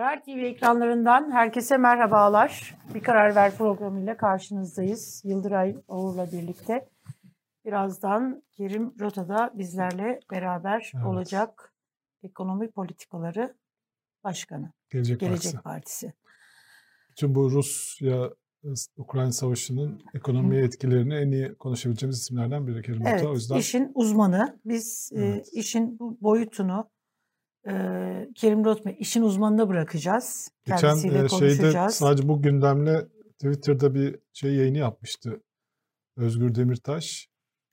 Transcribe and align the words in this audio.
Karar 0.00 0.24
TV 0.24 0.28
ekranlarından 0.28 1.30
herkese 1.32 1.76
merhabalar. 1.76 2.78
Bir 2.94 3.00
Karar 3.00 3.34
Ver 3.34 3.56
programıyla 3.56 4.16
karşınızdayız. 4.16 5.22
Yıldıray 5.24 5.76
Oğur'la 5.88 6.32
birlikte. 6.32 6.88
Birazdan 7.64 8.42
Kerim 8.52 8.94
Rota'da 9.00 9.50
bizlerle 9.54 10.20
beraber 10.30 10.92
evet. 10.94 11.06
olacak 11.06 11.74
ekonomi 12.22 12.70
politikaları 12.70 13.56
başkanı. 14.24 14.72
Gelecek, 14.90 15.20
Gelecek 15.20 15.52
Partisi. 15.52 15.62
Partisi. 15.62 16.12
Bütün 17.10 17.34
bu 17.34 17.50
Rusya 17.50 18.30
Ukrayna 18.96 19.32
Savaşı'nın 19.32 20.02
ekonomiye 20.14 20.64
etkilerini 20.64 21.14
en 21.14 21.30
iyi 21.30 21.54
konuşabileceğimiz 21.54 22.18
isimlerden 22.18 22.66
biri 22.66 22.82
Kerim 22.82 23.06
evet, 23.06 23.20
Rota. 23.20 23.30
O 23.30 23.34
yüzden 23.34 23.56
işin 23.56 23.92
uzmanı. 23.94 24.60
Biz 24.64 25.10
evet. 25.14 25.48
e, 25.54 25.58
işin 25.58 25.98
bu 25.98 26.18
boyutunu 26.20 26.90
e, 27.66 27.72
Kerim 28.34 28.64
Rotme 28.64 28.96
işin 28.96 29.22
uzmanına 29.22 29.68
bırakacağız. 29.68 30.50
Geçen 30.64 30.96
e, 30.96 31.28
şeyde 31.28 31.88
sadece 31.90 32.28
bu 32.28 32.42
gündemle 32.42 33.08
Twitter'da 33.32 33.94
bir 33.94 34.18
şey 34.32 34.54
yayını 34.54 34.78
yapmıştı. 34.78 35.42
Özgür 36.16 36.54
Demirtaş 36.54 37.28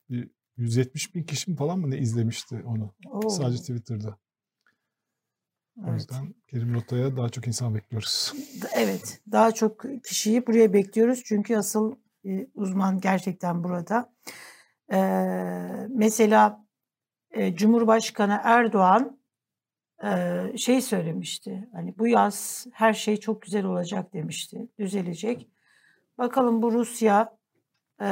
bir 0.09 0.29
170 0.57 1.15
bin 1.15 1.23
kişi 1.23 1.55
falan 1.55 1.79
mı 1.79 1.91
ne 1.91 1.97
izlemişti 1.97 2.63
onu? 2.65 2.93
Oo. 3.11 3.29
Sadece 3.29 3.59
Twitter'da. 3.59 4.17
O 5.77 5.89
evet. 5.89 5.93
yüzden 5.93 6.35
Kerim 6.47 6.73
Rota'ya 6.73 7.17
daha 7.17 7.29
çok 7.29 7.47
insan 7.47 7.75
bekliyoruz. 7.75 8.33
Evet, 8.75 9.21
daha 9.31 9.51
çok 9.51 9.83
kişiyi 10.03 10.47
buraya 10.47 10.73
bekliyoruz. 10.73 11.23
Çünkü 11.25 11.57
asıl 11.57 11.95
e, 12.25 12.47
uzman 12.55 12.99
gerçekten 12.99 13.63
burada. 13.63 14.13
E, 14.93 14.99
mesela 15.89 16.65
e, 17.31 17.55
Cumhurbaşkanı 17.55 18.39
Erdoğan 18.43 19.16
e, 20.03 20.41
şey 20.57 20.81
söylemişti. 20.81 21.69
Hani 21.73 21.97
bu 21.97 22.07
yaz 22.07 22.67
her 22.73 22.93
şey 22.93 23.17
çok 23.17 23.41
güzel 23.41 23.65
olacak 23.65 24.13
demişti. 24.13 24.67
Düzelecek. 24.79 25.47
Bakalım 26.17 26.61
bu 26.61 26.71
Rusya 26.71 27.37
e, 28.01 28.07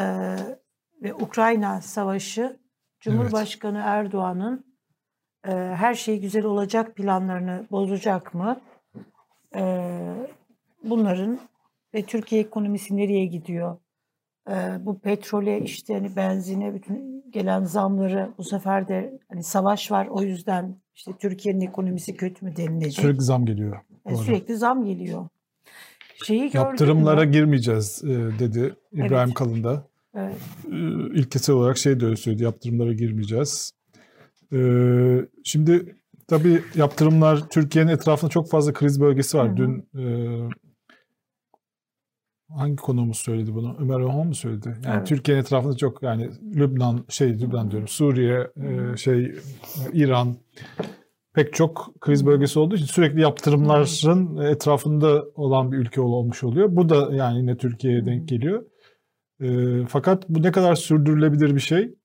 ve 1.02 1.14
Ukrayna 1.14 1.82
savaşı 1.82 2.60
Cumhurbaşkanı 3.00 3.78
evet. 3.78 3.88
Erdoğan'ın 3.88 4.76
e, 5.48 5.52
her 5.52 5.94
şey 5.94 6.22
güzel 6.22 6.46
olacak 6.46 6.96
planlarını 6.96 7.68
bozacak 7.72 8.34
mı? 8.34 8.62
E, 9.56 9.92
bunların 10.84 11.40
ve 11.94 12.06
Türkiye 12.06 12.42
ekonomisi 12.42 12.98
nereye 12.98 13.26
gidiyor? 13.26 13.78
Bu 14.80 15.00
petrole 15.00 15.62
işte 15.62 15.94
hani 15.94 16.16
benzine 16.16 16.74
bütün 16.74 17.24
gelen 17.30 17.64
zamları 17.64 18.30
bu 18.38 18.44
sefer 18.44 18.88
de 18.88 19.20
hani 19.30 19.44
savaş 19.44 19.92
var 19.92 20.08
o 20.08 20.22
yüzden 20.22 20.76
işte 20.96 21.12
Türkiye'nin 21.20 21.62
ekonomisi 21.62 22.16
kötü 22.16 22.46
mü 22.46 22.56
denilecek? 22.58 22.94
Sürekli 22.94 23.22
zam 23.22 23.46
geliyor. 23.46 23.78
E, 24.06 24.16
sürekli 24.16 24.56
zam 24.56 24.86
geliyor. 24.86 25.28
Şeyi 26.26 26.50
Yaptırımlara 26.54 27.26
mı? 27.26 27.32
girmeyeceğiz 27.32 28.02
dedi 28.40 28.76
İbrahim 28.94 29.28
evet. 29.28 29.34
Kalın'da. 29.34 29.88
Evet. 30.16 30.36
İlkesel 31.14 31.56
olarak 31.56 31.78
şey 31.78 32.00
de 32.00 32.06
öyle 32.06 32.16
söyledi. 32.16 32.44
Yaptırımlara 32.44 32.94
girmeyeceğiz. 32.94 33.74
Şimdi 35.44 35.96
tabii 36.28 36.62
yaptırımlar 36.76 37.50
Türkiye'nin 37.50 37.92
etrafında 37.92 38.32
çok 38.32 38.50
fazla 38.50 38.74
kriz 38.74 39.02
bölgesi 39.02 39.38
var. 39.38 39.48
Hı 39.48 39.52
hı. 39.52 39.58
Dün 39.58 39.88
hangi 42.50 42.76
konuğumuz 42.76 43.18
söyledi 43.18 43.56
bunu? 43.56 43.76
Ömer 43.80 44.00
Orhan 44.00 44.28
mı 44.28 44.36
söyledi? 44.36 44.78
Yani 44.86 44.96
evet. 44.98 45.08
Türkiye'nin 45.08 45.42
etrafında 45.42 45.78
çok 45.78 46.04
yani 46.04 46.30
Lübnan 46.56 47.06
şey 47.10 47.40
Lübnan 47.42 47.72
diyorum 47.72 47.88
Suriye 47.88 48.48
e, 48.58 48.98
şey 48.98 49.36
İran 49.94 50.36
pek 51.34 51.54
çok 51.54 51.94
kriz 52.02 52.26
bölgesi 52.26 52.60
olduğu 52.60 52.76
için 52.76 52.86
sürekli 52.86 53.22
yaptırımların 53.22 54.38
etrafında 54.38 55.24
olan 55.36 55.72
bir 55.72 55.78
ülke 55.78 56.02
olmuş 56.02 56.44
oluyor. 56.44 56.76
Bu 56.76 56.90
da 56.90 57.16
yani 57.16 57.38
yine 57.38 57.58
Türkiye'ye 57.58 58.06
denk 58.06 58.30
geliyor. 58.30 58.66
E, 59.42 59.48
fakat 59.88 60.30
bu 60.30 60.44
ne 60.44 60.52
kadar 60.52 60.76
sürdürülebilir 60.76 61.56
bir 61.56 61.60
şey? 61.60 61.96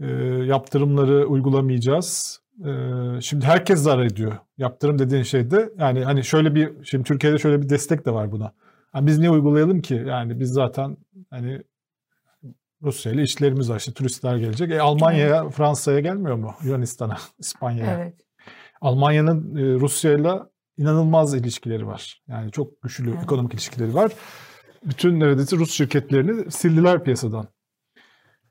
e, 0.00 0.06
yaptırımları 0.46 1.26
uygulamayacağız. 1.26 2.40
E, 2.64 2.70
şimdi 3.20 3.46
herkes 3.46 3.80
zarar 3.80 4.04
ediyor. 4.04 4.32
Yaptırım 4.58 4.98
dediğin 4.98 5.22
şeyde 5.22 5.72
yani 5.78 6.04
hani 6.04 6.24
şöyle 6.24 6.54
bir 6.54 6.84
şimdi 6.84 7.04
Türkiye'de 7.04 7.38
şöyle 7.38 7.62
bir 7.62 7.68
destek 7.68 8.06
de 8.06 8.10
var 8.12 8.32
buna. 8.32 8.52
Yani 8.94 9.06
biz 9.06 9.18
niye 9.18 9.30
uygulayalım 9.30 9.80
ki? 9.80 10.04
Yani 10.06 10.40
biz 10.40 10.50
zaten 10.50 10.96
hani 11.30 11.62
Rusya 12.82 13.12
ile 13.12 13.22
işlerimiz 13.22 13.70
var. 13.70 13.76
İşte 13.76 13.92
turistler 13.92 14.36
gelecek. 14.36 14.70
E, 14.70 14.80
Almanya'ya, 14.80 15.42
evet. 15.42 15.52
Fransa'ya 15.52 16.00
gelmiyor 16.00 16.36
mu? 16.36 16.54
Yunanistan'a, 16.64 17.16
İspanya'ya. 17.38 17.94
Evet. 17.94 18.14
Almanya'nın 18.80 19.56
e, 19.56 19.80
Rusya 19.80 20.12
ile 20.12 20.32
inanılmaz 20.76 21.34
ilişkileri 21.34 21.86
var. 21.86 22.22
Yani 22.28 22.50
çok 22.50 22.82
güçlü 22.82 23.10
evet. 23.10 23.22
ekonomik 23.22 23.54
ilişkileri 23.54 23.94
var. 23.94 24.12
Bütün 24.84 25.20
neredeyse 25.20 25.56
Rus 25.56 25.70
şirketlerini 25.72 26.50
sildiler 26.50 27.04
piyasadan. 27.04 27.48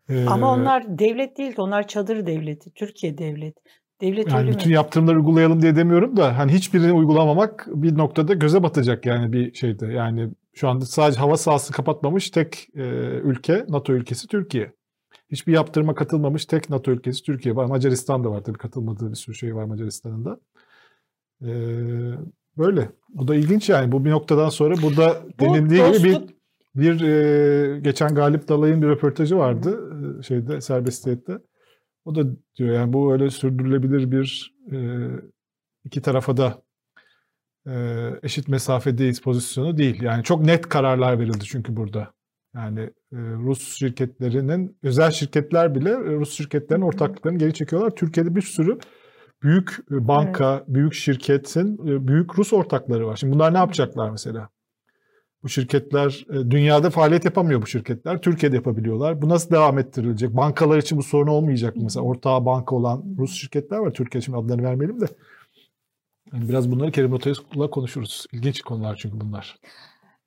Ee, 0.09 0.25
Ama 0.25 0.53
onlar 0.53 0.99
devlet 0.99 1.37
değil 1.37 1.53
onlar 1.57 1.87
çadır 1.87 2.25
devleti, 2.25 2.71
Türkiye 2.73 3.17
devlet. 3.17 3.55
Devlet 4.03 4.31
yani 4.31 4.51
bütün 4.51 4.69
mi? 4.69 4.75
yaptırımları 4.75 5.17
uygulayalım 5.17 5.61
diye 5.61 5.75
demiyorum 5.75 6.17
da 6.17 6.37
hani 6.37 6.51
hiçbirini 6.51 6.91
uygulamamak 6.91 7.67
bir 7.67 7.97
noktada 7.97 8.33
göze 8.33 8.63
batacak 8.63 9.05
yani 9.05 9.33
bir 9.33 9.53
şeyde. 9.53 9.87
Yani 9.87 10.29
şu 10.53 10.69
anda 10.69 10.85
sadece 10.85 11.19
hava 11.19 11.37
sahası 11.37 11.73
kapatmamış 11.73 12.29
tek 12.29 12.67
e, 12.75 12.83
ülke 13.23 13.65
NATO 13.69 13.93
ülkesi 13.93 14.27
Türkiye. 14.27 14.73
Hiçbir 15.31 15.53
yaptırıma 15.53 15.95
katılmamış 15.95 16.45
tek 16.45 16.69
NATO 16.69 16.91
ülkesi 16.91 17.23
Türkiye 17.23 17.55
var. 17.55 17.65
Macaristan 17.65 18.23
da 18.23 18.31
var 18.31 18.43
tabii 18.43 18.57
katılmadığı 18.57 19.09
bir 19.09 19.15
sürü 19.15 19.35
şey 19.35 19.55
var 19.55 19.63
Macaristan'ın 19.63 20.25
da. 20.25 20.39
Ee, 21.41 21.47
böyle. 22.57 22.89
Bu 23.09 23.27
da 23.27 23.35
ilginç 23.35 23.69
yani. 23.69 23.91
Bu 23.91 24.05
bir 24.05 24.11
noktadan 24.11 24.49
sonra 24.49 24.75
burada 24.81 25.17
Bu 25.39 25.45
denildiği 25.45 25.97
gibi 25.97 26.03
bir 26.09 26.21
bir 26.75 27.01
e, 27.01 27.79
geçen 27.79 28.15
Galip 28.15 28.47
Dalay'ın 28.47 28.81
bir 28.81 28.87
röportajı 28.87 29.37
vardı 29.37 29.93
e, 30.19 30.23
şeyde 30.23 30.61
serbestiyette. 30.61 31.39
O 32.05 32.15
da 32.15 32.23
diyor 32.55 32.75
yani 32.75 32.93
bu 32.93 33.13
öyle 33.13 33.29
sürdürülebilir 33.29 34.11
bir 34.11 34.55
e, 34.71 34.77
iki 35.83 36.01
tarafa 36.01 36.37
da 36.37 36.63
e, 37.67 37.73
eşit 38.23 38.47
mesafedeyiz 38.47 39.21
pozisyonu 39.21 39.77
değil. 39.77 40.01
Yani 40.01 40.23
çok 40.23 40.45
net 40.45 40.69
kararlar 40.69 41.19
verildi 41.19 41.43
çünkü 41.45 41.75
burada. 41.75 42.13
Yani 42.55 42.79
e, 43.13 43.17
Rus 43.17 43.77
şirketlerinin, 43.77 44.77
özel 44.83 45.11
şirketler 45.11 45.75
bile 45.75 45.97
Rus 45.97 46.37
şirketlerin 46.37 46.81
ortaklıklarını 46.81 47.37
geri 47.37 47.53
çekiyorlar. 47.53 47.95
Türkiye'de 47.95 48.35
bir 48.35 48.41
sürü 48.41 48.79
büyük 49.43 49.89
banka, 49.89 50.55
evet. 50.57 50.67
büyük 50.67 50.93
şirketin, 50.93 51.87
e, 51.87 52.07
büyük 52.07 52.39
Rus 52.39 52.53
ortakları 52.53 53.07
var. 53.07 53.15
Şimdi 53.15 53.33
bunlar 53.33 53.53
ne 53.53 53.57
yapacaklar 53.57 54.09
mesela? 54.09 54.49
Bu 55.43 55.49
şirketler 55.49 56.25
e, 56.29 56.51
dünyada 56.51 56.89
faaliyet 56.89 57.25
yapamıyor 57.25 57.61
bu 57.61 57.67
şirketler. 57.67 58.21
Türkiye'de 58.21 58.55
yapabiliyorlar. 58.55 59.21
Bu 59.21 59.29
nasıl 59.29 59.51
devam 59.51 59.77
ettirilecek? 59.79 60.35
Bankalar 60.35 60.77
için 60.77 60.97
bu 60.97 61.03
sorun 61.03 61.27
olmayacak 61.27 61.75
mı? 61.75 61.83
Mesela 61.83 62.05
ortağı 62.05 62.45
banka 62.45 62.75
olan 62.75 63.03
Rus 63.17 63.33
şirketler 63.33 63.77
var. 63.77 63.93
Türkiye 63.93 64.19
için 64.19 64.33
adlarını 64.33 64.63
vermeyelim 64.63 65.01
de. 65.01 65.05
Yani 66.33 66.49
biraz 66.49 66.71
bunları 66.71 66.91
Kerim 66.91 67.11
Rotay'la 67.11 67.69
konuşuruz. 67.69 68.25
İlginç 68.31 68.61
konular 68.61 68.95
çünkü 68.95 69.21
bunlar. 69.21 69.59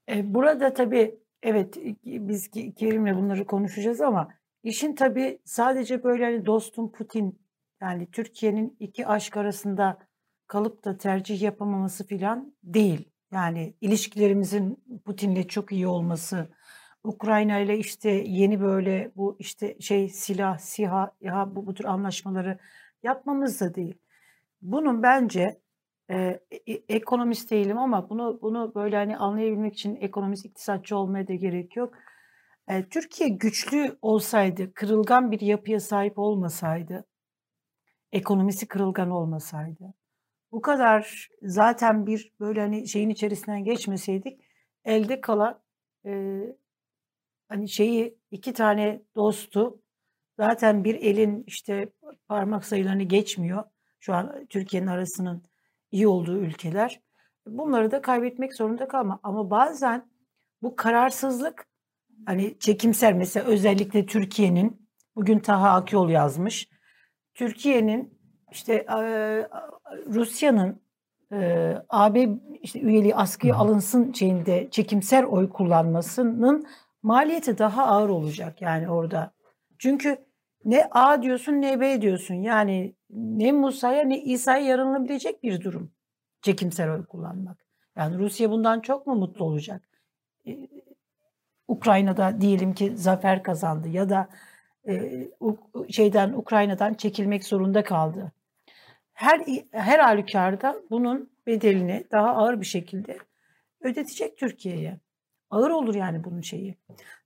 E, 0.09 0.34
burada 0.34 0.75
tabii 0.75 1.19
evet 1.43 1.78
biz 2.04 2.50
Kerim'le 2.50 3.16
bunları 3.16 3.47
konuşacağız 3.47 4.00
ama 4.00 4.28
işin 4.62 4.94
tabii 4.94 5.38
sadece 5.44 6.04
böyle 6.04 6.25
hani 6.25 6.47
dostum 6.47 6.93
Putin 6.93 7.38
yani 7.81 8.10
Türkiye'nin 8.12 8.77
iki 8.81 9.06
aşk 9.06 9.37
arasında 9.37 9.98
kalıp 10.47 10.84
da 10.84 10.98
tercih 10.98 11.43
yapamaması 11.43 12.06
falan 12.06 12.54
değil. 12.62 13.09
Yani 13.33 13.75
ilişkilerimizin 13.81 14.85
Putin'le 15.05 15.43
çok 15.43 15.73
iyi 15.73 15.87
olması, 15.87 16.49
Ukrayna 17.05 17.59
ile 17.59 17.79
işte 17.79 18.11
yeni 18.11 18.61
böyle 18.61 19.13
bu 19.17 19.37
işte 19.39 19.81
şey 19.81 20.09
silah, 20.09 20.59
siha, 20.59 21.13
ya 21.21 21.57
bu, 21.57 21.67
bu 21.67 21.75
tür 21.75 21.85
anlaşmaları 21.85 22.59
yapmamız 23.03 23.61
da 23.61 23.75
değil. 23.75 23.99
Bunun 24.63 25.03
bence 25.03 25.61
e, 26.11 26.17
e, 26.17 26.73
ekonomist 26.89 27.51
değilim 27.51 27.79
ama 27.79 28.11
bunu 28.11 28.39
bunu 28.43 28.73
böyle 28.75 28.97
hani 28.97 29.17
anlayabilmek 29.17 29.75
için 29.75 29.97
ekonomist 29.97 30.45
iktisatçı 30.47 30.97
olmaya 30.97 31.29
da 31.29 31.34
gerek 31.34 31.77
yok. 31.77 31.95
E, 32.69 32.89
Türkiye 32.89 33.29
güçlü 33.29 33.99
olsaydı, 34.03 34.75
kırılgan 34.75 35.31
bir 35.31 35.41
yapıya 35.41 35.81
sahip 35.81 36.19
olmasaydı, 36.19 37.05
ekonomisi 38.13 38.69
kırılgan 38.69 39.11
olmasaydı, 39.11 39.95
bu 40.53 40.60
kadar 40.60 41.28
zaten 41.43 42.07
bir 42.07 42.33
böyle 42.41 42.60
hani 42.60 42.89
şeyin 42.89 43.10
içerisinden 43.10 43.65
geçmeseydik 43.65 44.41
elde 44.84 45.21
kalan 45.21 45.63
e, 46.07 46.41
hani 47.48 47.69
şeyi 47.69 48.19
iki 48.31 48.53
tane 48.53 49.03
dostu 49.15 49.83
zaten 50.37 50.84
bir 50.84 50.95
elin 50.95 51.45
işte 51.47 51.93
parmak 52.28 52.65
sayılarını 52.65 53.03
geçmiyor. 53.03 53.65
Şu 54.01 54.15
an 54.15 54.47
Türkiye'nin 54.47 54.87
arasının 54.87 55.43
iyi 55.91 56.09
olduğu 56.09 56.39
ülkeler. 56.39 57.01
Bunları 57.47 57.91
da 57.91 58.03
kaybetmek 58.03 58.54
zorunda 58.54 58.89
kalma. 58.89 59.21
Ama 59.22 59.51
bazen 59.51 60.10
bu 60.63 60.77
kararsızlık 60.77 61.66
hani 62.27 62.59
çekimser 62.59 63.13
mesela 63.13 63.47
özellikle 63.47 64.07
Türkiye'nin 64.07 64.89
bugün 65.16 65.39
Taha 65.39 65.71
Akyol 65.71 66.09
yazmış. 66.09 66.69
Türkiye'nin 67.34 68.19
işte 68.53 68.87
Rusya'nın 70.06 70.80
e, 71.33 71.72
AB 71.88 72.28
işte 72.62 72.80
üyeliği 72.80 73.15
askıya 73.15 73.54
Hı. 73.54 73.59
alınsın 73.59 74.12
şeyinde 74.12 74.68
çekimser 74.71 75.22
oy 75.22 75.48
kullanmasının 75.48 76.66
maliyeti 77.03 77.59
daha 77.59 77.86
ağır 77.86 78.09
olacak 78.09 78.62
yani 78.62 78.91
orada. 78.91 79.30
Çünkü 79.78 80.16
ne 80.65 80.88
A 80.91 81.22
diyorsun 81.22 81.53
ne 81.53 81.80
B 81.80 82.03
diyorsun. 82.03 82.34
Yani 82.34 82.94
ne 83.10 83.53
Musa'ya 83.53 84.04
ne 84.04 84.22
İsa'ya 84.22 84.66
yarınılabilecek 84.66 85.42
bir 85.42 85.60
durum. 85.60 85.91
Çekimser 86.42 86.88
oy 86.88 87.06
kullanmak. 87.06 87.66
Yani 87.97 88.18
Rusya 88.18 88.50
bundan 88.50 88.80
çok 88.80 89.06
mu 89.06 89.15
mutlu 89.15 89.44
olacak? 89.44 89.83
Ee, 90.47 90.68
Ukrayna'da 91.68 92.41
diyelim 92.41 92.74
ki 92.74 92.97
zafer 92.97 93.42
kazandı 93.42 93.88
ya 93.88 94.09
da 94.09 94.28
e, 94.88 95.12
şeyden 95.91 96.33
Ukrayna'dan 96.33 96.94
çekilmek 96.94 97.44
zorunda 97.44 97.84
kaldı. 97.84 98.33
Her 99.16 99.41
her 99.71 99.98
halükarda 99.98 100.83
bunun 100.91 101.30
bedelini 101.47 102.07
daha 102.13 102.28
ağır 102.28 102.60
bir 102.60 102.66
şekilde 102.66 103.18
ödetecek 103.80 104.39
Türkiye'ye. 104.39 105.01
Ağır 105.51 105.71
olur 105.71 105.95
yani 105.95 106.24
bunun 106.24 106.41
şeyi. 106.41 106.77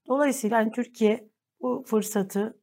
Dolayısıyla 0.08 0.58
hani 0.58 0.72
Türkiye 0.72 1.28
bu 1.60 1.84
fırsatı 1.86 2.58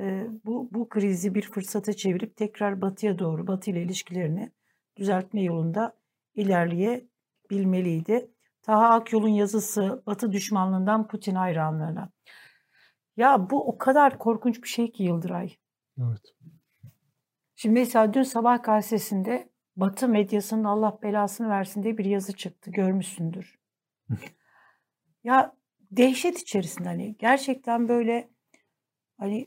e, 0.00 0.26
bu 0.44 0.68
bu 0.72 0.88
krizi 0.88 1.34
bir 1.34 1.42
fırsata 1.42 1.92
çevirip 1.92 2.36
tekrar 2.36 2.80
batıya 2.80 3.18
doğru 3.18 3.46
batı 3.46 3.70
ile 3.70 3.82
ilişkilerini 3.82 4.52
düzeltme 4.96 5.42
yolunda 5.42 5.96
ilerleyebilmeliydi. 6.34 8.30
Taha 8.62 8.88
Akyol'un 8.88 9.28
yazısı 9.28 10.02
Batı 10.06 10.32
düşmanlığından 10.32 11.08
Putin 11.08 11.34
hayranlığına. 11.34 12.10
Ya 13.16 13.50
bu 13.50 13.68
o 13.68 13.78
kadar 13.78 14.18
korkunç 14.18 14.62
bir 14.62 14.68
şey 14.68 14.92
ki 14.92 15.02
Yıldıray. 15.02 15.56
Evet. 15.98 16.34
Şimdi 17.60 17.78
mesela 17.80 18.14
dün 18.14 18.22
sabah 18.22 18.62
gazetesinde 18.62 19.48
Batı 19.76 20.08
medyasının 20.08 20.64
Allah 20.64 20.98
belasını 21.02 21.48
versin 21.48 21.82
diye 21.82 21.98
bir 21.98 22.04
yazı 22.04 22.32
çıktı. 22.32 22.70
Görmüşsündür. 22.70 23.58
ya 25.24 25.56
dehşet 25.90 26.38
içerisinde 26.38 26.88
hani 26.88 27.16
gerçekten 27.18 27.88
böyle 27.88 28.30
hani 29.18 29.46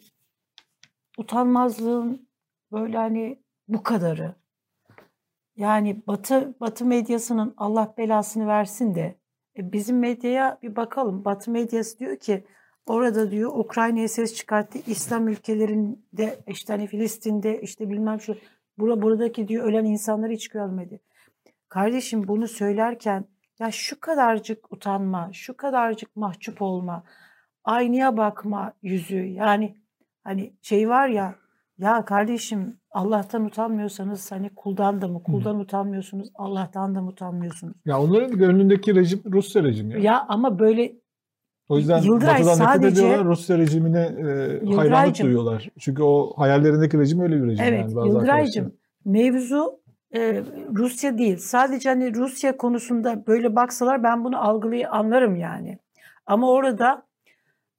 utanmazlığın 1.17 2.29
böyle 2.71 2.97
hani 2.97 3.43
bu 3.67 3.83
kadarı. 3.83 4.35
Yani 5.55 6.07
Batı 6.07 6.55
Batı 6.59 6.85
medyasının 6.85 7.53
Allah 7.57 7.93
belasını 7.97 8.47
versin 8.47 8.95
de 8.95 9.19
e, 9.57 9.71
bizim 9.71 9.99
medyaya 9.99 10.59
bir 10.61 10.75
bakalım. 10.75 11.25
Batı 11.25 11.51
medyası 11.51 11.99
diyor 11.99 12.17
ki 12.17 12.45
orada 12.85 13.31
diyor 13.31 13.51
Ukrayna'ya 13.55 14.07
ses 14.07 14.35
çıkarttı. 14.35 14.79
İslam 14.87 15.27
ülkelerinde 15.27 16.39
işte 16.47 16.73
hani 16.73 16.87
Filistin'de 16.87 17.61
işte 17.61 17.89
bilmem 17.89 18.21
şu 18.21 18.35
bura 18.77 19.01
buradaki 19.01 19.47
diyor 19.47 19.65
ölen 19.65 19.85
insanları 19.85 20.31
hiç 20.31 20.47
görmedi. 20.47 21.01
Kardeşim 21.69 22.27
bunu 22.27 22.47
söylerken 22.47 23.25
ya 23.59 23.71
şu 23.71 23.99
kadarcık 23.99 24.73
utanma, 24.73 25.29
şu 25.33 25.57
kadarcık 25.57 26.15
mahcup 26.15 26.61
olma, 26.61 27.03
aynaya 27.63 28.17
bakma 28.17 28.73
yüzü 28.81 29.25
yani 29.25 29.75
hani 30.23 30.53
şey 30.61 30.89
var 30.89 31.07
ya 31.07 31.35
ya 31.77 32.05
kardeşim 32.05 32.77
Allah'tan 32.91 33.45
utanmıyorsanız 33.45 34.31
hani 34.31 34.49
kuldan 34.55 35.01
da 35.01 35.07
mı? 35.07 35.23
Kuldan 35.23 35.59
utanmıyorsunuz, 35.59 36.31
Allah'tan 36.35 36.95
da 36.95 37.01
mı 37.01 37.09
utanmıyorsunuz? 37.09 37.75
Ya 37.85 38.01
onların 38.01 38.37
gönlündeki 38.37 38.95
rejim 38.95 39.21
Rusya 39.25 39.63
rejimi. 39.63 39.93
Ya. 39.93 39.99
Ya 39.99 40.25
ama 40.27 40.59
böyle 40.59 40.93
o 41.69 41.77
yüzden 41.77 42.01
Yıldıray 42.01 42.33
Batı'dan 42.33 42.51
nefret 42.53 42.67
sadece- 42.67 43.05
ediyorlar, 43.05 43.25
Rusya 43.25 43.57
rejimine 43.57 44.01
e, 44.01 44.75
hayranlık 44.75 45.19
duyuyorlar. 45.19 45.69
Çünkü 45.79 46.03
o 46.03 46.33
hayallerindeki 46.37 46.99
rejim 46.99 47.19
öyle 47.19 47.43
bir 47.43 47.47
rejim 47.47 47.65
evet 47.65 47.91
yani 47.95 48.07
Yıldıraycığım 48.07 48.73
mevzu 49.05 49.79
e, 50.15 50.43
Rusya 50.75 51.17
değil. 51.17 51.37
Sadece 51.37 51.89
hani 51.89 52.15
Rusya 52.15 52.57
konusunda 52.57 53.27
böyle 53.27 53.55
baksalar 53.55 54.03
ben 54.03 54.23
bunu 54.23 54.47
algılayı 54.47 54.89
anlarım 54.89 55.35
yani. 55.35 55.77
Ama 56.25 56.51
orada 56.51 57.03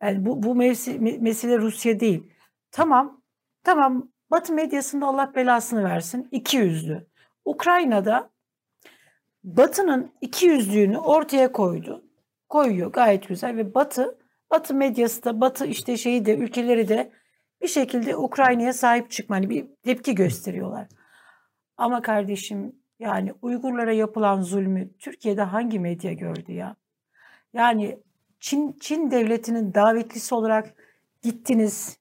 yani 0.03 0.27
bu, 0.27 0.43
bu 0.43 0.55
mevsi, 0.55 0.91
me- 0.91 1.19
mesele 1.21 1.59
Rusya 1.59 2.01
değil. 2.01 2.23
Tamam, 2.71 3.21
tamam 3.65 4.09
Batı 4.31 4.53
medyasında 4.53 5.07
Allah 5.07 5.33
belasını 5.37 5.85
versin. 5.85 6.29
iki 6.33 6.57
yüzlü. 6.57 7.07
Ukrayna'da 7.45 8.31
Batı'nın 9.45 10.11
iki 10.21 10.47
yüzlüğünü 10.47 10.99
ortaya 10.99 11.53
koydu. 11.53 12.03
Koyuyor 12.55 12.93
gayet 12.93 13.29
güzel 13.29 13.57
ve 13.57 13.75
Batı, 13.75 14.19
Batı 14.51 14.75
medyası 14.75 15.25
da 15.25 15.41
Batı 15.41 15.67
işte 15.67 15.97
şeyi 15.97 16.27
de 16.27 16.37
ülkeleri 16.37 16.89
de 16.89 17.13
bir 17.63 17.69
şekilde 17.69 18.17
Ukrayna'ya 18.17 18.73
sahip 18.73 19.11
çıkma 19.11 19.37
hani 19.37 19.51
bir 19.51 19.67
tepki 19.83 20.15
gösteriyorlar. 20.15 20.87
Ama 21.77 22.03
kardeşim 22.03 22.73
yani 22.99 23.33
Uygurlara 23.43 23.93
yapılan 23.93 24.43
zulmü 24.43 24.91
Türkiye'de 24.99 25.43
hangi 25.43 25.81
medya 25.81 26.13
gördü 26.13 26.53
ya? 26.53 26.77
Yani 27.53 27.99
Çin 28.41 28.77
Çin 28.81 29.11
devletinin 29.11 29.75
davetlisi 29.75 30.35
olarak 30.35 30.75
gittiniz. 31.23 31.99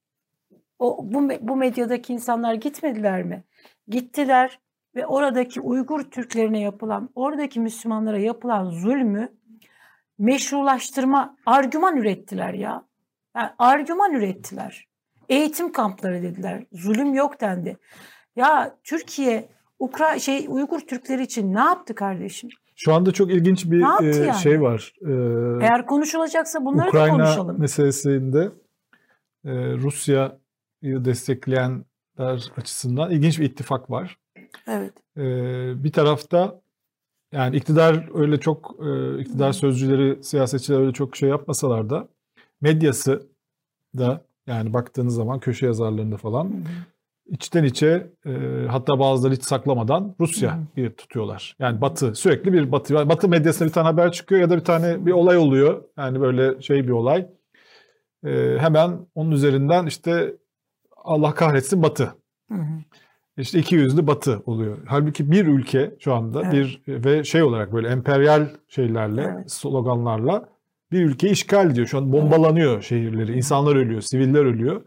O 0.80 1.00
bu 1.04 1.30
bu 1.42 1.56
medyadaki 1.56 2.14
insanlar 2.14 2.54
gitmediler 2.54 3.24
mi? 3.24 3.44
Gittiler 3.88 4.60
ve 4.96 5.08
oradaki 5.08 5.62
Uygur 5.62 6.02
Türklerine 6.02 6.60
yapılan, 6.60 7.10
oradaki 7.16 7.60
Müslümanlara 7.60 8.20
yapılan 8.20 8.70
zulmü 8.70 9.30
meşrulaştırma, 10.20 11.36
argüman 11.46 11.98
ürettiler 11.98 12.54
ya. 12.54 12.86
Yani 13.36 13.50
argüman 13.60 14.14
ürettiler. 14.14 14.88
Eğitim 15.30 15.72
kampları 15.72 16.24
dediler. 16.24 16.64
Zulüm 16.72 17.14
yok 17.14 17.42
dendi. 17.42 17.78
Ya 18.36 18.78
Türkiye 18.84 19.50
Ukra 19.80 20.20
şey 20.20 20.46
Uygur 20.50 20.80
Türkleri 20.80 21.24
için 21.24 21.54
ne 21.54 21.60
yaptı 21.60 21.96
kardeşim? 21.96 22.50
Şu 22.76 22.94
anda 22.94 23.12
çok 23.12 23.32
ilginç 23.32 23.66
bir 23.66 24.04
e, 24.04 24.06
yani? 24.26 24.34
şey 24.40 24.62
var. 24.62 24.94
E, 25.02 25.12
Eğer 25.66 25.86
konuşulacaksa 25.86 26.66
bunları 26.66 26.86
da 26.86 26.90
Ukrayna 26.90 27.12
konuşalım. 27.12 27.60
meselesinde 27.60 28.52
e, 29.46 29.52
Rusya'yı 29.74 31.06
destekleyenler 31.06 32.52
açısından 32.58 33.12
ilginç 33.12 33.40
bir 33.40 33.46
ittifak 33.46 33.90
var. 33.92 34.18
Evet. 34.68 34.94
E, 35.18 35.24
bir 35.84 35.92
tarafta 35.92 36.62
yani 37.34 37.56
iktidar 37.56 38.10
öyle 38.14 38.40
çok 38.40 38.76
e, 38.80 39.20
iktidar 39.22 39.50
Hı. 39.50 39.54
sözcüleri, 39.54 40.24
siyasetçiler 40.24 40.80
öyle 40.80 40.92
çok 40.92 41.16
şey 41.16 41.30
yapmasalar 41.30 41.90
da 41.90 42.08
medyası 42.62 43.28
da 43.98 44.26
yani 44.48 44.74
baktığınız 44.74 45.16
zaman 45.16 45.40
köşe 45.40 45.66
yazarlarında 45.66 46.18
falan 46.18 46.46
Hı 46.46 46.50
hı. 46.50 46.62
içten 47.26 47.64
içe 47.64 48.12
e, 48.26 48.32
hatta 48.70 49.00
bazıları 49.00 49.34
hiç 49.34 49.44
saklamadan 49.44 50.16
Rusya 50.20 50.58
hı. 50.58 50.62
bir 50.78 50.90
tutuyorlar. 50.90 51.56
Yani 51.60 51.82
Batı 51.82 52.16
sürekli 52.16 52.54
bir 52.54 52.72
Batı 52.72 53.10
Batı 53.10 53.30
medyasında 53.30 53.68
bir 53.70 53.74
tane 53.74 53.86
haber 53.86 54.12
çıkıyor 54.12 54.42
ya 54.42 54.50
da 54.50 54.56
bir 54.56 54.64
tane 54.64 55.06
bir 55.06 55.12
olay 55.12 55.38
oluyor. 55.38 55.84
Yani 55.98 56.22
böyle 56.22 56.62
şey 56.62 56.88
bir 56.88 56.92
olay. 56.92 57.28
E, 58.26 58.58
hemen 58.60 59.00
onun 59.16 59.32
üzerinden 59.32 59.86
işte 59.86 60.36
Allah 61.04 61.34
kahretsin 61.34 61.84
Batı. 61.84 62.14
Hı 62.52 62.58
hı. 62.58 62.80
İşte 63.38 63.60
iki 63.60 63.76
yüzlü 63.76 64.08
Batı 64.08 64.42
oluyor. 64.46 64.78
Halbuki 64.86 65.32
bir 65.32 65.48
ülke 65.48 65.96
şu 66.00 66.14
anda 66.14 66.42
Evet. 66.44 66.54
bir 66.54 66.82
ve 66.88 67.24
şey 67.24 67.44
olarak 67.44 67.74
böyle 67.74 67.88
emperyal 67.88 68.48
şeylerle, 68.68 69.34
Evet. 69.36 69.52
sloganlarla 69.52 70.50
bir 70.92 71.06
ülkeyi 71.06 71.34
işgal 71.34 71.72
ediyor. 71.72 71.88
Şu 71.88 71.98
an 71.98 72.14
bombalanıyor 72.14 72.82
şehirleri, 72.82 73.38
insanlar 73.38 73.76
ölüyor, 73.76 74.02
siviller 74.02 74.46
ölüyor. 74.46 74.82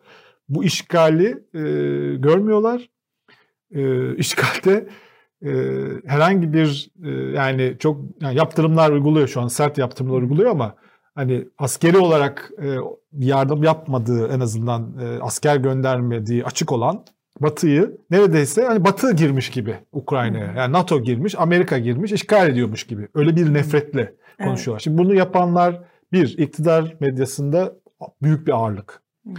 Bu 0.49 0.65
işgali 0.65 1.27
e, 1.55 1.61
görmüyorlar. 2.17 2.89
E, 3.75 4.15
işgalde 4.17 4.89
e, 5.45 5.51
herhangi 6.07 6.53
bir 6.53 6.91
e, 7.05 7.11
yani 7.11 7.77
çok 7.79 8.01
yani 8.21 8.37
yaptırımlar 8.37 8.91
uyguluyor 8.91 9.29
şu 9.29 9.41
an 9.41 9.49
sert 9.49 9.79
yaptırımlar 9.79 10.23
uyguluyor 10.23 10.51
ama 10.51 10.75
hani 11.15 11.49
askeri 11.59 11.99
olarak 11.99 12.51
e, 12.63 12.77
yardım 13.13 13.63
yapmadığı 13.63 14.29
en 14.29 14.41
azından 14.41 14.99
e, 15.01 15.23
asker 15.23 15.57
göndermediği 15.57 16.45
açık 16.45 16.73
olan 16.73 17.05
Batı'yı 17.41 17.97
neredeyse 18.11 18.65
hani 18.65 18.85
Batı 18.85 19.13
girmiş 19.13 19.51
gibi 19.51 19.77
Ukrayna'ya. 19.93 20.53
Yani 20.57 20.73
NATO 20.73 21.03
girmiş, 21.03 21.35
Amerika 21.39 21.79
girmiş, 21.79 22.13
işgal 22.13 22.49
ediyormuş 22.49 22.85
gibi. 22.87 23.09
Öyle 23.15 23.37
bir 23.37 23.55
nefretle 23.55 24.15
konuşuyorlar. 24.43 24.81
Şimdi 24.81 24.99
bunu 24.99 25.15
yapanlar 25.15 25.83
bir 26.13 26.39
iktidar 26.39 26.97
medyasında 27.01 27.73
büyük 28.23 28.47
bir 28.47 28.53
ağırlık. 28.53 29.03
Hı 29.27 29.31
hı. 29.31 29.37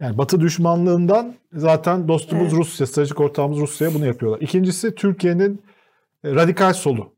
Yani 0.00 0.18
Batı 0.18 0.40
düşmanlığından 0.40 1.34
zaten 1.52 2.08
dostumuz 2.08 2.48
Evet. 2.48 2.54
Rusya, 2.54 2.86
stratejik 2.86 3.20
ortağımız 3.20 3.58
Rusya'ya 3.58 3.94
bunu 3.94 4.06
yapıyorlar. 4.06 4.40
İkincisi 4.40 4.94
Türkiye'nin 4.94 5.62
e, 6.24 6.34
radikal 6.34 6.72
solu. 6.72 7.13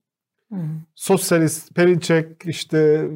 Hı. 0.52 0.56
Sosyalist, 0.94 1.74
Perinçek, 1.74 2.26
işte 2.44 3.08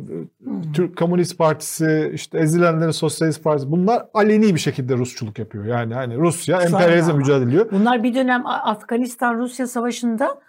Hı. 0.45 0.73
Türk 0.75 0.97
Komünist 0.99 1.39
Partisi, 1.39 2.11
işte 2.15 2.39
ezilenlerin 2.39 2.91
Sosyalist 2.91 3.45
Partisi 3.45 3.71
bunlar 3.71 4.03
aleni 4.15 4.55
bir 4.55 4.61
şekilde 4.61 4.97
Rusçuluk 4.97 5.39
yapıyor. 5.39 5.65
Yani 5.65 5.95
hani 5.95 6.17
Rusya 6.17 6.61
ama. 7.11 7.19
mücadele 7.19 7.49
ediyor. 7.49 7.69
Bunlar 7.73 8.03
bir 8.03 8.15
dönem 8.15 8.47
A- 8.47 8.71
Afganistan-Rusya 8.71 9.67
savaşında 9.67 10.41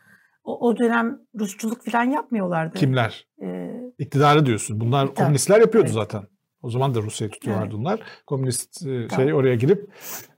o, 0.43 0.67
o 0.67 0.77
dönem 0.77 1.19
Rusçuluk 1.39 1.85
falan 1.85 2.03
yapmıyorlardı. 2.03 2.77
Kimler? 2.77 3.27
Ee, 3.41 3.71
İktidarı 3.97 4.45
diyorsun. 4.45 4.79
Bunlar 4.79 5.05
İktidar, 5.05 5.25
komünistler 5.25 5.59
yapıyordu 5.59 5.87
evet. 5.87 5.95
zaten. 5.95 6.21
O 6.63 6.69
zaman 6.69 6.95
da 6.95 7.01
Rusya'yı 7.01 7.31
tutuyorlardı 7.31 7.75
evet. 7.75 7.79
onlar. 7.79 7.99
Komünist 8.27 8.87
e, 8.87 9.07
tamam. 9.07 9.25
şey 9.25 9.33
oraya 9.33 9.55
girip 9.55 9.89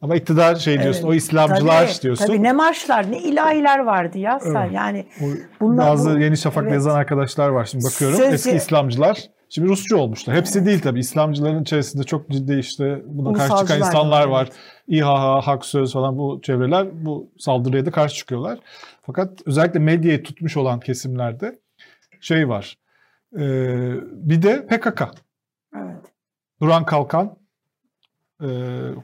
ama 0.02 0.16
iktidar 0.16 0.56
şey 0.56 0.82
diyorsun 0.82 1.02
evet. 1.02 1.12
o 1.12 1.14
İslamcılar 1.14 1.88
tabii, 1.88 2.02
diyorsun. 2.02 2.26
Tabii 2.26 2.44
ne 2.44 2.54
marşlar 2.54 3.12
ne 3.12 3.20
ilahiler 3.20 3.80
vardı 3.80 4.18
ya 4.18 4.40
sen 4.40 4.56
evet. 4.56 4.72
yani. 4.74 5.06
Bunlar, 5.62 5.90
Bazı 5.90 6.16
bu, 6.16 6.20
Yeni 6.20 6.38
Şafak'ta 6.38 6.64
evet. 6.64 6.74
yazan 6.74 6.96
arkadaşlar 6.96 7.50
var 7.50 7.66
şimdi 7.66 7.84
bakıyorum 7.86 8.18
Söz, 8.18 8.34
eski 8.34 8.52
İslamcılar. 8.52 9.18
Şimdi 9.50 9.68
Rusçu 9.68 9.98
olmuşlar. 9.98 10.36
Hepsi 10.36 10.58
evet. 10.58 10.68
değil 10.68 10.82
tabii. 10.82 11.00
İslamcıların 11.00 11.62
içerisinde 11.62 12.04
çok 12.04 12.30
ciddi 12.30 12.60
işte 12.60 13.02
buna 13.06 13.34
karşı 13.34 13.58
çıkan 13.58 13.80
insanlar 13.80 14.28
var. 14.28 14.50
İHA, 14.88 15.42
Hak 15.42 15.66
Söz 15.66 15.94
falan 15.94 16.18
bu 16.18 16.40
çevreler 16.44 17.06
bu 17.06 17.32
saldırıya 17.38 17.86
da 17.86 17.92
karşı 17.92 18.16
çıkıyorlar. 18.16 18.60
Fakat 19.02 19.30
özellikle 19.46 19.80
medyayı 19.80 20.24
tutmuş 20.24 20.58
olan 20.58 20.80
kesimlerde 20.80 21.60
şey 22.22 22.50
var. 22.50 22.78
Ee, 23.38 23.94
bir 24.12 24.42
de 24.42 24.68
PKK. 24.68 25.04
Duran 26.64 26.86
Kalkan 26.86 27.38
e, 28.42 28.48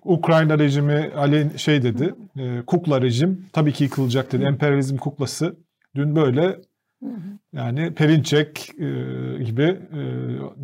Ukrayna 0.03 0.59
rejimi 0.59 1.11
Ali 1.17 1.59
şey 1.59 1.83
dedi. 1.83 2.15
E, 2.37 2.61
kukla 2.67 3.01
rejim 3.01 3.45
tabii 3.53 3.73
ki 3.73 3.83
yıkılacak 3.83 4.31
dedi. 4.31 4.43
Emperyalizm 4.43 4.97
kuklası. 4.97 5.55
Dün 5.95 6.15
böyle 6.15 6.57
yani 7.53 7.93
Perinçek 7.93 8.69
e, 8.79 8.87
gibi 9.43 9.63
e, 9.93 10.01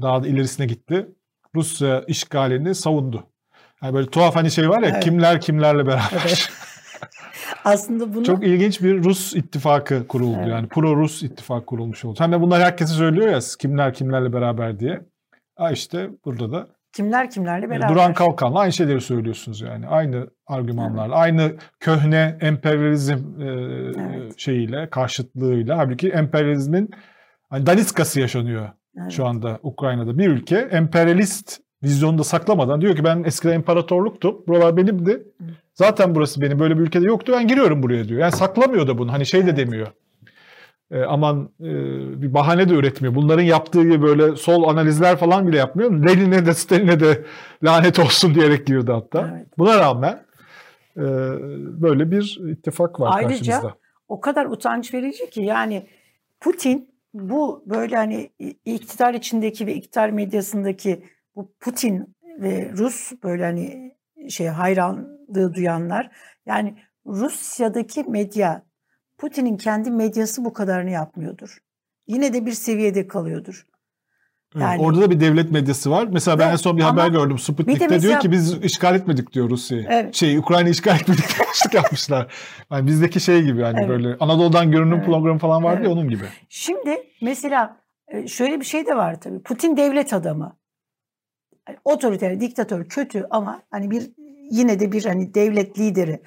daha 0.01 0.23
da 0.23 0.27
ilerisine 0.27 0.65
gitti. 0.65 1.07
Rusya 1.55 2.03
işgalini 2.07 2.75
savundu. 2.75 3.23
Yani 3.83 3.93
böyle 3.93 4.07
tuhaf 4.07 4.35
hani 4.35 4.51
şey 4.51 4.69
var 4.69 4.83
ya 4.83 4.89
evet. 4.89 5.03
kimler 5.03 5.41
kimlerle 5.41 5.85
beraber. 5.85 6.21
Evet. 6.25 6.49
Aslında 7.65 8.13
bunu... 8.13 8.23
Çok 8.23 8.43
ilginç 8.43 8.81
bir 8.81 9.03
Rus 9.03 9.35
ittifakı 9.35 10.07
kuruldu. 10.07 10.37
Evet. 10.39 10.49
Yani 10.49 10.67
pro-Rus 10.67 11.25
ittifak 11.25 11.67
kurulmuş 11.67 12.05
oldu. 12.05 12.19
Hem 12.19 12.31
de 12.31 12.41
bunlar 12.41 12.61
herkese 12.61 12.93
söylüyor 12.93 13.27
ya 13.27 13.39
kimler 13.59 13.93
kimlerle 13.93 14.33
beraber 14.33 14.79
diye. 14.79 15.01
Ha 15.55 15.71
işte 15.71 16.09
burada 16.25 16.51
da 16.51 16.74
Kimler 16.95 17.29
kimlerle 17.29 17.69
beraber? 17.69 17.89
Duran 17.89 18.13
Kalkan'la 18.13 18.59
aynı 18.59 18.73
şeyleri 18.73 19.01
söylüyorsunuz 19.01 19.61
yani. 19.61 19.87
Aynı 19.87 20.27
argümanlarla, 20.47 21.15
evet. 21.15 21.23
aynı 21.23 21.55
köhne 21.79 22.37
emperyalizm 22.41 23.41
e, 23.41 23.45
evet. 23.45 24.33
şeyiyle, 24.37 24.89
karşıtlığıyla. 24.89 25.77
Halbuki 25.77 26.09
emperyalizmin 26.09 26.89
hani 27.49 27.65
daniskası 27.65 28.19
yaşanıyor 28.19 28.69
evet. 29.01 29.11
şu 29.11 29.25
anda 29.25 29.59
Ukrayna'da. 29.63 30.17
Bir 30.17 30.27
ülke 30.27 30.57
emperyalist 30.57 31.59
vizyonda 31.83 32.23
saklamadan 32.23 32.81
diyor 32.81 32.95
ki 32.95 33.03
ben 33.03 33.23
eskiden 33.23 33.55
imparatorluktum. 33.55 34.43
Buralar 34.47 34.77
benimdi. 34.77 35.23
Zaten 35.73 36.15
burası 36.15 36.41
benim. 36.41 36.59
Böyle 36.59 36.77
bir 36.77 36.81
ülkede 36.81 37.05
yoktu. 37.05 37.33
Ben 37.35 37.47
giriyorum 37.47 37.83
buraya 37.83 38.07
diyor. 38.07 38.21
Yani 38.21 38.31
saklamıyor 38.31 38.87
da 38.87 38.97
bunu. 38.97 39.13
Hani 39.13 39.25
şey 39.25 39.45
de 39.45 39.57
demiyor 39.57 39.87
e, 40.91 41.03
aman 41.03 41.49
e, 41.59 41.71
bir 42.21 42.33
bahane 42.33 42.69
de 42.69 42.73
üretmiyor. 42.73 43.15
Bunların 43.15 43.43
yaptığı 43.43 43.83
gibi 43.83 44.01
böyle 44.01 44.35
sol 44.35 44.63
analizler 44.63 45.17
falan 45.17 45.47
bile 45.47 45.57
yapmıyor. 45.57 45.91
Lenin'e 45.91 46.45
de 46.45 46.53
Stalin'e 46.53 46.99
de 46.99 47.25
lanet 47.63 47.99
olsun 47.99 48.35
diyerek 48.35 48.67
girdi 48.67 48.91
hatta. 48.91 49.31
Evet. 49.35 49.47
Buna 49.57 49.79
rağmen 49.79 50.25
e, 50.97 51.03
böyle 51.81 52.11
bir 52.11 52.39
ittifak 52.51 52.99
var 52.99 53.11
Ayrıca, 53.13 53.37
karşımızda. 53.37 53.77
o 54.07 54.21
kadar 54.21 54.45
utanç 54.45 54.93
verici 54.93 55.29
ki 55.29 55.41
yani 55.41 55.87
Putin 56.39 56.95
bu 57.13 57.63
böyle 57.65 57.95
hani 57.95 58.29
iktidar 58.65 59.13
içindeki 59.13 59.67
ve 59.67 59.73
iktidar 59.73 60.09
medyasındaki 60.09 61.03
bu 61.35 61.53
Putin 61.59 62.15
ve 62.39 62.71
Rus 62.77 63.11
böyle 63.23 63.43
hani 63.43 63.95
şey 64.29 64.47
hayranlığı 64.47 65.53
duyanlar 65.53 66.11
yani 66.45 66.77
Rusya'daki 67.05 68.03
medya 68.03 68.64
Putin'in 69.17 69.57
kendi 69.57 69.91
medyası 69.91 70.45
bu 70.45 70.53
kadarını 70.53 70.89
yapmıyordur. 70.89 71.57
Yine 72.07 72.33
de 72.33 72.45
bir 72.45 72.51
seviyede 72.51 73.07
kalıyordur. 73.07 73.65
Yani, 74.59 74.81
orada 74.81 75.01
da 75.01 75.11
bir 75.11 75.19
devlet 75.19 75.51
medyası 75.51 75.91
var. 75.91 76.07
Mesela 76.11 76.39
ben 76.39 76.51
en 76.51 76.55
son 76.55 76.77
bir 76.77 76.81
haber 76.81 77.07
gördüm. 77.07 77.39
Sputnik'te 77.39 77.87
mesela, 77.87 78.01
diyor 78.01 78.19
ki 78.19 78.31
biz 78.31 78.63
işgal 78.63 78.95
etmedik 78.95 79.33
diyor 79.33 79.49
Rusya'yı. 79.49 79.87
Evet. 79.89 80.15
Şey 80.15 80.37
Ukrayna 80.37 80.69
işgal 80.69 80.95
etmedik 80.95 81.25
diye 81.37 81.47
yapmışlar. 81.81 82.33
Yani 82.71 82.87
bizdeki 82.87 83.19
şey 83.19 83.43
gibi 83.43 83.61
yani 83.61 83.77
evet. 83.79 83.89
böyle 83.89 84.15
Anadolu'dan 84.19 84.71
görünüm 84.71 84.93
evet. 84.93 85.05
programı 85.05 85.39
falan 85.39 85.63
vardı 85.63 85.77
evet. 85.77 85.87
ya 85.87 85.93
onun 85.93 86.09
gibi. 86.09 86.23
Şimdi 86.49 87.03
mesela 87.21 87.77
e, 88.07 88.27
şöyle 88.27 88.59
bir 88.59 88.65
şey 88.65 88.85
de 88.85 88.97
var 88.97 89.21
tabii. 89.21 89.41
Putin 89.41 89.77
devlet 89.77 90.13
adamı. 90.13 90.57
otoriter, 91.85 92.39
diktatör, 92.39 92.85
kötü 92.85 93.27
ama 93.29 93.61
hani 93.71 93.91
bir 93.91 94.11
yine 94.51 94.79
de 94.79 94.91
bir 94.91 95.05
hani 95.05 95.33
devlet 95.33 95.79
lideri. 95.79 96.21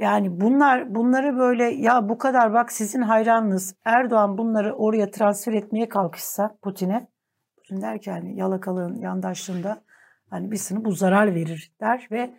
Yani 0.00 0.40
bunlar 0.40 0.94
bunları 0.94 1.38
böyle 1.38 1.64
ya 1.64 2.08
bu 2.08 2.18
kadar 2.18 2.52
bak 2.52 2.72
sizin 2.72 3.02
hayranınız 3.02 3.74
Erdoğan 3.84 4.38
bunları 4.38 4.74
oraya 4.74 5.10
transfer 5.10 5.52
etmeye 5.52 5.88
kalkışsa 5.88 6.56
Putin'e 6.62 7.08
Putin 7.56 7.82
der 7.82 8.00
ki 8.00 8.10
hani 8.10 8.36
yalakalığın 8.36 8.94
yandaşlığında 8.94 9.82
hani 10.30 10.50
bir 10.50 10.56
sınıf 10.56 10.84
bu 10.84 10.92
zarar 10.92 11.34
verir 11.34 11.72
der 11.80 12.08
ve 12.10 12.34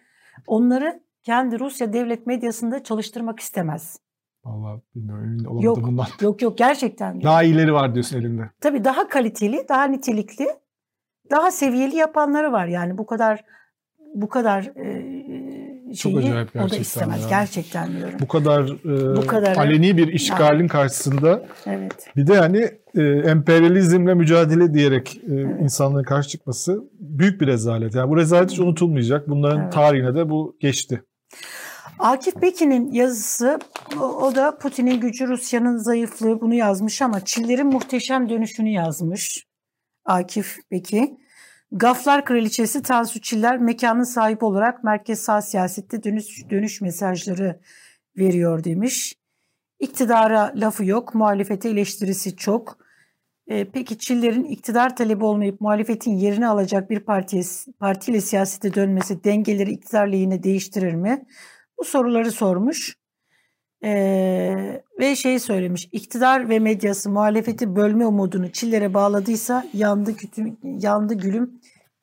onları 0.47 1.01
kendi 1.23 1.59
Rusya 1.59 1.93
devlet 1.93 2.27
medyasında 2.27 2.83
çalıştırmak 2.83 3.39
istemez. 3.39 3.99
Allah 4.43 4.81
bilmiyorum. 4.95 5.61
Yok, 5.61 5.77
bundan. 5.83 6.05
yok 6.21 6.41
yok 6.41 6.57
gerçekten. 6.57 7.23
Daha 7.23 7.43
iyileri 7.43 7.73
var 7.73 7.93
diyorsun 7.93 8.17
elinde. 8.17 8.49
Tabii 8.61 8.83
daha 8.83 9.07
kaliteli, 9.07 9.65
daha 9.69 9.83
nitelikli, 9.83 10.47
daha 11.31 11.51
seviyeli 11.51 11.95
yapanları 11.95 12.51
var. 12.51 12.67
Yani 12.67 12.97
bu 12.97 13.05
kadar 13.05 13.43
bu 14.15 14.29
kadar 14.29 14.63
e, 14.75 15.50
şeyi 15.93 16.13
Çok 16.13 16.23
acayip 16.23 16.55
o 16.55 16.69
da 16.69 16.77
istemez. 16.77 17.21
Ya. 17.21 17.29
Gerçekten 17.29 17.91
diyorum. 17.97 18.19
Bu 18.21 18.27
kadar, 18.27 18.63
e, 18.63 19.17
bu 19.17 19.27
kadar 19.27 19.57
aleni 19.57 19.97
bir 19.97 20.07
işgalin 20.07 20.59
yani. 20.59 20.67
karşısında 20.67 21.45
evet. 21.65 22.07
bir 22.15 22.27
de 22.27 22.37
hani 22.37 22.69
e, 22.95 23.01
emperyalizmle 23.03 24.13
mücadele 24.13 24.73
diyerek 24.73 25.15
e, 25.15 25.33
evet. 25.33 25.61
insanların 25.61 26.03
karşı 26.03 26.29
çıkması 26.29 26.83
büyük 26.99 27.41
bir 27.41 27.47
rezalet. 27.47 27.95
Yani 27.95 28.09
bu 28.09 28.17
rezalet 28.17 28.51
hiç 28.51 28.59
unutulmayacak. 28.59 29.29
Bunların 29.29 29.61
evet. 29.61 29.73
tarihine 29.73 30.15
de 30.15 30.29
bu 30.29 30.57
geçti. 30.59 31.03
Akif 31.99 32.41
Bekin'in 32.41 32.91
yazısı 32.91 33.59
o, 33.99 34.03
o 34.03 34.35
da 34.35 34.57
Putin'in 34.57 34.99
gücü 34.99 35.27
Rusya'nın 35.27 35.77
zayıflığı 35.77 36.41
bunu 36.41 36.53
yazmış 36.53 37.01
ama 37.01 37.25
Çillerin 37.25 37.67
muhteşem 37.67 38.29
dönüşünü 38.29 38.69
yazmış. 38.69 39.45
Akif 40.05 40.57
Beki. 40.71 41.17
Gaflar 41.71 42.25
Kraliçesi 42.25 42.81
Tansu 42.81 43.21
Çiller 43.21 43.57
mekanın 43.57 44.03
sahibi 44.03 44.45
olarak 44.45 44.83
merkez 44.83 45.21
sağ 45.21 45.41
siyasette 45.41 46.03
dönüş, 46.03 46.49
dönüş 46.49 46.81
mesajları 46.81 47.59
veriyor 48.17 48.63
demiş. 48.63 49.13
İktidara 49.79 50.53
lafı 50.55 50.85
yok, 50.85 51.15
muhalefete 51.15 51.69
eleştirisi 51.69 52.35
çok. 52.35 52.77
E, 53.47 53.65
peki 53.65 53.97
Çiller'in 53.97 54.43
iktidar 54.43 54.95
talebi 54.95 55.25
olmayıp 55.25 55.61
muhalefetin 55.61 56.11
yerini 56.11 56.47
alacak 56.47 56.89
bir 56.89 56.99
partiye, 56.99 57.43
partiyle 57.79 58.21
siyasete 58.21 58.73
dönmesi 58.73 59.23
dengeleri 59.23 59.71
iktidar 59.71 60.07
lehine 60.07 60.43
değiştirir 60.43 60.93
mi? 60.93 61.25
Bu 61.79 61.83
soruları 61.83 62.31
sormuş. 62.31 63.00
Ee, 63.83 64.81
ve 64.99 65.15
şey 65.15 65.39
söylemiş 65.39 65.89
iktidar 65.91 66.49
ve 66.49 66.59
medyası 66.59 67.09
muhalefeti 67.09 67.75
bölme 67.75 68.05
umudunu 68.05 68.51
çillere 68.51 68.93
bağladıysa 68.93 69.65
yandı, 69.73 70.15
kütüm, 70.15 70.57
yandı 70.63 71.13
gülüm 71.13 71.51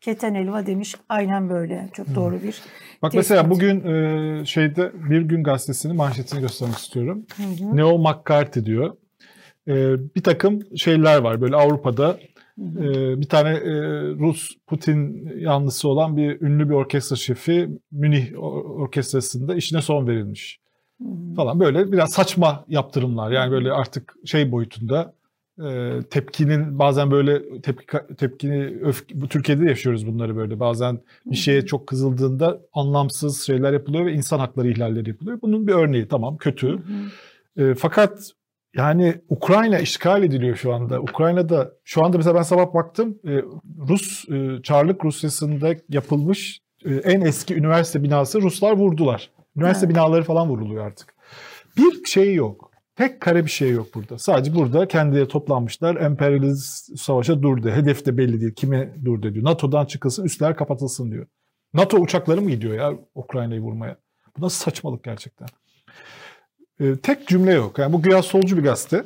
keten 0.00 0.34
elva 0.34 0.66
demiş 0.66 0.94
aynen 1.08 1.50
böyle 1.50 1.88
çok 1.92 2.14
doğru 2.14 2.42
bir 2.42 2.62
Bak 3.02 3.12
tespit. 3.12 3.30
mesela 3.30 3.50
bugün 3.50 3.84
e, 3.84 4.44
şeyde 4.44 4.92
Bir 5.10 5.20
Gün 5.20 5.44
Gazetesi'nin 5.44 5.96
manşetini 5.96 6.40
göstermek 6.40 6.78
istiyorum. 6.78 7.26
Hı 7.36 7.42
hı. 7.42 7.76
Neo 7.76 7.98
McCarthy 7.98 8.66
diyor. 8.66 8.96
E, 9.68 9.74
bir 10.16 10.22
takım 10.22 10.76
şeyler 10.76 11.18
var 11.18 11.40
böyle 11.40 11.56
Avrupa'da 11.56 12.18
e, 12.58 13.20
bir 13.20 13.28
tane 13.28 13.50
e, 13.50 13.72
Rus 14.18 14.56
Putin 14.66 15.32
yanlısı 15.38 15.88
olan 15.88 16.16
bir 16.16 16.40
ünlü 16.40 16.68
bir 16.68 16.74
orkestra 16.74 17.16
şefi 17.16 17.68
Münih 17.92 18.42
orkestrasında 18.78 19.54
işine 19.54 19.82
son 19.82 20.06
verilmiş 20.06 20.60
falan 21.36 21.60
böyle 21.60 21.92
biraz 21.92 22.12
saçma 22.12 22.64
yaptırımlar 22.68 23.30
yani 23.30 23.50
böyle 23.52 23.72
artık 23.72 24.14
şey 24.24 24.52
boyutunda 24.52 25.14
e, 25.64 25.98
tepkinin 26.10 26.78
bazen 26.78 27.10
böyle 27.10 27.60
tepki 27.60 27.98
tepkini 28.18 28.64
öfke, 28.82 29.20
bu 29.20 29.28
Türkiye'de 29.28 29.64
yaşıyoruz 29.64 30.06
bunları 30.06 30.36
böyle 30.36 30.60
bazen 30.60 30.98
bir 31.26 31.36
şeye 31.36 31.66
çok 31.66 31.86
kızıldığında 31.86 32.60
anlamsız 32.72 33.40
şeyler 33.42 33.72
yapılıyor 33.72 34.06
ve 34.06 34.12
insan 34.12 34.38
hakları 34.38 34.68
ihlalleri 34.68 35.08
yapılıyor. 35.08 35.38
Bunun 35.42 35.66
bir 35.66 35.72
örneği 35.72 36.08
tamam 36.08 36.36
kötü. 36.36 36.82
E, 37.56 37.74
fakat 37.74 38.32
yani 38.76 39.14
Ukrayna 39.28 39.78
işgal 39.78 40.22
ediliyor 40.22 40.56
şu 40.56 40.74
anda. 40.74 41.00
Ukrayna'da 41.00 41.72
şu 41.84 42.04
anda 42.04 42.16
mesela 42.16 42.34
ben 42.34 42.42
sabah 42.42 42.74
baktım 42.74 43.18
e, 43.24 43.42
Rus 43.88 44.28
e, 44.28 44.62
Çarlık 44.62 45.04
Rusyası'nda 45.04 45.74
yapılmış 45.88 46.60
e, 46.84 46.94
en 46.94 47.20
eski 47.20 47.54
üniversite 47.54 48.02
binası 48.02 48.42
Ruslar 48.42 48.72
vurdular. 48.72 49.30
Üniversite 49.58 49.86
evet. 49.86 49.96
binaları 49.96 50.22
falan 50.22 50.48
vuruluyor 50.48 50.86
artık. 50.86 51.14
Bir 51.76 52.04
şey 52.04 52.34
yok. 52.34 52.70
Tek 52.96 53.20
kare 53.20 53.44
bir 53.44 53.50
şey 53.50 53.70
yok 53.70 53.94
burada. 53.94 54.18
Sadece 54.18 54.54
burada 54.54 54.88
kendileri 54.88 55.28
toplanmışlar. 55.28 55.96
Emperyalist 55.96 56.98
savaşa 56.98 57.42
dur 57.42 57.62
de. 57.62 57.72
Hedef 57.72 58.06
de 58.06 58.18
belli 58.18 58.40
değil. 58.40 58.54
Kime 58.54 58.94
dur 59.04 59.22
de 59.22 59.34
diyor. 59.34 59.44
NATO'dan 59.44 59.86
çıkılsın, 59.86 60.24
üstler 60.24 60.56
kapatılsın 60.56 61.10
diyor. 61.10 61.26
NATO 61.74 61.96
uçakları 61.96 62.42
mı 62.42 62.50
gidiyor 62.50 62.74
ya 62.74 62.98
Ukrayna'yı 63.14 63.60
vurmaya? 63.60 63.96
Bu 64.36 64.44
nasıl 64.44 64.64
saçmalık 64.64 65.04
gerçekten. 65.04 65.48
Ee, 66.80 66.96
tek 67.02 67.28
cümle 67.28 67.52
yok. 67.52 67.78
Yani 67.78 67.92
bu 67.92 68.02
güya 68.02 68.22
solcu 68.22 68.56
bir 68.56 68.62
gazete. 68.62 69.04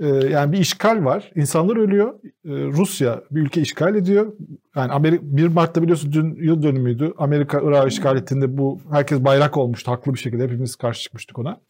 E, 0.00 0.06
yani 0.06 0.52
bir 0.52 0.58
işgal 0.58 1.04
var. 1.04 1.32
İnsanlar 1.34 1.76
ölüyor. 1.76 2.14
E, 2.24 2.50
Rusya 2.50 3.20
bir 3.30 3.40
ülke 3.40 3.60
işgal 3.60 3.94
ediyor. 3.94 4.32
Yani 4.76 4.92
Amerika 4.92 5.22
1 5.24 5.46
Mart'ta 5.46 5.82
biliyorsun 5.82 6.12
dün 6.12 6.34
yıl 6.44 6.62
dönümüydü. 6.62 7.14
Amerika 7.18 7.60
Irak'ı 7.64 7.88
işgal 7.88 8.16
ettiğinde 8.16 8.58
bu 8.58 8.80
herkes 8.90 9.24
bayrak 9.24 9.56
olmuştu 9.56 9.90
haklı 9.92 10.14
bir 10.14 10.18
şekilde. 10.18 10.44
Hepimiz 10.44 10.76
karşı 10.76 11.02
çıkmıştık 11.02 11.38
ona. 11.38 11.60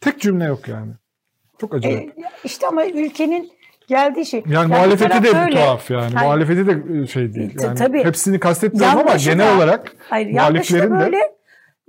Tek 0.00 0.20
cümle 0.20 0.44
yok 0.44 0.68
yani. 0.68 0.92
Çok 1.60 1.74
acayip. 1.74 2.18
E, 2.18 2.22
işte 2.44 2.66
ama 2.66 2.86
ülkenin 2.86 3.52
geldiği 3.88 4.26
şey. 4.26 4.42
Yani, 4.48 4.68
muhalefeti 4.68 5.24
de 5.24 5.34
böyle. 5.34 5.50
tuhaf 5.50 5.90
yani. 5.90 6.14
Hayır. 6.14 6.26
Muhalefeti 6.26 6.66
de 6.66 7.06
şey 7.06 7.34
değil. 7.34 7.56
Yani 7.62 7.78
Tabii. 7.78 8.04
Hepsini 8.04 8.40
kastetmiyorum 8.40 8.98
ama 8.98 9.16
genel 9.16 9.52
da, 9.52 9.56
olarak 9.56 9.92
hayır, 10.08 10.32
muhaliflerin 10.32 10.90
de 10.90 10.98
böyle, 10.98 11.18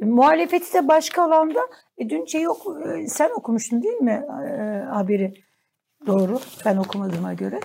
muhalefeti 0.01 0.73
de 0.73 0.87
başka 0.87 1.23
alanda. 1.23 1.59
E, 1.97 2.09
dün 2.09 2.25
şey 2.25 2.41
yok, 2.41 2.57
e, 2.85 3.07
sen 3.07 3.29
okumuştun 3.37 3.83
değil 3.83 4.01
mi 4.01 4.23
e, 4.49 4.83
haberi? 4.89 5.33
Doğru. 6.07 6.39
Ben 6.65 6.77
okumadığıma 6.77 7.33
göre. 7.33 7.59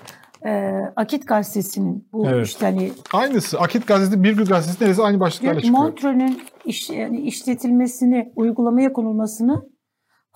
E, 0.47 0.81
Akit 0.97 1.29
gazetesinin 1.29 2.09
bu 2.13 2.29
evet. 2.29 2.47
işte 2.47 2.67
hani 2.67 2.93
aynısı. 3.13 3.61
Akit 3.61 3.87
gazetesi 3.87 4.23
bir 4.23 4.37
gün 4.37 4.45
gazetesi 4.45 4.85
neresi 4.85 5.03
aynı 5.03 5.21
başlıklarla 5.21 5.61
çıkıyor. 5.61 5.83
Montreux'ün 5.83 6.43
iş, 6.65 6.91
yani 6.91 7.21
işletilmesini, 7.21 8.33
uygulamaya 8.37 8.93
konulmasını 8.93 9.77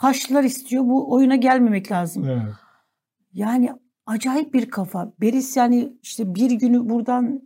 Haçlılar 0.00 0.44
istiyor. 0.44 0.84
Bu 0.84 1.12
oyuna 1.12 1.36
gelmemek 1.36 1.92
lazım. 1.92 2.24
Evet. 2.28 2.42
Yani 3.32 3.72
acayip 4.06 4.54
bir 4.54 4.70
kafa. 4.70 5.12
Beris 5.20 5.56
yani 5.56 5.92
işte 6.02 6.34
bir 6.34 6.50
günü 6.50 6.88
buradan 6.88 7.40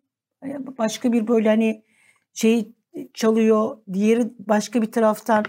e, 0.46 0.78
başka 0.78 1.12
bir 1.12 1.28
böyle 1.28 1.48
hani 1.48 1.84
şey 2.34 2.72
çalıyor, 3.14 3.78
diğeri 3.92 4.32
başka 4.38 4.82
bir 4.82 4.92
taraftan. 4.92 5.44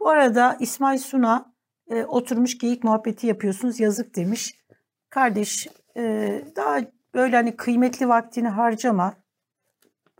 Bu 0.00 0.08
arada 0.08 0.56
İsmail 0.60 0.98
Suna 0.98 1.49
e, 1.90 2.04
oturmuş 2.04 2.58
geyik 2.58 2.84
muhabbeti 2.84 3.26
yapıyorsunuz 3.26 3.80
yazık 3.80 4.16
demiş. 4.16 4.54
Kardeş 5.10 5.68
e, 5.96 6.02
daha 6.56 6.80
böyle 7.14 7.36
hani 7.36 7.56
kıymetli 7.56 8.08
vaktini 8.08 8.48
harcama. 8.48 9.14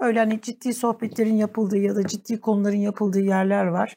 Böyle 0.01 0.19
hani 0.19 0.41
ciddi 0.41 0.75
sohbetlerin 0.75 1.37
yapıldığı 1.37 1.79
ya 1.79 1.97
da 1.97 2.07
ciddi 2.07 2.41
konuların 2.41 2.77
yapıldığı 2.77 3.21
yerler 3.21 3.65
var. 3.65 3.97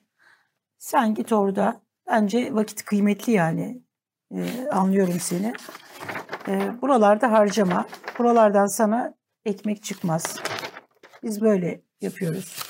Sen 0.77 1.13
git 1.13 1.31
orada. 1.31 1.81
Bence 2.07 2.53
vakit 2.53 2.85
kıymetli 2.85 3.33
yani. 3.33 3.81
E, 4.31 4.67
anlıyorum 4.71 5.19
seni. 5.19 5.53
E, 6.47 6.81
buralarda 6.81 7.31
harcama. 7.31 7.85
Buralardan 8.19 8.67
sana 8.67 9.13
ekmek 9.45 9.83
çıkmaz. 9.83 10.39
Biz 11.23 11.41
böyle 11.41 11.81
yapıyoruz. 12.01 12.63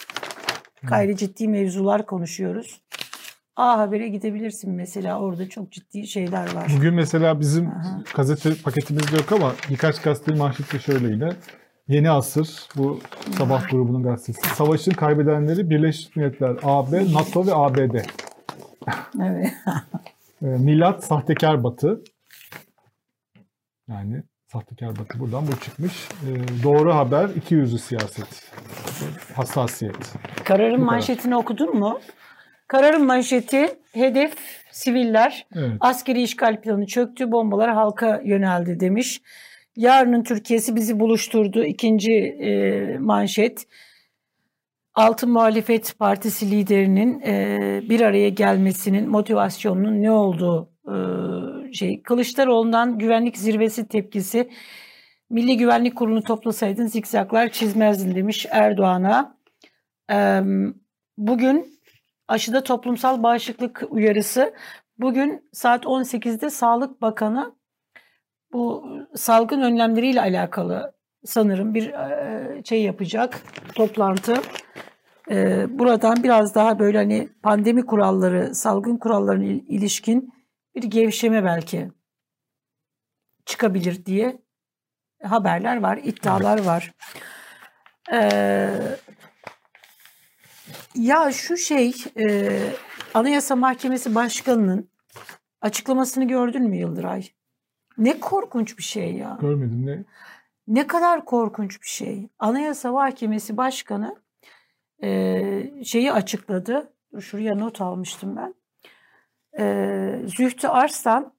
Gayri 0.83 1.17
ciddi 1.17 1.47
mevzular 1.47 2.05
konuşuyoruz. 2.05 2.81
A 3.55 3.77
Haber'e 3.77 4.07
gidebilirsin 4.07 4.71
mesela 4.71 5.19
orada 5.19 5.49
çok 5.49 5.71
ciddi 5.71 6.07
şeyler 6.07 6.53
var. 6.55 6.71
Bugün 6.77 6.93
mesela 6.93 7.39
bizim 7.39 7.67
Aha. 7.67 8.03
gazete 8.15 8.55
paketimizde 8.63 9.15
yok 9.15 9.31
ama 9.31 9.53
birkaç 9.69 10.01
gazete 10.01 10.35
manşette 10.35 10.79
şöyle 10.79 11.07
yine. 11.07 11.29
Yeni 11.87 12.11
Asır 12.11 12.67
bu 12.75 12.99
sabah 13.37 13.69
grubunun 13.69 14.03
gazetesi. 14.03 14.55
Savaşın 14.55 14.91
kaybedenleri 14.91 15.69
Birleşmiş 15.69 16.15
Milletler, 16.15 16.55
AB, 16.63 17.13
NATO 17.13 17.47
ve 17.47 17.55
ABD. 17.55 17.95
Evet. 19.21 19.53
Ee, 20.41 20.45
Milat 20.45 21.03
sahtekar 21.03 21.63
batı. 21.63 22.01
Yani 23.89 24.23
sahtekar 24.51 24.89
batı 24.99 25.19
buradan 25.19 25.47
bu 25.47 25.59
çıkmış. 25.59 26.09
Ee, 26.27 26.63
doğru 26.63 26.95
haber 26.95 27.29
iki 27.29 27.55
yüzlü 27.55 27.79
siyaset. 27.79 28.51
Hassasiyet. 29.35 30.13
Kararın 30.43 30.81
bu 30.81 30.85
manşetini 30.85 31.31
kadar. 31.31 31.43
okudun 31.43 31.79
mu? 31.79 31.99
Kararın 32.73 33.05
manşeti 33.05 33.67
hedef 33.91 34.33
siviller. 34.71 35.47
Evet. 35.55 35.71
Askeri 35.79 36.21
işgal 36.21 36.61
planı 36.61 36.85
çöktü, 36.85 37.31
bombalar 37.31 37.73
halka 37.73 38.21
yöneldi 38.25 38.79
demiş. 38.79 39.21
Yarının 39.75 40.23
Türkiye'si 40.23 40.75
bizi 40.75 40.99
buluşturdu. 40.99 41.63
İkinci 41.63 42.13
e, 42.13 42.97
manşet. 42.97 43.67
Altın 44.93 45.31
Muhalefet 45.31 45.99
Partisi 45.99 46.51
liderinin 46.51 47.21
e, 47.21 47.81
bir 47.89 48.01
araya 48.01 48.29
gelmesinin 48.29 49.09
motivasyonunun 49.09 50.01
ne 50.01 50.11
olduğu 50.11 50.69
e, 50.87 51.73
şey. 51.73 52.01
Kılıçdaroğlu'ndan 52.01 52.97
güvenlik 52.97 53.37
zirvesi 53.37 53.87
tepkisi. 53.87 54.49
Milli 55.29 55.57
Güvenlik 55.57 55.95
Kurulu 55.95 56.23
toplasaydın 56.23 56.85
zikzaklar 56.85 57.49
çizmezdin 57.49 58.15
demiş 58.15 58.45
Erdoğan'a. 58.49 59.37
E, 60.11 60.41
bugün 61.17 61.72
aşıda 62.27 62.63
toplumsal 62.63 63.23
bağışıklık 63.23 63.83
uyarısı. 63.89 64.53
Bugün 64.97 65.49
saat 65.53 65.85
18'de 65.85 66.49
Sağlık 66.49 67.01
Bakanı 67.01 67.55
bu 68.53 68.85
salgın 69.15 69.61
önlemleriyle 69.61 70.21
alakalı 70.21 70.93
sanırım 71.25 71.73
bir 71.73 71.93
şey 72.65 72.83
yapacak 72.83 73.41
toplantı. 73.75 74.33
Buradan 75.69 76.23
biraz 76.23 76.55
daha 76.55 76.79
böyle 76.79 76.97
hani 76.97 77.29
pandemi 77.43 77.85
kuralları, 77.85 78.55
salgın 78.55 78.97
kurallarına 78.97 79.43
ilişkin 79.45 80.33
bir 80.75 80.83
gevşeme 80.83 81.43
belki 81.43 81.91
çıkabilir 83.45 84.05
diye 84.05 84.41
haberler 85.23 85.81
var, 85.81 85.99
iddialar 86.03 86.63
var. 86.65 86.91
Ya 90.95 91.31
şu 91.31 91.57
şey, 91.57 91.93
Anayasa 93.13 93.55
Mahkemesi 93.55 94.15
Başkanı'nın 94.15 94.89
açıklamasını 95.61 96.27
gördün 96.27 96.69
mü 96.69 96.77
Yıldıray? 96.77 97.29
Ne 97.97 98.19
korkunç 98.19 98.77
bir 98.77 98.83
şey 98.83 99.13
ya. 99.15 99.37
Görmedim 99.41 99.85
ne? 99.85 100.03
Ne 100.67 100.87
kadar 100.87 101.25
korkunç 101.25 101.81
bir 101.81 101.87
şey. 101.87 102.29
Anayasa 102.39 102.91
Mahkemesi 102.91 103.57
Başkanı 103.57 104.15
e, 105.03 105.83
şeyi 105.83 106.13
açıkladı. 106.13 106.93
Şuraya 107.19 107.55
not 107.55 107.81
almıştım 107.81 108.35
ben. 108.35 108.55
E, 109.59 110.27
Zühtü 110.27 110.67
Arslan 110.67 111.33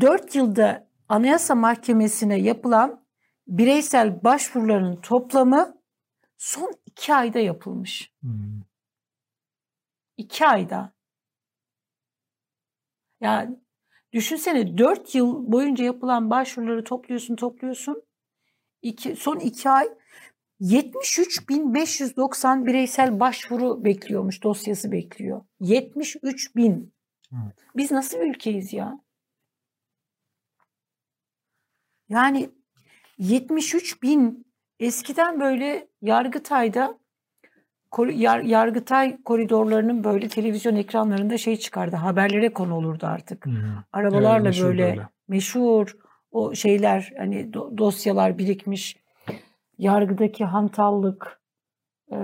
4 0.00 0.34
yılda 0.34 0.88
Anayasa 1.08 1.54
Mahkemesi'ne 1.54 2.40
yapılan 2.40 3.00
bireysel 3.46 4.24
başvuruların 4.24 4.96
toplamı 4.96 5.77
son 6.38 6.72
2 6.86 7.14
ayda 7.14 7.38
yapılmış. 7.38 8.12
2 10.16 10.40
hmm. 10.40 10.48
ayda. 10.48 10.92
Yani 13.20 13.58
düşünsene 14.12 14.78
4 14.78 15.14
yıl 15.14 15.52
boyunca 15.52 15.84
yapılan 15.84 16.30
başvuruları 16.30 16.84
topluyorsun 16.84 17.36
topluyorsun 17.36 18.02
iki, 18.82 19.16
son 19.16 19.38
iki 19.38 19.70
ay 19.70 19.88
73.590 20.60 22.66
bireysel 22.66 23.20
başvuru 23.20 23.84
bekliyormuş, 23.84 24.42
dosyası 24.42 24.92
bekliyor. 24.92 25.44
73 25.60 26.56
bin. 26.56 26.94
Evet. 27.32 27.56
Biz 27.76 27.90
nasıl 27.90 28.20
bir 28.20 28.30
ülkeyiz 28.30 28.72
ya? 28.72 29.00
Yani 32.08 32.50
73 33.18 34.02
bin 34.02 34.47
eskiden 34.80 35.40
böyle 35.40 35.88
Yargıtay'da 36.02 36.98
Yar, 37.98 38.40
Yargıtay 38.40 39.22
koridorlarının 39.22 40.04
böyle 40.04 40.28
televizyon 40.28 40.76
ekranlarında 40.76 41.38
şey 41.38 41.56
çıkardı. 41.56 41.96
Haberlere 41.96 42.52
konu 42.52 42.74
olurdu 42.74 43.06
artık. 43.06 43.46
Hmm. 43.46 43.54
Arabalarla 43.92 44.36
evet, 44.36 44.44
meşhur 44.44 44.64
böyle, 44.64 44.82
böyle 44.82 45.08
meşhur 45.28 45.96
o 46.30 46.54
şeyler 46.54 47.12
hani 47.18 47.52
dosyalar 47.52 48.38
birikmiş 48.38 48.96
yargıdaki 49.78 50.44
hantallık 50.44 51.40
e, 52.12 52.16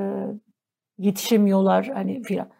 yetişemiyorlar 0.98 1.86
hani 1.86 2.22
filan. 2.22 2.50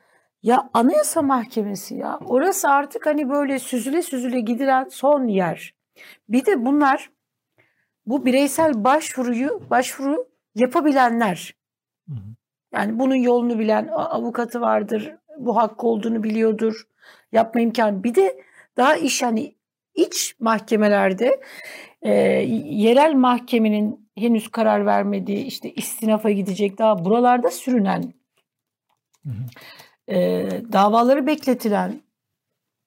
Ya 0.42 0.70
Anayasa 0.74 1.22
Mahkemesi 1.22 1.94
ya 1.94 2.18
orası 2.26 2.68
artık 2.68 3.06
hani 3.06 3.30
böyle 3.30 3.58
süzüle 3.58 4.02
süzüle 4.02 4.40
gidilen 4.40 4.88
son 4.90 5.26
yer. 5.28 5.74
Bir 6.28 6.46
de 6.46 6.64
bunlar 6.66 7.10
bu 8.06 8.26
bireysel 8.26 8.84
başvuruyu 8.84 9.62
başvuru 9.70 10.28
yapabilenler. 10.54 11.54
Yani 12.74 12.98
bunun 12.98 13.14
yolunu 13.14 13.58
bilen 13.58 13.88
avukatı 13.88 14.60
vardır, 14.60 15.14
bu 15.38 15.56
hakkı 15.56 15.86
olduğunu 15.86 16.22
biliyordur, 16.22 16.82
yapma 17.32 17.60
imkanı. 17.60 18.04
Bir 18.04 18.14
de 18.14 18.42
daha 18.76 18.96
iş 18.96 19.22
hani 19.22 19.54
iç 19.94 20.36
mahkemelerde 20.40 21.40
e, 22.02 22.12
yerel 22.64 23.14
mahkemenin 23.14 24.08
henüz 24.18 24.48
karar 24.48 24.86
vermediği 24.86 25.44
işte 25.44 25.72
istinafa 25.72 26.30
gidecek 26.30 26.78
daha 26.78 27.04
buralarda 27.04 27.50
sürünen 27.50 28.14
E, 30.08 30.48
davaları 30.72 31.26
bekletilen 31.26 32.00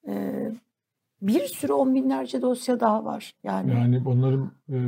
e, 0.08 0.12
bir 1.22 1.40
sürü 1.40 1.72
on 1.72 1.94
binlerce 1.94 2.42
dosya 2.42 2.80
daha 2.80 3.04
var. 3.04 3.34
Yani 3.44 3.70
yani 3.70 4.02
onların 4.06 4.52
e, 4.72 4.78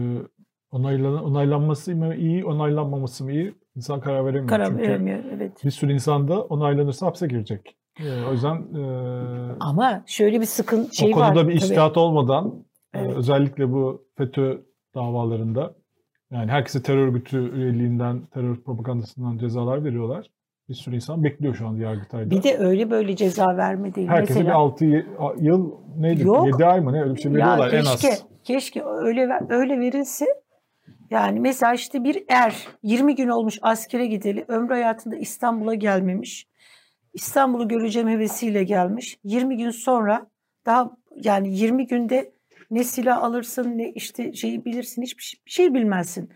onaylan, 0.70 1.24
onaylanması 1.24 1.96
mı 1.96 2.14
iyi, 2.14 2.44
onaylanmaması 2.44 3.24
mı 3.24 3.32
iyi? 3.32 3.54
İnsan 3.76 4.00
karar 4.00 4.24
veremiyor. 4.24 4.48
Karar 4.48 4.66
Çünkü 4.66 4.82
veremiyor, 4.82 5.18
evet. 5.34 5.64
Bir 5.64 5.70
sürü 5.70 5.92
insan 5.92 6.28
da 6.28 6.42
onaylanırsa 6.42 7.06
hapse 7.06 7.26
girecek. 7.26 7.76
Ee, 8.00 8.24
o 8.28 8.32
yüzden 8.32 8.56
e, 8.74 8.82
Ama 9.60 10.02
şöyle 10.06 10.40
bir 10.40 10.46
sıkıntı 10.46 10.96
şey 10.96 11.10
o 11.10 11.14
konuda 11.14 11.34
var. 11.40 11.48
bir 11.48 11.54
iştihat 11.54 11.96
olmadan 11.96 12.64
e, 12.94 12.98
Evet. 12.98 13.16
özellikle 13.16 13.72
bu 13.72 14.04
FETÖ 14.16 14.62
davalarında 14.94 15.74
yani 16.30 16.50
herkese 16.50 16.82
terör 16.82 17.06
örgütü 17.06 17.52
üyeliğinden, 17.54 18.26
terör 18.26 18.56
propagandasından 18.56 19.38
cezalar 19.38 19.84
veriyorlar. 19.84 20.30
Bir 20.70 20.74
sürü 20.74 20.94
insan 20.94 21.24
bekliyor 21.24 21.54
şu 21.54 21.66
anda 21.66 21.82
Yargıtay'da. 21.82 22.30
Bir 22.30 22.42
de 22.42 22.58
öyle 22.58 22.90
böyle 22.90 23.16
ceza 23.16 23.56
verme 23.56 23.94
değil. 23.94 24.08
Herkese 24.08 24.34
Mesela, 24.34 24.48
bir 24.48 24.60
6 24.60 24.84
yıl 25.38 25.72
neydi? 25.98 26.22
Yok. 26.22 26.46
7 26.46 26.64
ay 26.64 26.80
mı 26.80 26.92
ne 26.92 27.02
öyle 27.02 27.14
bir 27.14 27.20
şey 27.20 27.32
veriyorlar 27.32 27.72
en 27.72 27.82
keşke, 27.82 28.08
az. 28.08 28.24
Keşke 28.44 28.84
öyle 28.84 29.28
öyle 29.48 29.80
verilse. 29.80 30.26
Yani 31.10 31.40
mesela 31.40 31.74
işte 31.74 32.04
bir 32.04 32.24
er 32.28 32.66
20 32.82 33.14
gün 33.14 33.28
olmuş 33.28 33.58
askere 33.62 34.06
gideli 34.06 34.44
ömrü 34.48 34.72
hayatında 34.72 35.16
İstanbul'a 35.16 35.74
gelmemiş. 35.74 36.46
İstanbul'u 37.14 37.68
göreceğim 37.68 38.08
hevesiyle 38.08 38.64
gelmiş. 38.64 39.18
20 39.24 39.56
gün 39.56 39.70
sonra 39.70 40.26
daha 40.66 40.90
yani 41.16 41.56
20 41.56 41.86
günde 41.86 42.32
ne 42.70 42.84
silah 42.84 43.22
alırsın 43.22 43.78
ne 43.78 43.90
işte 43.90 44.32
şeyi 44.32 44.64
bilirsin 44.64 45.02
hiçbir 45.02 45.22
şey, 45.22 45.40
şey 45.46 45.74
bilmezsin. 45.74 46.30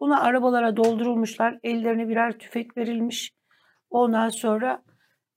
Buna 0.00 0.22
arabalara 0.22 0.76
doldurulmuşlar. 0.76 1.58
Ellerine 1.62 2.08
birer 2.08 2.32
tüfek 2.32 2.76
verilmiş. 2.76 3.39
Ondan 3.90 4.28
sonra 4.28 4.82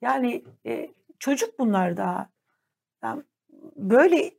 yani 0.02 0.44
e, 0.66 0.90
çocuk 1.20 1.60
bunlar 1.60 1.98
daha. 1.98 2.30
Yani 3.04 3.24
böyle 3.76 4.32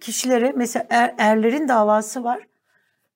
kişilere 0.00 0.52
mesela 0.56 0.86
er- 0.90 1.14
erlerin 1.18 1.68
davası 1.68 2.24
var. 2.24 2.46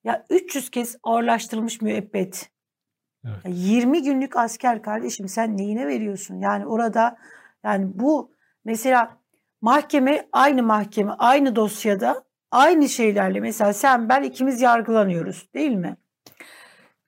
Ya 0.05 0.27
300 0.31 0.71
kez 0.71 0.97
ağırlaştırılmış 1.03 1.81
müebbet. 1.81 2.51
Evet. 3.25 3.45
Ya 3.45 3.51
20 3.55 4.03
günlük 4.03 4.37
asker 4.37 4.83
kardeşim 4.83 5.29
sen 5.29 5.57
neyine 5.57 5.87
veriyorsun? 5.87 6.41
Yani 6.41 6.67
orada 6.67 7.17
yani 7.65 7.91
bu 7.95 8.33
mesela 8.65 9.17
mahkeme 9.61 10.29
aynı 10.33 10.62
mahkeme 10.62 11.12
aynı 11.19 11.57
dosyada 11.57 12.25
aynı 12.51 12.88
şeylerle 12.88 13.41
mesela 13.41 13.73
sen 13.73 14.09
ben 14.09 14.23
ikimiz 14.23 14.61
yargılanıyoruz 14.61 15.49
değil 15.55 15.71
mi? 15.73 15.97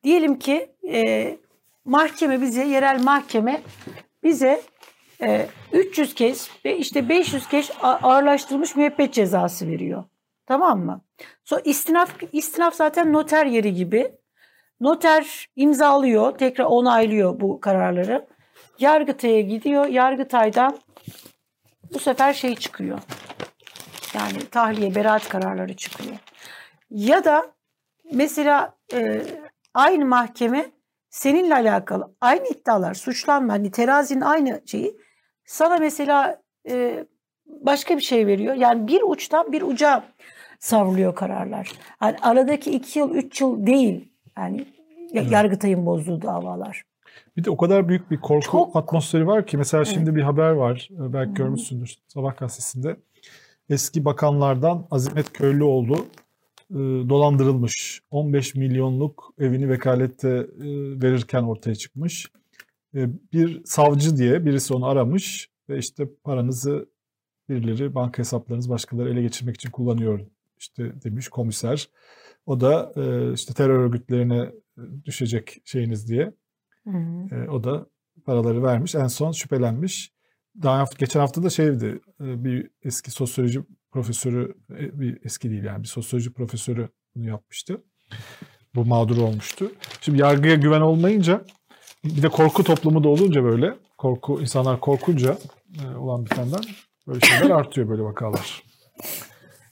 Diyelim 0.02 0.38
ki 0.38 0.74
e, 0.88 1.36
mahkeme 1.84 2.40
bize 2.40 2.64
yerel 2.64 3.02
mahkeme 3.02 3.62
bize 4.22 4.62
e, 5.22 5.46
300 5.72 6.14
kez 6.14 6.50
ve 6.64 6.78
işte 6.78 7.08
500 7.08 7.48
kez 7.48 7.70
ağırlaştırılmış 7.82 8.76
müebbet 8.76 9.14
cezası 9.14 9.68
veriyor. 9.68 10.04
Tamam 10.46 10.80
mı? 10.80 11.00
Sonra 11.44 11.60
istinaf, 11.64 12.10
istinaf 12.32 12.74
zaten 12.74 13.12
noter 13.12 13.46
yeri 13.46 13.74
gibi. 13.74 14.12
Noter 14.80 15.48
imzalıyor, 15.56 16.38
tekrar 16.38 16.64
onaylıyor 16.64 17.40
bu 17.40 17.60
kararları. 17.60 18.26
Yargıtay'a 18.78 19.40
gidiyor. 19.40 19.86
Yargıtay'dan 19.86 20.78
bu 21.94 21.98
sefer 21.98 22.32
şey 22.32 22.56
çıkıyor. 22.56 22.98
Yani 24.14 24.46
tahliye, 24.50 24.94
beraat 24.94 25.28
kararları 25.28 25.76
çıkıyor. 25.76 26.16
Ya 26.90 27.24
da 27.24 27.46
mesela 28.12 28.76
e, 28.92 29.22
aynı 29.74 30.04
mahkeme 30.04 30.70
seninle 31.14 31.54
alakalı 31.54 32.14
aynı 32.20 32.48
iddialar, 32.48 32.94
suçlanma, 32.94 33.52
hani 33.52 33.70
terazinin 33.70 34.20
aynı 34.20 34.60
şeyi 34.66 34.96
sana 35.44 35.76
mesela 35.78 36.42
e, 36.68 37.04
başka 37.46 37.96
bir 37.96 38.02
şey 38.02 38.26
veriyor. 38.26 38.54
Yani 38.54 38.88
bir 38.88 39.02
uçtan 39.06 39.52
bir 39.52 39.62
uca 39.62 40.04
savruluyor 40.58 41.14
kararlar. 41.14 41.72
Yani 42.02 42.16
aradaki 42.22 42.70
iki 42.70 42.98
yıl, 42.98 43.14
üç 43.14 43.40
yıl 43.40 43.66
değil. 43.66 44.08
Yani 44.38 44.58
ya- 45.12 45.22
Evet. 45.22 45.32
Yargıtay'ın 45.32 45.86
bozduğu 45.86 46.22
davalar. 46.22 46.82
Bir 47.36 47.44
de 47.44 47.50
o 47.50 47.56
kadar 47.56 47.88
büyük 47.88 48.10
bir 48.10 48.20
korku 48.20 48.50
Çok. 48.50 48.76
atmosferi 48.76 49.26
var 49.26 49.46
ki 49.46 49.56
mesela 49.56 49.82
Evet. 49.82 49.94
şimdi 49.94 50.16
bir 50.16 50.22
haber 50.22 50.50
var 50.50 50.88
e, 50.92 51.12
belki 51.12 51.34
görmüşsündür 51.34 51.94
Sabah 52.08 52.36
gazetesinde. 52.36 52.96
Eski 53.70 54.04
bakanlardan 54.04 54.86
Azimet 54.90 55.32
Köylüoğlu 55.32 56.06
e, 56.70 56.74
dolandırılmış. 57.08 58.02
15 58.10 58.54
milyonluk 58.54 59.34
evini 59.38 59.68
vekalette 59.68 60.28
e, 60.28 60.64
verirken 61.02 61.42
ortaya 61.42 61.74
çıkmış. 61.74 62.26
E, 62.94 63.08
bir 63.32 63.64
savcı 63.64 64.16
diye 64.16 64.46
birisi 64.46 64.74
onu 64.74 64.86
aramış 64.86 65.50
ve 65.68 65.78
işte 65.78 66.08
paranızı 66.24 66.88
birileri 67.48 67.94
banka 67.94 68.18
hesaplarınızı 68.18 68.70
başkaları 68.70 69.10
ele 69.10 69.22
geçirmek 69.22 69.56
için 69.56 69.70
kullanıyor 69.70 70.20
işte 70.58 70.92
demiş 71.04 71.28
komiser. 71.28 71.88
O 72.46 72.60
da 72.60 72.92
e, 72.96 73.32
işte 73.32 73.54
terör 73.54 73.78
örgütlerine 73.78 74.52
düşecek 75.04 75.56
şeyiniz 75.64 76.08
diye 76.08 76.32
Hı 76.84 76.90
hı. 76.90 77.34
e, 77.34 77.48
o 77.48 77.64
da 77.64 77.86
paraları 78.24 78.62
vermiş. 78.62 78.94
En 78.94 79.06
son 79.06 79.32
şüphelenmiş. 79.32 80.14
Daha 80.62 80.84
geçen 80.98 81.20
hafta 81.20 81.42
da 81.42 81.50
şeydi 81.50 82.00
bir 82.20 82.70
eski 82.82 83.10
sosyoloji 83.10 83.62
profesörü 83.94 84.54
e, 84.70 85.00
bir 85.00 85.18
eski 85.24 85.50
değil 85.50 85.64
yani 85.64 85.82
bir 85.82 85.88
sosyoloji 85.88 86.32
profesörü 86.32 86.88
bunu 87.14 87.28
yapmıştı. 87.28 87.82
Bu 88.74 88.84
mağdur 88.84 89.16
olmuştu. 89.16 89.72
Şimdi 90.00 90.20
yargıya 90.20 90.54
güven 90.54 90.80
olmayınca 90.80 91.44
bir 92.04 92.22
de 92.22 92.28
korku 92.28 92.64
toplumu 92.64 93.04
da 93.04 93.08
olunca 93.08 93.44
böyle 93.44 93.74
korku 93.98 94.40
insanlar 94.40 94.80
korkunca 94.80 95.38
e, 95.82 95.96
olan 95.96 96.24
bitenden 96.24 96.60
böyle 97.06 97.20
şeyler 97.20 97.50
artıyor 97.60 97.88
böyle 97.88 98.02
vakalar. 98.02 98.62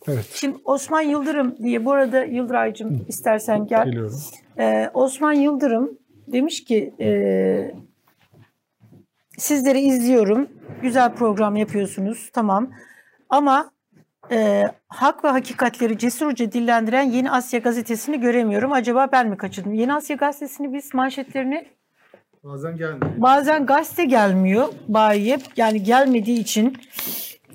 Evet 0.08 0.30
Şimdi 0.34 0.58
Osman 0.64 1.00
Yıldırım 1.00 1.56
diye 1.58 1.84
bu 1.84 1.92
arada 1.92 2.24
Yıldıraycığım 2.24 3.04
istersen 3.08 3.66
gel. 3.66 3.84
geliyorum. 3.84 4.20
Ee, 4.58 4.90
Osman 4.94 5.32
Yıldırım 5.32 5.98
demiş 6.26 6.64
ki 6.64 6.94
e, 7.00 7.74
sizleri 9.38 9.80
izliyorum. 9.80 10.48
Güzel 10.82 11.14
program 11.14 11.56
yapıyorsunuz. 11.56 12.30
Tamam. 12.32 12.70
Ama 13.28 13.71
e, 14.32 14.64
hak 14.88 15.24
ve 15.24 15.28
hakikatleri 15.28 15.98
cesurca 15.98 16.52
dillendiren 16.52 17.02
Yeni 17.02 17.30
Asya 17.30 17.58
gazetesini 17.60 18.20
göremiyorum. 18.20 18.72
Acaba 18.72 19.08
ben 19.12 19.28
mi 19.28 19.36
kaçırdım? 19.36 19.74
Yeni 19.74 19.94
Asya 19.94 20.16
gazetesini 20.16 20.72
biz 20.72 20.94
manşetlerini 20.94 21.66
Bazen 22.44 22.76
gelmiyor. 22.76 23.12
bazen 23.16 23.66
gazete 23.66 24.04
gelmiyor 24.04 24.68
bayiye. 24.88 25.38
Yani 25.56 25.82
gelmediği 25.82 26.38
için 26.40 26.76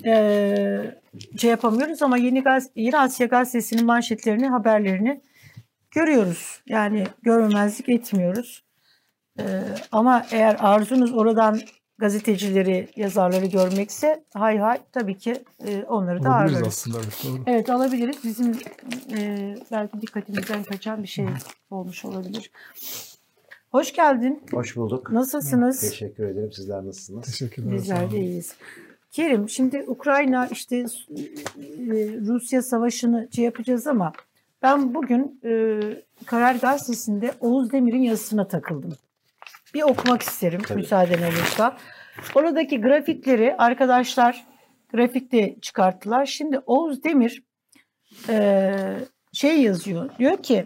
e, 0.05 0.95
şey 1.37 1.49
yapamıyoruz 1.49 2.01
ama 2.01 2.17
Yeni, 2.17 2.43
Gaz 2.43 2.69
Yeni 2.75 2.97
Asya 2.97 3.27
gazetesinin 3.27 3.85
manşetlerini, 3.85 4.47
haberlerini 4.47 5.21
görüyoruz. 5.91 6.61
Yani 6.67 7.03
görmemezlik 7.21 7.89
etmiyoruz. 7.89 8.63
E, 9.39 9.43
ama 9.91 10.25
eğer 10.31 10.57
arzunuz 10.59 11.13
oradan 11.13 11.59
gazetecileri, 11.97 12.87
yazarları 12.95 13.45
görmekse 13.45 14.23
hay 14.33 14.57
hay 14.57 14.77
tabii 14.91 15.17
ki 15.17 15.43
e, 15.67 15.83
onları 15.83 16.23
da 16.23 16.29
Olabiliriz 16.29 16.53
ağırlarız. 16.55 16.67
aslında. 16.67 16.97
Evet, 16.97 17.23
doğru. 17.25 17.43
Evet 17.47 17.69
alabiliriz. 17.69 18.15
Bizim 18.23 18.51
e, 19.17 19.55
belki 19.71 20.01
dikkatimizden 20.01 20.63
kaçan 20.63 21.03
bir 21.03 21.07
şey 21.07 21.25
olmuş 21.71 22.05
olabilir. 22.05 22.51
Hoş 23.71 23.93
geldin. 23.93 24.43
Hoş 24.51 24.75
bulduk. 24.75 25.11
Nasılsınız? 25.11 25.79
Teşekkür 25.81 26.23
ederim. 26.27 26.51
Sizler 26.53 26.85
nasılsınız? 26.85 27.25
Teşekkürler. 27.25 27.73
Bizler 27.73 28.11
de 28.11 28.19
iyiyiz. 28.19 28.55
Kerim 29.11 29.49
şimdi 29.49 29.83
Ukrayna 29.87 30.47
işte 30.47 30.75
e, 30.77 30.85
Rusya 32.27 32.61
savaşını 32.61 33.27
şey 33.35 33.45
yapacağız 33.45 33.87
ama 33.87 34.13
ben 34.61 34.93
bugün 34.93 35.39
e, 35.43 35.79
Karar 36.25 36.55
Gazetesi'nde 36.55 37.33
Oğuz 37.39 37.71
Demir'in 37.71 38.01
yazısına 38.01 38.47
takıldım. 38.47 38.93
Bir 39.73 39.83
okumak 39.83 40.21
isterim 40.21 40.61
Tabii. 40.61 40.79
müsaaden 40.79 41.21
olursa. 41.21 41.77
Oradaki 42.35 42.81
grafikleri 42.81 43.55
arkadaşlar 43.57 44.45
grafikte 44.93 45.55
çıkarttılar. 45.61 46.25
Şimdi 46.25 46.59
Oğuz 46.59 47.03
Demir 47.03 47.43
e, 48.29 48.73
şey 49.33 49.61
yazıyor. 49.61 50.09
Diyor 50.19 50.37
ki 50.43 50.65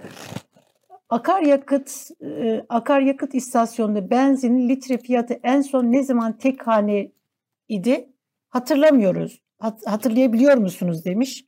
akaryakıt 1.10 2.12
e, 2.22 2.66
akaryakıt 2.70 3.36
istasyonunda 3.36 4.10
benzinin 4.10 4.70
litre 4.70 4.98
fiyatı 4.98 5.40
en 5.44 5.62
son 5.62 5.84
ne 5.84 6.04
zaman 6.04 6.38
tek 6.38 6.68
hane 6.68 7.12
idi? 7.68 8.10
Hatırlamıyoruz. 8.50 9.42
Hat- 9.60 9.88
hatırlayabiliyor 9.88 10.58
musunuz 10.58 11.06
demiş. 11.06 11.46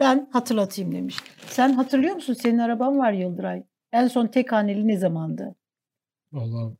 Ben 0.00 0.28
hatırlatayım 0.32 0.94
demiş. 0.94 1.16
Sen 1.46 1.72
hatırlıyor 1.72 2.14
musun? 2.14 2.34
Senin 2.34 2.58
araban 2.58 2.98
var 2.98 3.12
Yıldıray. 3.12 3.62
En 3.92 4.08
son 4.08 4.26
tek 4.26 4.52
haneli 4.52 4.88
ne 4.88 4.96
zamandı? 4.96 5.54
Vallahi 6.32 6.74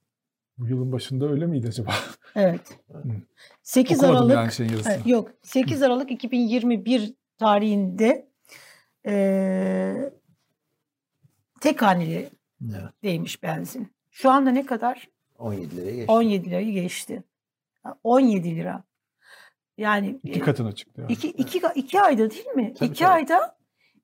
bu 0.59 0.67
yılın 0.69 0.93
başında 0.93 1.29
öyle 1.31 1.47
miydi 1.47 1.69
acaba? 1.69 1.95
Evet. 2.37 2.79
8 3.63 3.99
Okumadım 3.99 4.17
Aralık 4.17 4.35
yani 4.35 4.53
şeyin 4.53 4.71
yazısını. 4.71 4.93
Evet, 4.95 5.07
yok 5.07 5.31
8 5.43 5.83
Aralık 5.83 6.11
2021 6.11 7.15
tarihinde 7.39 8.29
eee 9.07 10.13
tek 11.61 11.83
haneli 11.83 12.31
Evet. 12.71 12.83
değmiş 13.03 13.43
benzin. 13.43 13.93
Şu 14.11 14.31
anda 14.31 14.51
ne 14.51 14.67
kadar? 14.67 15.09
17 15.39 15.77
liraya 15.77 15.95
geçti. 15.97 16.13
17 16.13 16.51
lirayı 16.51 16.73
geçti. 16.73 17.23
Ha, 17.83 17.99
17 18.05 18.57
lira. 18.57 18.85
Yani 19.79 20.21
İki 20.23 20.39
e, 20.39 20.43
katına 20.43 20.73
çıktı. 20.73 21.01
Yani. 21.01 21.13
iki, 21.13 21.29
iki, 21.29 21.61
iki 21.75 22.01
ayda 22.01 22.31
değil 22.31 22.47
mi? 22.47 22.75
Tabii, 22.79 22.91
iki 22.91 22.99
tabii. 23.05 23.09
ayda 23.09 23.57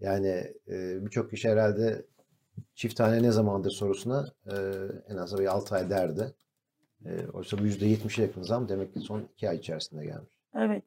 Yani 0.00 0.28
e, 0.68 1.04
birçok 1.06 1.30
kişi 1.30 1.48
herhalde 1.50 2.06
çift 2.74 2.96
tane 2.96 3.22
ne 3.22 3.32
zamandır 3.32 3.70
sorusuna 3.70 4.26
e, 4.46 4.52
en 5.08 5.16
az 5.16 5.38
bir 5.38 5.46
6 5.46 5.74
ay 5.74 5.90
derdi. 5.90 6.34
E, 7.04 7.26
oysa 7.32 7.58
bu 7.58 7.62
%70'e 7.62 8.22
yakın 8.22 8.42
zam 8.42 8.68
demek 8.68 8.94
ki 8.94 9.00
son 9.00 9.28
2 9.34 9.48
ay 9.48 9.56
içerisinde 9.56 10.04
gelmiş. 10.04 10.38
Evet. 10.54 10.84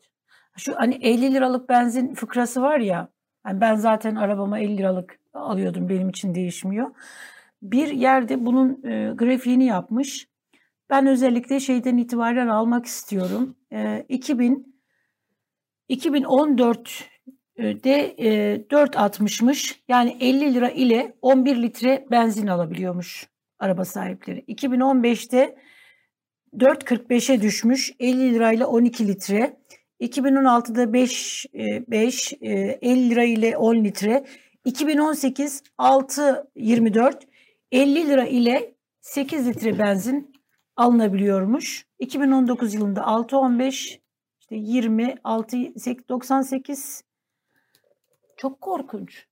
Şu 0.58 0.76
hani 0.76 0.96
50 1.02 1.34
liralık 1.34 1.70
benzin 1.70 2.14
fıkrası 2.14 2.62
var 2.62 2.80
ya. 2.80 3.10
hani 3.44 3.62
ben 3.62 3.76
zaten 3.76 4.16
arabama 4.16 4.60
50 4.60 4.78
liralık 4.78 5.20
alıyordum. 5.40 5.90
Benim 5.90 6.10
için 6.10 6.36
değişmiyor. 6.36 6.92
Bir 7.62 7.88
yerde 7.88 8.46
bunun 8.46 8.84
e, 8.84 9.14
grafiğini 9.16 9.66
yapmış. 9.66 10.28
Ben 10.90 11.08
özellikle 11.08 11.60
şeyden 11.60 11.98
itibaren 11.98 12.48
almak 12.48 12.86
istiyorum. 12.86 13.56
E, 13.74 14.06
2000 14.10 14.78
2014'de 15.90 18.16
e, 18.18 18.56
4.60'mış. 18.70 19.76
Yani 19.88 20.18
50 20.20 20.54
lira 20.54 20.70
ile 20.70 21.16
11 21.22 21.62
litre 21.62 22.06
benzin 22.12 22.48
alabiliyormuş 22.48 23.28
araba 23.60 23.86
sahipleri. 23.86 24.40
2015'te 24.40 25.56
4.45'e 26.54 27.42
düşmüş. 27.42 27.92
50 28.00 28.34
lirayla 28.34 28.68
12 28.68 29.08
litre. 29.08 29.58
2016'da 30.02 30.94
5, 30.94 31.46
5 31.54 32.34
50 32.42 33.10
lira 33.10 33.24
ile 33.24 33.58
10 33.58 33.76
litre. 33.76 34.26
2018 34.68 35.64
6.24 35.78 37.22
50 37.72 38.08
lira 38.08 38.26
ile 38.26 38.76
8 39.02 39.48
litre 39.48 39.80
benzin 39.80 40.34
alınabiliyormuş. 40.76 41.88
2019 42.00 42.74
yılında 42.74 43.00
6.15 43.00 44.00
işte 44.40 44.56
20 44.56 45.16
6 45.24 45.58
98 46.10 47.04
çok 48.38 48.62
korkunç. 48.62 49.26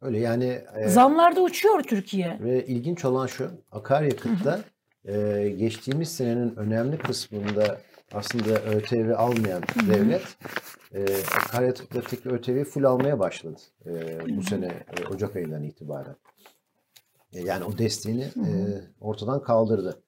Öyle 0.00 0.18
yani 0.18 0.62
e, 0.76 0.88
Zamlarda 0.88 1.40
uçuyor 1.40 1.82
Türkiye. 1.82 2.38
ve 2.40 2.66
ilginç 2.66 3.04
olan 3.04 3.26
şu 3.26 3.50
akaryakıtta 3.72 4.60
e, 5.04 5.48
geçtiğimiz 5.58 6.08
senenin 6.08 6.56
önemli 6.56 6.98
kısmında 6.98 7.80
aslında 8.12 8.62
ÖTV 8.62 9.14
almayan 9.16 9.62
hı. 9.74 9.92
devlet 9.92 10.22
e, 10.94 11.04
akaryakıttaki 11.36 12.28
ÖTV'yi 12.28 12.64
full 12.64 12.84
almaya 12.84 13.18
başladı 13.18 13.60
e, 13.86 14.18
bu 14.36 14.42
sene 14.42 14.66
e, 14.66 15.06
Ocak 15.06 15.36
ayından 15.36 15.62
itibaren. 15.62 16.16
E, 17.32 17.40
yani 17.40 17.64
o 17.64 17.78
desteğini 17.78 18.24
e, 18.24 18.50
ortadan 19.00 19.42
kaldırdı. 19.42 20.02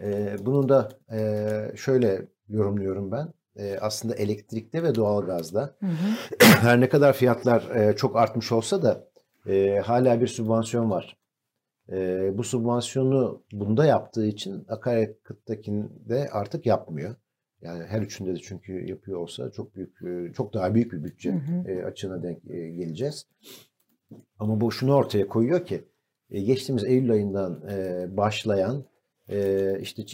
E, 0.00 0.36
bunu 0.46 0.68
da 0.68 0.88
e, 1.12 1.72
şöyle 1.76 2.26
yorumluyorum 2.48 3.12
ben. 3.12 3.32
E, 3.56 3.78
aslında 3.80 4.14
elektrikte 4.14 4.82
ve 4.82 4.94
doğalgazda 4.94 5.76
Hı 5.80 5.86
hı. 5.86 6.36
her 6.44 6.80
ne 6.80 6.88
kadar 6.88 7.12
fiyatlar 7.12 7.70
e, 7.70 7.96
çok 7.96 8.16
artmış 8.16 8.52
olsa 8.52 8.82
da 8.82 9.08
e, 9.46 9.78
hala 9.78 10.20
bir 10.20 10.26
sübvansiyon 10.26 10.90
var. 10.90 11.16
E, 11.92 12.30
bu 12.38 12.44
sübvansiyonu 12.44 13.42
bunda 13.52 13.86
yaptığı 13.86 14.26
için 14.26 14.64
akaryakıttakinde 14.68 16.28
artık 16.32 16.66
yapmıyor. 16.66 17.14
Yani 17.66 17.84
her 17.84 18.02
üçünde 18.02 18.34
de 18.34 18.38
çünkü 18.38 18.86
yapıyor 18.86 19.18
olsa 19.18 19.50
çok 19.50 19.76
büyük, 19.76 20.02
e, 20.02 20.32
çok 20.32 20.54
daha 20.54 20.74
büyük 20.74 20.92
bir 20.92 21.04
bütçe 21.04 21.32
Hı 21.32 21.36
hı. 21.36 21.70
e, 21.70 21.84
açığına 21.84 22.22
denk 22.22 22.50
e, 22.50 22.70
geleceğiz. 22.70 23.26
Ama 24.38 24.60
bu 24.60 24.72
şunu 24.72 24.94
ortaya 24.94 25.28
koyuyor 25.28 25.66
ki 25.66 25.84
geçtiğimiz 26.30 26.84
Eylül 26.84 27.10
ayından 27.10 27.62
başlayan 28.16 28.84
işte 29.80 30.06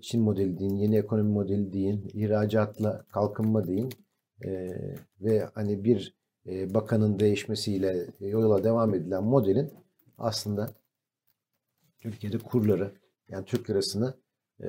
Çin 0.00 0.22
modeli 0.22 0.58
deyin, 0.58 0.76
yeni 0.76 0.96
ekonomi 0.96 1.32
modeli 1.32 1.72
deyin, 1.72 2.10
ihracatla 2.14 3.04
kalkınma 3.12 3.66
deyin 3.66 3.88
ve 5.20 5.48
hani 5.54 5.84
bir 5.84 6.14
bakanın 6.50 7.18
değişmesiyle 7.18 8.06
yola 8.20 8.64
devam 8.64 8.94
edilen 8.94 9.24
modelin 9.24 9.70
aslında 10.18 10.70
Türkiye'de 12.00 12.38
kurları 12.38 12.92
yani 13.28 13.44
Türk 13.44 13.70
lirasını 13.70 14.14
e, 14.62 14.68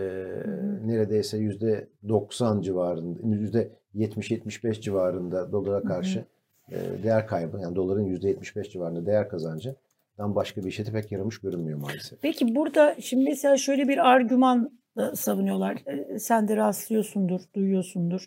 neredeyse 0.86 1.38
yüzde 1.38 1.88
90 2.10 2.62
civarında, 2.62 3.36
yüzde 3.36 3.70
70-75 3.96 4.82
civarında 4.82 5.52
dolara 5.52 5.84
karşı 5.84 6.26
e, 6.72 7.04
değer 7.04 7.28
kaybı 7.28 7.60
yani 7.62 7.76
doların 7.76 8.06
yüzde 8.06 8.28
75 8.28 8.70
civarında 8.72 9.06
değer 9.06 9.30
kazancından 9.30 10.36
başka 10.36 10.62
bir 10.62 10.68
işe 10.68 10.86
de 10.86 10.92
pek 10.92 11.12
yaramış 11.12 11.38
görünmüyor 11.42 11.80
maalesef. 11.80 12.22
Peki 12.22 12.56
burada 12.56 12.96
şimdi 13.00 13.24
mesela 13.24 13.58
şöyle 13.58 13.88
bir 13.88 14.10
argüman 14.10 14.80
da 14.98 15.16
savunuyorlar. 15.16 15.78
Ee, 15.88 16.20
Sen 16.20 16.48
de 16.48 16.56
rastlıyorsundur, 16.56 17.42
duyuyorsundur. 17.56 18.26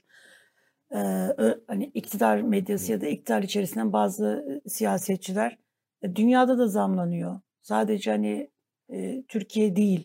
Ö- 0.90 1.60
hani 1.66 1.84
iktidar 1.94 2.40
medyası 2.40 2.92
ya 2.92 3.00
da 3.00 3.06
iktidar 3.06 3.42
içerisinden 3.42 3.92
bazı 3.92 4.60
e, 4.66 4.68
siyasetçiler 4.68 5.58
e, 6.02 6.16
dünyada 6.16 6.58
da 6.58 6.66
zamlanıyor. 6.68 7.40
Sadece 7.62 8.10
hani 8.10 8.50
e, 8.92 9.22
Türkiye 9.28 9.76
değil. 9.76 10.04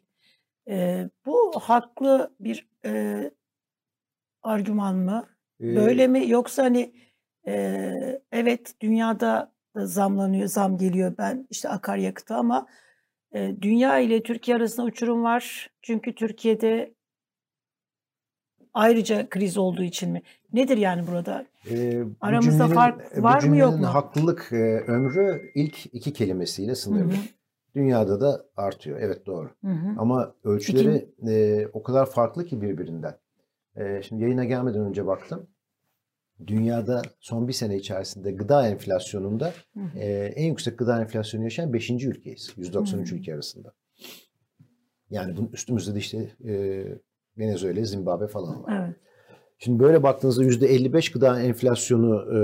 E, 0.70 1.10
bu 1.26 1.52
haklı 1.62 2.34
bir 2.40 2.70
e, 2.86 3.32
argüman 4.44 4.96
mı? 4.96 5.28
E, 5.62 5.76
Böyle 5.76 6.08
mi 6.08 6.30
yoksa 6.30 6.64
hani 6.64 6.94
e, 7.48 7.94
evet 8.32 8.74
dünyada 8.82 9.52
da 9.76 9.86
zamlanıyor, 9.86 10.48
zam 10.48 10.78
geliyor 10.78 11.16
ben 11.18 11.48
işte 11.50 11.70
akaryakıta 11.70 12.36
ama 12.36 12.68
e, 13.36 13.56
dünya 13.62 14.00
ile 14.00 14.24
Türkiye 14.24 14.58
arasında 14.58 14.86
uçurum 14.86 15.24
var. 15.24 15.70
Çünkü 15.82 16.16
Türkiye'de 16.16 16.94
ayrıca 18.74 19.30
kriz 19.30 19.58
olduğu 19.58 19.84
için 19.84 20.12
mi? 20.12 20.22
Nedir 20.54 20.78
yani 20.78 21.08
burada? 21.08 21.46
e, 21.72 22.06
bu 22.06 22.16
Aramızda 22.22 22.64
cümlenin- 22.64 22.74
fark 22.76 23.18
bu 23.18 23.24
var 23.24 23.44
mı, 23.44 23.58
yok 23.58 23.80
mu? 23.80 23.88
haklılık 23.88 24.48
e, 24.52 24.80
ömrü 24.88 25.52
ilk 25.56 25.86
iki 25.86 26.14
kelimesiyle 26.14 26.72
Hı 26.72 26.76
sınırlı. 26.76 27.12
hı, 27.14 27.18
Dünyada 27.76 28.22
da 28.22 28.46
artıyor. 28.58 29.00
Evet 29.02 29.26
doğru. 29.26 29.50
hı 29.66 29.72
hı. 29.72 29.96
Ama 29.98 30.36
ölçüleri 30.44 31.10
e, 31.28 31.68
o 31.74 31.84
kadar 31.84 32.06
farklı 32.06 32.46
ki 32.46 32.62
birbirinden. 32.62 33.18
E, 33.76 34.02
şimdi 34.02 34.24
yayına 34.24 34.46
gelmeden 34.46 34.82
önce 34.82 35.06
baktım. 35.08 35.48
Dünyada 36.48 37.02
son 37.20 37.48
bir 37.48 37.54
sene 37.54 37.76
içerisinde 37.78 38.32
gıda 38.32 38.68
enflasyonunda 38.68 39.54
Hı 39.74 39.80
hı. 39.80 40.00
e, 40.00 40.26
en 40.36 40.46
yüksek 40.48 40.80
gıda 40.80 41.02
enflasyonu 41.02 41.44
yaşayan 41.44 41.74
5. 41.74 41.90
ülkeyiz. 41.90 42.54
193 42.58 43.12
Hı. 43.12 43.16
ülke 43.16 43.34
arasında. 43.34 43.74
Yani 45.10 45.38
bunun 45.38 45.50
üstümüzde 45.54 45.96
de 45.96 46.00
işte 46.00 46.32
e, 46.46 46.84
Venezuela, 47.38 47.84
Zimbabwe 47.86 48.28
falan 48.28 48.64
var. 48.64 48.86
Evet. 48.86 48.96
Şimdi 49.58 49.80
böyle 49.80 50.04
baktığınızda 50.04 50.44
%55 50.44 51.14
gıda 51.14 51.42
enflasyonu 51.42 52.36
e, 52.36 52.40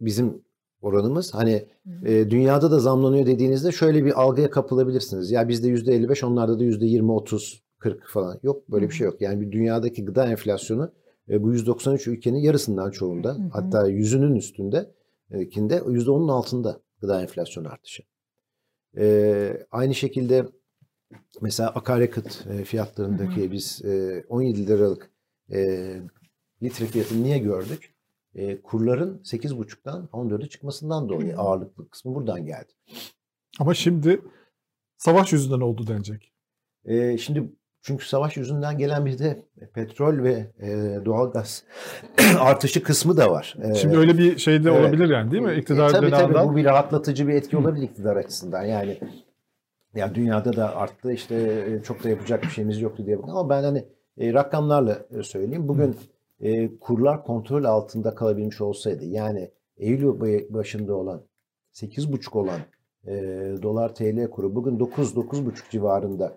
bizim 0.00 0.44
oranımız. 0.84 1.34
Hani 1.34 1.66
Hı 1.84 1.90
hı. 1.90 2.08
e, 2.08 2.30
dünyada 2.30 2.70
da 2.70 2.78
zamlanıyor 2.78 3.26
dediğinizde 3.26 3.72
şöyle 3.72 4.04
bir 4.04 4.22
algıya 4.22 4.50
kapılabilirsiniz. 4.50 5.30
Ya 5.30 5.48
bizde 5.48 5.68
%55 5.68 6.26
onlarda 6.26 6.58
da 6.58 6.64
%20, 6.64 7.12
30, 7.12 7.62
40 7.78 8.08
falan. 8.08 8.38
Yok 8.42 8.70
böyle 8.70 8.88
bir 8.88 8.94
şey 8.94 9.04
yok. 9.04 9.20
Yani 9.20 9.40
bir 9.40 9.52
dünyadaki 9.52 10.04
gıda 10.04 10.26
enflasyonu 10.26 10.92
e, 11.28 11.42
bu 11.42 11.52
193 11.52 12.06
ülkenin 12.06 12.38
yarısından 12.38 12.90
çoğunda 12.90 13.34
Hı 13.34 13.38
hı. 13.38 13.48
hatta 13.52 13.88
yüzünün 13.88 14.34
üstünde 14.34 14.90
e, 15.30 15.48
kinde 15.48 15.76
%10'un 15.76 16.28
altında 16.28 16.80
gıda 17.00 17.22
enflasyonu 17.22 17.68
artışı. 17.68 18.02
E, 18.96 19.66
aynı 19.70 19.94
şekilde 19.94 20.46
mesela 21.40 21.68
akaryakıt 21.68 22.46
e, 22.50 22.64
fiyatlarındaki 22.64 23.52
biz 23.52 23.84
e, 23.84 24.24
17 24.28 24.66
liralık 24.66 25.10
e, 25.52 25.90
litre 26.62 26.86
fiyatını 26.86 27.22
niye 27.22 27.38
gördük? 27.38 27.93
E, 28.34 28.62
kurların 28.62 29.18
8,5'tan 29.18 30.08
14'e 30.08 30.48
çıkmasından 30.48 31.08
dolayı 31.08 31.38
ağırlıklı 31.38 31.88
kısmı 31.88 32.14
buradan 32.14 32.46
geldi. 32.46 32.72
Ama 33.60 33.74
şimdi 33.74 34.20
savaş 34.96 35.32
yüzünden 35.32 35.60
oldu 35.60 35.86
denecek. 35.86 36.32
E, 36.84 37.18
şimdi 37.18 37.52
çünkü 37.82 38.08
savaş 38.08 38.36
yüzünden 38.36 38.78
gelen 38.78 39.06
bir 39.06 39.18
de 39.18 39.42
petrol 39.74 40.22
ve 40.22 40.52
e, 40.60 40.98
doğalgaz 41.04 41.64
artışı 42.40 42.82
kısmı 42.82 43.16
da 43.16 43.30
var. 43.30 43.56
E, 43.62 43.74
Şimdi 43.74 43.98
öyle 43.98 44.18
bir 44.18 44.38
şey 44.38 44.64
de 44.64 44.70
evet. 44.70 44.80
olabilir 44.80 45.08
yani 45.08 45.30
değil 45.30 45.42
mi? 45.42 45.54
İktidar 45.54 45.88
e, 45.88 45.92
tabii 45.92 46.10
tabii 46.10 46.34
bu 46.34 46.56
bir 46.56 46.64
rahatlatıcı 46.64 47.28
bir 47.28 47.34
etki 47.34 47.56
olabilir 47.56 47.84
iktidar 47.84 48.16
açısından. 48.16 48.62
Yani 48.62 48.98
ya 49.94 50.14
dünyada 50.14 50.56
da 50.56 50.76
arttı 50.76 51.12
işte 51.12 51.64
çok 51.84 52.04
da 52.04 52.08
yapacak 52.08 52.42
bir 52.42 52.48
şeyimiz 52.48 52.80
yoktu 52.80 53.06
diye. 53.06 53.16
Ama 53.16 53.48
ben 53.48 53.62
hani 53.62 53.84
e, 54.18 54.32
rakamlarla 54.32 54.98
söyleyeyim. 55.22 55.68
Bugün 55.68 55.96
e, 56.40 56.78
kurlar 56.78 57.24
kontrol 57.24 57.64
altında 57.64 58.14
kalabilmiş 58.14 58.60
olsaydı 58.60 59.04
yani 59.04 59.50
Eylül 59.76 60.20
başında 60.54 60.96
olan 60.96 61.22
8,5 61.72 62.38
olan 62.38 62.60
e, 63.06 63.12
dolar 63.62 63.94
TL 63.94 64.30
kuru 64.30 64.54
bugün 64.54 64.78
9-9,5 64.78 65.70
civarında 65.70 66.36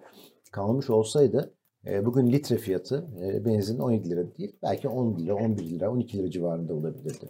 kalmış 0.51 0.89
olsaydı 0.89 1.53
e, 1.85 2.05
bugün 2.05 2.31
litre 2.31 2.57
fiyatı 2.57 3.07
e, 3.21 3.45
benzin 3.45 3.79
17 3.79 4.09
lira 4.09 4.37
değil 4.37 4.55
belki 4.63 4.87
10 4.87 5.19
lira, 5.19 5.35
11 5.35 5.69
lira, 5.69 5.91
12 5.91 6.17
lira 6.17 6.31
civarında 6.31 6.73
olabilirdi. 6.73 7.29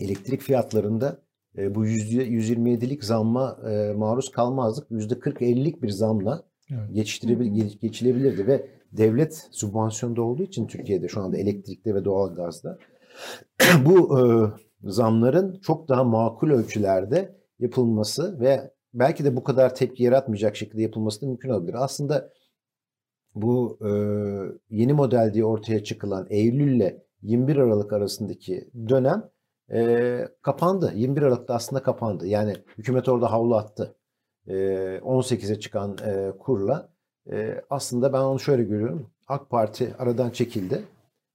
Elektrik 0.00 0.40
fiyatlarında 0.40 1.22
e, 1.58 1.74
bu 1.74 1.86
%127'lik 1.86 3.04
zamma 3.04 3.58
e, 3.70 3.92
maruz 3.92 4.30
kalmazdık. 4.30 4.90
%40-50'lik 4.90 5.82
bir 5.82 5.90
zamla 5.90 6.42
evet. 6.70 6.94
geçilebilirdi 7.80 8.46
ve 8.46 8.66
devlet 8.92 9.48
sübvansiyonda 9.50 10.22
olduğu 10.22 10.42
için 10.42 10.66
Türkiye'de 10.66 11.08
şu 11.08 11.20
anda 11.20 11.38
elektrikte 11.38 11.94
ve 11.94 12.04
doğalgazda 12.04 12.78
bu 13.84 14.18
e, 14.18 14.22
zamların 14.90 15.60
çok 15.60 15.88
daha 15.88 16.04
makul 16.04 16.50
ölçülerde 16.50 17.36
yapılması 17.58 18.40
ve 18.40 18.70
belki 18.94 19.24
de 19.24 19.36
bu 19.36 19.44
kadar 19.44 19.74
tepki 19.74 20.02
yaratmayacak 20.02 20.56
şekilde 20.56 20.82
yapılması 20.82 21.22
da 21.22 21.26
mümkün 21.26 21.48
olabilir. 21.48 21.76
Aslında 21.78 22.30
bu 23.34 23.78
e, 23.80 23.90
yeni 24.70 24.92
model 24.92 25.34
diye 25.34 25.44
ortaya 25.44 25.84
çıkılan 25.84 26.26
Eylül 26.30 26.76
ile 26.76 27.02
21 27.22 27.56
Aralık 27.56 27.92
arasındaki 27.92 28.70
dönem 28.88 29.30
e, 29.72 30.28
kapandı. 30.42 30.92
21 30.94 31.22
Aralık'ta 31.22 31.54
aslında 31.54 31.82
kapandı. 31.82 32.26
Yani 32.26 32.54
hükümet 32.78 33.08
orada 33.08 33.32
havlu 33.32 33.56
attı. 33.56 33.96
E, 34.46 34.54
18'e 34.98 35.60
çıkan 35.60 35.96
e, 36.06 36.32
kurla. 36.38 36.92
E, 37.30 37.64
aslında 37.70 38.12
ben 38.12 38.18
onu 38.18 38.40
şöyle 38.40 38.62
görüyorum. 38.62 39.10
AK 39.28 39.50
Parti 39.50 39.94
aradan 39.98 40.30
çekildi. 40.30 40.84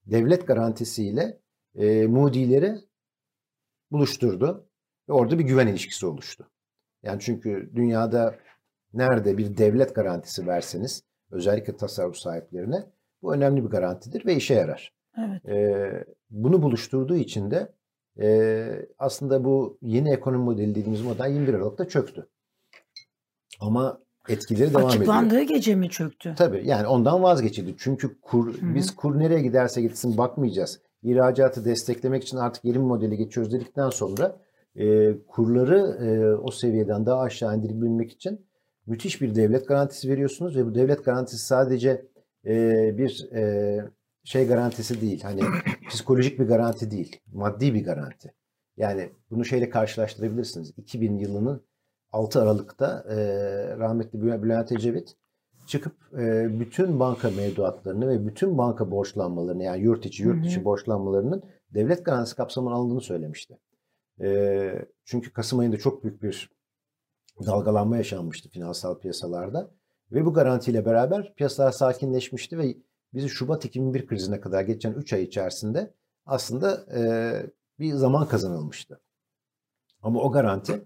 Devlet 0.06 0.48
garantisiyle 0.48 1.40
e, 1.76 2.08
Moody'leri 2.08 2.76
buluşturdu. 3.92 4.68
Ve 5.10 5.14
orada 5.14 5.40
bir 5.40 5.44
güven 5.44 5.68
ilişkisi 5.68 6.06
oluştu. 6.06 6.48
Yani 7.04 7.20
çünkü 7.20 7.72
dünyada 7.76 8.36
nerede 8.94 9.38
bir 9.38 9.58
devlet 9.58 9.96
garantisi 9.96 10.48
verseniz 10.48 11.04
özellikle 11.32 11.78
tasarruf 11.78 12.16
sahiplerine 12.16 12.84
bu 13.22 13.34
önemli 13.34 13.64
bir 13.64 13.70
garantidir 13.70 14.26
ve 14.26 14.36
işe 14.36 14.54
yarar. 14.54 14.94
Evet. 15.18 15.46
Ee, 15.46 16.06
bunu 16.30 16.62
buluşturduğu 16.62 17.16
için 17.16 17.52
de 17.52 17.74
e, 18.20 18.86
aslında 18.98 19.44
bu 19.44 19.78
yeni 19.82 20.14
ekonomi 20.14 20.44
modeli 20.44 20.76
dediğimiz 20.76 21.02
model 21.02 21.30
21 21.32 21.54
Aralık'ta 21.54 21.88
çöktü. 21.88 22.28
Ama 23.60 24.02
etkileri 24.30 24.70
devam 24.70 24.82
ediyor. 24.82 25.02
Açıklandığı 25.02 25.42
gece 25.42 25.76
mi 25.76 25.90
çöktü? 25.90 26.34
Tabii 26.38 26.62
yani 26.66 26.88
ondan 26.88 27.24
vazgeçildi. 27.24 27.76
Çünkü 27.78 28.22
kur, 28.22 28.48
Hı-hı. 28.48 28.76
biz 28.76 28.96
kur 28.96 29.20
nereye 29.20 29.42
giderse 29.42 29.82
gitsin 29.82 30.18
bakmayacağız. 30.18 30.80
İhracatı 31.04 31.66
desteklemek 31.66 32.24
için 32.24 32.38
artık 32.38 32.66
yeni 32.66 32.76
bir 32.76 32.82
modele 32.82 33.16
geçiyoruz 33.16 33.54
dedikten 33.54 33.90
sonra 33.90 34.38
e, 34.76 35.14
kurları 35.28 35.80
e, 35.80 36.36
o 36.36 36.52
seviyeden 36.52 37.06
daha 37.06 37.22
aşağı 37.22 37.58
indirebilmek 37.58 38.12
için 38.12 38.46
müthiş 38.88 39.22
bir 39.22 39.36
devlet 39.36 39.68
garantisi 39.68 40.10
veriyorsunuz 40.10 40.58
ve 40.58 40.66
bu 40.66 40.76
devlet 40.76 41.06
garantisi 41.06 41.38
sadece 41.38 42.06
e, 42.46 42.54
bir 42.98 43.32
e, 43.34 43.86
şey 44.24 44.48
garantisi 44.48 45.02
değil. 45.02 45.22
Hani 45.24 45.42
psikolojik 45.90 46.40
bir 46.40 46.46
garanti 46.46 46.92
değil. 46.92 47.20
Maddi 47.34 47.74
bir 47.74 47.84
garanti. 47.84 48.34
Yani 48.78 49.10
bunu 49.32 49.46
şeyle 49.46 49.70
karşılaştırabilirsiniz. 49.70 50.74
2000 50.78 51.18
yılının 51.18 51.62
6 52.12 52.42
Aralık'ta 52.42 53.06
e, 53.10 53.18
rahmetli 53.78 54.22
Bülent 54.22 54.72
Ecevit 54.72 55.16
çıkıp 55.68 55.94
e, 56.14 56.60
bütün 56.60 57.00
banka 57.00 57.30
mevduatlarını 57.30 58.10
ve 58.10 58.28
bütün 58.28 58.58
banka 58.58 58.92
borçlanmalarını 58.92 59.64
yani 59.64 59.84
yurt 59.84 60.06
içi 60.06 60.24
yurt 60.24 60.46
dışı 60.46 60.66
borçlanmalarının 60.66 61.44
devlet 61.74 62.06
garantisi 62.06 62.36
kapsamına 62.36 62.74
alındığını 62.74 63.02
söylemişti. 63.02 63.58
E, 64.22 64.86
çünkü 65.06 65.34
Kasım 65.34 65.60
ayında 65.60 65.78
çok 65.78 66.04
büyük 66.04 66.24
bir 66.24 66.52
dalgalanma 67.46 67.98
yaşanmıştı 67.98 68.50
finansal 68.50 69.00
piyasalarda. 69.00 69.72
Ve 70.12 70.26
bu 70.26 70.34
garantiyle 70.34 70.86
beraber 70.86 71.34
piyasalar 71.36 71.72
sakinleşmişti 71.72 72.58
ve 72.58 72.78
bizi 73.14 73.30
Şubat 73.30 73.66
2001 73.66 74.08
krizine 74.08 74.42
kadar 74.42 74.62
geçen 74.62 74.94
3 74.94 75.14
ay 75.14 75.24
içerisinde 75.24 75.94
aslında 76.26 76.86
e, 76.98 77.02
bir 77.80 77.94
zaman 77.94 78.28
kazanılmıştı. 78.28 79.00
Ama 80.04 80.20
o 80.22 80.32
garanti 80.32 80.84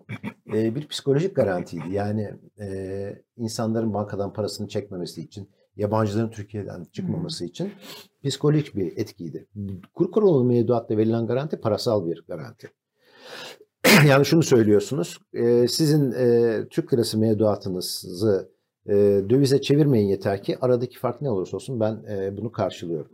e, 0.53 0.75
bir 0.75 0.87
psikolojik 0.87 1.35
garantiydi. 1.35 1.93
Yani 1.93 2.33
e, 2.59 3.23
insanların 3.37 3.93
bankadan 3.93 4.33
parasını 4.33 4.67
çekmemesi 4.67 5.21
için, 5.21 5.49
yabancıların 5.75 6.31
Türkiye'den 6.31 6.85
çıkmaması 6.91 7.45
için 7.45 7.71
psikolojik 8.23 8.75
bir 8.75 8.97
etkiydi. 8.97 9.47
Kur 9.93 10.11
kurulu 10.11 10.43
mevduatla 10.43 10.97
verilen 10.97 11.27
garanti 11.27 11.57
parasal 11.57 12.05
bir 12.05 12.23
garanti. 12.27 12.71
yani 14.07 14.25
şunu 14.25 14.43
söylüyorsunuz. 14.43 15.17
E, 15.33 15.67
sizin 15.67 16.11
e, 16.11 16.59
Türk 16.69 16.93
lirası 16.93 17.17
mevduatınızı 17.17 18.51
e, 18.85 18.93
dövize 19.29 19.61
çevirmeyin 19.61 20.07
yeter 20.07 20.43
ki 20.43 20.57
aradaki 20.61 20.99
fark 20.99 21.21
ne 21.21 21.29
olursa 21.29 21.57
olsun 21.57 21.79
ben 21.79 22.03
e, 22.09 22.37
bunu 22.37 22.51
karşılıyorum. 22.51 23.11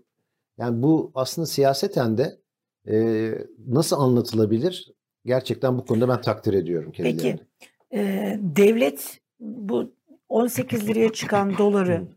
Yani 0.58 0.84
bu 0.84 1.12
aslında 1.16 1.46
siyaseten 1.46 2.18
de 2.18 2.40
e, 2.88 3.32
nasıl 3.68 3.96
anlatılabilir? 3.96 4.97
Gerçekten 5.28 5.78
bu 5.78 5.86
konuda 5.86 6.10
ben 6.10 6.22
takdir 6.22 6.54
ediyorum 6.54 6.92
kendilerini. 6.92 7.22
Peki 7.22 8.02
e, 8.02 8.40
devlet 8.42 9.20
bu 9.40 9.92
18 10.30 10.88
liraya 10.88 11.14
çıkan 11.14 11.58
doları 11.58 12.08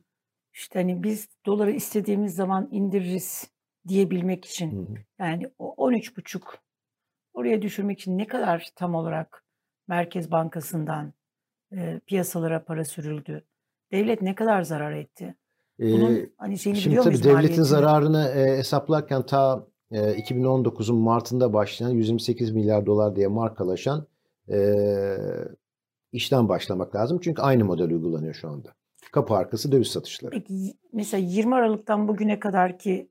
işte 0.52 0.78
hani 0.78 1.02
biz 1.02 1.28
doları 1.46 1.70
istediğimiz 1.70 2.34
zaman 2.34 2.68
indiririz 2.70 3.50
diyebilmek 3.88 4.44
için 4.44 4.98
yani 5.18 5.50
o 5.58 5.90
13,5 5.90 6.40
Oraya 7.34 7.62
düşürmek 7.62 8.00
için 8.00 8.18
ne 8.18 8.26
kadar 8.26 8.68
tam 8.76 8.94
olarak 8.94 9.44
Merkez 9.88 10.30
Bankası'ndan 10.30 11.12
e, 11.72 12.00
piyasalara 12.06 12.64
para 12.64 12.84
sürüldü? 12.84 13.44
Devlet 13.92 14.22
ne 14.22 14.34
kadar 14.34 14.62
zarar 14.62 14.92
etti? 14.92 15.34
Bunun 15.78 16.32
hani 16.36 16.58
şeyini 16.58 16.78
Şimdi 16.78 16.96
biliyor 16.96 17.04
tabii 17.04 17.22
devletin 17.22 17.62
zararını 17.62 18.28
e, 18.28 18.58
hesaplarken 18.58 19.22
ta 19.22 19.66
2019'un 19.92 20.98
Mart'ında 20.98 21.52
başlayan 21.52 21.90
128 21.90 22.50
milyar 22.50 22.86
dolar 22.86 23.16
diye 23.16 23.26
markalaşan 23.26 24.06
e, 24.50 25.16
işten 26.12 26.48
başlamak 26.48 26.94
lazım. 26.94 27.18
Çünkü 27.22 27.42
aynı 27.42 27.64
model 27.64 27.90
uygulanıyor 27.90 28.34
şu 28.34 28.48
anda. 28.48 28.68
Kapı 29.12 29.34
arkası 29.34 29.72
döviz 29.72 29.88
satışları. 29.88 30.30
Peki 30.30 30.74
mesela 30.92 31.26
20 31.26 31.54
Aralık'tan 31.54 32.08
bugüne 32.08 32.38
kadar 32.38 32.78
ki 32.78 33.10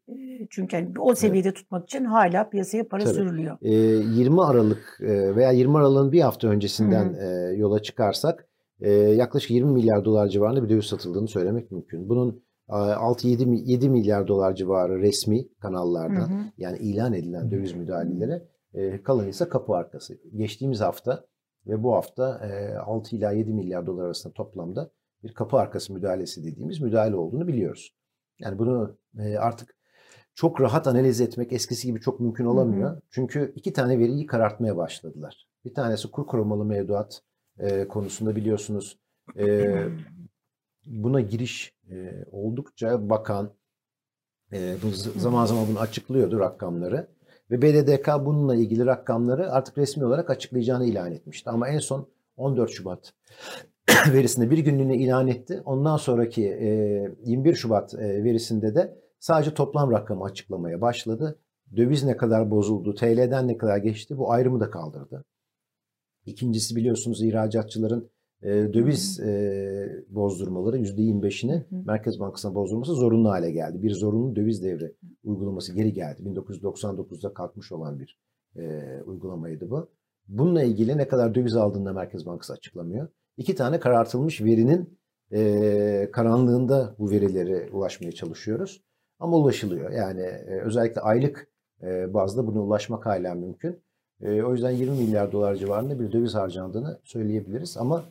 çünkü 0.49 0.75
yani 0.75 0.93
o 0.99 1.15
seviyede 1.15 1.47
evet. 1.47 1.57
tutmak 1.57 1.83
için 1.83 2.05
hala 2.05 2.49
piyasaya 2.49 2.87
para 2.87 3.03
Tabii. 3.03 3.13
sürülüyor. 3.13 3.57
E, 3.61 3.73
20 3.73 4.43
Aralık 4.43 4.97
veya 5.35 5.51
20 5.51 5.77
Aralık'ın 5.77 6.11
bir 6.11 6.21
hafta 6.21 6.47
öncesinden 6.47 7.13
e, 7.13 7.55
yola 7.55 7.81
çıkarsak 7.81 8.47
e, 8.81 8.91
yaklaşık 8.91 9.51
20 9.51 9.71
milyar 9.71 10.05
dolar 10.05 10.27
civarında 10.27 10.63
bir 10.63 10.69
döviz 10.69 10.85
satıldığını 10.85 11.27
söylemek 11.27 11.71
mümkün. 11.71 12.09
Bunun 12.09 12.43
6-7 12.69 13.63
7 13.65 13.89
milyar 13.89 14.27
dolar 14.27 14.55
civarı 14.55 14.99
resmi 14.99 15.47
kanallardan 15.59 16.29
hı 16.29 16.33
hı. 16.33 16.43
yani 16.57 16.77
ilan 16.77 17.13
edilen 17.13 17.51
döviz 17.51 17.73
müdahaleleri 17.73 18.43
e, 18.73 19.03
kalanı 19.03 19.29
ise 19.29 19.49
kapı 19.49 19.73
arkası. 19.73 20.17
Geçtiğimiz 20.35 20.81
hafta 20.81 21.25
ve 21.67 21.83
bu 21.83 21.93
hafta 21.93 22.47
e, 22.47 22.77
6 22.77 23.15
ila 23.15 23.31
7 23.31 23.53
milyar 23.53 23.87
dolar 23.87 24.05
arasında 24.05 24.33
toplamda 24.33 24.91
bir 25.23 25.33
kapı 25.33 25.57
arkası 25.57 25.93
müdahalesi 25.93 26.43
dediğimiz 26.43 26.81
müdahale 26.81 27.15
olduğunu 27.15 27.47
biliyoruz. 27.47 27.95
Yani 28.39 28.59
bunu 28.59 28.97
e, 29.19 29.37
artık 29.37 29.75
çok 30.35 30.61
rahat 30.61 30.87
analiz 30.87 31.21
etmek 31.21 31.53
eskisi 31.53 31.87
gibi 31.87 32.01
çok 32.01 32.19
mümkün 32.19 32.45
olamıyor. 32.45 32.91
Hı 32.91 32.95
hı. 32.95 33.01
Çünkü 33.11 33.53
iki 33.55 33.73
tane 33.73 33.99
veriyi 33.99 34.25
karartmaya 34.25 34.77
başladılar. 34.77 35.47
Bir 35.65 35.73
tanesi 35.73 36.11
kur 36.11 36.25
korumalı 36.25 36.65
mevduat 36.65 37.21
e, 37.59 37.87
konusunda 37.87 38.35
biliyorsunuz 38.35 38.99
e, 39.37 39.75
buna 40.89 41.21
giriş 41.21 41.73
e, 41.91 42.25
oldukça 42.31 43.09
bakan 43.09 43.53
e, 44.53 44.75
bu 44.83 44.89
zaman 45.19 45.45
zaman 45.45 45.67
bunu 45.67 45.79
açıklıyordu 45.79 46.39
rakamları. 46.39 47.07
Ve 47.51 47.61
BDDK 47.61 48.25
bununla 48.25 48.55
ilgili 48.55 48.85
rakamları 48.85 49.51
artık 49.51 49.77
resmi 49.77 50.05
olarak 50.05 50.29
açıklayacağını 50.29 50.85
ilan 50.85 51.11
etmişti. 51.11 51.49
Ama 51.49 51.67
en 51.69 51.79
son 51.79 52.07
14 52.37 52.71
Şubat 52.71 53.13
verisinde 54.13 54.51
bir 54.51 54.57
günlüğüne 54.57 54.97
ilan 54.97 55.27
etti. 55.27 55.61
Ondan 55.65 55.97
sonraki 55.97 56.45
e, 56.45 56.67
21 57.23 57.55
Şubat 57.55 57.93
e, 57.93 58.23
verisinde 58.23 58.75
de 58.75 58.97
sadece 59.19 59.53
toplam 59.53 59.91
rakamı 59.91 60.23
açıklamaya 60.23 60.81
başladı. 60.81 61.39
Döviz 61.75 62.03
ne 62.03 62.17
kadar 62.17 62.51
bozuldu, 62.51 62.95
TL'den 62.95 63.47
ne 63.47 63.57
kadar 63.57 63.77
geçti 63.77 64.17
bu 64.17 64.31
ayrımı 64.31 64.59
da 64.59 64.69
kaldırdı. 64.69 65.25
İkincisi 66.25 66.75
biliyorsunuz 66.75 67.23
ihracatçıların 67.23 68.09
e, 68.43 68.49
döviz 68.73 69.19
e, 69.19 70.05
bozdurmaları 70.09 70.77
%25'ini 70.77 71.63
Merkez 71.85 72.19
Bankası'na 72.19 72.55
bozdurması 72.55 72.93
zorunlu 72.93 73.29
hale 73.29 73.51
geldi. 73.51 73.83
Bir 73.83 73.91
zorunlu 73.91 74.35
döviz 74.35 74.63
devri 74.63 74.95
uygulaması 75.23 75.73
geri 75.73 75.93
geldi. 75.93 76.21
1999'da 76.21 77.33
kalkmış 77.33 77.71
olan 77.71 77.99
bir 77.99 78.19
e, 78.55 78.83
uygulamaydı 79.05 79.69
bu. 79.69 79.89
Bununla 80.27 80.63
ilgili 80.63 80.97
ne 80.97 81.07
kadar 81.07 81.35
döviz 81.35 81.55
aldığında 81.55 81.93
Merkez 81.93 82.25
Bankası 82.25 82.53
açıklamıyor. 82.53 83.07
İki 83.37 83.55
tane 83.55 83.79
karartılmış 83.79 84.41
verinin 84.41 84.99
e, 85.31 86.09
karanlığında 86.13 86.95
bu 86.99 87.09
verilere 87.09 87.69
ulaşmaya 87.71 88.11
çalışıyoruz. 88.11 88.83
Ama 89.19 89.37
ulaşılıyor. 89.37 89.91
Yani 89.91 90.21
e, 90.21 90.61
özellikle 90.61 91.01
aylık 91.01 91.47
e, 91.83 92.13
bazda 92.13 92.47
buna 92.47 92.61
ulaşmak 92.61 93.05
hala 93.05 93.35
mümkün. 93.35 93.83
E, 94.21 94.43
o 94.43 94.51
yüzden 94.51 94.71
20 94.71 94.97
milyar 94.97 95.31
dolar 95.31 95.55
civarında 95.55 95.99
bir 95.99 96.11
döviz 96.11 96.35
harcandığını 96.35 96.99
söyleyebiliriz. 97.03 97.77
Ama 97.77 98.03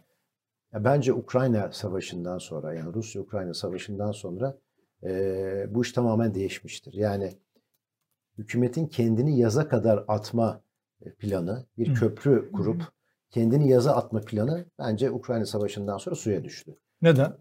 ya 0.73 0.85
bence 0.85 1.13
Ukrayna 1.13 1.73
Savaşı'ndan 1.73 2.39
sonra 2.39 2.75
yani 2.75 2.95
Rusya-Ukrayna 2.95 3.55
Savaşı'ndan 3.55 4.13
sonra 4.13 4.59
e, 5.03 5.75
bu 5.75 5.83
iş 5.83 5.93
tamamen 5.93 6.35
değişmiştir. 6.35 6.93
Yani 6.93 7.33
hükümetin 8.39 8.87
kendini 8.87 9.39
yaza 9.39 9.69
kadar 9.69 10.05
atma 10.09 10.61
planı, 11.19 11.67
bir 11.79 11.95
köprü 11.95 12.53
kurup 12.53 12.83
kendini 13.31 13.69
yaza 13.69 13.93
atma 13.97 14.21
planı 14.21 14.65
bence 14.79 15.11
Ukrayna 15.11 15.47
Savaşı'ndan 15.47 15.99
sonra 15.99 16.17
suya 16.17 16.45
düştü. 16.45 16.79
Neden? 17.03 17.37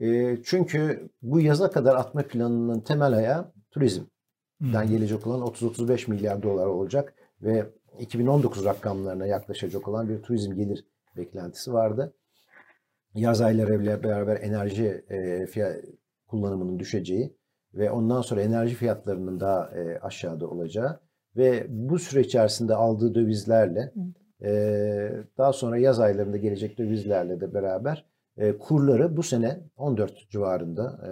E, 0.00 0.38
çünkü 0.44 1.10
bu 1.22 1.40
yaza 1.40 1.70
kadar 1.70 1.96
atma 1.96 2.22
planının 2.22 2.80
temel 2.80 3.12
ayağı 3.12 3.52
turizmden 3.70 4.88
gelecek 4.88 5.26
olan 5.26 5.40
30-35 5.40 6.10
milyar 6.10 6.42
dolar 6.42 6.66
olacak 6.66 7.14
ve 7.42 7.66
2019 7.98 8.64
rakamlarına 8.64 9.26
yaklaşacak 9.26 9.88
olan 9.88 10.08
bir 10.08 10.22
turizm 10.22 10.54
gelir 10.54 10.84
beklentisi 11.16 11.72
vardı. 11.72 12.14
Yaz 13.14 13.40
aylarıyla 13.40 14.02
beraber 14.02 14.36
enerji 14.40 15.04
e, 15.10 15.46
fiyat 15.46 15.76
kullanımının 16.26 16.78
düşeceği 16.78 17.36
ve 17.74 17.90
ondan 17.90 18.22
sonra 18.22 18.42
enerji 18.42 18.74
fiyatlarının 18.74 19.40
daha 19.40 19.70
e, 19.70 19.98
aşağıda 19.98 20.46
olacağı 20.48 21.00
ve 21.36 21.66
bu 21.68 21.98
süre 21.98 22.20
içerisinde 22.20 22.74
aldığı 22.74 23.14
dövizlerle 23.14 23.92
e, 24.42 24.50
daha 25.38 25.52
sonra 25.52 25.78
yaz 25.78 26.00
aylarında 26.00 26.36
gelecek 26.36 26.78
dövizlerle 26.78 27.40
de 27.40 27.54
beraber 27.54 28.06
e, 28.36 28.58
kurları 28.58 29.16
bu 29.16 29.22
sene 29.22 29.60
14 29.76 30.30
civarında, 30.30 31.00
e, 31.02 31.08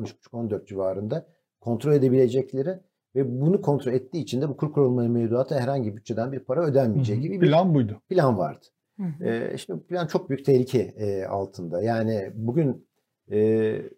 13,5-14 0.00 0.66
civarında 0.66 1.26
kontrol 1.60 1.92
edebilecekleri 1.92 2.80
ve 3.14 3.40
bunu 3.40 3.62
kontrol 3.62 3.92
ettiği 3.92 4.22
için 4.22 4.40
de 4.40 4.48
bu 4.48 4.56
kur 4.56 4.72
korumalı 4.72 5.08
mevduata 5.08 5.60
herhangi 5.60 5.90
bir 5.90 5.96
bütçeden 5.96 6.32
bir 6.32 6.40
para 6.40 6.64
ödenmeyeceği 6.64 7.20
gibi 7.20 7.40
bir 7.40 7.46
plan 7.46 7.74
buydu. 7.74 8.02
Plan 8.08 8.38
vardı. 8.38 8.66
E, 9.24 9.58
şimdi 9.58 9.82
plan 9.82 10.06
çok 10.06 10.30
büyük 10.30 10.44
tehlike 10.44 10.78
e, 10.78 11.24
altında. 11.24 11.82
Yani 11.82 12.30
bugün 12.34 12.86
e, 13.30 13.38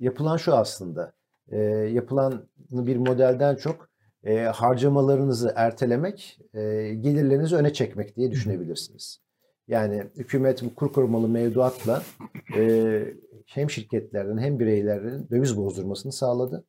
yapılan 0.00 0.36
şu 0.36 0.54
aslında. 0.54 1.12
E, 1.48 1.58
yapılan 1.68 2.48
bir 2.70 2.96
modelden 2.96 3.56
çok 3.56 3.88
e, 4.24 4.38
harcamalarınızı 4.38 5.52
ertelemek, 5.56 6.38
e, 6.54 6.60
gelirlerinizi 7.00 7.56
öne 7.56 7.72
çekmek 7.72 8.16
diye 8.16 8.30
düşünebilirsiniz. 8.30 9.20
Yani 9.68 10.04
hükümet 10.16 10.62
bu 10.62 10.74
kur 10.74 10.92
korumalı 10.92 11.28
mevduatla 11.28 12.02
e, 12.56 13.04
hem 13.46 13.70
şirketlerden 13.70 14.38
hem 14.38 14.60
bireylerin 14.60 15.28
döviz 15.30 15.56
bozdurmasını 15.56 16.12
sağladı 16.12 16.64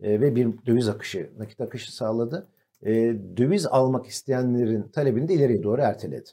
e, 0.00 0.20
ve 0.20 0.36
bir 0.36 0.48
döviz 0.66 0.88
akışı, 0.88 1.30
nakit 1.38 1.60
akışı 1.60 1.96
sağladı. 1.96 2.46
E, 2.82 2.92
döviz 3.36 3.66
almak 3.66 4.06
isteyenlerin 4.06 4.82
talebini 4.82 5.28
de 5.28 5.34
ileriye 5.34 5.62
doğru 5.62 5.80
erteledi. 5.80 6.30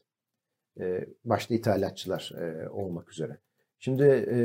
E, 0.79 1.05
başta 1.25 1.53
ithalatçılar 1.53 2.33
e, 2.39 2.69
olmak 2.69 3.11
üzere. 3.11 3.37
Şimdi 3.79 4.03
e, 4.03 4.39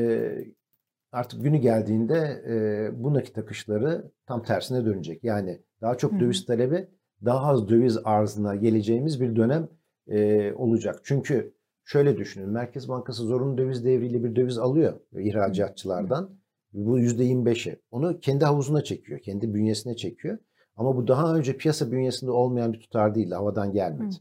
artık 1.13 1.43
günü 1.43 1.57
geldiğinde 1.57 2.43
e, 2.49 2.91
bu 3.05 3.15
nakit 3.15 3.39
akışları 3.39 4.13
tam 4.27 4.43
tersine 4.43 4.85
dönecek. 4.85 5.25
Yani 5.25 5.61
daha 5.81 5.97
çok 5.97 6.21
döviz 6.21 6.47
talebi, 6.47 6.89
daha 7.25 7.47
az 7.47 7.69
döviz 7.69 7.99
arzına 8.05 8.55
geleceğimiz 8.57 9.21
bir 9.21 9.37
dönem 9.37 9.69
e, 10.09 10.53
olacak. 10.53 11.01
Çünkü 11.05 11.55
şöyle 11.85 12.17
düşünün, 12.17 12.49
Merkez 12.49 12.89
Bankası 12.89 13.23
zorunlu 13.23 13.59
döviz 13.59 13.85
devriyle 13.85 14.25
bir 14.25 14.37
döviz 14.37 14.59
alıyor 14.59 15.01
ihracatçılardan. 15.13 16.39
Bu 16.73 17.01
%25'i. 17.01 17.83
Onu 17.91 18.21
kendi 18.21 18.45
havuzuna 18.45 18.85
çekiyor, 18.85 19.21
kendi 19.21 19.55
bünyesine 19.55 19.97
çekiyor. 19.97 20.39
Ama 20.79 20.97
bu 20.97 21.09
daha 21.09 21.35
önce 21.35 21.57
piyasa 21.57 21.93
bünyesinde 21.93 22.31
olmayan 22.31 22.73
bir 22.73 22.81
tutar 22.81 23.15
değil, 23.15 23.31
havadan 23.31 23.73
gelmedi. 23.73 24.15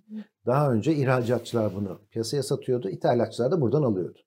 Daha 0.45 0.72
önce 0.72 0.95
ihracatçılar 0.95 1.76
bunu 1.76 1.99
piyasaya 2.10 2.43
satıyordu, 2.43 2.89
ithalatçılar 2.89 3.51
da 3.51 3.62
buradan 3.62 3.84
alıyordu. 3.84 4.20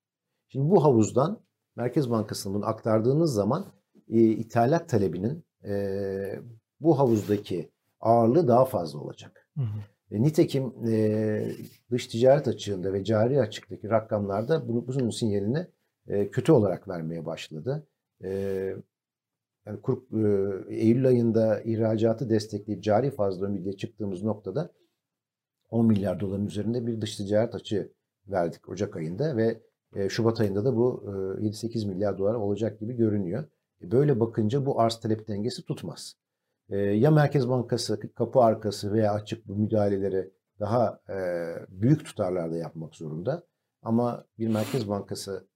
Şimdi 0.49 0.71
bu 0.71 0.85
havuzdan 0.85 1.41
Merkez 1.77 2.11
Bankası'nın 2.11 2.55
bunu 2.55 2.67
aktardığınız 2.67 3.35
zaman 3.35 3.65
e, 4.09 4.21
ithalat 4.21 4.89
talebinin 4.89 5.45
e, 5.65 6.43
bu 6.81 6.99
havuzdaki 6.99 7.71
ağırlığı 8.01 8.49
daha 8.49 8.65
fazla 8.65 8.99
olacak. 8.99 9.49
Hı 9.57 9.63
hı. 9.63 9.81
E, 10.11 10.23
nitekim 10.23 10.73
e, 10.89 11.53
dış 11.91 12.07
ticaret 12.07 12.49
açığında 12.49 12.93
ve 12.93 13.05
cari 13.05 13.41
açıktaki 13.41 13.91
rakamlarda 13.91 14.69
bunu, 14.69 14.89
bunun 14.89 15.11
sinyalini 15.11 15.67
e, 16.09 16.31
kötü 16.31 16.53
olarak 16.53 16.89
vermeye 16.89 17.27
başladı. 17.27 17.87
E, 18.25 18.75
yani 19.67 19.81
kur, 19.81 20.03
e, 20.13 20.75
Eylül 20.75 21.07
ayında 21.07 21.61
ihracatı 21.61 22.31
destekleyip 22.31 22.83
cari 22.83 23.11
fazla 23.11 23.47
ömürle 23.47 23.77
çıktığımız 23.77 24.23
noktada 24.23 24.73
10 25.71 25.87
milyar 25.87 26.21
doların 26.21 26.47
üzerinde 26.47 26.87
bir 26.87 27.01
dış 27.01 27.17
ticaret 27.17 27.55
açığı 27.55 27.93
verdik 28.29 28.69
Ocak 28.69 28.97
ayında 28.97 29.37
ve 29.37 29.63
e, 29.95 30.09
Şubat 30.09 30.41
ayında 30.41 30.65
da 30.65 30.77
bu 30.77 31.05
e, 31.41 31.47
7-8 31.47 31.89
milyar 31.89 32.19
dolar 32.19 32.35
olacak 32.35 32.81
gibi 32.81 32.97
görünüyor. 32.97 33.45
E, 33.83 33.91
böyle 33.91 34.21
bakınca 34.21 34.67
bu 34.67 34.81
arz 34.81 35.01
talep 35.01 35.29
dengesi 35.29 35.65
tutmaz. 35.65 36.17
E, 36.69 36.77
ya 36.77 37.11
Merkez 37.11 37.49
Bankası 37.49 38.01
kapı 38.15 38.41
arkası 38.41 38.93
veya 38.93 39.13
açık 39.13 39.49
bu 39.49 39.57
müdahaleleri 39.57 40.31
daha 40.61 41.01
e, 41.09 41.17
büyük 41.69 42.05
tutarlarda 42.05 42.57
yapmak 42.57 42.97
zorunda. 42.97 43.47
Ama 43.83 44.25
bir 44.39 44.49
Merkez 44.49 44.89
Bankası'nın 44.89 45.47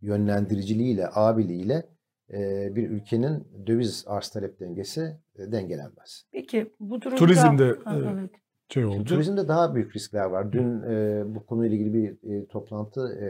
yönlendiriciliğiyle, 0.00 1.08
abiliğiyle 1.12 1.88
e, 2.32 2.70
bir 2.76 2.90
ülkenin 2.90 3.48
döviz 3.66 4.04
arz 4.06 4.28
talep 4.28 4.60
dengesi 4.60 5.16
e, 5.38 5.52
dengelenmez. 5.52 6.26
Peki 6.32 6.72
bu 6.80 7.00
durumda... 7.02 7.18
Turizmde 7.18 7.76
Ha, 7.84 7.96
e, 7.96 7.98
evet. 7.98 8.30
şey 8.68 8.84
oldu. 8.84 8.94
Şimdi 8.94 9.08
turizmde 9.08 9.48
daha 9.48 9.74
büyük 9.74 9.96
riskler 9.96 10.24
var. 10.24 10.52
Dün 10.52 10.82
e, 10.82 11.24
bu 11.34 11.46
konuyla 11.46 11.76
ilgili 11.76 11.94
bir 11.94 12.32
e, 12.32 12.46
toplantı 12.46 13.00
e, 13.00 13.28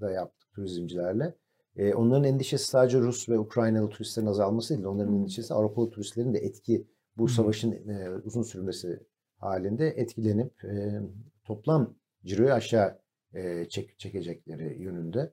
da 0.00 0.10
yaptık 0.10 0.52
turizmcilerle. 0.54 1.34
E, 1.76 1.94
onların 1.94 2.24
endişesi 2.24 2.66
sadece 2.66 2.98
Rus 2.98 3.28
ve 3.28 3.38
Ukraynalı 3.38 3.88
turistlerin 3.88 4.26
azalması 4.26 4.74
değil. 4.74 4.86
Onların 4.86 5.14
endişesi 5.14 5.54
Avrupalı 5.54 5.90
turistlerin 5.90 6.34
de 6.34 6.38
etki 6.38 6.86
bu 7.16 7.28
savaşın 7.28 7.88
e, 7.88 8.10
uzun 8.24 8.42
sürmesi 8.42 9.00
halinde 9.36 9.88
etkilenip 9.88 10.64
e, 10.64 11.00
toplam 11.44 11.94
ciroyu 12.24 12.52
aşağı 12.52 12.98
e, 13.34 13.68
çek, 13.68 13.98
çekecekleri 13.98 14.82
yönünde. 14.82 15.32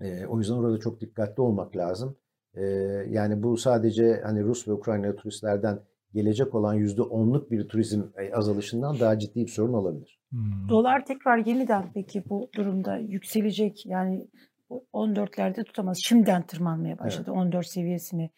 E, 0.00 0.26
o 0.26 0.38
yüzden 0.38 0.54
orada 0.54 0.78
çok 0.78 1.00
dikkatli 1.00 1.40
olmak 1.40 1.76
lazım. 1.76 2.16
E, 2.54 2.64
yani 3.08 3.42
bu 3.42 3.56
sadece 3.56 4.20
hani 4.24 4.42
Rus 4.42 4.68
ve 4.68 4.72
Ukraynalı 4.72 5.16
turistlerden 5.16 5.80
gelecek 6.14 6.54
olan 6.54 6.74
yüzde 6.74 7.02
onluk 7.02 7.50
bir 7.50 7.68
turizm 7.68 8.02
azalışından 8.32 9.00
daha 9.00 9.18
ciddi 9.18 9.40
bir 9.40 9.50
sorun 9.50 9.72
olabilir. 9.72 10.20
Hmm. 10.30 10.68
Dolar 10.68 11.04
tekrar 11.04 11.46
yeniden 11.46 11.92
peki 11.94 12.22
bu 12.28 12.50
durumda 12.54 12.96
yükselecek 12.96 13.86
yani 13.86 14.28
14'lerde 14.70 15.64
tutamaz. 15.64 15.98
Şimdiden 16.02 16.42
tırmanmaya 16.42 16.98
başladı. 16.98 17.32
14 17.32 17.66
seviyesini 17.66 18.30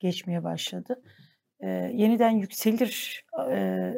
geçmeye 0.00 0.44
başladı. 0.44 1.02
Ee, 1.60 1.66
yeniden 1.94 2.30
yükselir 2.30 3.24
e, 3.50 3.92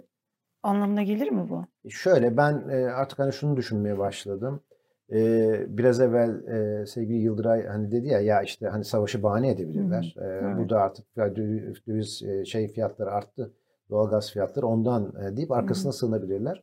anlamına 0.62 1.02
gelir 1.02 1.30
mi 1.30 1.48
bu? 1.48 1.66
Şöyle 1.90 2.36
ben 2.36 2.68
e, 2.68 2.74
artık 2.74 3.18
hani 3.18 3.32
şunu 3.32 3.56
düşünmeye 3.56 3.98
başladım. 3.98 4.62
E, 5.12 5.78
biraz 5.78 6.00
evvel 6.00 6.46
e, 6.46 6.86
sevgili 6.86 7.18
Yıldıray 7.18 7.66
hani 7.66 7.92
dedi 7.92 8.06
ya 8.06 8.20
ya 8.20 8.42
işte 8.42 8.68
hani 8.68 8.84
savaşı 8.84 9.22
bahane 9.22 9.50
edebilirler. 9.50 10.16
E, 10.18 10.24
evet. 10.24 10.59
Burada 10.59 10.80
artık 10.80 11.16
döviz, 11.86 12.22
e, 12.22 12.44
şey 12.44 12.68
fiyatları 12.68 13.11
arttı. 13.11 13.52
Doğalgaz 13.90 14.32
fiyatları 14.32 14.66
ondan 14.66 15.12
e, 15.22 15.36
deyip 15.36 15.50
arkasına 15.52 15.92
sığınabilirler. 15.92 16.62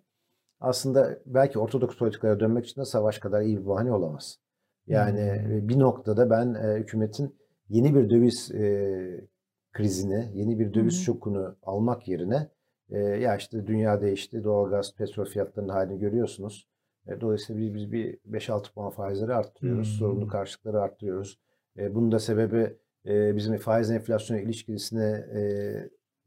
Aslında 0.60 1.20
belki 1.26 1.60
ortodoks 1.60 1.98
politikalara 1.98 2.40
dönmek 2.40 2.66
için 2.66 2.82
de 2.82 2.86
savaş 2.86 3.20
kadar 3.20 3.42
iyi 3.42 3.58
bir 3.62 3.68
bahane 3.68 3.92
olamaz. 3.92 4.40
Yani 4.88 5.20
e, 5.20 5.68
bir 5.70 5.80
noktada 5.80 6.30
ben 6.30 6.54
e, 6.54 6.80
hükümetin 6.80 7.36
yeni 7.70 7.96
bir 7.96 8.10
döviz 8.10 8.52
e, 8.52 9.28
krizini, 9.72 10.32
yeni 10.34 10.60
bir 10.60 10.74
döviz 10.74 10.94
Hı 10.94 11.00
hı. 11.00 11.04
şokunu 11.04 11.56
almak 11.64 12.08
yerine 12.08 12.50
e, 12.90 13.00
ya 13.00 13.36
işte 13.36 13.68
dünya 13.68 14.02
değişti, 14.02 14.44
doğalgaz, 14.44 14.96
petrol 14.96 15.26
fiyatlarının 15.26 15.74
halini 15.74 16.00
görüyorsunuz. 16.00 16.68
E, 17.08 17.22
dolayısıyla 17.22 17.62
biz, 17.62 17.74
biz 17.76 17.92
bir 17.92 18.18
5-6 18.32 18.74
puan 18.74 18.90
faizleri 18.92 19.34
arttırıyoruz, 19.34 19.88
Hmm. 19.92 19.98
sorumlu 19.98 20.28
karşılıkları 20.28 20.82
arttırıyoruz. 20.82 21.40
E, 21.80 21.96
bunun 21.96 22.12
da 22.12 22.20
sebebi 22.20 22.74
e, 23.06 23.36
bizim 23.36 23.58
faiz 23.58 23.92
enflasyon 23.92 24.38
ilişkisine 24.38 25.26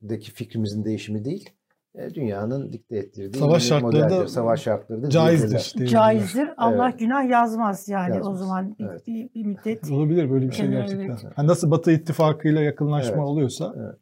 deki 0.03 0.33
fikrimizin 0.33 0.85
değişimi 0.85 1.25
değil. 1.25 1.51
E, 1.95 2.15
dünyanın 2.15 2.73
dikte 2.73 2.97
ettirdiği 2.97 3.39
Savaş 3.41 3.63
bir 3.63 3.69
şartları 3.69 3.93
modeldir. 4.05 4.21
da 4.23 4.29
savaş 4.29 4.63
şartları 4.63 5.03
da 5.03 5.11
caizdir 5.11 5.49
diyebilirler. 5.49 5.87
Caizdir. 5.87 6.49
Allah 6.57 6.89
Evet. 6.89 6.99
günah 6.99 7.31
yazmaz 7.31 7.89
yani 7.89 8.13
o 8.13 8.17
Yazmaz. 8.17 8.39
zaman 8.39 8.77
bir, 8.79 8.85
Evet. 8.85 9.07
bir, 9.07 9.35
bir 9.35 9.45
müddet. 9.47 9.91
Olabilir 9.91 10.31
böyle 10.31 10.47
bir 10.47 10.53
şey 10.53 10.67
Evet. 10.67 10.89
gerçekten. 10.91 11.31
Hani 11.37 11.49
nasıl 11.49 11.71
Batı 11.71 11.93
ittifakıyla 11.93 12.61
yakınlaşma 12.61 13.15
Evet. 13.17 13.25
oluyorsa 13.25 13.75
Evet. 13.79 13.95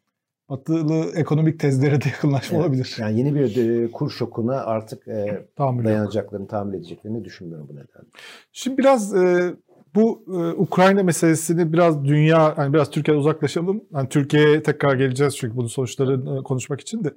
Batılı 0.48 1.12
ekonomik 1.14 1.60
tezlere 1.60 2.00
de 2.00 2.08
yakınlaşma 2.08 2.58
Evet. 2.58 2.66
olabilir. 2.66 2.96
Yani 3.00 3.18
yeni 3.18 3.34
bir 3.34 3.82
e, 3.82 3.90
kur 3.90 4.10
şokuna 4.10 4.54
artık 4.64 5.08
e, 5.08 5.46
Tahammül 5.56 5.84
yok. 5.84 5.92
dayanacaklarını, 5.92 6.48
tahammül 6.48 6.74
edeceklerini 6.74 7.24
düşünmüyorum 7.24 7.68
bu 7.68 7.72
nedenle. 7.72 8.08
Şimdi 8.52 8.78
biraz 8.78 9.14
e, 9.14 9.54
bu 9.94 10.24
e, 10.28 10.52
Ukrayna 10.52 11.02
meselesini 11.02 11.72
biraz 11.72 12.04
dünya, 12.04 12.58
hani 12.58 12.72
biraz 12.74 12.90
Türkiye'den 12.90 13.20
uzaklaşalım. 13.20 13.84
Hani 13.92 14.08
Türkiye'ye 14.08 14.62
tekrar 14.62 14.94
geleceğiz 14.96 15.36
çünkü 15.36 15.56
bunun 15.56 15.66
sonuçlarını 15.68 16.40
e, 16.40 16.42
konuşmak 16.42 16.80
için 16.80 17.04
de. 17.04 17.14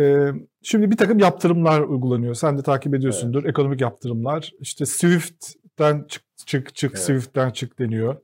E, 0.00 0.28
şimdi 0.62 0.90
bir 0.90 0.96
takım 0.96 1.18
yaptırımlar 1.18 1.80
uygulanıyor. 1.80 2.34
Sen 2.34 2.58
de 2.58 2.62
takip 2.62 2.94
ediyorsundur. 2.94 3.44
Ekonomik 3.44 3.80
yaptırımlar. 3.80 4.52
İşte 4.60 4.86
Swift'ten 4.86 6.04
çık 6.08 6.22
çık 6.46 6.74
çık 6.74 6.90
Evet. 6.90 7.02
Swift'ten 7.04 7.50
çık 7.50 7.78
deniyor. 7.78 8.16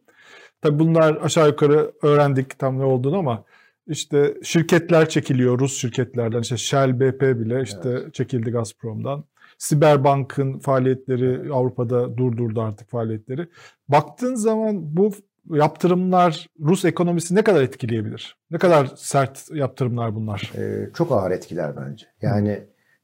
Tabii 0.62 0.78
bunlar 0.78 1.18
aşağı 1.22 1.48
yukarı 1.48 1.92
öğrendik 2.02 2.58
tam 2.58 2.78
ne 2.78 2.84
olduğunu 2.84 3.18
ama 3.18 3.44
işte 3.88 4.34
şirketler 4.42 5.08
çekiliyor 5.08 5.58
Rus 5.58 5.80
şirketlerden 5.80 6.40
işte 6.40 6.56
Shell, 6.56 7.00
BP 7.00 7.22
bile 7.22 7.62
işte 7.62 8.04
çekildi 8.12 8.50
Gazprom'dan. 8.50 9.24
Siberbank'ın 9.58 10.58
faaliyetleri 10.58 11.52
Avrupa'da 11.52 12.16
durdurdu 12.16 12.62
artık 12.62 12.90
faaliyetleri. 12.90 13.48
Baktığın 13.88 14.34
zaman 14.34 14.96
bu 14.96 15.12
yaptırımlar 15.50 16.46
Rus 16.60 16.84
ekonomisi 16.84 17.34
ne 17.34 17.44
kadar 17.44 17.62
etkileyebilir? 17.62 18.36
Ne 18.50 18.58
kadar 18.58 18.92
sert 18.96 19.50
yaptırımlar 19.54 20.14
bunlar? 20.14 20.52
E, 20.58 20.92
çok 20.94 21.12
ağır 21.12 21.30
etkiler 21.30 21.76
bence. 21.76 22.06
Yani 22.22 22.60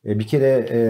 e, 0.07 0.19
bir 0.19 0.27
kere 0.27 0.67
e, 0.71 0.81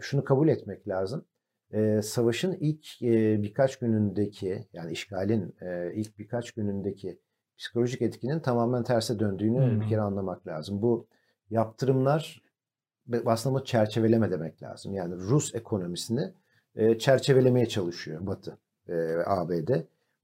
şunu 0.00 0.24
kabul 0.24 0.48
etmek 0.48 0.88
lazım. 0.88 1.24
E, 1.72 2.02
savaşın 2.02 2.56
ilk 2.60 3.02
e, 3.02 3.42
birkaç 3.42 3.78
günündeki 3.78 4.66
yani 4.72 4.92
işgalin 4.92 5.54
e, 5.60 5.92
ilk 5.94 6.18
birkaç 6.18 6.52
günündeki 6.52 7.18
psikolojik 7.62 8.02
etkinin 8.02 8.40
tamamen 8.40 8.82
terse 8.82 9.18
döndüğünü 9.18 9.58
Hmm. 9.70 9.80
bir 9.80 9.88
kere 9.88 10.00
anlamak 10.00 10.46
lazım. 10.46 10.82
Bu 10.82 11.06
yaptırımlar 11.50 12.42
aslında 13.26 13.64
çerçeveleme 13.64 14.30
demek 14.30 14.62
lazım. 14.62 14.94
Yani 14.94 15.14
Rus 15.14 15.54
ekonomisini 15.54 16.32
e, 16.76 16.98
çerçevelemeye 16.98 17.66
çalışıyor 17.66 18.26
Batı 18.26 18.58
e, 18.88 18.94
ABD. 19.26 19.70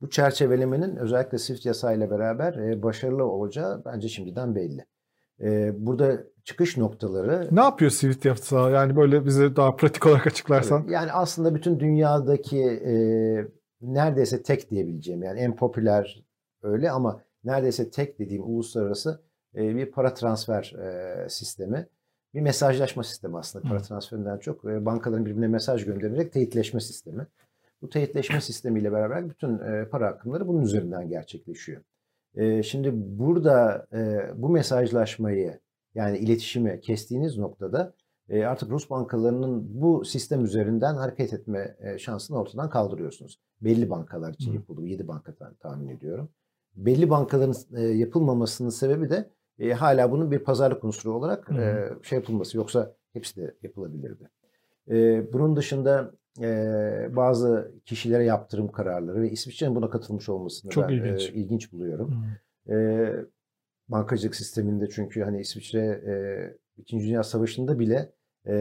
Bu 0.01 0.11
çerçevelemenin 0.11 0.97
özellikle 0.97 1.39
SWIFT 1.39 1.67
yasayla 1.67 2.11
beraber 2.11 2.55
e, 2.55 2.83
başarılı 2.83 3.25
olacağı 3.25 3.83
bence 3.85 4.09
şimdiden 4.09 4.55
belli. 4.55 4.85
E, 5.41 5.73
burada 5.87 6.19
çıkış 6.45 6.77
noktaları 6.77 7.49
Ne 7.53 7.61
yapıyor 7.61 7.91
Swift 7.91 8.25
yapsa? 8.25 8.71
Yani 8.71 8.97
böyle 8.97 9.25
bize 9.27 9.57
daha 9.57 9.77
pratik 9.77 10.07
olarak 10.07 10.27
açıklarsan. 10.27 10.81
Evet, 10.83 10.91
Yani 10.91 11.13
aslında 11.13 11.55
bütün 11.55 11.81
dünyadaki 11.81 12.63
e, 12.65 12.95
neredeyse 13.83 14.43
tek 14.43 14.71
diyebileceğim 14.71 15.23
yani 15.23 15.41
en 15.41 15.57
popüler 15.57 16.25
öyle 16.63 16.91
ama 16.91 17.21
neredeyse 17.45 17.91
tek 17.91 18.19
dediğim 18.19 18.43
uluslararası 18.45 19.21
e, 19.55 19.77
bir 19.77 19.91
para 19.91 20.15
transfer 20.15 20.73
e, 20.73 21.29
sistemi. 21.29 21.89
Bir 22.35 22.41
mesajlaşma 22.41 23.05
sistemi 23.05 23.39
aslında 23.39 23.69
para 23.69 23.79
transferinden 23.79 24.39
çok 24.39 24.65
e, 24.65 24.87
bankaların 24.87 25.27
birbirine 25.27 25.49
mesaj 25.49 25.85
göndererek 25.85 26.33
teyitleşme 26.33 26.81
sistemi. 26.81 27.27
Bu 27.83 27.89
teyitleşme 27.89 28.41
sistemiyle 28.41 28.93
beraber 28.93 29.31
bütün 29.31 29.59
e, 29.59 29.89
para 29.89 30.09
akımları 30.09 30.49
bunun 30.49 30.63
üzerinden 30.63 31.09
gerçekleşiyor. 31.09 31.83
E, 32.35 32.63
şimdi 32.63 32.91
burada 32.95 33.87
e, 33.93 34.31
bu 34.43 34.49
mesajlaşmayı 34.49 35.61
yani 35.95 36.19
iletişimi 36.19 36.81
kestiğiniz 36.81 37.39
noktada 37.39 37.95
e, 38.29 38.45
artık 38.45 38.71
Rus 38.71 38.91
bankalarının 38.91 39.81
bu 39.81 40.05
sistem 40.05 40.45
üzerinden 40.45 40.95
hareket 40.95 41.33
etme 41.33 41.77
e, 41.81 41.99
şansını 41.99 42.39
ortadan 42.39 42.71
kaldırıyorsunuz. 42.71 43.41
Belli 43.61 43.91
bankalar 43.91 44.35
için 44.35 44.53
yapıldı. 44.53 44.87
7 44.87 45.09
bankadan 45.09 45.55
tahmin 45.55 45.89
ediyorum. 45.89 46.29
Belli 46.79 47.11
bankaların 47.11 47.55
e, 47.77 47.83
yapılmamasının 47.83 48.69
sebebi 48.69 49.11
de 49.11 49.31
e, 49.59 49.73
hala 49.73 50.11
bunun 50.11 50.31
bir 50.31 50.39
pazarlık 50.39 50.85
unsuru 50.85 51.13
olarak 51.13 51.51
e, 51.51 51.89
şey 52.03 52.19
yapılması. 52.19 52.57
Yoksa 52.57 52.95
hepsi 53.13 53.37
de 53.37 53.55
yapılabilirdi. 53.63 54.31
E, 54.91 55.27
bunun 55.33 55.57
dışında 55.57 56.13
e, 56.41 56.47
bazı 57.17 57.73
kişilere 57.87 58.25
yaptırım 58.25 58.69
kararları 58.73 59.23
ve 59.23 59.31
İsviçre'nin 59.31 59.75
buna 59.75 59.91
katılmış 59.91 60.29
olmasını 60.29 60.71
Çok 60.71 60.89
ben 60.89 60.95
ilginç. 60.95 61.31
e, 61.31 61.33
ilginç 61.33 61.73
buluyorum. 61.73 62.11
Hmm. 62.67 62.75
E, 62.77 63.11
bankacılık 63.89 64.35
sisteminde 64.35 64.89
çünkü 64.89 65.23
hani 65.23 65.41
İsviçre 65.41 65.81
e, 65.81 66.13
İkinci 66.77 67.07
Dünya 67.07 67.23
Savaşı'nda 67.23 67.79
bile 67.79 68.13
e, 68.47 68.53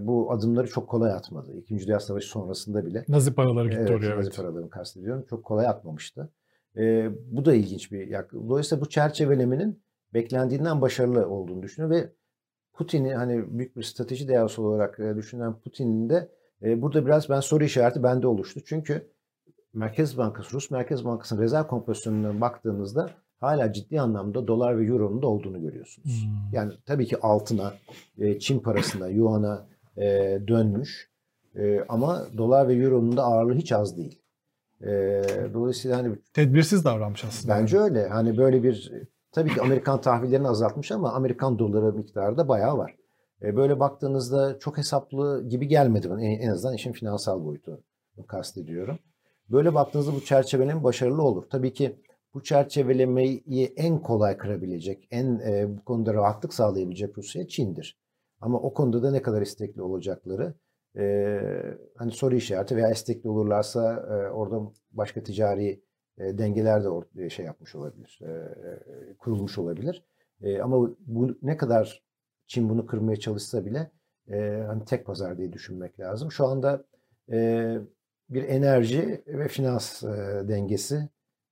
bu 0.00 0.32
adımları 0.32 0.66
çok 0.68 0.88
kolay 0.88 1.12
atmadı. 1.12 1.52
İkinci 1.56 1.86
Dünya 1.86 2.00
Savaşı 2.00 2.28
sonrasında 2.28 2.86
bile. 2.86 3.04
Nazi 3.08 3.34
paraları 3.34 3.68
gitti 3.68 3.80
Evet, 3.80 3.90
oraya. 3.90 4.16
Nazi 4.16 4.26
Evet. 4.28 4.36
paralarını 4.36 4.70
kastediyorum. 4.70 5.24
Çok 5.30 5.44
kolay 5.44 5.66
atmamıştı. 5.66 6.30
E, 6.76 7.10
bu 7.30 7.44
da 7.44 7.54
ilginç 7.54 7.92
bir 7.92 8.08
yak. 8.08 8.32
Dolayısıyla 8.32 8.84
bu 8.84 8.88
çerçevelemenin 8.88 9.82
beklendiğinden 10.14 10.80
başarılı 10.80 11.28
olduğunu 11.28 11.62
düşünüyorum 11.62 11.96
ve 11.96 12.12
Putin'i 12.72 13.14
hani 13.14 13.58
büyük 13.58 13.76
bir 13.76 13.82
strateji 13.82 14.28
değerli 14.28 14.60
olarak 14.60 15.00
e, 15.00 15.16
düşünen 15.16 15.60
Putin'in 15.60 16.10
de 16.10 16.28
e, 16.62 16.82
burada 16.82 17.06
biraz 17.06 17.28
ben 17.28 17.40
soru 17.40 17.64
işareti 17.64 18.02
bende 18.02 18.26
oluştu. 18.26 18.60
Çünkü 18.64 19.06
Merkez 19.72 20.18
Bankası, 20.18 20.56
Rus 20.56 20.70
Merkez 20.70 21.04
Bankası'nın 21.04 21.42
rezerv 21.42 21.66
kompozisyonuna 21.66 22.40
baktığınızda 22.40 23.10
hala 23.40 23.72
ciddi 23.72 24.00
anlamda 24.00 24.46
dolar 24.46 24.78
ve 24.78 24.86
euronun 24.86 25.22
da 25.22 25.26
olduğunu 25.26 25.60
görüyorsunuz. 25.60 26.24
Hmm. 26.24 26.52
Yani 26.52 26.72
tabii 26.86 27.06
ki 27.06 27.20
altına, 27.20 27.74
e, 28.18 28.38
Çin 28.38 28.60
parasına, 28.60 29.08
yuana 29.08 29.66
e, 29.96 30.02
dönmüş. 30.48 31.10
E, 31.54 31.84
ama 31.88 32.26
dolar 32.36 32.68
ve 32.68 32.74
euronun 32.74 33.16
da 33.16 33.22
ağırlığı 33.22 33.54
hiç 33.54 33.72
az 33.72 33.96
değil. 33.96 34.18
E, 34.82 35.22
dolayısıyla 35.54 35.96
hani 35.96 36.16
Tedbirsiz 36.32 36.84
davranmış 36.84 37.24
aslında. 37.24 37.54
bence 37.54 37.78
öyle. 37.78 38.08
Hani 38.08 38.36
böyle 38.36 38.62
bir 38.62 38.92
tabii 39.32 39.54
ki 39.54 39.62
Amerikan 39.62 40.00
tahvillerini 40.00 40.48
azaltmış 40.48 40.92
ama 40.92 41.12
Amerikan 41.12 41.58
doları 41.58 41.92
miktarı 41.92 42.36
da 42.36 42.48
bayağı 42.48 42.78
var. 42.78 42.96
E, 43.42 43.56
böyle 43.56 43.80
baktığınızda 43.80 44.58
çok 44.58 44.78
hesaplı 44.78 45.48
gibi 45.48 45.68
gelmedi 45.68 46.10
bana. 46.10 46.22
En, 46.24 46.40
en 46.40 46.50
azından 46.50 46.74
işin 46.74 46.92
finansal 46.92 47.44
boyutu 47.44 47.82
kastediyorum. 48.28 48.98
Böyle 49.50 49.74
baktığınızda 49.74 50.12
bu 50.14 50.24
çerçevenin 50.24 50.84
başarılı 50.84 51.22
olur. 51.22 51.44
Tabii 51.50 51.72
ki 51.72 51.96
bu 52.34 52.42
çerçevelemeyi 52.42 53.72
en 53.76 53.98
kolay 53.98 54.36
kırabilecek, 54.36 55.08
en 55.10 55.38
e, 55.38 55.76
bu 55.76 55.84
konuda 55.84 56.14
rahatlık 56.14 56.54
sağlayabilecek 56.54 57.18
Rusya 57.18 57.48
Çin'dir. 57.48 57.98
Ama 58.40 58.58
o 58.58 58.74
konuda 58.74 59.02
da 59.02 59.10
ne 59.10 59.22
kadar 59.22 59.42
istekli 59.42 59.82
olacakları 59.82 60.54
e, 60.96 61.40
hani 61.96 62.10
soru 62.12 62.34
işareti 62.36 62.76
veya 62.76 62.90
istekli 62.90 63.28
olurlarsa 63.28 63.92
e, 63.92 64.30
orada 64.30 64.72
başka 64.92 65.22
ticari 65.22 65.80
e, 66.18 66.38
dengeler 66.38 66.84
de 66.84 66.88
or- 66.88 67.30
şey 67.30 67.46
yapmış 67.46 67.74
olabilir, 67.74 68.20
e, 68.22 69.14
kurulmuş 69.18 69.58
olabilir. 69.58 70.04
E, 70.42 70.60
ama 70.60 70.90
bu 71.06 71.38
ne 71.42 71.56
kadar 71.56 72.06
Çin 72.46 72.68
bunu 72.68 72.86
kırmaya 72.86 73.16
çalışsa 73.16 73.64
bile 73.66 73.90
e, 74.30 74.64
hani 74.66 74.84
tek 74.84 75.06
pazar 75.06 75.38
diye 75.38 75.52
düşünmek 75.52 76.00
lazım. 76.00 76.32
Şu 76.32 76.46
anda 76.46 76.84
e, 77.32 77.78
bir 78.30 78.42
enerji 78.42 79.24
ve 79.26 79.48
finans 79.48 80.02
e, 80.02 80.08
dengesi 80.48 81.08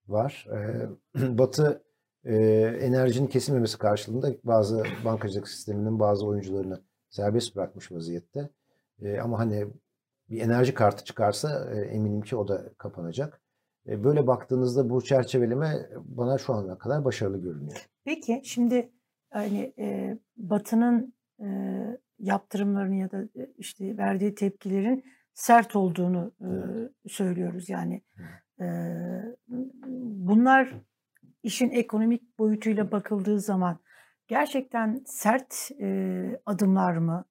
var. 0.09 0.49
E, 0.53 0.89
Batı 1.39 1.83
e, 2.25 2.37
enerjinin 2.81 3.27
kesilmemesi 3.27 3.79
karşılığında 3.79 4.35
bazı 4.45 4.85
bankacılık 5.05 5.49
sisteminin 5.49 6.01
bazı 6.01 6.27
oyuncularını 6.27 6.83
serbest 7.11 7.57
bırakmış 7.57 7.93
vaziyette. 7.93 8.51
E, 9.03 9.21
ama 9.21 9.39
hani 9.39 9.67
bir 10.31 10.41
enerji 10.41 10.75
kartı 10.75 11.05
çıkarsa 11.05 11.71
e, 11.75 11.81
eminim 11.81 12.21
ki 12.23 12.37
o 12.37 12.49
da 12.49 12.73
kapanacak. 12.79 13.41
E, 13.87 14.05
böyle 14.05 14.27
baktığınızda 14.27 14.91
bu 14.91 15.05
çerçeveleme 15.05 15.89
bana 15.97 16.39
şu 16.39 16.53
ana 16.55 16.79
kadar 16.79 17.05
başarılı 17.05 17.43
görünüyor. 17.43 17.89
Peki 18.05 18.41
şimdi 18.45 18.93
hani 19.31 19.75
e, 19.79 20.19
Batı'nın 20.37 21.15
e, 21.41 21.47
yaptırımlarının 22.19 22.95
ya 22.95 23.11
da 23.11 23.23
e, 23.23 23.53
işte 23.59 23.97
verdiği 23.97 24.35
tepkilerin 24.35 25.05
sert 25.35 25.77
olduğunu 25.77 26.33
e, 26.41 26.45
Evet. 26.47 26.91
söylüyoruz. 27.09 27.69
Yani 27.69 28.03
e, 28.61 28.67
bunlar 30.19 30.75
işin 31.43 31.71
ekonomik 31.71 32.39
boyutuyla 32.39 32.93
bakıldığı 32.93 33.41
zaman 33.41 33.79
gerçekten 34.27 35.03
sert 35.07 35.71
e, 35.81 36.41
adımlar 36.47 36.97
mı, 36.97 37.25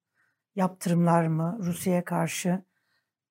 yaptırımlar 0.56 1.28
mı 1.28 1.58
Rusya'ya 1.62 2.04
karşı? 2.06 2.62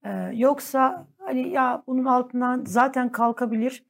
E, 0.04 0.10
yoksa 0.34 1.06
hani 1.18 1.48
ya 1.48 1.82
bunun 1.86 2.04
altından 2.04 2.64
zaten 2.66 3.12
kalkabilir 3.12 3.84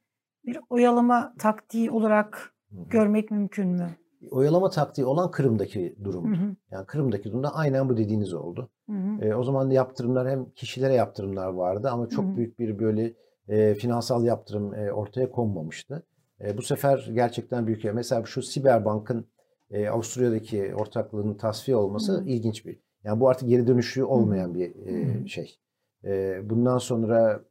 bir 0.45 0.59
oyalama 0.69 1.33
taktiği 1.39 1.91
olarak 1.91 2.53
Hı 2.71 2.77
hı. 2.79 2.89
görmek 2.89 3.31
mümkün 3.31 3.67
mü? 3.69 3.89
Oyalama 4.31 4.69
taktiği 4.69 5.05
olan 5.05 5.31
Kırım'daki 5.31 5.95
Hı 5.97 6.03
durumdu. 6.03 6.37
hı, 6.37 6.55
Yani 6.71 6.85
Kırım'daki 6.85 7.31
durumda 7.31 7.55
aynen 7.55 7.89
bu 7.89 7.97
dediğiniz 7.97 8.33
oldu. 8.33 8.69
hı 8.89 8.95
hı. 8.95 9.25
E, 9.25 9.35
o 9.35 9.43
zaman 9.43 9.69
da 9.69 9.73
yaptırımlar 9.73 10.29
hem 10.29 10.49
kişilere 10.49 10.93
yaptırımlar 10.93 11.47
vardı 11.47 11.89
ama 11.91 12.09
çok 12.09 12.25
Hı 12.25 12.29
hı. 12.29 12.35
büyük 12.35 12.59
bir 12.59 12.79
böyle 12.79 13.13
e, 13.47 13.73
finansal 13.75 14.23
yaptırım 14.25 14.73
e, 14.73 14.91
ortaya 14.91 15.31
konmamıştı. 15.31 16.05
E, 16.41 16.57
bu 16.57 16.61
sefer 16.61 17.09
gerçekten 17.13 17.67
büyük. 17.67 17.93
Mesela 17.93 18.25
şu 18.25 18.41
Siberbank'ın 18.41 19.27
e, 19.71 19.89
Avusturya'daki 19.89 20.75
ortaklığının 20.75 21.33
tasfiye 21.33 21.77
olması 21.77 22.21
Hı. 22.21 22.23
ilginç 22.25 22.65
bir. 22.65 22.79
Yani 23.03 23.19
bu 23.19 23.29
artık 23.29 23.49
geri 23.49 23.67
dönüşü 23.67 24.03
olmayan 24.03 24.55
bir 24.55 24.75
e, 24.85 25.27
şey. 25.27 25.57
E, 26.03 26.41
bundan 26.49 26.77
sonra 26.77 27.43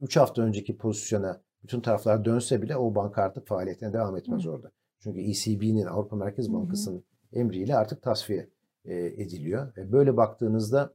3 0.00 0.16
hafta 0.16 0.42
önceki 0.42 0.76
pozisyona 0.76 1.40
bütün 1.62 1.80
taraflar 1.80 2.24
dönse 2.24 2.62
bile 2.62 2.76
o 2.76 2.94
banka 2.94 3.22
artık 3.22 3.46
faaliyetine 3.46 3.92
devam 3.92 4.16
etmez 4.16 4.44
Hı. 4.44 4.50
orada. 4.50 4.70
Çünkü 5.00 5.20
ECB'nin 5.20 5.86
Avrupa 5.86 6.16
Merkez. 6.16 6.52
Bankası'nın 6.52 7.04
emriyle 7.32 7.76
artık 7.76 8.02
tasfiye 8.02 8.48
e, 8.84 8.94
ediliyor. 8.96 9.76
Böyle 9.76 10.16
baktığınızda 10.16 10.92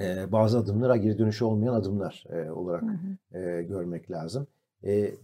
e, 0.00 0.32
bazı 0.32 0.58
adımlara 0.58 0.96
geri 0.96 1.18
dönüşü 1.18 1.44
olmayan 1.44 1.74
adımlar 1.74 2.24
e, 2.30 2.50
olarak 2.50 2.82
Hı 2.82 2.86
hı. 3.32 3.38
e, 3.38 3.62
görmek 3.62 4.10
lazım. 4.10 4.46
E, 4.84 5.14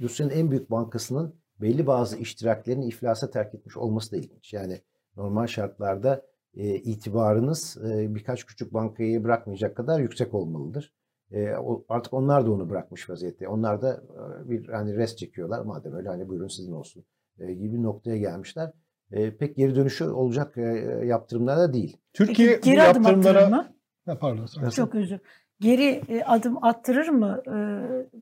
Rusya'nın 0.00 0.30
en 0.30 0.50
büyük 0.50 0.70
bankasının 0.70 1.34
belli 1.60 1.86
bazı 1.86 2.16
iştiraklerini 2.18 2.86
iflasa 2.86 3.30
terk 3.30 3.54
etmiş 3.54 3.76
olması 3.76 4.12
da 4.12 4.16
ilginç. 4.16 4.52
Yani 4.52 4.80
normal 5.16 5.46
şartlarda 5.46 6.22
e, 6.56 6.74
itibarınız 6.74 7.78
e, 7.90 8.14
birkaç 8.14 8.44
küçük 8.46 8.74
bankayı 8.74 9.24
bırakmayacak 9.24 9.76
kadar 9.76 10.00
yüksek 10.00 10.34
olmalıdır. 10.34 10.92
E, 11.30 11.56
o, 11.56 11.84
artık 11.88 12.12
onlar 12.12 12.46
da 12.46 12.52
onu 12.52 12.70
bırakmış 12.70 13.10
vaziyette. 13.10 13.48
Onlar 13.48 13.82
da 13.82 14.02
e, 14.46 14.50
bir 14.50 14.68
hani 14.68 14.96
rest 14.96 15.18
çekiyorlar. 15.18 15.64
Madem 15.64 15.94
öyle 15.94 16.08
hani 16.08 16.28
buyurun 16.28 16.48
sizin 16.48 16.72
olsun 16.72 17.04
e, 17.38 17.52
gibi 17.54 17.72
bir 17.72 17.82
noktaya 17.82 18.16
gelmişler. 18.16 18.72
E, 19.12 19.36
pek 19.36 19.56
geri 19.56 19.74
dönüşü 19.74 20.04
olacak 20.04 20.58
e, 20.58 20.62
yaptırımlar 21.04 21.58
da 21.58 21.72
değil. 21.72 21.96
Türkiye 22.12 22.48
Peki 22.48 22.60
bu 22.60 22.64
geri 22.64 22.82
adım 22.82 23.02
yaptırımlara... 23.02 23.48
mı? 23.48 23.68
Ha, 24.06 24.18
pardon. 24.18 24.46
sen- 24.46 24.68
Çok 24.68 24.94
özür. 24.94 25.20
Geri 25.60 26.02
e, 26.08 26.24
adım 26.24 26.64
attırır 26.64 27.08
mı 27.08 27.42
e, 27.46 27.56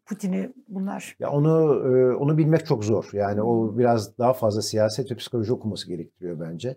Putin'i 0.06 0.52
bunlar? 0.68 1.16
Ya 1.18 1.30
onu 1.30 1.48
e, 1.86 2.14
onu 2.16 2.38
bilmek 2.38 2.66
çok 2.66 2.84
zor. 2.84 3.10
Yani 3.12 3.42
o 3.42 3.78
biraz 3.78 4.18
daha 4.18 4.32
fazla 4.32 4.62
siyaset 4.62 5.10
ve 5.10 5.14
psikoloji 5.14 5.52
okuması 5.52 5.88
gerektiriyor 5.88 6.40
bence. 6.40 6.76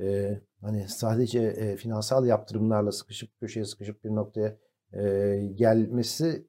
E, 0.00 0.40
hani 0.60 0.88
sadece 0.88 1.40
e, 1.40 1.76
finansal 1.76 2.26
yaptırımlarla 2.26 2.92
sıkışıp 2.92 3.40
köşeye 3.40 3.64
sıkışıp 3.64 4.04
bir 4.04 4.10
noktaya 4.10 4.56
e, 4.92 5.02
gelmesi 5.54 6.46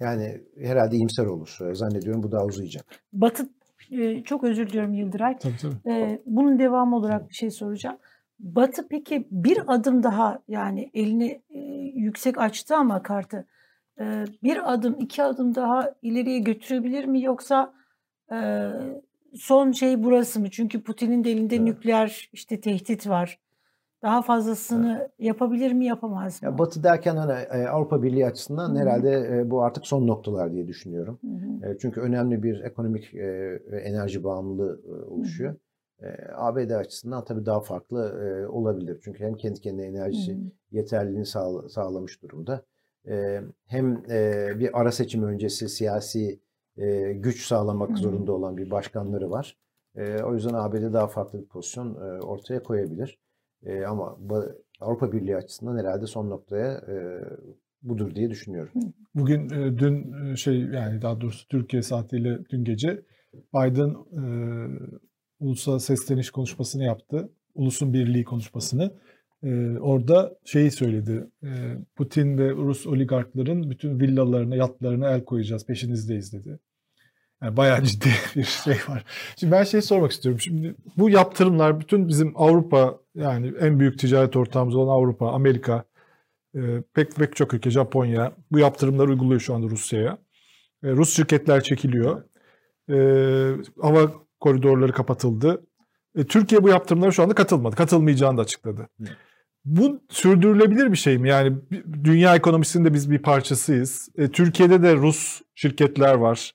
yani 0.00 0.40
herhalde 0.58 0.96
iyimser 0.96 1.26
olur. 1.26 1.58
Zannediyorum 1.72 2.22
bu 2.22 2.32
daha 2.32 2.44
uzayacak. 2.44 2.84
Batı 3.12 3.48
e, 3.90 4.22
çok 4.22 4.44
özür 4.44 4.68
diliyorum 4.68 4.94
Yıldıray. 4.94 5.38
Tabii 5.38 5.56
tabii. 5.62 5.94
E, 5.94 6.22
bunun 6.26 6.58
devamı 6.58 6.96
olarak 6.96 7.28
bir 7.28 7.34
şey 7.34 7.50
soracağım. 7.50 7.96
Batı 8.38 8.88
peki 8.88 9.28
bir 9.30 9.58
adım 9.66 10.02
daha 10.02 10.42
yani 10.48 10.90
elini 10.94 11.42
e, 11.50 11.58
yüksek 11.94 12.38
açtı 12.38 12.76
ama 12.76 13.02
kartı 13.02 13.46
e, 14.00 14.24
bir 14.42 14.72
adım 14.72 14.96
iki 15.00 15.22
adım 15.22 15.54
daha 15.54 15.94
ileriye 16.02 16.38
götürebilir 16.38 17.04
mi 17.04 17.22
yoksa 17.22 17.74
e, 18.32 18.36
son 19.36 19.72
şey 19.72 20.02
burası 20.04 20.40
mı? 20.40 20.50
Çünkü 20.50 20.82
Putin'in 20.82 21.24
de 21.24 21.30
elinde 21.30 21.56
Evet. 21.56 21.64
nükleer 21.64 22.28
işte 22.32 22.60
tehdit 22.60 23.08
var. 23.08 23.38
Daha 24.02 24.22
fazlasını 24.22 25.08
yapabilir 25.18 25.72
mi 25.72 25.84
yapamaz 25.86 26.42
mı? 26.42 26.48
Ya 26.48 26.58
Batı 26.58 26.82
derken 26.82 27.16
hani 27.16 27.32
e, 27.32 27.66
Avrupa 27.68 28.02
Birliği 28.02 28.26
açısından 28.26 28.68
Hı 28.68 28.72
hı. 28.72 28.78
herhalde 28.78 29.10
e, 29.38 29.50
bu 29.50 29.62
artık 29.62 29.86
son 29.86 30.06
noktalar 30.06 30.52
diye 30.52 30.68
düşünüyorum. 30.68 31.18
Hı 31.20 31.66
hı. 31.66 31.72
E, 31.72 31.78
Çünkü 31.78 32.00
önemli 32.00 32.42
bir 32.42 32.60
ekonomik 32.60 33.14
ve 33.14 33.80
enerji 33.84 34.24
bağımlılığı 34.24 34.80
oluşuyor. 35.10 35.54
E, 36.02 36.06
ABD 36.34 36.70
açısından 36.76 37.24
tabii 37.24 37.46
daha 37.46 37.60
farklı 37.60 38.08
e, 38.24 38.46
olabilir. 38.48 38.98
Çünkü 39.04 39.24
hem 39.24 39.34
kendi 39.34 39.60
kendine 39.60 39.86
enerjisi 39.86 40.32
hı. 40.32 40.38
yeterliliğini 40.72 41.26
sağla- 41.26 41.68
sağlamış 41.68 42.22
durumda. 42.22 42.62
E, 43.08 43.40
hem 43.66 44.02
e, 44.10 44.48
bir 44.58 44.80
ara 44.80 44.92
seçim 44.92 45.22
öncesi 45.22 45.68
siyasi 45.68 46.40
e, 46.76 47.12
güç 47.12 47.46
sağlamak 47.46 47.98
zorunda 47.98 48.32
olan 48.32 48.56
bir 48.56 48.70
başkanları 48.70 49.30
var. 49.30 49.56
E, 49.96 50.22
o 50.22 50.34
yüzden 50.34 50.54
ABD 50.54 50.92
daha 50.92 51.06
farklı 51.06 51.40
bir 51.42 51.46
pozisyon 51.46 51.94
e, 51.94 52.20
ortaya 52.20 52.62
koyabilir. 52.62 53.18
E, 53.62 53.84
ama 53.84 54.04
ba- 54.04 54.54
Avrupa 54.80 55.12
Birliği 55.12 55.36
açısından 55.36 55.78
herhalde 55.78 56.06
son 56.06 56.30
noktaya 56.30 56.72
e, 56.72 56.96
budur 57.82 58.14
diye 58.14 58.30
düşünüyorum. 58.30 58.72
Bugün 59.14 59.50
e, 59.50 59.78
dün 59.78 60.12
e, 60.32 60.36
şey 60.36 60.60
yani 60.60 61.02
daha 61.02 61.20
doğrusu 61.20 61.48
Türkiye 61.48 61.82
saatiyle 61.82 62.38
dün 62.50 62.64
gece 62.64 63.02
Biden 63.54 63.90
e, 63.90 64.24
ulusa 65.40 65.78
sesleniş 65.80 66.30
konuşmasını 66.30 66.84
yaptı. 66.84 67.32
Ulusun 67.54 67.92
birliği 67.92 68.24
konuşmasını. 68.24 68.94
E, 69.42 69.78
orada 69.78 70.36
şeyi 70.44 70.70
söyledi. 70.70 71.26
E, 71.42 71.48
Putin 71.96 72.38
ve 72.38 72.50
Rus 72.50 72.86
oligarkların 72.86 73.70
bütün 73.70 74.00
villalarına, 74.00 74.56
yatlarına 74.56 75.10
el 75.10 75.24
koyacağız, 75.24 75.66
peşinizdeyiz 75.66 76.32
dedi. 76.32 76.58
Yani 77.44 77.56
bayağı 77.56 77.82
ciddi 77.82 78.08
bir 78.36 78.44
şey 78.44 78.76
var. 78.88 79.04
Şimdi 79.36 79.52
ben 79.52 79.64
şey 79.64 79.82
sormak 79.82 80.12
istiyorum. 80.12 80.40
Şimdi 80.40 80.74
bu 80.96 81.10
yaptırımlar 81.10 81.80
bütün 81.80 82.08
bizim 82.08 82.32
Avrupa 82.36 82.98
yani 83.14 83.52
en 83.60 83.80
büyük 83.80 83.98
ticaret 83.98 84.36
ortağımız 84.36 84.76
olan 84.76 84.94
Avrupa, 84.94 85.32
Amerika, 85.32 85.84
e, 86.54 86.60
pek 86.94 87.16
pek 87.16 87.36
çok 87.36 87.54
ülke, 87.54 87.70
Japonya 87.70 88.32
bu 88.50 88.58
yaptırımları 88.58 89.10
uyguluyor 89.10 89.40
şu 89.40 89.54
anda 89.54 89.66
Rusya'ya. 89.66 90.18
E, 90.84 90.90
Rus 90.90 91.16
şirketler 91.16 91.62
çekiliyor. 91.62 92.22
E, 92.90 92.96
hava 93.80 94.12
koridorları 94.40 94.92
kapatıldı. 94.92 95.66
Türkiye 96.28 96.62
bu 96.62 96.68
yaptırımlara 96.68 97.10
şu 97.10 97.22
anda 97.22 97.34
katılmadı. 97.34 97.76
Katılmayacağını 97.76 98.38
da 98.38 98.42
açıkladı. 98.42 98.88
Hı. 99.00 99.04
Bu 99.64 100.00
sürdürülebilir 100.10 100.92
bir 100.92 100.96
şey 100.96 101.18
mi? 101.18 101.28
Yani 101.28 101.56
dünya 102.04 102.36
ekonomisinde 102.36 102.94
biz 102.94 103.10
bir 103.10 103.18
parçasıyız. 103.18 104.08
E, 104.18 104.28
Türkiye'de 104.28 104.82
de 104.82 104.94
Rus 104.96 105.40
şirketler 105.54 106.14
var. 106.14 106.52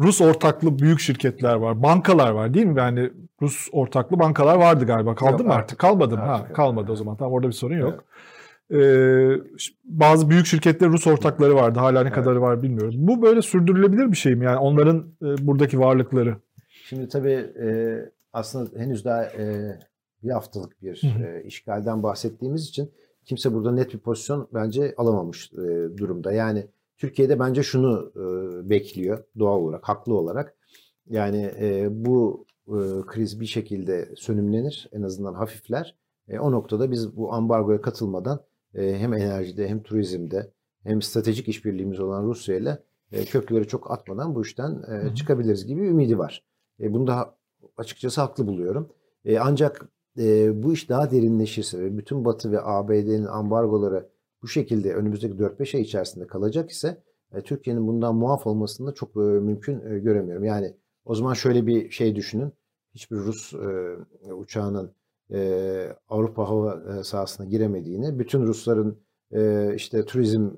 Rus 0.00 0.20
ortaklı 0.20 0.78
büyük 0.78 1.00
şirketler 1.00 1.54
var. 1.54 1.82
Bankalar 1.82 2.30
var 2.30 2.54
değil 2.54 2.66
mi? 2.66 2.78
Yani 2.78 3.10
Rus 3.42 3.68
ortaklı 3.72 4.18
bankalar 4.18 4.56
vardı 4.58 4.86
galiba. 4.86 5.14
Kaldı 5.14 5.32
Yok, 5.32 5.40
mı 5.40 5.46
artık? 5.52 5.64
artık- 5.64 5.78
Kalmadı 5.78 6.16
mı? 6.16 6.22
Ha, 6.22 6.52
kalmadı 6.52 6.92
o 6.92 6.96
zaman. 6.96 7.16
Tamam 7.16 7.32
orada 7.32 7.48
bir 7.48 7.52
sorun 7.52 7.76
yok. 7.78 8.04
Ee, 8.70 8.76
ş- 9.58 9.72
bazı 9.84 10.30
büyük 10.30 10.46
şirketler 10.46 10.88
Rus 10.90 11.06
ortakları 11.06 11.54
vardı. 11.54 11.78
Hala 11.78 11.92
ne 12.00 12.08
Evet. 12.08 12.12
kadarı 12.12 12.40
var 12.42 12.62
bilmiyoruz. 12.62 12.94
Bu 12.98 13.22
böyle 13.22 13.42
sürdürülebilir 13.42 14.10
bir 14.12 14.16
şey 14.16 14.34
mi? 14.34 14.44
Yani 14.44 14.58
onların 14.58 14.98
e, 15.22 15.46
buradaki 15.46 15.80
varlıkları. 15.80 16.36
Şimdi 16.88 17.08
tabii 17.08 17.32
e, 17.62 17.96
aslında 18.32 18.78
henüz 18.80 19.04
daha 19.04 19.24
e, 19.24 19.78
bir 20.22 20.30
haftalık 20.30 20.82
bir 20.82 21.02
e, 21.24 21.42
işgalden 21.44 22.02
bahsettiğimiz 22.02 22.68
için 22.68 22.90
kimse 23.24 23.54
burada 23.54 23.72
net 23.72 23.94
bir 23.94 23.98
pozisyon 23.98 24.48
bence 24.54 24.94
alamamış 24.96 25.52
e, 25.52 25.58
durumda. 25.98 26.32
Yani 26.32 26.66
Türkiye'de 27.00 27.38
bence 27.38 27.62
şunu 27.62 28.12
e, 28.16 28.70
bekliyor 28.70 29.24
doğal 29.38 29.60
olarak, 29.60 29.88
haklı 29.88 30.14
olarak. 30.14 30.56
Yani 31.06 31.52
e, 31.60 31.88
bu 31.90 32.46
e, 32.66 32.76
kriz 33.06 33.40
bir 33.40 33.46
şekilde 33.46 34.08
sönümlenir, 34.16 34.88
en 34.92 35.02
azından 35.02 35.34
hafifler. 35.34 35.96
E, 36.28 36.38
o 36.38 36.52
noktada 36.52 36.90
biz 36.90 37.16
bu 37.16 37.32
ambargoya 37.32 37.80
katılmadan 37.80 38.40
e, 38.74 38.98
hem 38.98 39.12
enerjide 39.12 39.68
hem 39.68 39.82
turizmde 39.82 40.52
hem 40.82 41.02
stratejik 41.02 41.48
işbirliğimiz 41.48 42.00
olan 42.00 42.24
Rusya 42.24 42.56
ile 42.56 42.82
e, 43.12 43.24
köprüleri 43.24 43.68
çok 43.68 43.90
atmadan 43.90 44.34
bu 44.34 44.42
işten 44.42 44.82
e, 44.88 45.14
çıkabiliriz 45.14 45.66
gibi 45.66 45.80
ümidi 45.80 46.18
var. 46.18 46.44
E, 46.80 46.92
bunu 46.92 47.06
da 47.06 47.34
açıkçası 47.76 48.20
haklı 48.20 48.46
buluyorum. 48.46 48.88
E, 49.24 49.38
ancak 49.38 49.88
e, 50.18 50.62
bu 50.62 50.72
iş 50.72 50.88
daha 50.88 51.10
derinleşirse 51.10 51.80
ve 51.80 51.98
bütün 51.98 52.24
Batı 52.24 52.52
ve 52.52 52.60
ABD'nin 52.62 53.26
ambargoları 53.26 54.08
bu 54.42 54.48
şekilde 54.48 54.94
önümüzdeki 54.94 55.34
4-5 55.34 55.76
ay 55.76 55.82
içerisinde 55.82 56.26
kalacak 56.26 56.70
ise 56.70 57.02
e, 57.34 57.40
Türkiye'nin 57.40 57.86
bundan 57.86 58.14
muaf 58.14 58.46
olmasını 58.46 58.86
da 58.86 58.94
çok 58.94 59.16
e, 59.16 59.20
mümkün 59.20 59.90
e, 59.90 59.98
göremiyorum. 59.98 60.44
Yani 60.44 60.76
o 61.04 61.14
zaman 61.14 61.34
şöyle 61.34 61.66
bir 61.66 61.90
şey 61.90 62.16
düşünün. 62.16 62.52
Hiçbir 62.94 63.16
Rus 63.16 63.52
e, 63.54 64.32
uçağının 64.32 64.94
e, 65.32 65.88
Avrupa 66.08 66.48
hava 66.48 67.04
sahasına 67.04 67.46
giremediğini, 67.46 68.18
bütün 68.18 68.42
Rusların 68.42 68.98
e, 69.32 69.72
işte 69.74 70.04
turizm 70.04 70.50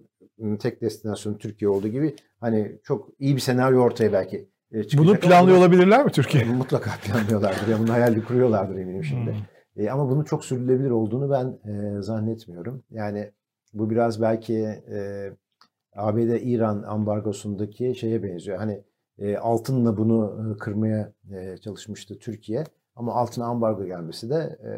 tek 0.58 0.82
destinasyonu 0.82 1.38
Türkiye 1.38 1.68
olduğu 1.68 1.88
gibi 1.88 2.16
hani 2.40 2.78
çok 2.84 3.08
iyi 3.18 3.36
bir 3.36 3.40
senaryo 3.40 3.80
ortaya 3.80 4.12
belki 4.12 4.48
e, 4.72 4.84
çıkacak. 4.84 5.06
Bunu 5.06 5.20
planlıyor 5.20 5.56
bunu- 5.56 5.64
olabilirler 5.64 6.04
mi 6.04 6.10
Türkiye? 6.10 6.44
Mutlaka 6.58 6.90
planlıyorlardır. 7.04 7.68
Ya 7.68 7.78
bunun 7.78 7.88
hayalini 7.88 8.24
kuruyorlardır 8.24 8.76
eminim 8.76 9.04
şimdi. 9.04 9.30
Hmm. 9.30 9.84
E, 9.84 9.90
ama 9.90 10.10
bunun 10.10 10.24
çok 10.24 10.44
sürdürülebilir 10.44 10.90
olduğunu 10.90 11.30
ben 11.30 11.70
e, 11.70 12.02
zannetmiyorum. 12.02 12.82
Yani 12.90 13.32
bu 13.72 13.90
biraz 13.90 14.22
belki 14.22 14.54
e, 14.90 15.30
ABD-İran 15.96 16.82
ambargosundaki 16.82 17.94
şeye 17.94 18.22
benziyor. 18.22 18.58
Hani 18.58 18.82
e, 19.18 19.36
altınla 19.36 19.96
bunu 19.96 20.52
e, 20.54 20.58
kırmaya 20.58 21.12
e, 21.30 21.56
çalışmıştı 21.56 22.18
Türkiye. 22.18 22.64
Ama 22.96 23.14
altına 23.14 23.44
ambargo 23.44 23.84
gelmesi 23.84 24.30
de 24.30 24.58
e, 24.64 24.72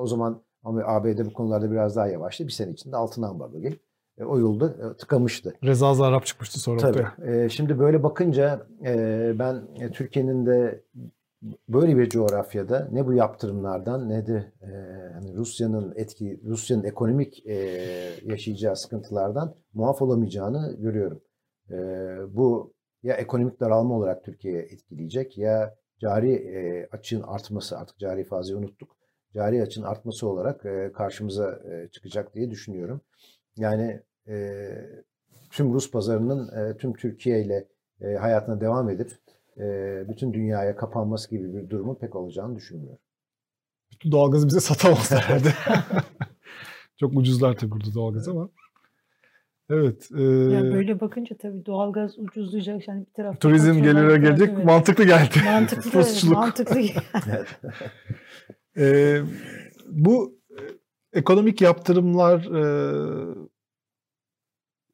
o 0.00 0.06
zaman 0.06 0.42
ama 0.62 0.82
ABD 0.84 1.18
bu 1.24 1.32
konularda 1.32 1.70
biraz 1.70 1.96
daha 1.96 2.08
yavaştı. 2.08 2.46
Bir 2.46 2.52
sene 2.52 2.70
içinde 2.70 2.96
altına 2.96 3.28
ambargo 3.28 3.60
gelip 3.60 3.80
e, 4.18 4.24
o 4.24 4.38
yolda 4.38 4.66
e, 4.68 4.96
tıkamıştı. 4.96 5.54
Reza 5.64 5.94
Zarrab 5.94 6.22
çıkmıştı 6.22 6.60
sonra 6.60 6.78
Tabii. 6.80 6.98
ortaya. 6.98 7.32
Ee, 7.32 7.48
şimdi 7.48 7.78
böyle 7.78 8.02
bakınca 8.02 8.66
e, 8.84 9.32
ben 9.38 9.62
e, 9.80 9.90
Türkiye'nin 9.90 10.46
de 10.46 10.84
böyle 11.68 11.96
bir 11.96 12.08
coğrafyada 12.08 12.88
ne 12.92 13.06
bu 13.06 13.12
yaptırımlardan 13.12 14.08
ne 14.08 14.26
de 14.26 14.52
e, 14.62 14.68
hani 15.12 15.34
Rusya'nın 15.34 15.92
etki, 15.96 16.40
Rusya'nın 16.44 16.84
ekonomik 16.84 17.46
e, 17.46 17.54
yaşayacağı 18.22 18.76
sıkıntılardan 18.76 19.54
muaf 19.74 20.02
olamayacağını 20.02 20.76
görüyorum. 20.78 21.22
E, 21.70 21.76
bu 22.36 22.74
ya 23.02 23.14
ekonomik 23.14 23.60
daralma 23.60 23.94
olarak 23.94 24.24
Türkiye'ye 24.24 24.62
etkileyecek 24.62 25.38
ya 25.38 25.74
cari 25.98 26.32
e, 26.32 26.88
açığın 26.92 27.22
artması 27.22 27.78
artık 27.78 27.98
cari 27.98 28.24
fazlayı 28.24 28.58
unuttuk. 28.58 28.96
Cari 29.34 29.62
açığın 29.62 29.82
artması 29.82 30.28
olarak 30.28 30.66
e, 30.66 30.92
karşımıza 30.94 31.60
e, 31.70 31.88
çıkacak 31.88 32.34
diye 32.34 32.50
düşünüyorum. 32.50 33.00
Yani 33.56 34.02
e, 34.28 34.68
tüm 35.50 35.72
Rus 35.74 35.90
pazarının 35.90 36.48
e, 36.56 36.76
tüm 36.76 36.92
Türkiye 36.92 37.44
ile 37.44 37.68
e, 38.00 38.14
hayatına 38.14 38.60
devam 38.60 38.90
edip 38.90 39.12
bütün 40.08 40.32
dünyaya 40.32 40.76
kapanması 40.76 41.30
gibi 41.30 41.54
bir 41.54 41.70
durumun 41.70 41.94
pek 41.94 42.16
olacağını 42.16 42.56
düşünmüyorum. 42.56 42.98
Bütün 43.92 44.12
doğalgazı 44.12 44.48
bize 44.48 44.60
satamazlar 44.60 45.22
herhalde. 45.28 45.48
Çok 47.00 47.16
ucuzlar 47.16 47.56
tabii 47.56 47.70
burada 47.70 47.94
doğalgaz 47.94 48.28
ama. 48.28 48.48
Evet. 49.70 50.08
E, 50.18 50.22
Ya 50.22 50.62
böyle 50.62 51.00
bakınca 51.00 51.36
tabii 51.36 51.66
doğalgaz 51.66 52.18
ucuzlayacak. 52.18 52.88
Yani 52.88 53.06
bir 53.06 53.12
tarafta 53.12 53.38
turizm 53.38 53.82
gelire 53.82 54.18
gelecek 54.18 54.50
evet. 54.54 54.64
mantıklı 54.64 55.04
geldi. 55.04 55.38
Mantıklı, 55.44 56.02
mantıklı. 56.30 56.80
Evet. 57.28 57.60
E, 58.78 59.20
bu 59.88 60.38
ekonomik 61.12 61.60
yaptırımlar 61.60 62.38
e, 62.38 63.34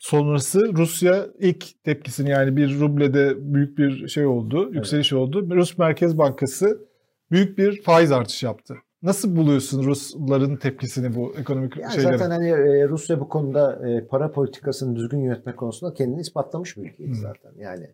sonrası 0.03 0.73
Rusya 0.77 1.27
ilk 1.39 1.85
tepkisini 1.85 2.31
yani 2.31 2.57
bir 2.57 2.81
rublede 2.81 3.55
büyük 3.55 3.79
bir 3.79 4.09
şey 4.09 4.27
oldu, 4.27 4.71
yükseliş 4.73 5.13
oldu. 5.13 5.51
Rus 5.51 5.79
Merkez 5.79 6.19
Bankası 6.19 6.89
büyük 7.31 7.59
bir 7.59 7.83
faiz 7.83 8.13
artışı 8.13 8.47
yaptı. 8.47 8.77
Nasıl 9.03 9.37
buluyorsun 9.37 9.83
Rusların 9.83 10.57
tepkisini 10.57 11.15
bu 11.15 11.35
ekonomik 11.39 11.77
Yani 11.77 11.93
şeylere? 11.93 12.19
zaten 12.19 12.31
hani 12.31 12.49
e, 12.49 12.89
Rusya 12.89 13.21
bu 13.21 13.29
konuda 13.29 13.89
e, 13.89 14.07
para 14.07 14.33
politikasını 14.33 14.97
düzgün 14.97 15.21
yönetme 15.21 15.57
konusunda 15.57 15.95
kendini 15.95 16.21
ispatlamış 16.21 16.77
bir 16.77 16.83
ülkeydi 16.83 17.11
Hı. 17.11 17.15
zaten. 17.15 17.53
Yani 17.57 17.87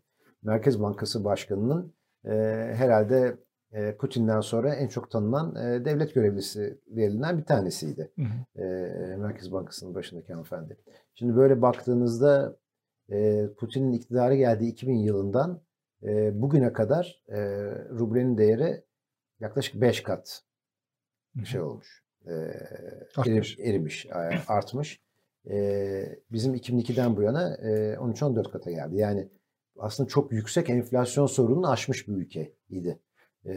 Merkez 0.43 0.83
Bankası 0.83 1.25
Başkanı'nın 1.25 1.95
e, 2.25 2.31
herhalde 2.75 3.37
Putin'den 3.99 4.41
sonra 4.41 4.75
en 4.75 4.89
çok 4.89 5.11
tanınan 5.11 5.57
e, 5.57 5.85
devlet 5.85 6.14
görevlisilerinden 6.14 7.39
bir 7.39 7.45
tanesiydi. 7.45 8.12
Hı 8.16 8.23
hı. 8.23 8.62
e, 8.62 9.16
Merkez 9.16 9.53
Bankası'nın 9.53 9.95
başındaki 9.95 10.33
hanımefendi. 10.33 10.77
Şimdi 11.14 11.37
böyle 11.37 11.62
baktığınızda 11.62 12.57
e, 13.11 13.47
Putin'in 13.59 13.93
iktidara 13.93 14.35
geldiği 14.35 14.73
2000 14.73 14.95
yılından 14.97 15.61
e, 16.03 16.43
bugüne 16.43 16.73
kadar 16.73 17.23
rublenin 17.99 18.39
değeri 18.39 18.85
yaklaşık 19.41 19.81
5 19.81 20.03
kat 20.03 20.43
şey 21.45 21.61
olmuş. 21.61 22.03
Artmış. 23.16 23.59
eri- 23.59 23.71
erimiş, 23.71 24.07
artmış. 24.49 25.01
Bizim 26.33 26.55
2002'den 26.55 27.16
bu 27.16 27.23
yana 27.23 27.55
e, 27.55 27.95
13-14 27.95 28.51
kata 28.51 28.71
geldi. 28.71 28.97
Yani 28.97 29.29
aslında 29.79 30.09
çok 30.09 30.33
yüksek 30.33 30.71
enflasyon 30.71 31.27
sorununu 31.27 31.71
aşmış 31.71 32.09
bir 32.09 32.12
ülkeydi. 32.12 32.99
E, 33.49 33.55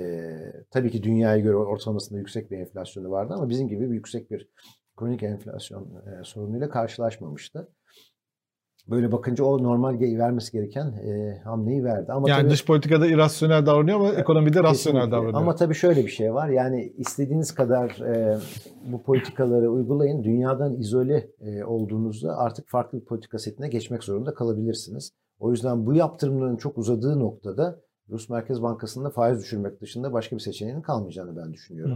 tabii 0.72 0.92
ki 0.92 1.04
dünyaya 1.04 1.40
göre 1.40 1.56
ortalamasında 1.56 2.20
yüksek 2.20 2.52
bir 2.52 2.58
enflasyonu 2.58 3.12
vardı 3.12 3.34
ama 3.38 3.50
bizim 3.50 3.68
gibi 3.68 3.90
bir 3.90 3.96
yüksek 3.96 4.32
bir 4.32 4.50
kronik 4.98 5.24
enflasyon 5.24 5.84
e, 5.84 6.24
sorunuyla 6.24 6.70
karşılaşmamıştı. 6.70 7.68
Böyle 8.88 9.12
bakınca 9.12 9.44
o 9.44 9.64
normal 9.64 10.00
vermesi 10.00 10.52
gereken 10.52 10.86
e, 10.86 11.42
hamleyi 11.44 11.84
verdi. 11.84 12.12
Ama 12.12 12.30
yani 12.30 12.42
tabii- 12.42 12.52
dış 12.52 12.66
politikada 12.66 13.08
irrasyonel 13.08 13.66
davranıyor 13.66 14.00
ama 14.00 14.14
ekonomide 14.14 14.64
rasyonel 14.64 14.74
Kesinlikle. 14.74 15.12
davranıyor. 15.12 15.42
Ama 15.42 15.56
tabii 15.56 15.76
şöyle 15.76 16.06
bir 16.06 16.12
şey 16.12 16.34
var. 16.34 16.50
Yani 16.50 16.94
istediğiniz 16.98 17.56
kadar 17.56 17.90
e, 17.90 18.38
bu 18.86 19.04
politikaları 19.04 19.72
uygulayın. 19.72 20.24
Dünyadan 20.24 20.74
izole 20.74 21.28
e, 21.42 21.64
olduğunuzda 21.64 22.38
artık 22.38 22.70
farklı 22.70 23.00
bir 23.00 23.06
politika 23.06 23.40
setine 23.40 23.68
geçmek 23.68 24.04
zorunda 24.04 24.34
kalabilirsiniz. 24.34 25.12
O 25.40 25.52
yüzden 25.52 25.86
bu 25.86 25.94
yaptırımların 25.94 26.58
çok 26.58 26.78
uzadığı 26.78 27.20
noktada 27.20 27.82
Rus 28.12 28.30
Merkez 28.30 28.62
Bankası'nda 28.62 29.10
faiz 29.10 29.40
düşürmek 29.40 29.82
dışında 29.82 30.14
başka 30.14 30.36
bir 30.36 30.42
seçeneğinin 30.42 30.82
kalmayacağını 30.82 31.38
ben 31.38 31.54
düşünüyorum. 31.54 31.96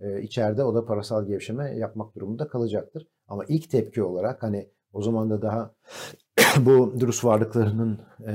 Hmm. 0.00 0.08
E, 0.08 0.22
içeride 0.22 0.64
o 0.64 0.74
da 0.74 0.84
parasal 0.84 1.26
gevşeme 1.26 1.78
yapmak 1.78 2.14
durumunda 2.14 2.48
kalacaktır. 2.48 3.06
Ama 3.28 3.44
ilk 3.48 3.70
tepki 3.70 4.02
olarak 4.02 4.42
hani 4.42 4.68
o 4.92 5.02
zaman 5.02 5.30
da 5.30 5.42
daha 5.42 5.74
bu 6.60 6.94
Rus 7.00 7.24
varlıklarının 7.24 7.98
e, 8.26 8.34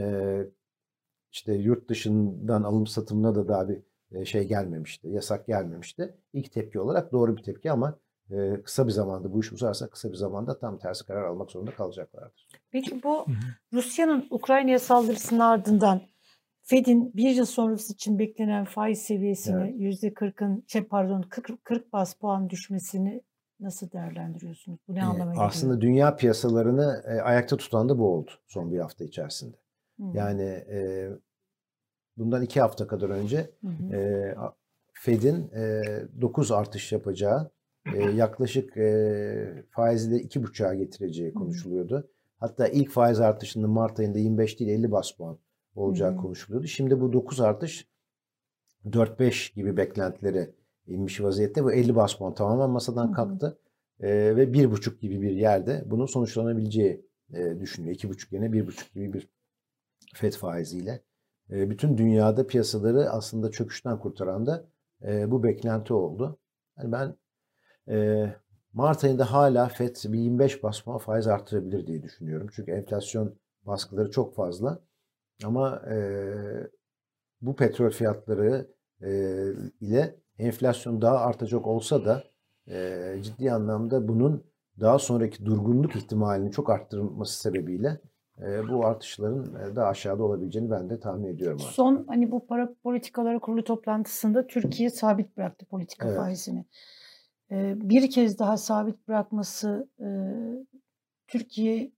işte 1.32 1.54
yurt 1.54 1.90
dışından 1.90 2.64
alım 2.64 2.88
satımına 2.88 3.36
da 3.36 3.48
daha 3.48 3.70
bir 3.70 3.84
e, 4.12 4.26
şey 4.26 4.48
gelmemişti, 4.48 5.08
yasak 5.08 5.48
gelmemişti. 5.48 6.16
İlk 6.34 6.52
tepki 6.52 6.80
olarak 6.80 7.12
doğru 7.12 7.38
bir 7.38 7.44
tepki 7.44 7.72
ama 7.72 8.00
e, 8.32 8.62
kısa 8.64 8.88
bir 8.88 8.92
zamanda 8.92 9.34
bu 9.34 9.40
iş 9.40 9.52
uzarsa 9.52 9.90
kısa 9.90 10.10
bir 10.10 10.16
zamanda 10.16 10.60
tam 10.60 10.80
tersi 10.80 11.06
karar 11.06 11.24
almak 11.24 11.52
zorunda 11.52 11.72
kalacaklardır. 11.72 12.48
Peki 12.72 13.04
bu. 13.04 13.26
Rusya'nın 13.74 14.28
Ukrayna'ya 14.30 14.80
saldırısının 14.80 15.40
ardından 15.40 16.02
Fed'in 16.72 17.14
bir 17.14 17.30
yıl 17.30 17.46
sonrası 17.46 17.94
için 17.94 18.20
beklenen 18.20 18.66
faiz 18.66 19.02
seviyesini 19.02 19.84
yüzde 19.84 20.08
40'ın 20.08 20.64
şey 20.68 20.84
pardon 20.84 21.22
40, 21.22 21.66
40 21.66 21.94
bas 21.94 22.14
puan 22.14 22.50
düşmesini 22.50 23.22
nasıl 23.60 23.92
değerlendiriyorsunuz? 23.92 24.80
Bu 24.88 24.96
ne 24.96 25.00
E, 25.00 25.04
anlama 25.04 25.32
geliyor? 25.32 25.48
aslında 25.48 25.82
dünya 25.82 26.16
piyasalarını 26.16 27.04
e, 27.08 27.22
ayakta 27.22 27.58
tutan 27.58 27.90
da 27.90 27.98
bu 28.00 28.08
oldu 28.08 28.32
son 28.48 28.72
bir 28.72 28.80
hafta 28.80 29.04
içerisinde. 29.06 29.58
Hı, 30.00 30.04
Yani 30.14 30.44
e, 30.44 31.10
bundan 32.18 32.42
iki 32.42 32.62
hafta 32.62 32.88
kadar 32.88 33.10
önce 33.10 33.50
hı. 33.62 33.96
e, 33.96 34.36
Fed'in 34.94 35.50
e, 35.56 35.82
9 36.22 36.52
artış 36.52 36.92
yapacağı, 36.92 37.52
e, 37.96 38.04
yaklaşık 38.04 38.78
e, 38.78 39.64
faizi 39.70 40.12
de 40.12 40.16
2,5'a 40.16 40.74
getireceği 40.74 41.34
konuşuluyordu. 41.34 42.10
Hatta 42.40 42.68
ilk 42.68 42.90
faiz 42.92 43.20
artışının 43.20 43.70
Mart 43.70 44.00
ayında 44.00 44.20
25 44.20 44.60
değil 44.60 44.72
50 44.72 44.92
bas 44.92 45.12
puan 45.12 45.38
olacağı 45.78 46.14
Hı. 46.14 46.18
konuşuluyordu. 46.18 46.68
Şimdi 46.68 47.02
bu 47.02 47.14
9 47.14 47.42
artış 47.42 47.88
4-5 48.86 49.56
gibi 49.56 49.78
beklentileri 49.78 50.56
inmiş 50.88 51.22
vaziyette. 51.22 51.64
Bu 51.64 51.72
50 51.72 51.96
bas 51.96 52.16
puan 52.16 52.34
tamamen 52.34 52.70
masadan 52.70 53.12
kalktı. 53.12 53.60
E, 54.00 54.36
ve 54.36 54.54
1,5 54.54 55.00
gibi 55.00 55.22
bir 55.22 55.32
yerde 55.32 55.84
bunun 55.86 56.06
sonuçlanabileceği 56.06 57.06
e, 57.34 57.60
düşünüyor. 57.60 57.96
2,5 57.96 58.36
yerine 58.36 58.48
1,5 58.48 58.94
gibi 58.94 59.14
bir 59.14 59.30
FED 60.14 60.34
faiziyle. 60.34 61.04
E, 61.52 61.70
bütün 61.70 61.98
dünyada 61.98 62.48
piyasaları 62.48 63.10
aslında 63.10 63.52
çöküşten 63.52 64.00
kurtaran 64.00 64.46
da 64.46 64.68
e, 65.08 65.32
bu 65.32 65.44
beklenti 65.44 65.94
oldu. 65.94 66.40
Yani 66.78 66.92
ben 66.92 67.16
e, 67.94 68.28
Mart 68.74 69.04
ayında 69.04 69.32
hala 69.32 69.68
FED 69.68 69.96
bir 70.06 70.20
25 70.20 70.64
bas 70.64 70.80
puan 70.80 70.98
faiz 70.98 71.28
artırabilir 71.28 71.88
diye 71.88 72.04
düşünüyorum. 72.04 72.48
Çünkü 72.52 72.72
enflasyon 72.72 73.36
baskıları 73.66 74.12
çok 74.12 74.36
fazla. 74.36 74.87
Ama 75.44 75.82
e, 75.92 75.98
bu 77.42 77.56
petrol 77.56 77.90
fiyatları 77.90 78.68
e, 79.02 79.10
ile 79.82 80.16
enflasyon 80.40 81.02
daha 81.02 81.18
artacak 81.18 81.68
olsa 81.68 82.06
da 82.06 82.24
e, 82.68 83.16
ciddi 83.22 83.52
anlamda 83.52 84.08
bunun 84.08 84.44
daha 84.80 85.00
sonraki 85.00 85.46
durgunluk 85.46 85.96
ihtimalini 85.96 86.52
çok 86.52 86.70
arttırılması 86.70 87.40
sebebiyle 87.42 88.02
e, 88.42 88.70
bu 88.70 88.86
artışların 88.86 89.56
e, 89.56 89.76
daha 89.76 89.88
aşağıda 89.88 90.24
olabileceğini 90.24 90.72
ben 90.72 90.90
de 90.90 91.00
tahmin 91.00 91.28
ediyorum. 91.28 91.58
artık. 91.62 91.74
Son 91.74 92.06
hani 92.08 92.32
bu 92.32 92.48
para 92.48 92.74
politikaları 92.84 93.40
kurulu 93.40 93.64
toplantısında 93.64 94.48
Türkiye 94.48 94.90
sabit 94.90 95.38
bıraktı 95.38 95.66
politika 95.66 96.08
Evet. 96.08 96.18
faizini. 96.18 96.66
Ee, 97.52 97.74
bir 97.78 98.10
kez 98.12 98.40
daha 98.40 98.58
sabit 98.58 99.08
bırakması 99.08 99.90
e, 100.00 100.08
Türkiye 101.28 101.92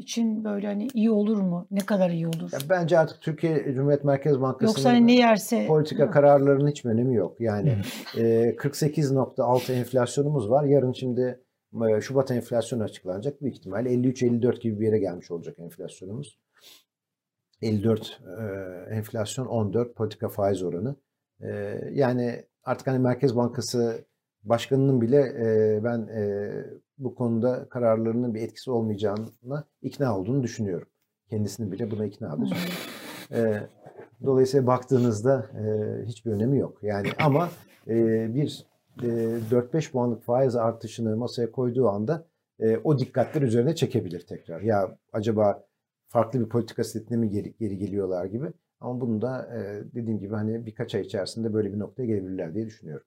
için 0.00 0.44
böyle 0.44 0.66
hani 0.66 0.88
iyi 0.94 1.10
olur 1.10 1.40
mu? 1.40 1.66
Ne 1.70 1.80
kadar 1.80 2.10
iyi 2.10 2.26
olur? 2.26 2.52
Ya 2.52 2.58
bence 2.70 2.98
artık 2.98 3.20
Türkiye 3.20 3.74
Cumhuriyet 3.74 4.04
Merkez 4.04 4.40
Bankası'nın 4.40 4.68
Yoksa 4.68 4.90
hani 4.90 5.06
ne 5.06 5.14
yerse 5.14 5.66
politika 5.66 6.10
kararlarının 6.10 6.70
hiç 6.70 6.84
bir 6.84 6.90
önemi 6.90 7.14
yok. 7.14 7.40
Yani 7.40 7.76
e, 8.16 8.22
48.6 8.56 9.72
enflasyonumuz 9.72 10.50
var. 10.50 10.64
Yarın 10.64 10.92
şimdi 10.92 11.40
e, 11.74 12.00
Şubat 12.00 12.30
enflasyonu 12.30 12.82
açıklanacak. 12.82 13.42
Büyük 13.42 13.56
ihtimalle 13.56 13.88
53-54 13.90 14.60
gibi 14.60 14.80
bir 14.80 14.86
yere 14.86 14.98
gelmiş 14.98 15.30
olacak 15.30 15.58
enflasyonumuz. 15.58 16.38
54 17.62 18.20
e, 18.90 18.94
enflasyon, 18.94 19.46
14 19.46 19.94
politika 19.94 20.28
faiz 20.28 20.62
oranı. 20.62 20.96
E, 21.40 21.80
yani 21.92 22.44
artık 22.64 22.86
hani 22.86 22.98
Merkez 22.98 23.36
Bankası 23.36 24.04
Başkanının 24.42 25.00
bile 25.00 25.20
e, 25.20 25.80
ben 25.84 25.98
e, 26.00 26.50
bu 26.98 27.14
konuda 27.14 27.68
kararlarının 27.68 28.34
bir 28.34 28.40
etkisi 28.40 28.70
olmayacağına 28.70 29.64
ikna 29.82 30.18
olduğunu 30.18 30.42
düşünüyorum. 30.42 30.88
Kendisini 31.30 31.72
bile 31.72 31.90
buna 31.90 32.04
iknadır. 32.04 32.52
E, 33.32 33.60
dolayısıyla 34.24 34.66
baktığınızda 34.66 35.46
e, 35.54 35.64
hiçbir 36.06 36.30
önemi 36.30 36.58
yok. 36.58 36.78
Yani 36.82 37.08
ama 37.18 37.48
e, 37.88 37.94
bir 38.34 38.66
e, 39.02 39.06
4-5 39.06 39.92
puanlık 39.92 40.22
faiz 40.22 40.56
artışını 40.56 41.16
masaya 41.16 41.52
koyduğu 41.52 41.88
anda 41.88 42.26
e, 42.60 42.76
o 42.76 42.98
dikkatler 42.98 43.42
üzerine 43.42 43.74
çekebilir 43.74 44.26
tekrar. 44.26 44.60
Ya 44.60 44.98
acaba 45.12 45.64
farklı 46.08 46.40
bir 46.40 46.48
politika 46.48 46.84
setine 46.84 47.18
mi 47.18 47.30
geri, 47.30 47.54
geri 47.56 47.78
geliyorlar 47.78 48.24
gibi. 48.24 48.46
Ama 48.80 49.00
bunu 49.00 49.22
da 49.22 49.56
e, 49.56 49.84
dediğim 49.94 50.18
gibi 50.18 50.34
hani 50.34 50.66
birkaç 50.66 50.94
ay 50.94 51.00
içerisinde 51.00 51.52
böyle 51.54 51.72
bir 51.72 51.78
noktaya 51.78 52.06
gelebilirler 52.06 52.54
diye 52.54 52.66
düşünüyorum. 52.66 53.06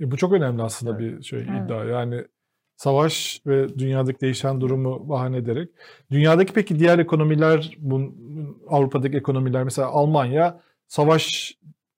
E, 0.00 0.10
bu 0.10 0.16
çok 0.16 0.32
önemli 0.32 0.62
aslında 0.62 0.96
Evet. 1.00 1.18
bir 1.18 1.22
şey 1.22 1.38
Evet. 1.38 1.64
iddia. 1.64 1.84
Yani 1.84 2.24
savaş 2.76 3.40
ve 3.46 3.78
dünyadaki 3.78 4.20
değişen 4.20 4.60
durumu 4.60 5.08
bahane 5.08 5.36
ederek. 5.36 5.68
Dünyadaki 6.10 6.52
peki 6.52 6.78
diğer 6.78 6.98
ekonomiler, 6.98 7.76
bu 7.78 8.14
Avrupa'daki 8.68 9.16
ekonomiler 9.16 9.64
mesela 9.64 9.88
Almanya 9.88 10.60
savaş 10.86 11.54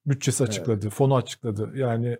bütçesi 0.06 0.44
açıkladı, 0.44 0.80
evet. 0.82 0.92
fonu 0.92 1.16
açıkladı. 1.16 1.72
Yani 1.76 2.16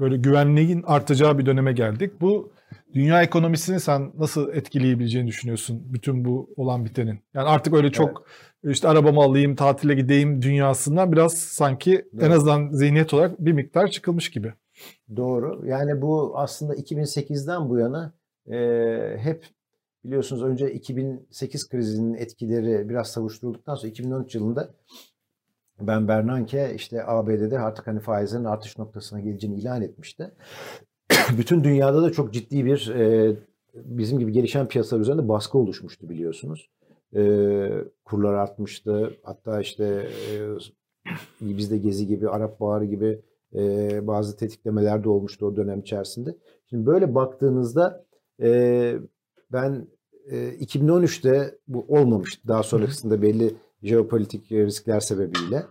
böyle 0.00 0.16
güvenliğin 0.16 0.82
artacağı 0.86 1.38
bir 1.38 1.46
döneme 1.46 1.72
geldik. 1.72 2.20
Bu 2.20 2.52
dünya 2.94 3.22
ekonomisini 3.22 3.80
sen 3.80 4.12
nasıl 4.18 4.52
etkileyebileceğini 4.52 5.28
düşünüyorsun 5.28 5.82
bütün 5.84 6.24
bu 6.24 6.50
olan 6.56 6.84
bitenin? 6.84 7.20
Yani 7.34 7.48
artık 7.48 7.74
öyle 7.74 7.92
çok 7.92 8.26
evet. 8.64 8.76
işte 8.76 8.88
arabamı 8.88 9.20
alayım, 9.20 9.56
tatile 9.56 9.94
gideyim 9.94 10.42
dünyasından 10.42 11.12
biraz 11.12 11.38
sanki 11.38 11.92
evet. 12.14 12.24
en 12.24 12.30
azından 12.30 12.70
zihniyet 12.72 13.14
olarak 13.14 13.38
bir 13.38 13.52
miktar 13.52 13.88
çıkılmış 13.88 14.30
gibi. 14.30 14.52
Doğru. 15.16 15.66
Yani 15.66 16.02
bu 16.02 16.32
aslında 16.38 16.74
2008'den 16.74 17.68
bu 17.68 17.78
yana 17.78 18.12
e, 18.50 18.58
hep 19.18 19.46
biliyorsunuz 20.04 20.42
önce 20.42 20.72
2008 20.72 21.68
krizinin 21.68 22.14
etkileri 22.14 22.88
biraz 22.88 23.10
savuşturulduktan 23.10 23.74
sonra 23.74 23.90
2013 23.90 24.34
yılında 24.34 24.74
ben 25.80 26.08
Bernanke 26.08 26.74
işte 26.74 27.06
ABD'de 27.06 27.58
artık 27.58 27.86
hani 27.86 28.00
faizlerin 28.00 28.44
artış 28.44 28.78
noktasına 28.78 29.20
geleceğini 29.20 29.58
ilan 29.58 29.82
etmişti. 29.82 30.30
Bütün 31.38 31.64
dünyada 31.64 32.02
da 32.02 32.12
çok 32.12 32.34
ciddi 32.34 32.64
bir 32.64 32.90
e, 32.94 33.36
bizim 33.74 34.18
gibi 34.18 34.32
gelişen 34.32 34.68
piyasalar 34.68 35.00
üzerinde 35.00 35.28
baskı 35.28 35.58
oluşmuştu 35.58 36.08
biliyorsunuz. 36.08 36.70
E, 37.16 37.22
kurlar 38.04 38.34
artmıştı. 38.34 39.16
Hatta 39.22 39.60
işte 39.60 40.08
e, 40.32 40.36
bizde 41.40 41.78
Gezi 41.78 42.06
gibi, 42.06 42.28
Arap 42.28 42.60
Baharı 42.60 42.84
gibi 42.84 43.20
e, 43.54 44.06
bazı 44.06 44.36
tetiklemeler 44.36 45.04
de 45.04 45.08
olmuştu 45.08 45.46
o 45.46 45.56
dönem 45.56 45.80
içerisinde. 45.80 46.36
Şimdi 46.70 46.86
böyle 46.86 47.14
baktığınızda 47.14 48.04
e, 48.42 48.94
ben 49.52 49.86
e, 50.30 50.36
2013'te 50.48 51.58
bu 51.68 51.84
olmamıştı. 51.88 52.48
Daha 52.48 52.62
sonrasında 52.62 53.22
belli 53.22 53.54
jeopolitik 53.82 54.52
riskler 54.52 55.00
sebebiyle. 55.00 55.66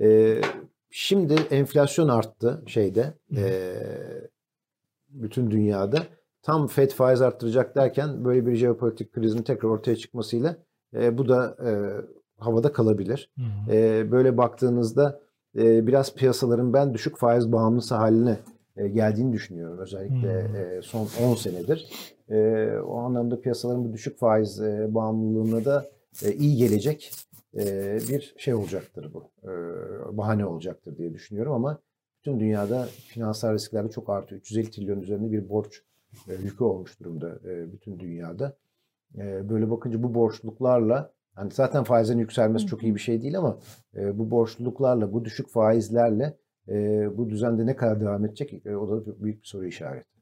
E, 0.00 0.40
şimdi 0.90 1.34
enflasyon 1.50 2.08
arttı 2.08 2.62
şeyde 2.66 3.14
e, 3.36 3.74
bütün 5.08 5.50
dünyada. 5.50 5.98
Tam 6.42 6.66
FED 6.66 6.90
faiz 6.90 7.22
arttıracak 7.22 7.76
derken 7.76 8.24
böyle 8.24 8.46
bir 8.46 8.56
jeopolitik 8.56 9.12
krizin 9.12 9.42
tekrar 9.42 9.68
ortaya 9.68 9.96
çıkmasıyla 9.96 10.56
e, 10.94 11.18
bu 11.18 11.28
da 11.28 11.56
e, 11.66 11.70
havada 12.38 12.72
kalabilir. 12.72 13.30
E, 13.70 14.10
böyle 14.12 14.36
baktığınızda 14.36 15.20
e, 15.56 15.86
biraz 15.86 16.14
piyasaların 16.14 16.72
ben 16.72 16.94
düşük 16.94 17.16
faiz 17.16 17.52
bağımlısı 17.52 17.94
haline 17.94 18.38
e, 18.76 18.88
geldiğini 18.88 19.32
düşünüyorum. 19.32 19.78
Özellikle 19.78 20.48
hmm. 20.48 20.56
e, 20.56 20.82
son 20.82 21.08
10 21.22 21.34
senedir. 21.34 21.90
E, 22.28 22.68
o 22.78 22.98
anlamda 22.98 23.40
piyasaların 23.40 23.84
bu 23.84 23.92
düşük 23.92 24.18
faiz 24.18 24.60
e, 24.60 24.94
bağımlılığına 24.94 25.64
da 25.64 25.90
e, 26.24 26.32
iyi 26.32 26.56
gelecek 26.56 27.12
e, 27.54 27.98
bir 28.08 28.34
şey 28.38 28.54
olacaktır 28.54 29.14
bu. 29.14 29.30
E, 29.44 29.52
bahane 30.16 30.46
olacaktır 30.46 30.96
diye 30.98 31.14
düşünüyorum 31.14 31.52
ama 31.52 31.78
bütün 32.18 32.40
dünyada 32.40 32.84
finansal 32.84 33.54
risklerde 33.54 33.90
çok 33.90 34.10
artıyor. 34.10 34.40
350 34.40 34.70
trilyon 34.70 35.00
üzerinde 35.00 35.32
bir 35.32 35.48
borç 35.48 35.82
e, 36.28 36.34
yükü 36.34 36.64
olmuş 36.64 37.00
durumda 37.00 37.38
e, 37.44 37.72
bütün 37.72 37.98
dünyada. 37.98 38.56
E, 39.18 39.48
böyle 39.48 39.70
bakınca 39.70 40.02
bu 40.02 40.14
borçluklarla 40.14 41.12
yani 41.38 41.50
zaten 41.52 41.84
faizlerin 41.84 42.18
yükselmesi 42.18 42.66
çok 42.66 42.82
iyi 42.82 42.94
bir 42.94 43.00
şey 43.00 43.22
değil 43.22 43.38
ama 43.38 43.58
e, 43.94 44.18
bu 44.18 44.30
borçluluklarla, 44.30 45.12
bu 45.12 45.24
düşük 45.24 45.48
faizlerle 45.48 46.36
e, 46.68 47.06
bu 47.16 47.30
düzende 47.30 47.66
ne 47.66 47.76
kadar 47.76 48.00
devam 48.00 48.24
edecek 48.24 48.66
e, 48.66 48.76
o 48.76 48.88
da 48.88 49.22
büyük 49.22 49.42
bir 49.42 49.46
soru 49.46 49.66
işareti. 49.66 50.12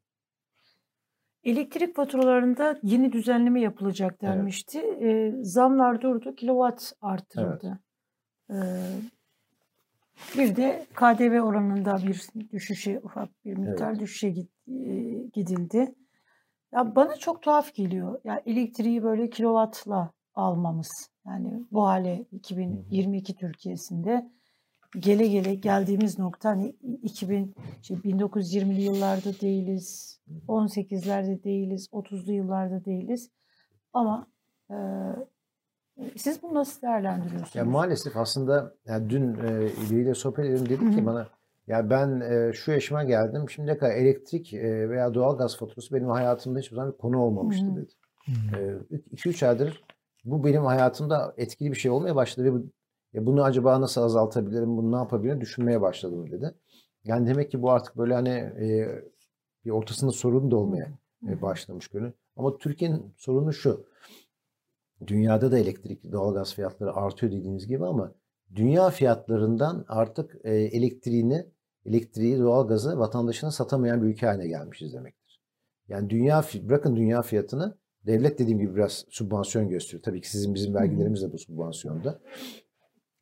Elektrik 1.45 1.97
faturalarında 1.97 2.81
yeni 2.83 3.13
düzenleme 3.13 3.61
yapılacak 3.61 4.23
denmişti. 4.23 4.79
Evet. 4.79 5.03
E, 5.03 5.45
zamlar 5.45 6.01
durdu, 6.01 6.35
kilowatt 6.35 6.93
artırıldı. 7.01 7.81
Evet. 8.51 8.63
E, 8.63 10.39
bir 10.39 10.57
de 10.57 10.87
KDV 10.95 11.41
oranında 11.41 11.97
bir 11.97 12.29
düşüşe, 12.53 13.01
ufak 13.03 13.45
bir 13.45 13.57
miktar 13.57 13.91
evet. 13.91 14.01
düşüşe 14.01 14.31
gidildi. 15.33 15.95
Ya 16.73 16.97
bana 16.97 17.17
çok 17.17 17.43
tuhaf 17.43 17.75
geliyor. 17.75 18.21
Ya 18.25 18.43
elektriği 18.47 19.03
böyle 19.03 19.31
kilovatla 19.31 20.13
almamız. 20.35 21.11
Yani 21.27 21.65
bu 21.73 21.87
hale 21.87 22.25
2022 22.33 23.37
Türkiye'sinde 23.37 24.31
gele 24.99 25.27
gele 25.27 25.55
geldiğimiz 25.55 26.19
nokta 26.19 26.49
hani 26.49 26.77
2000 27.03 27.55
şey 27.83 27.97
1920'li 27.97 28.83
yıllarda 28.83 29.41
değiliz, 29.41 30.19
18'lerde 30.49 31.45
değiliz, 31.45 31.89
30'lu 31.93 32.33
yıllarda 32.33 32.85
değiliz. 32.85 33.31
Ama 33.93 34.27
e, 34.71 34.77
siz 36.17 36.43
bunu 36.43 36.55
nasıl 36.55 36.83
değerlendiriyorsunuz? 36.83 37.55
Ya 37.55 37.65
maalesef 37.65 38.17
aslında 38.17 38.75
yani 38.87 39.11
dün 39.11 39.35
e, 39.35 39.69
biriyle 39.91 40.15
sohbet 40.15 40.45
edelim 40.45 40.69
dedi 40.69 40.97
ki 40.97 41.07
bana 41.07 41.29
ya 41.67 41.91
ben 41.91 42.21
e, 42.21 42.53
şu 42.53 42.73
yaşıma 42.73 43.05
geldim 43.05 43.51
şimdiye 43.51 43.79
kadar 43.79 43.93
elektrik 43.93 44.55
e, 44.55 44.91
veya 44.91 45.15
doğal 45.15 45.39
gaz 45.39 45.57
faturası 45.57 45.95
benim 45.95 46.09
hayatımda 46.09 46.59
hiçbir 46.59 46.77
zaman 46.77 46.93
bir 46.93 46.99
konu 46.99 47.19
olmamıştı 47.19 47.77
dedi. 47.77 47.93
2-3 49.13 49.45
e, 49.45 49.49
aydır 49.49 49.85
bu 50.25 50.45
benim 50.45 50.65
hayatımda 50.65 51.35
etkili 51.37 51.71
bir 51.71 51.77
şey 51.77 51.91
olmaya 51.91 52.17
başladı 52.17 52.47
ve 52.47 52.53
bu, 52.53 52.71
ya 53.13 53.27
bunu 53.27 53.43
acaba 53.45 53.81
nasıl 53.81 54.03
azaltabilirim, 54.03 54.77
bunu 54.77 54.93
ne 54.93 54.97
yapabilirim 54.97 55.41
düşünmeye 55.41 55.81
başladım 55.81 56.31
dedi. 56.31 56.55
Yani 57.05 57.27
demek 57.27 57.51
ki 57.51 57.63
bu 57.63 57.71
artık 57.71 57.97
böyle 57.97 58.15
hani 58.15 58.31
e, 58.31 58.89
bir 59.65 59.71
ortasında 59.71 60.11
sorun 60.11 60.51
da 60.51 60.57
olmaya 60.57 60.99
e, 61.29 61.43
başlamış 61.43 61.89
günü. 61.89 62.13
Ama 62.37 62.59
Türkiye'nin 62.59 63.15
sorunu 63.17 63.53
şu. 63.53 63.87
Dünyada 65.07 65.53
da 65.53 65.59
elektrik, 65.59 66.13
doğalgaz 66.13 66.55
fiyatları 66.55 66.93
artıyor 66.93 67.33
dediğiniz 67.33 67.67
gibi 67.67 67.87
ama 67.87 68.15
dünya 68.55 68.91
fiyatlarından 68.91 69.85
artık 69.89 70.37
e, 70.45 70.55
elektriğini, 70.55 71.47
elektriği, 71.85 72.39
doğalgazı 72.39 72.99
vatandaşına 72.99 73.51
satamayan 73.51 74.03
bir 74.03 74.07
ülke 74.07 74.27
haline 74.27 74.49
gelmişiz 74.49 74.93
demektir. 74.93 75.41
Yani 75.89 76.11
dünya 76.11 76.45
bırakın 76.63 76.97
dünya 76.97 77.23
fiyatını 77.23 77.79
Devlet 78.07 78.39
dediğim 78.39 78.59
gibi 78.59 78.77
biraz 78.77 79.05
sübvansiyon 79.11 79.69
gösteriyor. 79.69 80.03
Tabii 80.03 80.21
ki 80.21 80.31
sizin 80.31 80.55
bizim 80.55 80.75
vergilerimiz 80.75 81.23
de 81.23 81.33
bu 81.33 81.39
sübvansiyonda. 81.39 82.21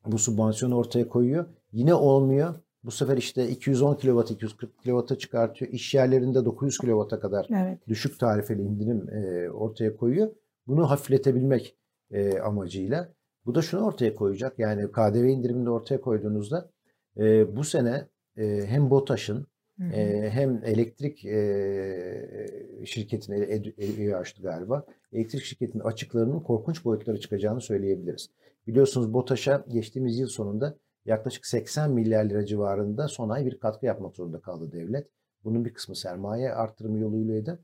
Bu 0.05 0.19
sübvansiyonu 0.19 0.75
ortaya 0.75 1.07
koyuyor. 1.07 1.45
Yine 1.71 1.93
olmuyor. 1.93 2.55
Bu 2.83 2.91
sefer 2.91 3.17
işte 3.17 3.49
210 3.49 3.95
kW, 3.95 4.33
240 4.33 4.83
kW'a 4.83 5.17
çıkartıyor. 5.17 5.71
İş 5.71 5.93
yerlerinde 5.93 6.45
900 6.45 6.77
kW'a 6.77 7.19
kadar 7.19 7.47
evet. 7.49 7.87
düşük 7.87 8.19
tarifeli 8.19 8.61
indirim 8.61 9.09
e, 9.09 9.49
ortaya 9.49 9.95
koyuyor. 9.97 10.31
Bunu 10.67 10.89
hafifletebilmek 10.89 11.75
e, 12.11 12.39
amacıyla. 12.39 13.13
Bu 13.45 13.55
da 13.55 13.61
şunu 13.61 13.85
ortaya 13.85 14.15
koyacak. 14.15 14.59
Yani 14.59 14.91
KDV 14.91 15.25
indirimini 15.25 15.69
ortaya 15.69 16.01
koyduğunuzda 16.01 16.69
e, 17.17 17.55
bu 17.55 17.63
sene 17.63 18.07
e, 18.37 18.65
hem 18.67 18.89
BOTAŞ'ın 18.89 19.47
e, 19.93 20.29
hem 20.29 20.61
elektrik 20.65 21.25
e, 21.25 22.85
şirketine 22.85 23.37
evi 23.77 24.15
açtı 24.15 24.41
galiba. 24.41 24.85
Elektrik 25.13 25.43
şirketinin 25.43 25.83
açıklarının 25.83 26.39
korkunç 26.39 26.85
boyutlara 26.85 27.17
çıkacağını 27.17 27.61
söyleyebiliriz. 27.61 28.29
Biliyorsunuz 28.67 29.13
BOTAŞ'a 29.13 29.65
geçtiğimiz 29.67 30.19
yıl 30.19 30.27
sonunda 30.27 30.77
yaklaşık 31.05 31.45
80 31.45 31.91
milyar 31.91 32.25
lira 32.25 32.45
civarında 32.45 33.07
son 33.07 33.29
ay 33.29 33.45
bir 33.45 33.59
katkı 33.59 33.85
yapmak 33.85 34.15
zorunda 34.15 34.39
kaldı 34.39 34.71
devlet. 34.71 35.07
Bunun 35.43 35.65
bir 35.65 35.73
kısmı 35.73 35.95
sermaye 35.95 36.53
arttırımı 36.53 36.99
yoluylaydı. 36.99 37.59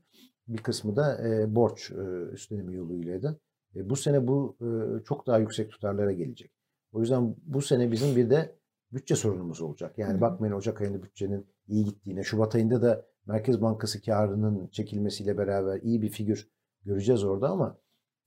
Bir 0.48 0.58
kısmı 0.58 0.96
da 0.96 1.28
e, 1.28 1.54
borç 1.54 1.90
e, 1.90 1.94
üstlenimi 2.32 2.74
yoluylaydı. 2.74 3.40
E, 3.76 3.90
bu 3.90 3.96
sene 3.96 4.26
bu 4.26 4.56
e, 4.60 5.04
çok 5.04 5.26
daha 5.26 5.38
yüksek 5.38 5.70
tutarlara 5.70 6.12
gelecek. 6.12 6.50
O 6.92 7.00
yüzden 7.00 7.36
bu 7.42 7.62
sene 7.62 7.92
bizim 7.92 8.16
bir 8.16 8.30
de 8.30 8.56
bütçe 8.92 9.16
sorunumuz 9.16 9.60
olacak. 9.62 9.98
Yani 9.98 10.20
bakmayın 10.20 10.54
Ocak 10.54 10.80
ayında 10.80 11.02
bütçenin 11.02 11.46
iyi 11.68 11.84
gittiğine. 11.84 12.22
Şubat 12.22 12.54
ayında 12.54 12.82
da 12.82 13.06
Merkez 13.26 13.62
Bankası 13.62 14.02
karının 14.02 14.66
çekilmesiyle 14.66 15.38
beraber 15.38 15.80
iyi 15.80 16.02
bir 16.02 16.08
figür 16.08 16.48
göreceğiz 16.84 17.24
orada 17.24 17.48
ama 17.48 17.78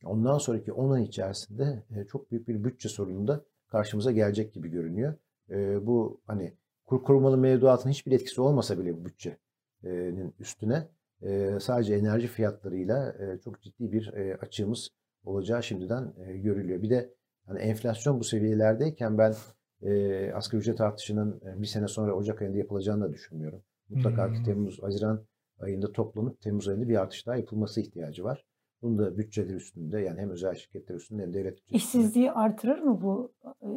ondan 0.04 0.38
sonraki 0.38 0.74
10 0.74 0.92
ay 0.92 1.04
içerisinde 1.04 1.84
e, 1.96 2.06
çok 2.06 2.32
büyük 2.32 2.48
bir 2.48 2.64
bütçe 2.64 2.90
sorunu 2.90 3.28
da 3.28 3.46
karşımıza 3.68 4.12
gelecek 4.12 4.54
gibi 4.54 4.70
görünüyor. 4.70 5.14
E, 5.50 5.88
bu 5.88 6.22
hani 6.28 6.54
kur 6.86 7.04
korumalı 7.04 7.38
mevduatın 7.38 7.90
hiçbir 7.90 8.12
etkisi 8.12 8.42
olmasa 8.42 8.80
bile 8.80 8.98
bu 8.98 9.06
bütçenin 9.06 10.34
üstüne 10.40 10.88
e, 11.22 11.58
sadece 11.62 11.96
enerji 11.96 12.28
fiyatlarıyla 12.28 13.16
çok 13.44 13.62
ciddi 13.62 13.92
bir 13.92 14.08
açığımız 14.42 14.90
olacağı 15.24 15.64
şimdiden 15.64 16.14
görülüyor. 16.44 16.82
Bir 16.82 16.90
de 16.90 17.14
hani 17.46 17.60
enflasyon 17.60 18.20
bu 18.20 18.24
seviyelerdeyken 18.24 19.18
ben 19.18 19.34
e, 19.82 20.32
asgari 20.32 20.60
ücret 20.62 20.82
artışının 20.82 21.42
bir 21.56 21.68
sene 21.68 21.88
sonra 21.88 22.14
Ocak 22.14 22.42
ayında 22.42 22.58
yapılacağını 22.58 23.04
da 23.04 23.14
düşünmüyorum. 23.14 23.64
Mutlaka 23.90 24.28
hmm. 24.28 24.34
ki 24.34 24.44
Temmuz, 24.44 24.84
Haziran 24.84 25.26
ayında 25.60 25.92
toplanıp 25.92 26.42
Temmuz 26.42 26.68
ayında 26.68 26.90
bir 26.90 27.02
artış 27.02 27.28
daha 27.28 27.36
yapılması 27.36 27.82
ihtiyacı 27.82 28.24
var. 28.24 28.46
Bunu 28.82 28.98
da 28.98 29.18
bütçeler 29.18 29.56
üstünde 29.56 30.00
yani 30.00 30.22
hem 30.22 30.30
özel 30.30 30.56
şirketler 30.56 30.96
üstünde 30.96 31.22
hem 31.22 31.34
devlet 31.34 31.58
bütçesi 31.58 31.76
İşsizliği 31.76 32.32
artırır 32.32 32.80
mı 32.80 33.02
bu 33.02 33.34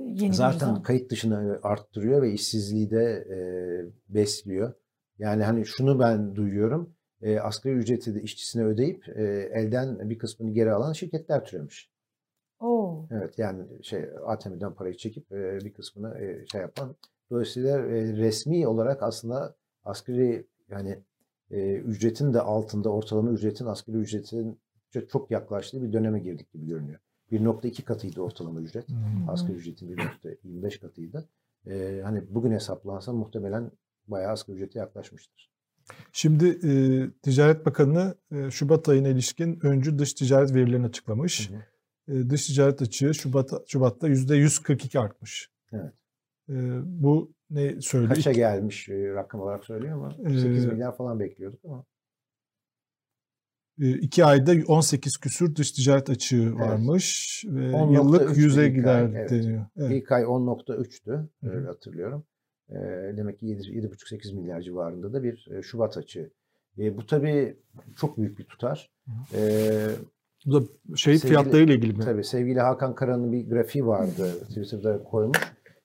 yeni 0.07 0.35
Zaten 0.35 0.59
zam? 0.67 0.83
kayıt 0.83 1.11
dışına 1.11 1.59
arttırıyor 1.63 2.23
ve 2.23 2.33
işsizliği 2.33 2.91
de 2.91 3.05
e, 3.31 3.37
besliyor. 4.15 4.73
Yani 5.19 5.43
hani 5.45 5.67
şunu 5.67 5.99
ben 5.99 6.37
duyuyorum. 6.37 6.95
e, 7.23 7.39
asgari 7.41 7.75
ücreti 7.75 8.15
de 8.15 8.23
işçisine 8.23 8.65
ödeyip 8.65 9.09
e, 9.09 9.23
elden 9.53 10.11
bir 10.11 10.19
kısmını 10.19 10.53
geri 10.53 10.73
alan 10.73 10.93
şirketler 10.93 11.45
türemiş. 11.45 11.92
Oo. 12.63 13.07
Evet 13.11 13.39
yani 13.39 13.65
şey 13.83 14.05
ATM'den 14.27 14.75
parayı 14.75 14.97
çekip 14.97 15.33
e, 15.33 15.59
bir 15.65 15.73
kısmını 15.73 16.19
e, 16.19 16.47
şey 16.47 16.61
yapan. 16.61 16.97
Dolayısıyla 17.31 17.79
e, 17.79 18.17
resmi 18.17 18.67
olarak 18.67 19.03
aslında 19.03 19.55
asgari 19.85 20.47
yani 20.71 20.99
e, 21.51 21.75
ücretin 21.75 22.35
de 22.35 22.41
altında 22.41 22.89
ortalama 22.89 23.31
ücretin 23.31 23.67
asgari 23.67 23.97
ücretin 23.97 24.61
çok, 25.09 25.31
yaklaştığı 25.31 25.83
bir 25.83 25.93
döneme 25.93 26.21
girdik 26.21 26.53
gibi 26.53 26.67
görünüyor. 26.67 27.01
1.2 27.33 27.83
katıydı 27.83 28.21
ortalama 28.21 28.61
ücret. 28.61 28.89
Hmm. 28.89 29.29
Asgari 29.29 29.57
ücretin 29.57 29.97
1.25 29.97 30.81
katıydı. 30.81 31.29
E, 31.67 32.01
hani 32.05 32.23
bugün 32.31 32.53
hesaplansa 32.53 33.13
muhtemelen 33.13 33.71
bayağı 34.07 34.33
asgari 34.33 34.57
ücrete 34.57 34.79
yaklaşmıştır. 34.79 35.53
Şimdi 36.13 36.47
e, 36.49 36.73
Ticaret 37.23 37.67
Bakanı 37.67 38.15
e, 38.31 38.51
Şubat 38.51 38.89
ayına 38.89 39.09
ilişkin 39.09 39.67
öncü 39.67 39.99
dış 39.99 40.15
ticaret 40.15 40.55
verilerini 40.55 40.87
açıklamış. 40.87 41.51
Hı 41.51 41.55
hı. 41.55 41.59
Dış 42.09 42.47
ticaret 42.47 42.83
açığı 42.83 43.15
Şubat 43.15 43.51
Şubat'ta 43.67 44.09
%142 44.09 44.99
artmış. 44.99 45.51
Evet. 45.73 45.93
Bu 46.85 47.33
ne 47.51 47.81
söylüyor? 47.81 48.15
Kaça 48.15 48.33
gelmiş 48.33 48.89
rakam 48.89 49.41
olarak 49.41 49.65
söylüyor 49.65 49.95
ama 49.95 50.13
Ee, 50.25 50.39
8 50.41 50.67
milyar 50.67 50.97
falan 50.97 51.21
bekliyorduk 51.21 51.61
ama. 51.65 51.85
E, 53.81 53.91
iki 53.91 54.25
ayda 54.25 54.53
18 54.67 55.17
küsür 55.17 55.57
dış 55.57 55.73
ticaret 55.73 56.11
açığı 56.11 56.55
varmış. 56.55 57.45
Ve 57.49 57.71
10.3 57.71 57.95
yıllık 57.95 58.37
100'e 58.37 58.67
ilk 58.67 58.75
gider 58.75 58.95
ay, 58.95 59.13
evet. 59.15 59.31
deniyor. 59.31 59.67
Evet. 59.77 59.91
İlk 59.91 60.13
ay 60.13 60.23
10.3'tü 60.23 61.11
Hı 61.11 61.29
hı. 61.43 61.51
öyle 61.51 61.67
hatırlıyorum. 61.67 62.25
E, 62.69 62.75
demek 63.17 63.39
ki 63.39 63.47
7 63.47 63.61
7,5-8 63.63 64.35
milyar 64.35 64.61
civarında 64.61 65.13
da 65.13 65.23
bir 65.23 65.63
Şubat 65.63 65.97
açığı. 65.97 66.31
E, 66.79 66.97
bu 66.97 67.07
tabii 67.07 67.57
çok 67.97 68.19
büyük 68.19 68.39
bir 68.39 68.45
tutar. 68.45 68.91
E, 69.35 69.41
Bu 70.47 70.53
da 70.53 70.67
Sevgili- 70.97 71.29
fiyatlarıyla 71.29 71.75
ilgili 71.75 71.93
mi? 71.93 72.05
Tabii 72.05 72.25
sevgili 72.25 72.61
Hakan 72.61 72.95
Kara'nın 72.95 73.33
bir 73.33 73.51
grafiği 73.51 73.87
vardı 73.87 74.27
Twitter'da 74.49 75.05
koymuş. 75.05 75.39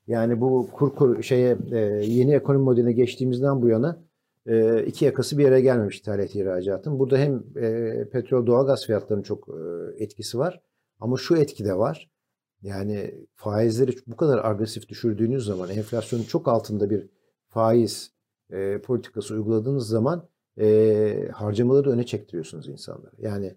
Yani 0.07 0.41
bu 0.41 0.69
kur 0.73 0.95
kur 0.95 1.23
şeye 1.23 1.57
e, 1.71 1.77
yeni 2.05 2.33
ekonomi 2.33 2.63
modeline 2.63 2.91
geçtiğimizden 2.91 3.61
bu 3.61 3.67
yana 3.67 3.97
e, 4.45 4.83
iki 4.83 5.05
yakası 5.05 5.37
bir 5.37 5.43
yere 5.43 5.61
gelmemiş 5.61 5.97
ithalat 5.99 6.35
ihracatın. 6.35 6.99
Burada 6.99 7.17
hem 7.17 7.43
e, 7.55 8.09
petrol 8.11 8.47
doğalgaz 8.47 8.85
fiyatlarının 8.85 9.23
çok 9.23 9.47
e, 9.49 10.03
etkisi 10.03 10.37
var 10.37 10.61
ama 10.99 11.17
şu 11.17 11.35
etki 11.35 11.65
de 11.65 11.77
var. 11.77 12.09
Yani 12.61 13.15
faizleri 13.35 13.91
bu 14.07 14.15
kadar 14.15 14.45
agresif 14.45 14.89
düşürdüğünüz 14.89 15.45
zaman 15.45 15.69
enflasyonun 15.69 16.23
çok 16.23 16.47
altında 16.47 16.89
bir 16.89 17.09
faiz 17.47 18.11
e, 18.51 18.81
politikası 18.81 19.33
uyguladığınız 19.33 19.87
zaman 19.87 20.27
e, 20.59 21.29
harcamaları 21.33 21.89
öne 21.89 22.05
çektiriyorsunuz 22.05 22.67
insanlara. 22.67 23.11
Yani 23.17 23.55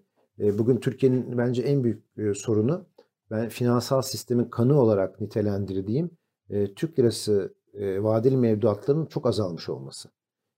bugün 0.57 0.77
Türkiye'nin 0.77 1.37
bence 1.37 1.61
en 1.61 1.83
büyük 1.83 2.03
e, 2.17 2.33
sorunu 2.33 2.85
ben 3.31 3.49
finansal 3.49 4.01
sistemin 4.01 4.45
kanı 4.45 4.81
olarak 4.81 5.21
nitelendirdiğim 5.21 6.11
e, 6.49 6.73
Türk 6.73 6.99
lirası 6.99 7.53
e, 7.73 8.03
vadeli 8.03 8.37
mevduatlarının 8.37 9.05
çok 9.05 9.27
azalmış 9.27 9.69
olması. 9.69 10.09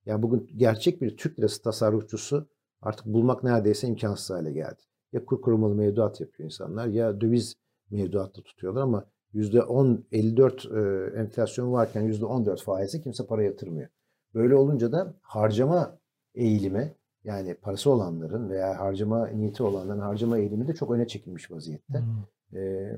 Yani 0.06 0.24
bugün 0.24 0.50
gerçek 0.58 1.02
bir 1.02 1.18
Türk 1.18 1.40
lirası 1.40 1.62
tasarrufçusu 1.62 2.48
artık 2.82 3.06
bulmak 3.06 3.44
neredeyse 3.44 3.88
imkansız 3.88 4.30
hale 4.30 4.52
geldi. 4.52 4.82
Ya 5.14 5.26
kur 5.26 5.42
korumalı 5.42 5.76
mevduat 5.76 6.22
yapıyor 6.22 6.46
insanlar 6.46 6.88
ya 6.88 7.22
döviz 7.22 7.56
mevduatta 7.92 8.42
tutuyorlar 8.42 8.82
ama 8.82 9.06
%10, 9.34 9.98
54 10.12 10.66
e, 10.66 11.20
enflasyon 11.20 11.72
varken 11.72 12.12
%14 12.12 12.64
faizi 12.64 13.02
kimse 13.02 13.26
para 13.26 13.44
yatırmıyor. 13.44 13.90
Böyle 14.34 14.56
olunca 14.56 14.92
da 14.92 15.14
harcama 15.22 16.00
eğilimi 16.36 16.96
yani 17.24 17.56
parası 17.56 17.92
olanların 17.92 18.50
veya 18.50 18.80
harcama 18.80 19.28
niyeti 19.28 19.64
olanların 19.64 20.00
harcama 20.00 20.38
eğilimi 20.38 20.68
de 20.68 20.74
çok 20.74 20.92
öne 20.92 21.08
çekilmiş 21.08 21.52
vaziyette. 21.52 22.00
Hmm. 22.00 22.60
Ee, 22.60 22.98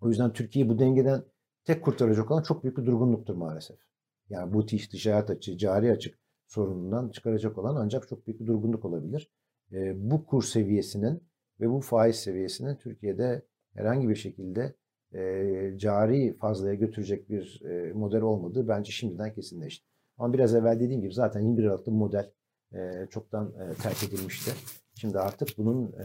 o 0.00 0.08
yüzden 0.08 0.32
Türkiye 0.32 0.68
bu 0.68 0.78
dengeden 0.78 1.22
tek 1.64 1.84
kurtaracak 1.84 2.30
olan 2.30 2.42
çok 2.42 2.64
büyük 2.64 2.78
bir 2.78 2.86
durgunluktur 2.86 3.34
maalesef. 3.34 3.78
Yani 4.28 4.52
bu 4.52 4.66
tiş, 4.66 4.88
ticaret 4.88 5.30
açığı, 5.30 5.58
cari 5.58 5.92
açık 5.92 6.18
sorunundan 6.46 7.08
çıkaracak 7.08 7.58
olan 7.58 7.76
ancak 7.76 8.08
çok 8.08 8.26
büyük 8.26 8.40
bir 8.40 8.46
durgunluk 8.46 8.84
olabilir. 8.84 9.30
Ee, 9.72 10.10
bu 10.10 10.26
kur 10.26 10.42
seviyesinin 10.42 11.22
ve 11.60 11.70
bu 11.70 11.80
faiz 11.80 12.16
seviyesinin 12.16 12.76
Türkiye'de 12.76 13.46
herhangi 13.74 14.08
bir 14.08 14.14
şekilde 14.14 14.74
e, 15.14 15.72
cari 15.76 16.36
fazlaya 16.36 16.74
götürecek 16.74 17.30
bir 17.30 17.62
e, 17.64 17.92
model 17.92 18.20
olmadığı 18.20 18.68
bence 18.68 18.92
şimdiden 18.92 19.32
kesinleşti. 19.32 19.86
Ama 20.18 20.32
biraz 20.32 20.54
evvel 20.54 20.80
dediğim 20.80 21.02
gibi 21.02 21.14
zaten 21.14 21.40
21 21.40 21.64
Aralık'ta 21.64 21.90
model 21.90 22.30
e, 22.74 23.06
çoktan 23.10 23.46
e, 23.46 23.74
terk 23.74 24.04
edilmişti. 24.04 24.50
Şimdi 24.94 25.18
artık 25.18 25.48
bunun 25.58 25.86
e, 25.86 26.04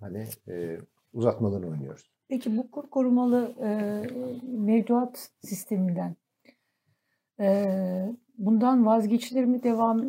hani 0.00 0.26
e, 0.48 0.78
uzatmalarını 1.12 1.68
oynuyoruz. 1.68 2.10
Peki 2.28 2.56
bu 2.56 2.70
kur 2.70 2.90
korumalı 2.90 3.54
e, 3.60 4.02
mevduat 4.42 5.30
sisteminden 5.44 6.16
e, 7.40 7.66
bundan 8.38 8.86
vazgeçilir 8.86 9.44
mi 9.44 9.62
devam 9.62 10.06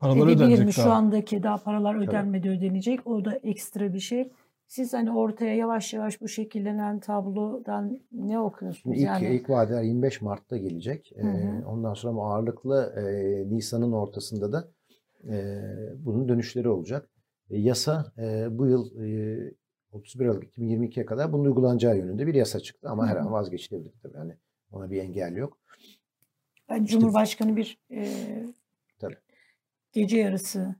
Paralar 0.00 0.26
ödenecek 0.26 0.66
mi? 0.66 0.72
Şu 0.72 0.80
daha. 0.80 0.92
andaki 0.92 1.42
daha 1.42 1.56
paralar 1.56 1.94
ödenmedi 1.94 2.48
ödenecek. 2.48 3.06
O 3.06 3.24
da 3.24 3.34
ekstra 3.34 3.94
bir 3.94 4.00
şey. 4.00 4.32
Siz 4.66 4.92
hani 4.92 5.12
ortaya 5.12 5.56
yavaş 5.56 5.94
yavaş 5.94 6.20
bu 6.20 6.28
şekillenen 6.28 7.00
tablodan 7.00 8.00
ne 8.12 8.40
okuyorsunuz? 8.40 8.96
İlk, 8.96 9.06
yani 9.06 9.28
ilk 9.28 9.50
vadeler 9.50 9.82
25 9.82 10.22
Mart'ta 10.22 10.56
gelecek. 10.56 11.12
Hı 11.16 11.22
hı. 11.22 11.36
Ee, 11.36 11.64
ondan 11.66 11.94
sonra 11.94 12.20
ağırlıklı 12.20 12.94
e, 12.96 13.54
Nisan'ın 13.54 13.92
ortasında 13.92 14.52
da 14.52 14.68
e, 15.28 15.62
bunun 15.96 16.28
dönüşleri 16.28 16.68
olacak. 16.68 17.08
E, 17.50 17.58
yasa 17.58 18.12
e, 18.18 18.46
bu 18.58 18.66
yıl 18.66 19.00
e, 19.04 19.54
31 19.92 20.24
Aralık 20.26 20.44
2022'ye 20.44 21.06
kadar 21.06 21.32
bunun 21.32 21.44
uygulanacağı 21.44 21.96
yönünde 21.96 22.26
bir 22.26 22.34
yasa 22.34 22.60
çıktı. 22.60 22.88
Ama 22.88 23.06
her 23.06 23.16
an 23.16 23.32
vazgeçilebilir 23.32 23.92
tabii. 24.02 24.16
Yani 24.16 24.36
ona 24.72 24.90
bir 24.90 25.00
engel 25.02 25.36
yok. 25.36 25.58
yani 26.70 26.86
Cumhurbaşkanı 26.86 27.56
bir 27.56 27.78
e, 27.90 28.06
Tabii. 28.98 29.16
gece 29.92 30.18
yarısı 30.18 30.74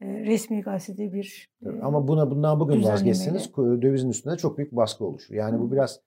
e, 0.00 0.06
resmi 0.06 0.60
gazetede 0.60 1.12
bir 1.12 1.48
Tabii. 1.64 1.78
e, 1.78 1.80
Ama 1.80 2.08
buna 2.08 2.30
bundan 2.30 2.60
bugün 2.60 2.82
vazgeçseniz 2.82 3.56
dövizin 3.56 4.10
üstünde 4.10 4.36
çok 4.36 4.58
büyük 4.58 4.72
baskı 4.72 5.04
oluşur. 5.04 5.34
Yani 5.34 5.56
Hı. 5.56 5.60
bu 5.60 5.72
biraz 5.72 6.00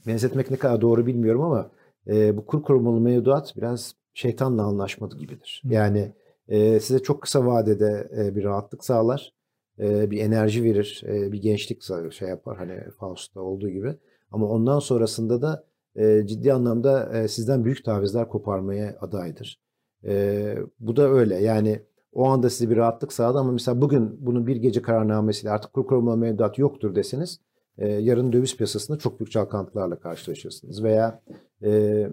benzetmek 0.06 0.50
ne 0.50 0.56
kadar 0.56 0.80
doğru 0.80 1.06
bilmiyorum 1.06 1.42
ama 1.42 1.70
e, 2.06 2.36
bu 2.36 2.46
kur 2.46 2.62
korumalı 2.62 3.00
mevduat 3.00 3.56
biraz 3.56 3.94
şeytanla 4.14 4.62
anlaşmadı 4.62 5.16
gibidir. 5.16 5.62
Hı. 5.66 5.74
Yani 5.74 6.12
e, 6.48 6.80
size 6.80 7.02
çok 7.02 7.22
kısa 7.22 7.46
vadede 7.46 8.10
e, 8.18 8.34
bir 8.34 8.44
rahatlık 8.44 8.84
sağlar, 8.84 9.32
e, 9.78 10.10
bir 10.10 10.20
enerji 10.20 10.64
verir, 10.64 11.02
e, 11.06 11.32
bir 11.32 11.42
gençlik 11.42 11.82
şey 12.12 12.28
yapar 12.28 12.56
hani 12.56 12.80
Faust'ta 12.98 13.40
olduğu 13.40 13.68
gibi. 13.68 13.96
Ama 14.30 14.48
ondan 14.48 14.78
sonrasında 14.78 15.42
da 15.42 15.64
e, 15.96 16.26
ciddi 16.26 16.52
anlamda 16.52 17.18
e, 17.18 17.28
sizden 17.28 17.64
büyük 17.64 17.84
tavizler 17.84 18.28
koparmaya 18.28 18.96
adaydır. 19.00 19.60
E, 20.04 20.56
bu 20.80 20.96
da 20.96 21.08
öyle. 21.08 21.36
Yani 21.36 21.82
o 22.12 22.24
anda 22.24 22.50
size 22.50 22.70
bir 22.70 22.76
rahatlık 22.76 23.12
sağladı 23.12 23.38
ama 23.38 23.52
mesela 23.52 23.80
bugün 23.80 24.26
bunun 24.26 24.46
bir 24.46 24.56
gece 24.56 24.82
kararnamesiyle 24.82 25.50
artık 25.50 25.72
kur 25.72 25.86
korumalı 25.86 26.16
mevduat 26.16 26.58
yoktur 26.58 26.94
deseniz 26.94 27.40
e, 27.78 27.88
yarın 27.88 28.32
döviz 28.32 28.56
piyasasında 28.56 28.98
çok 28.98 29.20
büyük 29.20 29.32
çalkantılarla 29.32 29.98
karşılaşırsınız. 29.98 30.84
Veya 30.84 31.22
e, 31.64 32.10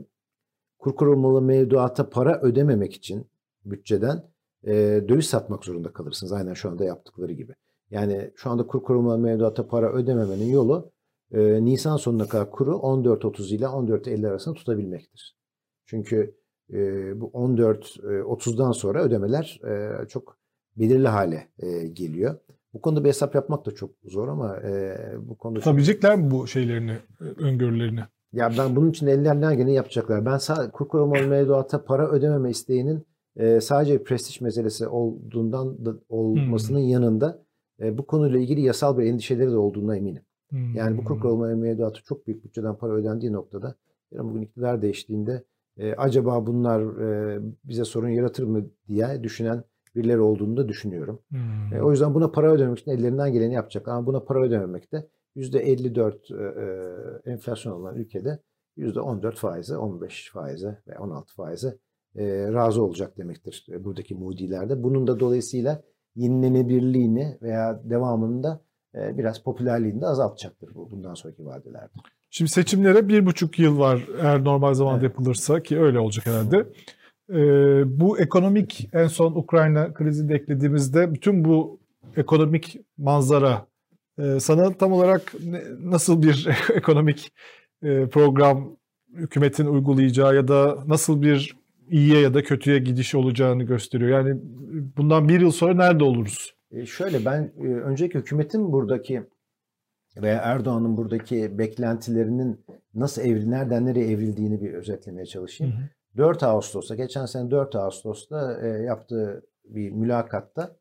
kur 0.80 0.96
korumalı 0.96 1.42
mevduata 1.42 2.10
para 2.10 2.42
ödememek 2.42 2.94
için 2.94 3.28
bütçeden 3.66 4.24
e, 4.64 4.74
döviz 5.10 5.26
satmak 5.26 5.66
zorunda 5.66 5.94
kalırsınız. 5.94 6.34
Aynen 6.34 6.54
şu 6.54 6.70
anda 6.70 6.84
yaptıkları 6.84 7.34
gibi. 7.34 7.54
Yani 7.92 8.32
şu 8.36 8.50
anda 8.50 8.68
kur 8.68 8.84
korumalı 8.84 9.18
mevduata 9.18 9.68
para 9.68 9.94
ödememenin 9.94 10.50
yolu 10.50 10.92
e, 11.32 11.66
Nisan 11.66 11.98
sonuna 11.98 12.28
kadar 12.28 12.52
kuru 12.52 12.72
14.30 12.72 13.56
ile 13.56 13.66
14.50 13.66 14.28
arasında 14.28 14.56
tutabilmektir. 14.56 15.38
Çünkü 15.86 16.36
e, 16.74 16.78
bu 17.22 17.26
14.30'dan 17.26 18.72
sonra 18.72 19.04
ödemeler 19.04 19.60
e, 19.68 20.08
çok 20.08 20.38
belirli 20.78 21.08
hale 21.08 21.50
e, 21.60 21.88
geliyor. 21.88 22.36
Bu 22.74 22.82
konuda 22.82 23.04
bir 23.04 23.10
hesap 23.10 23.36
yapmak 23.36 23.66
da 23.66 23.72
çok 23.72 23.92
zor 24.04 24.28
ama 24.28 24.58
e, 24.58 24.98
bu 25.20 25.38
konuda 25.38 25.60
Tutabilecekler 25.60 26.16
mi 26.16 26.32
bu 26.32 26.48
şeylerini, 26.48 26.98
e, 27.22 27.24
öngörülerini? 27.24 28.02
Ya 28.34 28.52
ben 28.58 28.76
bunun 28.76 28.90
için 28.90 29.08
ellerinden 29.08 29.58
gene 29.58 29.72
yapacaklar. 29.72 30.26
Ben 30.26 30.38
sağ, 30.38 30.72
kur 30.72 30.88
korumalı 30.88 31.28
mevduata 31.28 31.84
para 31.84 32.10
ödememe 32.10 32.50
isteğinin 32.50 33.08
e, 33.36 33.62
sadece 33.62 34.04
prestij 34.04 34.42
meselesi 34.42 34.88
olduğundan 34.88 35.86
da 35.86 35.94
olmasının 36.10 36.80
yanında 36.80 37.44
e, 37.82 37.98
bu 37.98 38.06
konuyla 38.06 38.40
ilgili 38.40 38.62
yasal 38.62 38.98
bir 38.98 39.06
endişeleri 39.06 39.52
de 39.52 39.58
olduğuna 39.58 39.98
eminim. 39.98 40.24
Yani 40.52 40.98
bu 40.98 41.04
kur 41.04 41.22
Hmm. 41.22 41.60
mevduatı 41.60 42.04
çok 42.04 42.28
büyük 42.28 42.44
bütçeden 42.46 42.76
para 42.76 42.94
ödendiği 42.94 43.34
noktada 43.34 43.76
yarın 44.12 44.30
bugün 44.30 44.42
iktidar 44.42 44.82
değiştiğinde 44.82 45.44
e, 45.78 45.94
acaba 45.94 46.48
bunlar 46.48 46.82
e, 46.82 47.40
bize 47.64 47.86
sorun 47.86 48.10
yaratır 48.10 48.44
mı 48.44 48.66
diye 48.88 49.24
düşünen 49.24 49.64
birileri 49.96 50.20
olduğunu 50.20 50.58
da 50.58 50.68
düşünüyorum. 50.68 51.20
Hmm. 51.30 51.74
E, 51.74 51.82
o 51.82 51.92
yüzden 51.92 52.14
buna 52.14 52.32
para 52.32 52.52
ödemek 52.52 52.80
için 52.80 52.92
ellerinden 52.92 53.34
geleni 53.34 53.54
yapacak. 53.54 53.88
Ama 53.88 54.06
buna 54.06 54.20
para 54.20 54.42
ödememek 54.42 54.92
de 54.92 55.08
%54 55.36 57.24
e, 57.26 57.30
e, 57.30 57.32
enflasyon 57.32 57.82
olan 57.82 57.96
ülkede 57.96 58.40
%14 58.78 59.36
faize, 59.36 59.78
15 59.78 60.32
faize 60.34 60.82
ve 60.88 61.00
16 61.00 61.36
faize 61.36 61.78
e, 62.16 62.54
razı 62.54 62.84
olacak 62.84 63.18
demektir 63.18 63.66
e, 63.72 63.84
buradaki 63.84 64.16
Moody'lerde. 64.16 64.84
Bunun 64.84 65.08
da 65.08 65.20
dolayısıyla 65.20 65.82
yenilenebilirliğini 66.16 67.38
veya 67.42 67.82
devamında 67.84 68.62
e, 68.96 69.18
biraz 69.18 69.44
popülerliğini 69.44 70.02
de 70.02 70.06
azaltacaktır 70.06 70.76
bu 70.76 70.92
bundan 70.92 71.14
sonraki 71.14 71.46
vadelerde. 71.46 71.94
Şimdi 72.30 72.52
seçimlere 72.52 73.08
bir 73.08 73.26
buçuk 73.26 73.60
yıl 73.60 73.80
var 73.80 74.08
eğer 74.22 74.44
normal 74.44 74.74
zamanda 74.74 75.00
evet. 75.00 75.10
yapılırsa 75.10 75.64
ki 75.64 75.80
öyle 75.80 76.00
olacak 76.00 76.26
herhalde. 76.26 76.66
Ee, 77.30 78.00
bu 78.00 78.20
ekonomik 78.20 78.90
en 78.94 79.08
son 79.08 79.36
Ukrayna 79.36 79.94
krizini 79.94 80.30
de 80.30 80.36
eklediğimizde 80.36 81.14
bütün 81.14 81.46
bu 81.46 81.80
ekonomik 82.18 82.82
manzara 82.98 83.66
sana 84.40 84.74
tam 84.74 84.92
olarak 84.92 85.34
nasıl 85.80 86.22
bir 86.24 86.48
ekonomik 86.74 87.32
e, 87.84 88.08
program 88.08 88.78
hükümetin 89.14 89.66
uygulayacağı 89.66 90.36
ya 90.36 90.48
da 90.48 90.78
nasıl 90.88 91.22
bir 91.22 91.56
iyiye 91.90 92.20
ya 92.20 92.34
da 92.34 92.44
kötüye 92.44 92.80
gidiş 92.80 93.16
olacağını 93.16 93.64
gösteriyor. 93.64 94.10
Yani 94.12 94.40
bundan 94.98 95.30
bir 95.30 95.42
yıl 95.42 95.52
sonra 95.52 95.74
nerede 95.74 96.04
oluruz? 96.04 96.54
E 96.72 96.86
şöyle 96.86 97.26
ben 97.26 97.52
e, 97.58 97.68
önceki 97.68 98.18
hükümetin 98.18 98.72
buradaki 98.72 99.24
veya 100.22 100.38
Erdoğan'ın 100.38 100.98
buradaki 100.98 101.58
beklentilerinin 101.58 102.66
nasıl 102.96 103.22
evri, 103.22 103.52
nereden 103.52 103.86
nereye 103.86 104.12
evrildiğini 104.12 104.62
bir 104.62 104.74
özetlemeye 104.74 105.26
çalışayım. 105.26 105.74
Hı 105.74 105.78
hı. 105.78 105.90
4 106.18 106.44
Ağustos'ta, 106.44 106.96
geçen 106.96 107.26
sene 107.26 107.52
4 107.52 107.76
Ağustos'ta 107.76 108.62
e, 108.62 108.68
yaptığı 108.68 109.44
bir 109.66 109.92
mülakatta 109.92 110.76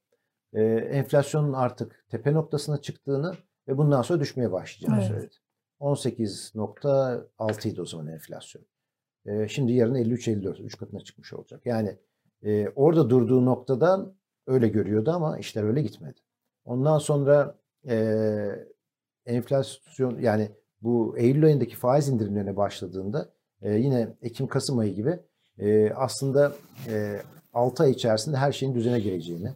e, 0.52 0.62
enflasyonun 0.64 1.52
artık 1.52 2.04
tepe 2.08 2.34
noktasına 2.34 2.80
çıktığını 2.80 3.34
ve 3.68 3.78
bundan 3.78 4.02
sonra 4.02 4.20
düşmeye 4.20 4.52
başlayacağını 4.52 5.00
evet. 5.00 5.08
söyledi. 5.08 5.34
18.6 5.80 7.68
idi 7.68 7.80
o 7.80 7.86
zaman 7.86 8.06
enflasyon. 8.06 8.64
E, 9.26 9.48
şimdi 9.48 9.72
yarın 9.72 9.94
53-54, 9.94 10.62
3 10.62 10.76
katına 10.76 11.00
çıkmış 11.00 11.32
olacak. 11.32 11.60
Yani 11.64 11.98
e, 12.42 12.68
orada 12.68 13.10
durduğu 13.10 13.46
noktadan 13.46 14.14
öyle 14.46 14.68
görüyordu 14.68 15.10
ama 15.10 15.38
işler 15.38 15.64
öyle 15.64 15.82
gitmedi. 15.82 16.20
Ondan 16.64 16.98
sonra 16.98 17.54
e, 17.88 18.66
enflasyon 19.26 20.18
yani 20.18 20.50
bu 20.82 21.18
Eylül 21.18 21.44
ayındaki 21.44 21.76
faiz 21.76 22.08
indirimlerine 22.08 22.56
başladığında 22.56 23.32
e, 23.62 23.74
yine 23.74 24.08
Ekim-Kasım 24.22 24.78
ayı 24.78 24.94
gibi 24.94 25.18
e, 25.58 25.90
aslında 25.90 26.52
e, 26.88 27.20
6 27.52 27.82
ay 27.82 27.90
içerisinde 27.90 28.36
her 28.36 28.52
şeyin 28.52 28.74
düzene 28.74 29.00
gireceğini, 29.00 29.50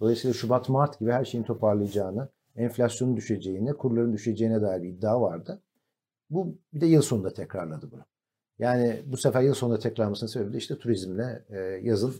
dolayısıyla 0.00 0.34
Şubat-Mart 0.34 1.00
gibi 1.00 1.10
her 1.10 1.24
şeyin 1.24 1.44
toparlayacağını, 1.44 2.28
enflasyonun 2.56 3.16
düşeceğini, 3.16 3.72
kurların 3.72 4.12
düşeceğine 4.12 4.62
dair 4.62 4.82
bir 4.82 4.88
iddia 4.88 5.20
vardı. 5.20 5.60
Bu 6.30 6.54
bir 6.74 6.80
de 6.80 6.86
yıl 6.86 7.02
sonunda 7.02 7.34
tekrarladı 7.34 7.90
bunu. 7.92 8.04
Yani 8.58 9.02
bu 9.06 9.16
sefer 9.16 9.42
yıl 9.42 9.54
sonunda 9.54 9.78
tekrarlamasının 9.78 10.30
sebebi 10.30 10.52
de 10.52 10.58
işte 10.58 10.78
turizmle 10.78 11.44
e, 11.50 11.58
yazın. 11.58 12.14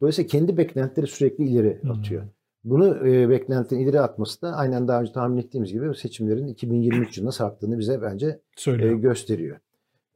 Dolayısıyla 0.00 0.28
kendi 0.28 0.56
beklentileri 0.56 1.06
sürekli 1.06 1.44
ileri 1.44 1.80
atıyor. 1.90 2.22
Hmm. 2.22 2.30
Bunu 2.64 3.08
e, 3.08 3.28
beklentinin 3.28 3.80
ileri 3.80 4.00
atması 4.00 4.42
da 4.42 4.52
aynen 4.52 4.88
daha 4.88 5.00
önce 5.00 5.12
tahmin 5.12 5.36
ettiğimiz 5.36 5.72
gibi 5.72 5.94
seçimlerin 5.94 6.46
2023 6.46 7.18
yılına 7.18 7.32
sarktığını 7.32 7.78
bize 7.78 8.02
bence 8.02 8.40
e, 8.66 8.92
gösteriyor. 8.92 9.58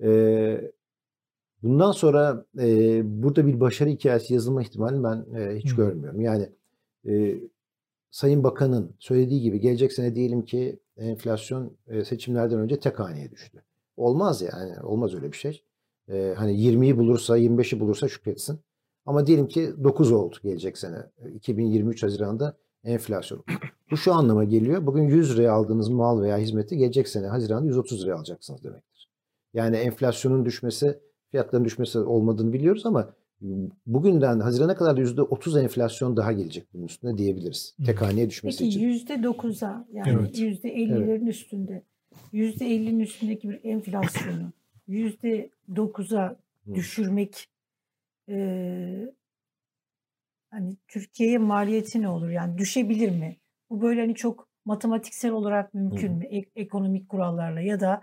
E, 0.02 0.72
bundan 1.62 1.92
sonra 1.92 2.44
e, 2.58 3.00
burada 3.22 3.46
bir 3.46 3.60
başarı 3.60 3.90
hikayesi 3.90 4.34
yazılma 4.34 4.62
ihtimalini 4.62 5.04
ben 5.04 5.26
e, 5.38 5.56
hiç 5.56 5.70
hmm. 5.70 5.76
görmüyorum. 5.76 6.20
Yani 6.20 6.48
e, 7.08 7.40
Sayın 8.10 8.44
Bakan'ın 8.44 8.96
söylediği 8.98 9.40
gibi 9.40 9.60
gelecek 9.60 9.92
sene 9.92 10.14
diyelim 10.14 10.44
ki 10.44 10.80
enflasyon 10.96 11.76
e, 11.86 12.04
seçimlerden 12.04 12.58
önce 12.58 12.80
tek 12.80 12.98
haneye 12.98 13.30
düştü. 13.30 13.62
Olmaz 13.96 14.42
yani. 14.42 14.80
Olmaz 14.82 15.14
öyle 15.14 15.32
bir 15.32 15.36
şey. 15.36 15.64
E, 16.08 16.34
hani 16.36 16.52
20'yi 16.52 16.98
bulursa 16.98 17.38
25'i 17.38 17.80
bulursa 17.80 18.08
şükretsin. 18.08 18.60
Ama 19.06 19.26
diyelim 19.26 19.48
ki 19.48 19.72
9 19.84 20.12
oldu 20.12 20.36
gelecek 20.42 20.78
sene. 20.78 20.96
2023 21.34 22.02
Haziran'da 22.02 22.56
enflasyon. 22.84 23.44
Bu 23.90 23.96
şu 23.96 24.14
anlama 24.14 24.44
geliyor. 24.44 24.86
Bugün 24.86 25.02
100 25.02 25.34
liraya 25.34 25.52
aldığınız 25.52 25.88
mal 25.88 26.22
veya 26.22 26.38
hizmeti 26.38 26.76
gelecek 26.76 27.08
sene 27.08 27.26
Haziran'da 27.26 27.66
130 27.66 28.02
liraya 28.02 28.14
alacaksınız 28.14 28.64
demektir. 28.64 29.10
Yani 29.54 29.76
enflasyonun 29.76 30.44
düşmesi, 30.44 31.00
fiyatların 31.30 31.64
düşmesi 31.64 31.98
olmadığını 31.98 32.52
biliyoruz 32.52 32.86
ama 32.86 33.14
bugünden 33.86 34.40
Haziran'a 34.40 34.74
kadar 34.74 34.96
da 34.96 35.00
%30 35.00 35.62
enflasyon 35.62 36.16
daha 36.16 36.32
gelecek 36.32 36.66
bunun 36.74 36.84
üstüne 36.84 37.18
diyebiliriz. 37.18 37.76
Tek 37.86 38.02
haneye 38.02 38.30
düşmesi 38.30 38.58
Peki, 38.58 38.68
için. 38.68 39.06
Peki 39.08 39.22
%9'a 39.22 39.86
yani 39.92 40.12
evet. 40.12 40.38
%50'lerin 40.38 41.08
evet. 41.08 41.28
üstünde 41.28 41.82
%50'nin 42.32 43.00
üstündeki 43.00 43.50
bir 43.50 43.64
enflasyonu 43.64 44.52
%9'a 44.88 46.36
düşürmek 46.74 47.48
e, 48.28 48.36
hani 50.50 50.76
Türkiye'ye 50.88 51.38
maliyeti 51.38 52.02
ne 52.02 52.08
olur? 52.08 52.28
Yani 52.30 52.58
düşebilir 52.58 53.10
mi? 53.10 53.36
Bu 53.70 53.82
böyle 53.82 54.00
hani 54.00 54.14
çok 54.14 54.48
matematiksel 54.64 55.32
olarak 55.32 55.74
mümkün 55.74 56.08
Hı. 56.08 56.16
mü? 56.16 56.24
E- 56.24 56.60
ekonomik 56.60 57.08
kurallarla 57.08 57.60
ya 57.60 57.80
da 57.80 58.02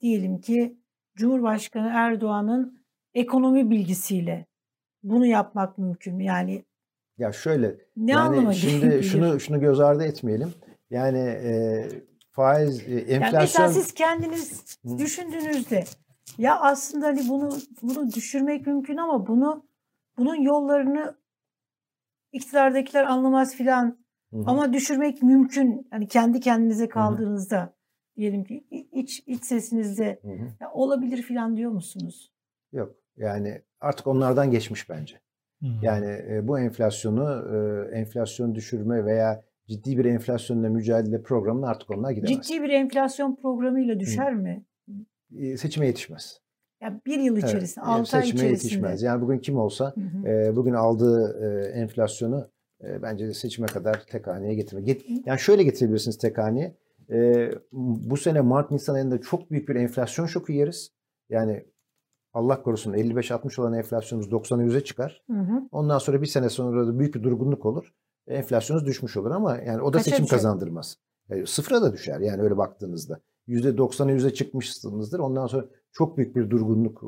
diyelim 0.00 0.40
ki 0.40 0.76
Cumhurbaşkanı 1.16 1.90
Erdoğan'ın 1.94 2.82
ekonomi 3.14 3.70
bilgisiyle 3.70 4.46
bunu 5.10 5.26
yapmak 5.26 5.78
mümkün 5.78 6.16
mü? 6.16 6.24
Yani 6.24 6.64
ya 7.18 7.32
şöyle 7.32 7.76
ne 7.96 8.12
yani 8.12 8.54
şimdi 8.54 9.02
şunu 9.02 9.40
şunu 9.40 9.60
göz 9.60 9.80
ardı 9.80 10.04
etmeyelim. 10.04 10.54
Yani 10.90 11.18
e, 11.18 11.84
faiz 12.30 12.88
e, 12.88 12.94
enflasyon 12.94 13.32
yani 13.32 13.42
mesela 13.42 13.68
siz 13.68 13.94
kendiniz 13.94 14.78
Hı. 14.84 14.98
düşündüğünüzde 14.98 15.84
ya 16.38 16.60
aslında 16.60 17.06
hani 17.06 17.28
bunu 17.28 17.58
bunu 17.82 18.12
düşürmek 18.12 18.66
mümkün 18.66 18.96
ama 18.96 19.26
bunu 19.26 19.68
bunun 20.18 20.34
yollarını 20.34 21.16
iktidardakiler 22.32 23.04
anlamaz 23.04 23.54
filan. 23.54 24.06
Ama 24.46 24.72
düşürmek 24.72 25.22
mümkün. 25.22 25.86
Hani 25.90 26.08
kendi 26.08 26.40
kendinize 26.40 26.88
kaldığınızda 26.88 27.60
Hı-hı. 27.60 27.72
diyelim 28.16 28.44
ki 28.44 28.66
iç 28.92 29.22
iç 29.26 29.44
sesinizde 29.44 30.20
ya 30.60 30.72
olabilir 30.72 31.22
filan 31.22 31.56
diyor 31.56 31.70
musunuz? 31.70 32.32
Yok. 32.72 32.96
Yani 33.16 33.62
artık 33.80 34.06
onlardan 34.06 34.50
geçmiş 34.50 34.90
bence. 34.90 35.20
Yani 35.82 36.22
e, 36.30 36.48
bu 36.48 36.58
enflasyonu 36.58 37.44
e, 37.54 37.88
enflasyon 37.98 38.54
düşürme 38.54 39.04
veya 39.04 39.44
ciddi 39.68 39.98
bir 39.98 40.04
enflasyonla 40.04 40.68
mücadele 40.68 41.22
programını 41.22 41.68
artık 41.68 41.90
onlar 41.90 42.10
gidemez. 42.10 42.46
Ciddi 42.46 42.62
bir 42.62 42.70
enflasyon 42.70 43.36
programıyla 43.36 44.00
düşer 44.00 44.32
Hı. 44.32 44.36
mi? 44.36 44.64
seçime 45.56 45.86
yetişmez. 45.86 46.40
Ya 46.80 47.00
bir 47.06 47.18
yıl 47.18 47.36
içerisinde, 47.36 47.84
evet, 47.88 47.98
6 47.98 48.16
ay 48.16 48.22
içerisinde. 48.22 48.50
yetişmez. 48.50 49.02
Yani 49.02 49.22
bugün 49.22 49.38
kim 49.38 49.58
olsa 49.58 49.94
hı 49.94 50.00
hı. 50.00 50.28
E, 50.28 50.56
bugün 50.56 50.72
aldığı 50.72 51.38
e, 51.42 51.68
enflasyonu 51.68 52.50
e, 52.84 53.02
bence 53.02 53.34
seçime 53.34 53.66
kadar 53.66 54.04
tek 54.10 54.26
haneye 54.26 54.54
getirme. 54.54 54.82
Get, 54.82 55.04
yani 55.26 55.40
şöyle 55.40 55.62
getirebilirsiniz 55.62 56.18
tek 56.18 56.38
haneye. 56.38 56.76
E, 57.10 57.50
bu 57.72 58.16
sene 58.16 58.40
Mart 58.40 58.70
Nisan 58.70 58.94
ayında 58.94 59.20
çok 59.20 59.50
büyük 59.50 59.68
bir 59.68 59.76
enflasyon 59.76 60.26
şoku 60.26 60.52
yeriz. 60.52 60.92
Yani 61.28 61.64
Allah 62.36 62.62
korusun 62.62 62.92
55-60 62.92 63.60
olan 63.60 63.72
enflasyonumuz 63.74 64.32
90'a 64.32 64.64
100'e 64.64 64.84
çıkar. 64.84 65.22
Hı 65.30 65.36
hı. 65.36 65.68
Ondan 65.72 65.98
sonra 65.98 66.22
bir 66.22 66.26
sene 66.26 66.48
sonra 66.48 66.86
da 66.86 66.98
büyük 66.98 67.14
bir 67.14 67.22
durgunluk 67.22 67.66
olur. 67.66 67.92
Enflasyonumuz 68.26 68.88
düşmüş 68.88 69.16
olur 69.16 69.30
ama 69.30 69.58
yani 69.58 69.82
o 69.82 69.92
da 69.92 69.98
Kaça 69.98 70.10
seçim 70.10 70.24
düşer? 70.24 70.36
kazandırmaz. 70.36 70.96
Yani 71.28 71.46
sıfıra 71.46 71.82
da 71.82 71.92
düşer 71.92 72.20
yani 72.20 72.42
öyle 72.42 72.56
baktığınızda. 72.56 73.20
%90'a 73.48 74.12
%100'e 74.12 74.34
çıkmışsınızdır. 74.34 75.18
Ondan 75.18 75.46
sonra 75.46 75.66
çok 75.92 76.16
büyük 76.16 76.36
bir 76.36 76.50
durgunluk 76.50 77.02
e, 77.02 77.06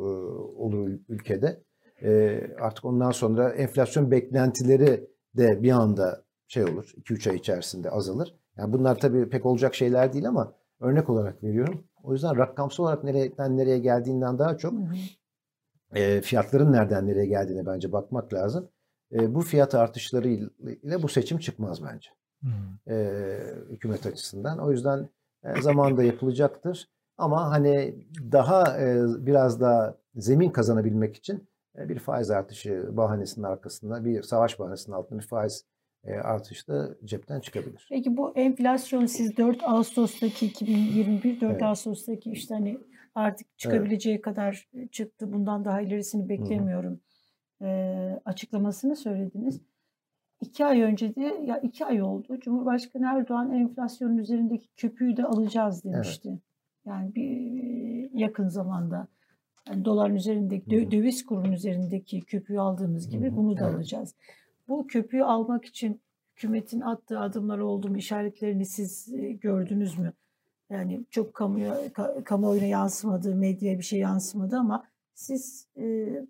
olur 0.63 0.91
ülkede. 1.09 1.63
E, 2.03 2.41
artık 2.61 2.85
ondan 2.85 3.11
sonra 3.11 3.51
enflasyon 3.51 4.11
beklentileri 4.11 5.11
de 5.37 5.63
bir 5.63 5.71
anda 5.71 6.25
şey 6.47 6.65
olur. 6.65 6.93
2-3 7.05 7.31
ay 7.31 7.37
içerisinde 7.37 7.91
azalır. 7.91 8.35
Yani 8.57 8.73
bunlar 8.73 8.99
tabii 8.99 9.29
pek 9.29 9.47
olacak 9.47 9.75
şeyler 9.75 10.13
değil 10.13 10.29
ama 10.29 10.53
örnek 10.81 11.11
olarak 11.11 11.43
veriyorum. 11.43 11.85
O 12.03 12.13
yüzden 12.13 12.37
rakamsal 12.37 12.85
olarak 12.85 13.05
nereden 13.05 13.57
nereye 13.57 13.79
geldiğinden 13.79 14.39
daha 14.39 14.57
çok 14.57 14.75
e, 15.95 16.21
fiyatların 16.21 16.73
nereden 16.73 17.07
nereye 17.07 17.27
geldiğine 17.27 17.67
bence 17.67 17.93
bakmak 17.93 18.35
lazım. 18.35 18.69
E, 19.13 19.35
bu 19.35 19.41
fiyat 19.41 19.75
artışları 19.75 20.29
ile 20.29 21.03
bu 21.03 21.09
seçim 21.09 21.39
çıkmaz 21.39 21.83
bence. 21.85 22.11
Hmm. 22.41 22.95
E, 22.95 23.19
hükümet 23.71 24.07
açısından. 24.07 24.59
O 24.59 24.71
yüzden 24.71 25.09
e, 25.45 25.63
zamanında 25.63 26.03
yapılacaktır. 26.03 26.89
Ama 27.17 27.51
hani 27.51 28.07
daha 28.33 28.81
e, 28.81 29.03
biraz 29.27 29.61
daha 29.61 29.95
zemin 30.15 30.51
kazanabilmek 30.51 31.17
için 31.17 31.49
e, 31.79 31.89
bir 31.89 31.99
faiz 31.99 32.31
artışı 32.31 32.89
bahanesinin 32.93 33.47
arkasında, 33.47 34.05
bir 34.05 34.23
savaş 34.23 34.59
bahanesinin 34.59 34.97
altında 34.97 35.19
bir 35.19 35.27
faiz 35.27 35.65
artışı 36.23 36.69
da 36.69 36.97
cepten 37.05 37.41
çıkabilir. 37.41 37.87
Peki 37.91 38.17
bu 38.17 38.33
enflasyon 38.37 39.07
siz 39.07 39.37
4 39.37 39.63
Ağustos'taki 39.63 40.47
2021, 40.47 41.41
4 41.41 41.53
evet. 41.53 41.63
Ağustos'taki 41.63 42.31
işte 42.31 42.55
hani 42.55 42.79
artık 43.19 43.59
çıkabileceği 43.59 44.15
evet. 44.15 44.25
kadar 44.25 44.69
çıktı. 44.93 45.33
Bundan 45.33 45.65
daha 45.65 45.81
ilerisini 45.81 46.29
beklemiyorum. 46.29 47.01
E, 47.63 48.21
açıklamasını 48.25 48.97
söylediniz. 48.97 49.61
İki 50.41 50.65
ay 50.65 50.83
önce 50.83 51.15
de 51.15 51.41
ya 51.45 51.59
iki 51.59 51.87
ay 51.87 52.03
oldu. 52.03 52.41
Cumhurbaşkanı 52.41 53.07
Erdoğan 53.07 53.53
enflasyonun 53.53 54.19
üzerindeki 54.19 54.69
köpüğü 54.77 55.17
de 55.17 55.25
alacağız 55.25 55.85
demişti. 55.85 56.29
Evet. 56.29 56.41
Yani 56.87 57.15
bir 57.15 58.19
yakın 58.19 58.49
zamanda. 58.49 59.09
Yani 59.69 59.85
doların 59.85 60.15
üzerindeki, 60.15 60.71
dö- 60.71 60.91
döviz 60.91 61.27
kurunun 61.27 61.53
üzerindeki 61.53 62.21
köpüğü 62.21 62.59
aldığımız 62.59 63.09
gibi 63.11 63.27
Hı 63.27 63.33
hı, 63.33 63.37
bunu 63.37 63.57
da 63.57 63.65
evet. 63.65 63.75
alacağız. 63.75 64.15
Bu 64.69 64.87
köpüğü 64.87 65.23
almak 65.23 65.65
için 65.65 66.01
hükümetin 66.37 66.81
attığı 66.81 67.21
adımlar 67.21 67.59
oldu 67.59 67.89
mu? 67.89 67.97
İşaretlerini 67.97 68.65
siz 68.65 69.15
e, 69.15 69.33
gördünüz 69.33 69.99
mü? 69.99 70.13
Yani 70.71 71.01
çok 71.11 71.35
kamuya, 71.35 71.87
ka- 71.87 72.25
kamuoyuna 72.25 72.67
yansımadı, 72.67 73.35
medyaya 73.35 73.79
bir 73.79 73.83
şey 73.85 73.99
yansımadı 73.99 74.57
ama 74.57 74.85
siz 75.15 75.67
e, 75.77 75.83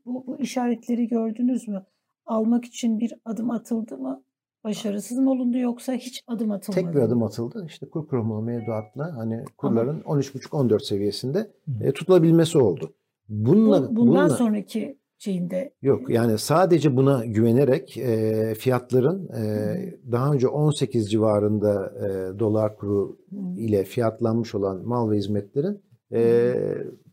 bu, 0.06 0.26
bu 0.26 0.38
işaretleri 0.38 1.08
gördünüz 1.08 1.68
mü? 1.68 1.84
Almak 2.26 2.64
için 2.64 2.98
bir 3.00 3.14
adım 3.24 3.50
atıldı 3.50 3.98
mı? 3.98 4.22
Başarısız 4.64 5.18
mı 5.18 5.30
olundu 5.30 5.58
yoksa 5.58 5.92
hiç 5.92 6.24
adım 6.26 6.50
atılmadı 6.50 6.84
Tek 6.86 6.94
bir 6.94 7.00
adım 7.00 7.22
atıldı. 7.22 7.64
İşte 7.66 7.88
kur 7.88 8.08
korumalı 8.08 8.42
mevduatla 8.42 9.16
hani 9.16 9.44
kurların 9.56 10.00
13,5-14 10.00 10.84
seviyesinde 10.84 11.50
e, 11.80 11.92
tutulabilmesi 11.92 12.58
oldu. 12.58 12.94
Bununla, 13.28 13.82
Bu- 13.82 13.96
bundan 13.96 13.96
bununla- 13.96 14.28
sonraki 14.30 14.98
şeyinde 15.18 15.74
Yok 15.82 16.10
yani 16.10 16.38
sadece 16.38 16.96
buna 16.96 17.24
güvenerek 17.24 17.98
e, 17.98 18.54
fiyatların 18.54 19.28
e, 19.28 19.44
daha 20.12 20.32
önce 20.32 20.48
18 20.48 21.10
civarında 21.10 21.92
e, 21.96 22.38
dolar 22.38 22.76
kuru 22.76 23.18
Hı. 23.30 23.60
ile 23.60 23.84
fiyatlanmış 23.84 24.54
olan 24.54 24.88
mal 24.88 25.10
ve 25.10 25.16
hizmetlerin 25.16 25.82
e, 26.12 26.54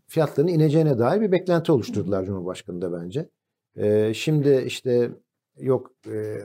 fiyatlarının 0.08 0.52
ineceğine 0.52 1.00
dair 1.00 1.22
bir 1.22 1.32
beklenti 1.32 1.72
oluşturdular 1.72 2.26
Cumhurbaşkanı 2.26 2.82
da 2.82 3.02
bence. 3.02 3.30
E, 3.76 4.14
şimdi 4.14 4.64
işte 4.68 5.12
yok 5.60 5.92
e, 6.08 6.38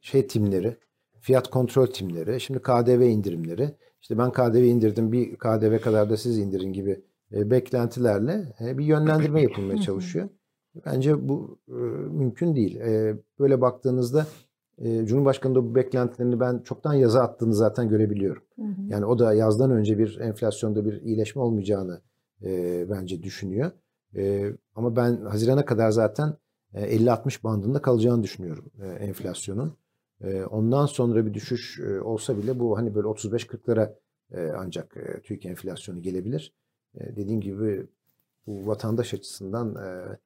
şey 0.00 0.26
timleri, 0.26 0.76
fiyat 1.20 1.50
kontrol 1.50 1.86
timleri, 1.86 2.40
şimdi 2.40 2.62
KDV 2.62 3.00
indirimleri, 3.00 3.74
işte 4.00 4.18
ben 4.18 4.32
KDV 4.32 4.56
indirdim 4.56 5.12
bir 5.12 5.36
KDV 5.36 5.78
kadar 5.78 6.10
da 6.10 6.16
siz 6.16 6.38
indirin 6.38 6.72
gibi 6.72 7.00
e, 7.32 7.50
beklentilerle 7.50 8.54
e, 8.60 8.78
bir 8.78 8.84
yönlendirme 8.84 9.42
yapılmaya 9.42 9.80
çalışıyor. 9.80 10.28
Bence 10.86 11.28
bu 11.28 11.58
e, 11.68 11.72
mümkün 12.12 12.56
değil. 12.56 12.76
E, 12.76 13.16
böyle 13.38 13.60
baktığınızda 13.60 14.26
e, 14.78 15.06
Cumhurbaşkanı 15.06 15.54
da 15.54 15.64
bu 15.64 15.74
beklentilerini 15.74 16.40
ben 16.40 16.58
çoktan 16.58 16.94
yaza 16.94 17.22
attığını 17.22 17.54
zaten 17.54 17.88
görebiliyorum. 17.88 18.42
Hı 18.56 18.62
hı. 18.62 18.82
Yani 18.88 19.06
o 19.06 19.18
da 19.18 19.34
yazdan 19.34 19.70
önce 19.70 19.98
bir 19.98 20.18
enflasyonda 20.20 20.84
bir 20.84 21.02
iyileşme 21.02 21.42
olmayacağını 21.42 22.00
e, 22.42 22.84
bence 22.90 23.22
düşünüyor. 23.22 23.70
E, 24.16 24.52
ama 24.74 24.96
ben 24.96 25.16
Haziran'a 25.16 25.64
kadar 25.64 25.90
zaten 25.90 26.36
e, 26.74 26.96
50-60 26.96 27.44
bandında 27.44 27.82
kalacağını 27.82 28.22
düşünüyorum 28.22 28.70
e, 28.82 28.86
enflasyonun. 28.86 29.76
E, 30.20 30.44
ondan 30.44 30.86
sonra 30.86 31.26
bir 31.26 31.34
düşüş 31.34 31.80
e, 31.80 32.00
olsa 32.00 32.38
bile 32.38 32.58
bu 32.60 32.78
hani 32.78 32.94
böyle 32.94 33.08
35-40'lara 33.08 33.94
e, 34.32 34.52
ancak 34.56 34.96
e, 34.96 35.20
Türkiye 35.22 35.50
enflasyonu 35.50 36.02
gelebilir. 36.02 36.54
E, 36.94 37.16
dediğim 37.16 37.40
gibi 37.40 37.86
bu 38.46 38.66
vatandaş 38.66 39.14
açısından 39.14 39.74
e, 39.74 40.18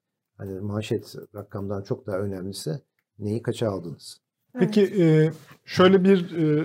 hani 0.43 0.61
manşet 0.61 1.15
rakamdan 1.35 1.83
çok 1.83 2.07
daha 2.07 2.19
önemlisi 2.19 2.71
neyi 3.19 3.43
kaça 3.43 3.71
aldınız? 3.71 4.21
Peki 4.59 5.03
e, 5.03 5.33
şöyle 5.65 6.05
bir 6.05 6.37
e, 6.37 6.65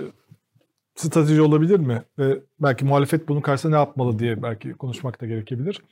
strateji 0.94 1.42
olabilir 1.42 1.78
mi? 1.78 2.02
Ve 2.18 2.40
belki 2.60 2.84
muhalefet 2.84 3.28
bunun 3.28 3.40
karşısında 3.40 3.76
ne 3.76 3.78
yapmalı 3.78 4.18
diye 4.18 4.42
belki 4.42 4.72
konuşmak 4.72 5.20
da 5.20 5.26
gerekebilir. 5.26 5.82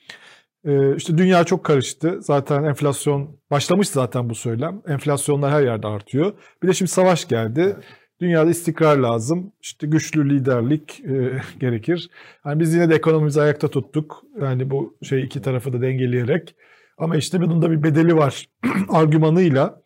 E, 0.65 0.97
işte 0.97 1.19
dünya 1.19 1.45
çok 1.45 1.65
karıştı. 1.65 2.19
Zaten 2.21 2.65
enflasyon 2.65 3.37
başlamış 3.51 3.89
zaten 3.89 4.31
bu 4.31 4.35
söylem. 4.35 4.83
Enflasyonlar 4.87 5.53
her 5.53 5.63
yerde 5.63 5.87
artıyor. 5.87 6.33
Bir 6.63 6.69
de 6.69 6.73
şimdi 6.73 6.91
savaş 6.91 7.29
geldi. 7.29 7.61
Evet. 7.61 7.85
Dünyada 8.21 8.51
istikrar 8.51 8.97
lazım. 8.97 9.53
İşte 9.63 9.87
güçlü 9.87 10.31
liderlik 10.31 11.01
e, 11.01 11.41
gerekir. 11.61 12.11
Yani 12.47 12.61
biz 12.61 12.75
yine 12.75 12.91
de 12.91 12.95
ekonomimizi 12.95 13.41
ayakta 13.41 13.69
tuttuk. 13.69 14.23
Yani 14.41 14.71
bu 14.71 14.97
şey 15.03 15.23
iki 15.25 15.43
tarafı 15.43 15.73
da 15.73 15.83
dengeleyerek. 15.83 16.55
Ama 16.98 17.16
işte 17.16 17.40
bunun 17.40 17.62
da 17.62 17.70
bir 17.70 17.82
bedeli 17.82 18.16
var 18.16 18.48
argümanıyla. 18.89 19.82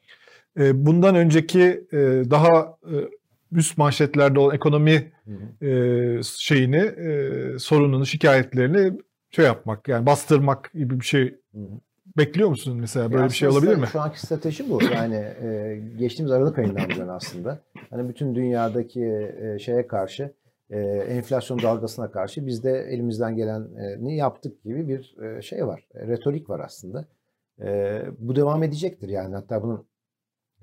E, 0.58 0.86
bundan 0.86 1.14
önceki 1.14 1.84
e, 1.92 1.96
daha 2.30 2.76
e, 2.84 2.94
üst 3.52 3.78
manşetlerde 3.78 4.38
olan 4.38 4.54
ekonomi 4.54 5.12
şeyini, 6.38 6.92
sorununu, 7.58 8.06
şikayetlerini 8.06 9.00
şey 9.30 9.44
yapmak, 9.44 9.88
yani 9.88 10.06
bastırmak 10.06 10.70
gibi 10.74 11.00
bir 11.00 11.04
şey 11.04 11.34
bekliyor 12.16 12.48
musun 12.48 12.76
mesela? 12.80 13.12
Böyle 13.12 13.22
Ya 13.22 13.28
bir 13.28 13.34
şey 13.34 13.48
olabilir 13.48 13.76
mi? 13.76 13.86
Şu 13.92 14.00
anki 14.00 14.20
strateji 14.20 14.70
bu. 14.70 14.80
Yani 14.94 15.14
e, 15.16 15.80
geçtiğimiz 15.98 16.32
Aralık 16.32 16.58
ayından 16.58 16.90
bu 17.08 17.12
aslında. 17.12 17.58
Hani 17.90 18.08
bütün 18.08 18.34
dünyadaki 18.34 19.04
e, 19.42 19.58
şeye 19.58 19.86
karşı 19.86 20.32
e, 20.70 20.78
enflasyon 21.08 21.62
dalgasına 21.62 22.10
karşı 22.10 22.46
biz 22.46 22.64
de 22.64 22.70
elimizden 22.70 23.36
geleni 23.36 24.16
yaptık 24.16 24.62
gibi 24.64 24.88
bir 24.88 25.16
e, 25.22 25.42
şey 25.42 25.66
var. 25.66 25.86
E, 25.94 26.06
retorik 26.06 26.50
var 26.50 26.60
aslında. 26.60 27.04
E, 27.60 28.02
bu 28.18 28.36
devam 28.36 28.62
edecektir 28.62 29.08
yani. 29.08 29.34
Hatta 29.34 29.62
bunun 29.62 29.86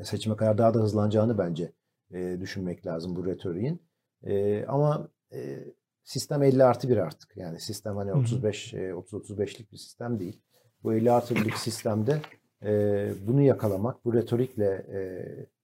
seçime 0.04 0.36
kadar 0.36 0.58
daha 0.58 0.74
da 0.74 0.80
hızlanacağını 0.80 1.38
bence 1.38 1.72
e, 2.12 2.38
düşünmek 2.42 2.86
lazım 2.86 3.16
bu 3.16 3.26
retoriğin. 3.26 3.82
E, 4.24 4.66
ama 4.66 5.10
e, 5.34 5.60
sistem 6.04 6.44
50 6.44 6.64
artı 6.64 6.90
1 6.90 6.98
artık. 6.98 7.38
Yani 7.38 7.60
sistem 7.60 7.96
hani 7.96 8.12
Hı 8.12 8.16
hı. 8.16 8.20
35 8.20 8.74
e, 8.74 8.78
30-35'lik 8.78 9.72
bir 9.72 9.78
sistem 9.78 10.20
değil. 10.20 10.42
Bu 10.84 10.94
50 10.94 11.12
artı 11.12 11.34
1'lik 11.34 11.58
sistemde 11.58 12.22
e, 12.64 13.12
bunu 13.28 13.42
yakalamak, 13.42 14.06
bu 14.06 14.14
retorikle 14.14 14.86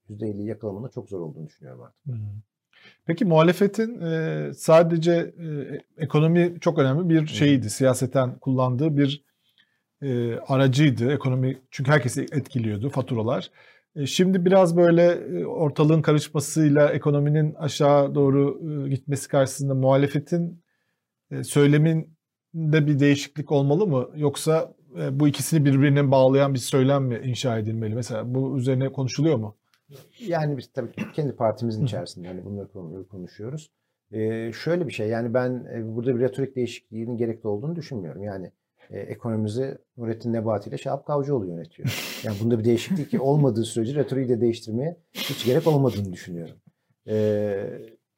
e, 0.10 0.14
%50'yi 0.14 0.48
yakalamanın 0.48 0.88
çok 0.88 1.10
zor 1.10 1.22
olduğunu 1.22 1.48
düşünüyorum 1.48 1.82
artık. 1.82 2.06
Hmm. 2.06 2.42
Peki 3.06 3.26
muhalefetin 3.26 4.02
e, 4.02 4.52
sadece 4.54 5.12
e, 5.12 5.48
ekonomi 5.98 6.58
çok 6.62 6.80
önemli 6.80 7.10
bir 7.10 7.28
şeyiydi. 7.28 7.70
Siyaseten 7.70 8.40
kullandığı 8.40 8.98
bir 8.98 9.24
e, 10.02 10.36
aracıydı. 10.36 11.14
Ekonomi 11.14 11.62
çünkü 11.72 11.92
herkesi 11.92 12.22
etkiliyordu 12.22 12.90
faturalar. 12.90 13.52
E, 13.96 14.06
şimdi 14.06 14.46
biraz 14.46 14.78
böyle 14.78 15.04
e, 15.12 15.46
ortalığın 15.46 16.02
karışmasıyla 16.02 16.90
ekonominin 16.90 17.54
aşağı 17.54 18.16
doğru 18.16 18.62
e, 18.86 18.90
gitmesi 18.90 19.28
karşısında 19.28 19.76
muhalefetin 19.76 20.64
e, 21.32 21.44
söyleminde 21.44 22.88
bir 22.88 23.00
değişiklik 23.00 23.52
olmalı 23.52 23.88
mı? 23.88 24.10
Yoksa 24.16 24.74
e, 25.00 25.20
bu 25.20 25.28
ikisini 25.28 25.66
birbirine 25.66 26.12
bağlayan 26.12 26.54
bir 26.54 26.60
söylem 26.60 27.04
mi 27.04 27.22
inşa 27.24 27.58
edilmeli? 27.58 27.96
Mesela 27.96 28.36
bu 28.36 28.58
üzerine 28.58 28.92
konuşuluyor 28.92 29.38
mu? 29.38 29.56
Yani 30.28 30.58
biz 30.58 30.72
tabii 30.74 30.92
kendi 31.14 31.36
partimizin 31.36 31.86
içerisinde 31.86 32.28
hani 32.28 32.46
bunları 32.46 32.68
konu- 32.72 33.08
konuşuyoruz. 33.08 33.72
E, 34.12 34.52
şöyle 34.52 34.88
bir 34.88 34.94
şey 34.94 35.08
yani 35.08 35.34
ben 35.34 35.66
e, 35.76 35.96
burada 35.96 36.16
bir 36.16 36.20
retorik 36.20 36.56
değişikliğinin 36.56 37.18
gerekli 37.18 37.48
olduğunu 37.48 37.76
düşünmüyorum. 37.76 38.24
Yani 38.24 38.52
e, 38.90 39.00
ekonomimizi 39.00 39.78
Nurettin 39.98 40.34
Nebati 40.34 40.70
ile 40.70 40.78
Şahap 40.78 41.06
Kavcıoğlu 41.06 41.46
yönetiyor. 41.48 41.90
Yani 42.24 42.38
bunda 42.44 42.60
bir 42.60 42.64
değişiklik 42.64 43.22
olmadığı 43.22 43.64
sürece 43.66 43.96
retoriği 43.96 44.30
de 44.30 44.42
değiştirmeye 44.42 44.98
hiç 45.14 45.46
gerek 45.46 45.68
olmadığını 45.68 46.14
düşünüyorum. 46.14 46.56
E, 47.08 47.16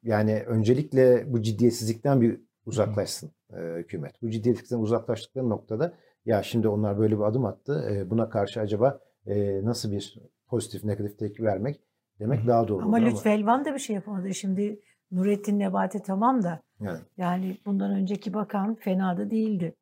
yani 0.02 0.42
öncelikle 0.46 1.32
bu 1.32 1.42
ciddiyetsizlikten 1.42 2.20
bir 2.20 2.40
uzaklaşsın 2.66 3.30
e, 3.52 3.56
hükümet. 3.76 4.22
Bu 4.22 4.30
ciddiyetsizlikten 4.30 4.78
uzaklaştıkları 4.78 5.48
noktada 5.50 5.92
ya 6.26 6.42
şimdi 6.42 6.68
onlar 6.68 6.98
böyle 6.98 7.16
bir 7.18 7.22
adım 7.22 7.44
attı. 7.44 7.88
e, 7.92 8.10
buna 8.10 8.28
karşı 8.28 8.60
acaba 8.60 9.00
e, 9.26 9.64
nasıl 9.64 9.92
bir 9.92 10.18
pozitif 10.48 10.84
negatif 10.84 11.18
tepki 11.18 11.44
vermek 11.44 11.80
demek 12.20 12.44
Hı 12.44 12.48
daha 12.48 12.68
doğru. 12.68 12.84
Ama 12.84 12.96
Lütfü 12.96 13.28
Elvan 13.28 13.64
da 13.64 13.74
bir 13.74 13.78
şey 13.78 13.96
yapamadı. 13.96 14.34
Şimdi 14.34 14.80
Nurettin 15.10 15.58
Nebati 15.58 16.02
tamam 16.02 16.42
da 16.42 16.60
Yani. 16.80 16.98
yani 17.16 17.58
bundan 17.66 17.90
önceki 17.90 18.34
bakan 18.34 18.74
fena 18.74 19.16
da 19.18 19.30
değildi. 19.30 19.74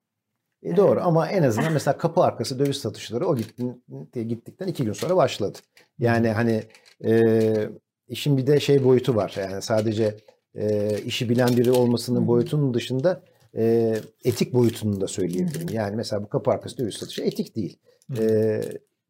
E 0.62 0.76
doğru 0.76 1.00
ama 1.02 1.28
en 1.28 1.42
azından 1.42 1.72
mesela 1.72 1.98
kapı 1.98 2.20
arkası 2.20 2.58
döviz 2.58 2.76
satışları 2.76 3.26
o 3.26 3.36
gittin, 3.36 3.84
gittikten 4.12 4.66
iki 4.66 4.84
gün 4.84 4.92
sonra 4.92 5.16
başladı. 5.16 5.58
Yani 5.98 6.28
hani 6.28 6.62
e, 7.04 7.70
işin 8.08 8.36
bir 8.36 8.46
de 8.46 8.60
şey 8.60 8.84
boyutu 8.84 9.16
var. 9.16 9.34
Yani 9.38 9.62
sadece 9.62 10.16
e, 10.54 10.98
işi 10.98 11.28
bilen 11.28 11.48
biri 11.56 11.70
olmasının 11.70 12.26
boyutunun 12.26 12.74
dışında 12.74 13.22
e, 13.56 13.94
etik 14.24 14.54
boyutunu 14.54 15.00
da 15.00 15.08
söyleyebilirim. 15.08 15.68
Yani 15.72 15.96
mesela 15.96 16.22
bu 16.22 16.28
kapı 16.28 16.50
arkası 16.50 16.78
döviz 16.78 16.94
satışı 16.94 17.22
etik 17.22 17.56
değil. 17.56 17.78
E, 18.18 18.60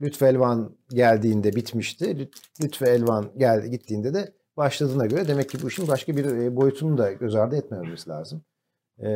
Lütfü 0.03 0.25
Elvan 0.25 0.77
geldiğinde 0.91 1.53
bitmişti. 1.53 2.05
Lüt- 2.05 2.65
Lütfü 2.65 2.85
Elvan 2.85 3.31
geldi 3.37 3.71
gittiğinde 3.71 4.15
de 4.15 4.33
başladığına 4.57 5.07
göre 5.07 5.29
demek 5.29 5.49
ki 5.51 5.59
bu 5.63 5.69
işin 5.69 5.89
başka 5.89 6.17
bir 6.17 6.25
e, 6.25 6.57
boyutunu 6.57 6.99
da 6.99 7.13
göz 7.13 7.35
ardı 7.35 7.57
etmememiz 7.57 8.09
lazım. 8.09 8.43
Ee, 8.99 9.07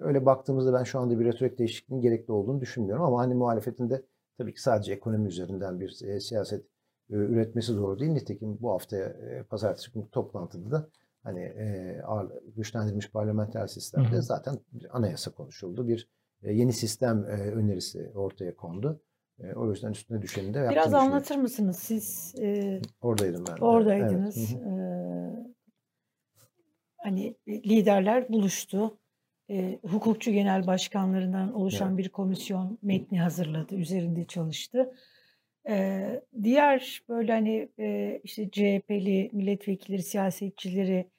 öyle 0.00 0.26
baktığımızda 0.26 0.72
ben 0.72 0.84
şu 0.84 0.98
anda 0.98 1.20
bir 1.20 1.24
retorik 1.24 1.58
değişikliğinin 1.58 2.02
gerekli 2.02 2.32
olduğunu 2.32 2.60
düşünmüyorum 2.60 3.04
ama 3.04 3.20
hani 3.20 3.34
muhalefetin 3.34 3.90
de 3.90 4.02
tabii 4.38 4.54
ki 4.54 4.62
sadece 4.62 4.92
ekonomi 4.92 5.28
üzerinden 5.28 5.80
bir 5.80 5.98
e, 6.04 6.20
siyaset 6.20 6.64
e, 7.10 7.14
üretmesi 7.14 7.76
doğru 7.76 7.98
değil. 7.98 8.12
Nitekim 8.12 8.58
bu 8.60 8.70
hafta 8.70 8.96
e, 8.96 9.42
pazartesi 9.50 9.92
günü 9.92 10.08
toplantıda 10.10 10.70
da 10.70 10.88
hani 11.22 11.40
e, 11.40 12.00
ağır- 12.06 12.32
güçlendirilmiş 12.56 13.10
parlamenter 13.10 13.66
sistemde 13.66 14.08
Hı 14.08 14.16
hı. 14.16 14.22
zaten 14.22 14.58
bir 14.72 14.96
anayasa 14.96 15.30
konuşuldu. 15.30 15.88
Bir 15.88 16.08
e, 16.42 16.52
yeni 16.52 16.72
sistem 16.72 17.24
e, 17.24 17.28
önerisi 17.32 18.10
ortaya 18.14 18.56
kondu. 18.56 19.00
E, 19.42 19.54
o 19.54 19.70
yüzden 19.70 19.90
üstüne 19.90 20.22
düşeni 20.22 20.54
de 20.54 20.58
yaptığını 20.58 20.72
Biraz 20.72 20.94
anlatır 20.94 21.36
mısınız 21.36 21.78
siz? 21.78 22.34
e, 22.40 22.80
Oradaydım 23.00 23.44
ben. 23.48 23.56
oradaydınız. 23.62 24.36
Evet. 24.52 24.62
Ee, 24.66 25.52
hani 26.96 27.36
liderler 27.48 28.28
buluştu. 28.28 28.98
e, 29.50 29.78
hukukçu 29.82 30.30
genel 30.32 30.66
başkanlarından 30.66 31.52
oluşan 31.54 31.88
Evet. 31.88 31.98
bir 31.98 32.08
komisyon 32.08 32.78
metni 32.82 33.20
hazırladı, 33.20 33.74
üzerinde 33.74 34.24
çalıştı. 34.24 34.94
E, 35.68 36.22
diğer 36.42 37.02
böyle 37.08 37.32
hani 37.32 37.68
e, 37.78 38.20
işte 38.24 38.50
CHP'li 38.50 39.30
milletvekilleri, 39.32 40.02
siyasetçileri, 40.02 41.10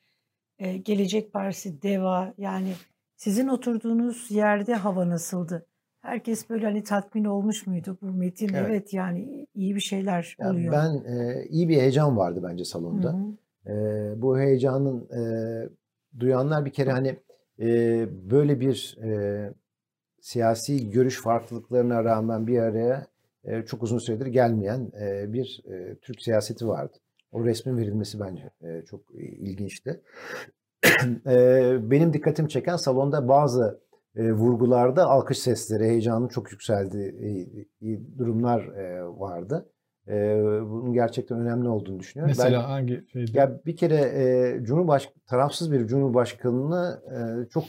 e, 0.59 0.77
Gelecek 0.77 1.33
Partisi, 1.33 1.81
DEVA 1.81 2.33
yani 2.37 2.73
sizin 3.15 3.47
oturduğunuz 3.47 4.31
yerde 4.31 4.73
hava 4.73 5.09
nasıldı? 5.09 5.65
Herkes 6.07 6.49
böyle 6.49 6.65
hani 6.65 6.83
tatmin 6.83 7.25
olmuş 7.25 7.67
muydu 7.67 7.97
bu 8.01 8.05
metin? 8.05 8.53
Evet. 8.53 8.65
Evet, 8.69 8.93
yani 8.93 9.47
iyi 9.55 9.75
bir 9.75 9.79
şeyler 9.79 10.35
Yani 10.39 10.51
oluyor. 10.57 10.73
ben 10.73 11.03
e, 11.13 11.45
iyi 11.49 11.69
bir 11.69 11.77
heyecan 11.77 12.17
vardı 12.17 12.39
bence 12.43 12.61
Hı 12.63 12.67
salonda. 12.67 13.13
hı. 13.65 13.71
E, 13.71 13.73
bu 14.21 14.39
heyecanın 14.39 15.09
e, 15.09 15.23
duyanlar 16.19 16.65
bir 16.65 16.71
kere 16.73 16.91
hani 16.91 17.19
e, 17.59 18.07
böyle 18.31 18.59
bir 18.59 18.97
e, 19.03 19.53
siyasi 20.21 20.89
görüş 20.89 21.21
farklılıklarına 21.21 22.03
rağmen 22.03 22.47
bir 22.47 22.59
araya 22.59 23.07
e, 23.43 23.61
çok 23.61 23.83
uzun 23.83 23.97
süredir 23.97 24.25
gelmeyen 24.25 24.91
e, 25.01 25.33
bir 25.33 25.63
e, 25.71 25.95
Türk 25.95 26.21
siyaseti 26.21 26.67
vardı. 26.67 26.97
O 27.31 27.45
resmin 27.45 27.77
verilmesi 27.77 28.19
bence 28.19 28.49
e, 28.61 28.85
çok 28.85 29.01
ilginçti. 29.21 30.01
E, 31.27 31.77
benim 31.91 32.13
dikkatimi 32.13 32.49
çeken 32.49 32.75
salonda 32.75 33.27
bazı 33.27 33.82
e, 34.15 34.31
vurgularda 34.33 35.05
alkış 35.05 35.39
sesleri, 35.39 35.83
heyecanın 35.83 36.27
çok 36.27 36.51
yükseldiği 36.51 37.07
e, 37.81 38.17
durumlar 38.17 38.63
e, 38.67 39.03
vardı. 39.05 39.69
E, 40.07 40.13
bunun 40.65 40.93
gerçekten 40.93 41.39
önemli 41.39 41.69
olduğunu 41.69 41.99
düşünüyorum. 41.99 42.29
Mesela 42.37 42.59
Ben- 42.59 42.65
hangi 42.67 43.05
şeydi? 43.13 43.37
ya 43.37 43.61
bir 43.65 43.75
kere 43.75 43.95
e, 43.95 44.59
Cumhurbaş 44.63 45.13
tarafsız 45.27 45.71
bir 45.71 45.87
Cumhurbaşkanını 45.87 47.01
e, 47.11 47.49
çok 47.49 47.63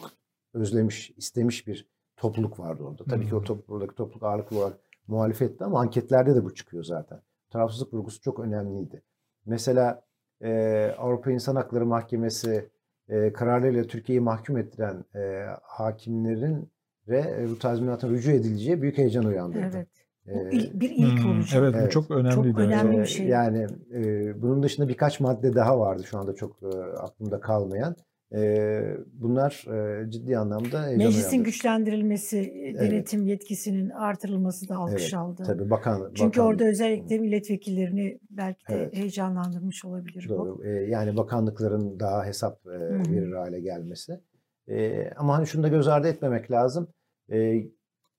özlemiş, 0.54 1.10
istemiş 1.10 1.66
bir 1.66 1.88
topluluk 2.16 2.58
vardı 2.60 2.82
orada. 2.82 3.04
Tabii 3.04 3.26
ki 3.28 3.34
o 3.34 3.38
Hmm. 3.38 3.44
topluluktaki 3.44 3.94
topluluk 3.94 4.22
ağırlıklı 4.22 4.58
olarak 4.58 4.78
muhalefetti 5.06 5.64
ama 5.64 5.80
anketlerde 5.80 6.34
de 6.34 6.44
bu 6.44 6.54
çıkıyor 6.54 6.84
zaten. 6.84 7.20
Tarafsızlık 7.50 7.94
vurgusu 7.94 8.20
çok 8.20 8.40
önemliydi. 8.40 9.02
Mesela 9.46 10.02
e, 10.42 10.90
Avrupa 10.98 11.30
İnsan 11.30 11.56
Hakları 11.56 11.86
Mahkemesi 11.86 12.70
e, 13.08 13.32
kararlarıyla 13.32 13.84
Türkiye'yi 13.84 14.20
mahkum 14.20 14.58
ettiren 14.58 15.04
e, 15.14 15.46
hakimlerin 15.62 16.70
ve 17.08 17.46
bu 17.50 17.58
tazminatın 17.58 18.10
rücu 18.10 18.30
edileceği 18.30 18.82
büyük 18.82 18.98
heyecan 18.98 19.24
uyandırdı. 19.24 19.70
Evet. 19.76 19.88
Bu 20.26 20.46
E, 20.48 20.50
il- 20.50 20.80
bir 20.80 20.90
ilk 20.90 21.24
Hmm, 21.24 21.30
olacak. 21.30 21.60
Evet, 21.62 21.74
bu 21.74 21.78
Evet. 21.78 21.92
çok 21.92 22.10
önemliydi. 22.10 22.56
evet. 22.58 22.66
önemli 22.68 22.96
bir 22.96 23.02
Ee, 23.02 23.06
şey. 23.06 23.26
Yani 23.26 23.66
e, 23.94 24.42
bunun 24.42 24.62
dışında 24.62 24.88
birkaç 24.88 25.20
madde 25.20 25.54
daha 25.54 25.80
vardı 25.80 26.04
şu 26.04 26.18
anda 26.18 26.34
çok 26.34 26.62
e, 26.62 26.66
aklımda 26.98 27.40
kalmayan. 27.40 27.96
E, 28.34 28.82
bunlar 29.12 29.64
e, 29.74 30.10
ciddi 30.10 30.38
anlamda 30.38 30.80
Meclisin 30.80 31.20
uyandırdı. 31.20 31.44
güçlendirilmesi, 31.44 32.38
e, 32.38 32.68
Evet. 32.68 32.80
denetim 32.80 33.26
yetkisinin 33.26 33.90
artırılması 33.90 34.68
da 34.68 34.76
alkış 34.76 35.02
Evet, 35.02 35.14
aldı. 35.14 35.42
Tabii 35.46 35.70
bakan, 35.70 36.10
Çünkü 36.14 36.40
bakan- 36.40 36.46
orada 36.46 36.64
özellikle 36.64 37.18
milletvekillerini 37.18 38.18
belki 38.30 38.68
de 38.68 38.74
Evet. 38.74 38.96
heyecanlandırmış 38.96 39.84
olabilir 39.84 40.26
bu. 40.28 40.34
Doğru. 40.34 40.64
E, 40.64 40.70
yani 40.70 41.16
bakanlıkların 41.16 42.00
daha 42.00 42.24
hesap 42.26 42.66
e, 42.66 42.70
hı. 42.70 43.12
verir 43.12 43.32
hale 43.32 43.60
gelmesi. 43.60 44.20
E, 44.68 45.08
ama 45.16 45.38
hani 45.38 45.46
şunu 45.46 45.62
da 45.62 45.68
göz 45.68 45.88
ardı 45.88 46.08
etmemek 46.08 46.50
lazım. 46.50 46.88
E, 47.32 47.62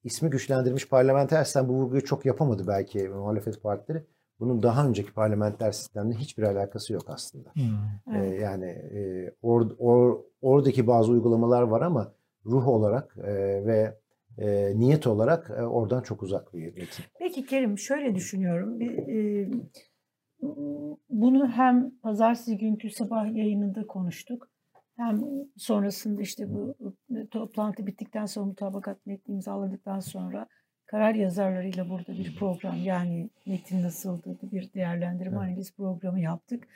ismi 0.03 0.29
güçlendirilmiş 0.29 0.89
parlamenter 0.89 1.43
sistem 1.43 1.67
bu 1.69 1.73
vurguyu 1.73 2.03
çok 2.05 2.25
yapamadı 2.25 2.63
belki 2.67 3.09
muhalefet 3.09 3.63
partileri. 3.63 4.03
Bunun 4.39 4.63
daha 4.63 4.87
önceki 4.87 5.13
parlamenter 5.13 5.71
sistemle 5.71 6.15
hiçbir 6.15 6.43
alakası 6.43 6.93
yok 6.93 7.03
aslında. 7.07 7.49
Hmm. 7.53 8.15
Ee, 8.15 8.17
Evet. 8.17 8.41
yani 8.41 8.65
e, 8.65 9.31
or, 9.41 9.71
or, 9.77 10.19
oradaki 10.41 10.87
bazı 10.87 11.11
uygulamalar 11.11 11.61
var 11.61 11.81
ama 11.81 12.13
ruh 12.45 12.67
olarak 12.67 13.17
e, 13.17 13.33
ve 13.65 13.97
e, 14.37 14.79
niyet 14.79 15.07
olarak 15.07 15.49
e, 15.49 15.63
oradan 15.63 16.01
çok 16.01 16.23
uzak 16.23 16.53
bir 16.53 16.65
metin. 16.65 17.05
Peki 17.19 17.45
Kerim 17.45 17.77
şöyle 17.77 18.15
düşünüyorum. 18.15 18.79
Bir, 18.79 18.97
e, 18.97 19.49
bunu 21.09 21.47
hem 21.47 21.91
pazartesi 21.99 22.57
günkü 22.57 22.89
sabah 22.89 23.35
yayınında 23.35 23.87
konuştuk. 23.87 24.49
Hem 24.95 25.21
sonrasında 25.57 26.21
işte 26.21 26.53
bu 26.53 26.75
toplantı 27.31 27.87
bittikten 27.87 28.25
sonra 28.25 28.45
mutabakat 28.45 29.05
metni 29.05 29.33
imzaladıktan 29.33 29.99
sonra 29.99 30.47
karar 30.85 31.15
yazarlarıyla 31.15 31.89
burada 31.89 32.13
bir 32.13 32.35
program 32.35 32.75
yani 32.83 33.29
metin 33.45 33.83
nasıldı 33.83 34.37
bir 34.51 34.73
değerlendirme 34.73 35.37
Evet. 35.37 35.47
analiz 35.47 35.75
programı 35.75 36.19
yaptık. 36.19 36.67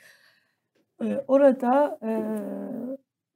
Ee, 1.02 1.24
Orada 1.28 1.98
e, 2.02 2.10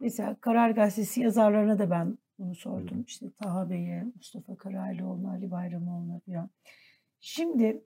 mesela 0.01 0.37
Karar 0.41 0.71
Gazetesi 0.71 1.21
yazarlarına 1.21 1.79
da 1.79 1.91
ben 1.91 2.19
bunu 2.39 2.55
sordum. 2.55 3.05
İşte 3.07 3.27
Taha 3.43 3.71
Bey'e, 3.71 4.05
Mustafa 4.17 4.57
Karaylıoğlu'na, 4.57 5.31
Ali 5.31 5.51
Bayramoğlu'na 5.51 6.21
falan. 6.27 6.51
Şimdi 7.21 7.85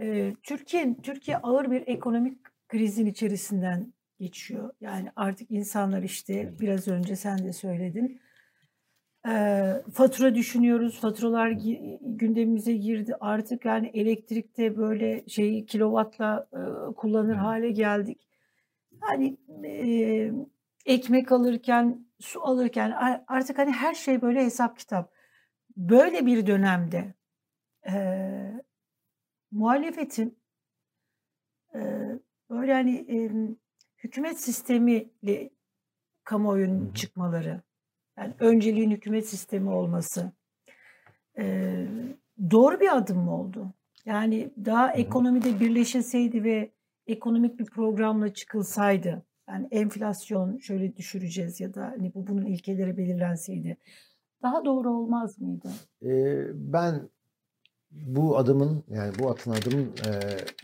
e, 0.00 0.34
Türkiye 0.42 0.96
Türkiye 1.02 1.36
ağır 1.36 1.70
bir 1.70 1.82
ekonomik 1.86 2.38
krizin 2.68 3.06
içerisinden 3.06 3.92
geçiyor. 4.20 4.70
Yani 4.80 5.08
artık 5.16 5.50
insanlar 5.50 6.02
işte 6.02 6.52
biraz 6.60 6.88
önce 6.88 7.16
sen 7.16 7.38
de 7.38 7.52
söyledin. 7.52 8.20
E, 9.28 9.32
fatura 9.92 10.34
düşünüyoruz. 10.34 11.00
Faturalar 11.00 11.48
gündemimize 12.00 12.72
girdi. 12.72 13.14
Artık 13.20 13.64
yani 13.64 13.90
elektrikte 13.94 14.76
böyle 14.76 15.24
şeyi 15.28 15.66
kilovatla 15.66 16.48
e, 16.52 16.94
kullanır 16.94 17.36
hale 17.36 17.70
geldik. 17.70 18.28
Hani 19.00 19.36
e, 19.64 20.32
ekmek 20.86 21.32
alırken, 21.32 22.06
su 22.20 22.42
alırken 22.42 22.94
artık 23.26 23.58
hani 23.58 23.72
her 23.72 23.94
şey 23.94 24.22
böyle 24.22 24.44
hesap 24.44 24.78
kitap. 24.78 25.12
Böyle 25.76 26.26
bir 26.26 26.46
dönemde 26.46 27.14
e, 27.88 27.94
muhalefetin 29.50 30.38
e, 31.74 31.80
böyle 32.50 32.72
hani 32.72 32.96
e, 32.96 33.30
hükümet 33.98 34.40
sistemiyle 34.40 35.50
kamuoyunun 36.24 36.92
çıkmaları, 36.92 37.62
yani 38.18 38.34
önceliğin 38.38 38.90
hükümet 38.90 39.28
sistemi 39.28 39.70
olması 39.70 40.32
e, 41.38 41.74
doğru 42.50 42.80
bir 42.80 42.96
adım 42.96 43.18
mı 43.18 43.36
oldu? 43.36 43.72
Yani 44.06 44.50
daha 44.64 44.92
ekonomide 44.92 45.60
birleşilseydi 45.60 46.44
ve 46.44 46.70
ekonomik 47.06 47.58
bir 47.58 47.64
programla 47.64 48.34
çıkılsaydı, 48.34 49.22
yani 49.48 49.68
enflasyon 49.70 50.58
şöyle 50.58 50.96
düşüreceğiz 50.96 51.60
ya 51.60 51.74
da 51.74 51.82
hani 51.84 52.14
bu 52.14 52.26
bunun 52.26 52.46
ilkeleri 52.46 52.96
belirlenseydi 52.96 53.76
daha 54.42 54.64
doğru 54.64 54.90
olmaz 54.90 55.40
mıydı? 55.40 55.68
E, 56.02 56.44
ben 56.54 57.08
bu 57.90 58.38
adımın 58.38 58.84
yani 58.88 59.12
bu 59.18 59.30
atılan 59.30 59.56
adımın 59.56 59.84
e, 59.84 60.10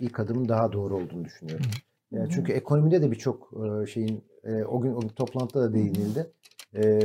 ilk 0.01 0.21
adımın 0.21 0.49
daha 0.49 0.73
doğru 0.73 0.97
olduğunu 0.97 1.25
düşünüyorum. 1.25 1.67
Yani 2.11 2.29
çünkü 2.31 2.53
ekonomide 2.53 3.03
de 3.03 3.11
birçok 3.11 3.53
e, 3.53 3.87
şeyin 3.87 4.25
e, 4.45 4.65
o 4.65 4.81
gün 4.81 4.93
o 4.93 5.01
gün 5.01 5.09
toplantıda 5.09 5.63
da 5.63 5.75
değinildi. 5.75 6.31
E, 6.75 7.01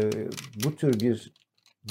bu 0.66 0.76
tür 0.76 1.00
bir 1.00 1.34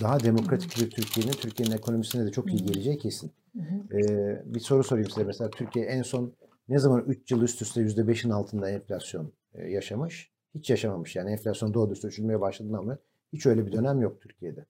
daha 0.00 0.20
demokratik 0.20 0.80
bir 0.80 0.90
Türkiye'nin 0.90 1.32
Türkiye'nin 1.32 1.76
ekonomisine 1.76 2.26
de 2.26 2.32
çok 2.32 2.52
iyi 2.52 2.64
geleceği 2.64 2.98
kesin. 2.98 3.32
Ee, 3.92 4.42
bir 4.44 4.60
soru 4.60 4.84
sorayım 4.84 5.08
size. 5.08 5.24
Mesela 5.24 5.50
Türkiye 5.50 5.84
en 5.84 6.02
son 6.02 6.32
ne 6.68 6.78
zaman 6.78 7.04
3 7.06 7.30
yıl 7.30 7.42
üst 7.42 7.62
üste 7.62 7.80
%5'in 7.80 8.30
altında 8.30 8.70
enflasyon 8.70 9.32
e, 9.54 9.70
yaşamış? 9.70 10.30
Hiç 10.54 10.70
yaşamamış. 10.70 11.16
Yani 11.16 11.30
enflasyon 11.30 11.74
doğru 11.74 11.90
düz 11.90 12.02
düşürmeye 12.02 12.40
başladığında 12.40 12.78
ama 12.78 12.98
hiç 13.32 13.46
öyle 13.46 13.66
bir 13.66 13.72
dönem 13.72 14.00
yok 14.00 14.20
Türkiye'de. 14.20 14.66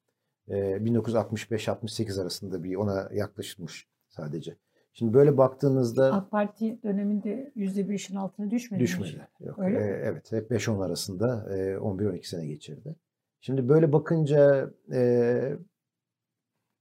Ee, 0.49 0.55
1965-68 0.55 2.23
arasında 2.23 2.65
bir 2.65 2.77
ona 2.77 3.09
yaklaşılmış 3.13 3.87
sadece. 4.09 4.57
Şimdi 4.93 5.15
böyle 5.15 5.37
baktığınızda 5.37 6.13
AK 6.13 6.31
Parti 6.31 6.83
döneminde 6.83 7.53
%5'in 7.57 8.17
altına 8.17 8.51
düşmedi. 8.51 8.83
düşmedi. 8.83 9.29
Yok, 9.41 9.59
Öyle 9.59 9.79
mi? 9.79 9.85
e, 9.85 9.87
evet, 9.87 10.33
hep 10.33 10.51
5-10 10.51 10.85
arasında 10.85 11.57
e, 11.57 11.77
11-12 11.77 12.29
sene 12.29 12.47
geçirdi. 12.47 12.97
Şimdi 13.41 13.69
böyle 13.69 13.93
bakınca 13.93 14.71
e, 14.93 15.57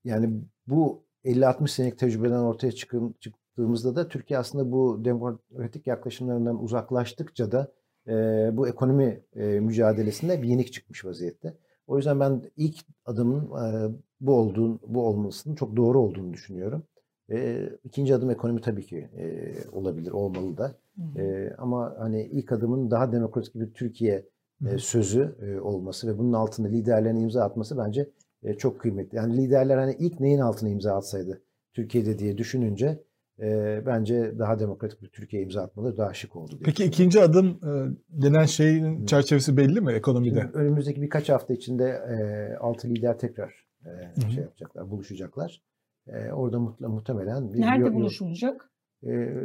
yani 0.03 0.41
bu 0.67 1.03
50-60 1.25 1.67
senelik 1.67 1.99
tecrübeden 1.99 2.39
ortaya 2.39 2.71
çıkın, 2.71 3.15
çıktığımızda 3.19 3.95
da 3.95 4.07
Türkiye 4.07 4.39
aslında 4.39 4.71
bu 4.71 5.05
demokratik 5.05 5.87
yaklaşımlarından 5.87 6.63
uzaklaştıkça 6.63 7.51
da 7.51 7.71
e, 8.07 8.13
bu 8.57 8.67
ekonomi 8.67 9.21
e, 9.35 9.43
mücadelesinde 9.59 10.41
bir 10.41 10.47
yenik 10.47 10.73
çıkmış 10.73 11.05
vaziyette. 11.05 11.57
O 11.87 11.97
yüzden 11.97 12.19
ben 12.19 12.41
ilk 12.57 12.75
adımın 13.05 13.45
e, 13.45 13.95
bu 14.21 14.33
olduğun, 14.33 14.79
bu 14.87 15.07
olmasının 15.07 15.55
çok 15.55 15.75
doğru 15.75 15.99
olduğunu 15.99 16.33
düşünüyorum. 16.33 16.83
E, 17.31 17.69
ikinci 17.83 18.15
adım 18.15 18.29
ekonomi 18.29 18.61
tabii 18.61 18.85
ki 18.85 19.09
e, 19.17 19.53
olabilir, 19.71 20.11
olmalı 20.11 20.57
da. 20.57 20.75
Hı 20.95 21.21
hı. 21.21 21.21
E, 21.21 21.55
ama 21.57 21.95
hani 21.99 22.23
ilk 22.23 22.51
adımın 22.51 22.91
daha 22.91 23.11
demokratik 23.11 23.55
bir 23.55 23.73
Türkiye 23.73 24.25
e, 24.65 24.77
sözü 24.77 25.35
e, 25.41 25.59
olması 25.59 26.07
ve 26.07 26.17
bunun 26.17 26.33
altında 26.33 26.67
liderlerin 26.67 27.19
imza 27.19 27.43
atması 27.43 27.77
bence 27.77 28.09
e, 28.43 28.53
çok 28.53 28.79
kıymetli. 28.79 29.15
Yani 29.15 29.37
liderler 29.37 29.77
hani 29.77 29.95
ilk 29.99 30.19
neyin 30.19 30.39
altına 30.39 30.69
imza 30.69 30.95
atsaydı 30.95 31.41
Türkiye'de 31.73 32.19
diye 32.19 32.37
düşününce 32.37 33.03
e, 33.39 33.81
bence 33.85 34.39
daha 34.39 34.59
demokratik 34.59 35.01
bir 35.01 35.07
Türkiye 35.07 35.43
imza 35.43 35.61
atmaları 35.61 35.97
daha 35.97 36.13
şık 36.13 36.35
oldu. 36.35 36.49
diye 36.49 36.61
Peki 36.63 36.83
ikinci 36.83 37.21
adım 37.21 37.47
e, 37.47 37.71
denen 38.09 38.45
şeyin 38.45 39.05
çerçevesi 39.05 39.57
belli 39.57 39.81
mi 39.81 39.91
ekonomide? 39.91 40.39
Şimdi 40.39 40.57
önümüzdeki 40.57 41.01
birkaç 41.01 41.29
hafta 41.29 41.53
içinde 41.53 41.85
e, 41.85 42.55
altı 42.57 42.87
lider 42.87 43.17
tekrar 43.17 43.65
e, 43.85 43.89
hı. 44.25 44.31
şey 44.31 44.43
yapacaklar, 44.43 44.89
buluşacaklar. 44.89 45.61
E, 46.07 46.31
orada 46.31 46.59
mutla, 46.59 46.89
muhtemelen 46.89 47.53
bir 47.53 47.61
Nerede 47.61 47.79
yo- 47.81 47.87
yo- 47.87 47.93
buluşulacak? 47.93 48.69
e, 49.07 49.37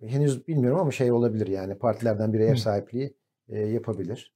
henüz 0.00 0.48
bilmiyorum 0.48 0.80
ama 0.80 0.90
şey 0.90 1.12
olabilir 1.12 1.46
yani 1.46 1.74
partilerden 1.78 2.32
biri 2.32 2.42
ev 2.42 2.54
sahipliği 2.54 3.14
e, 3.48 3.58
yapabilir 3.58 4.32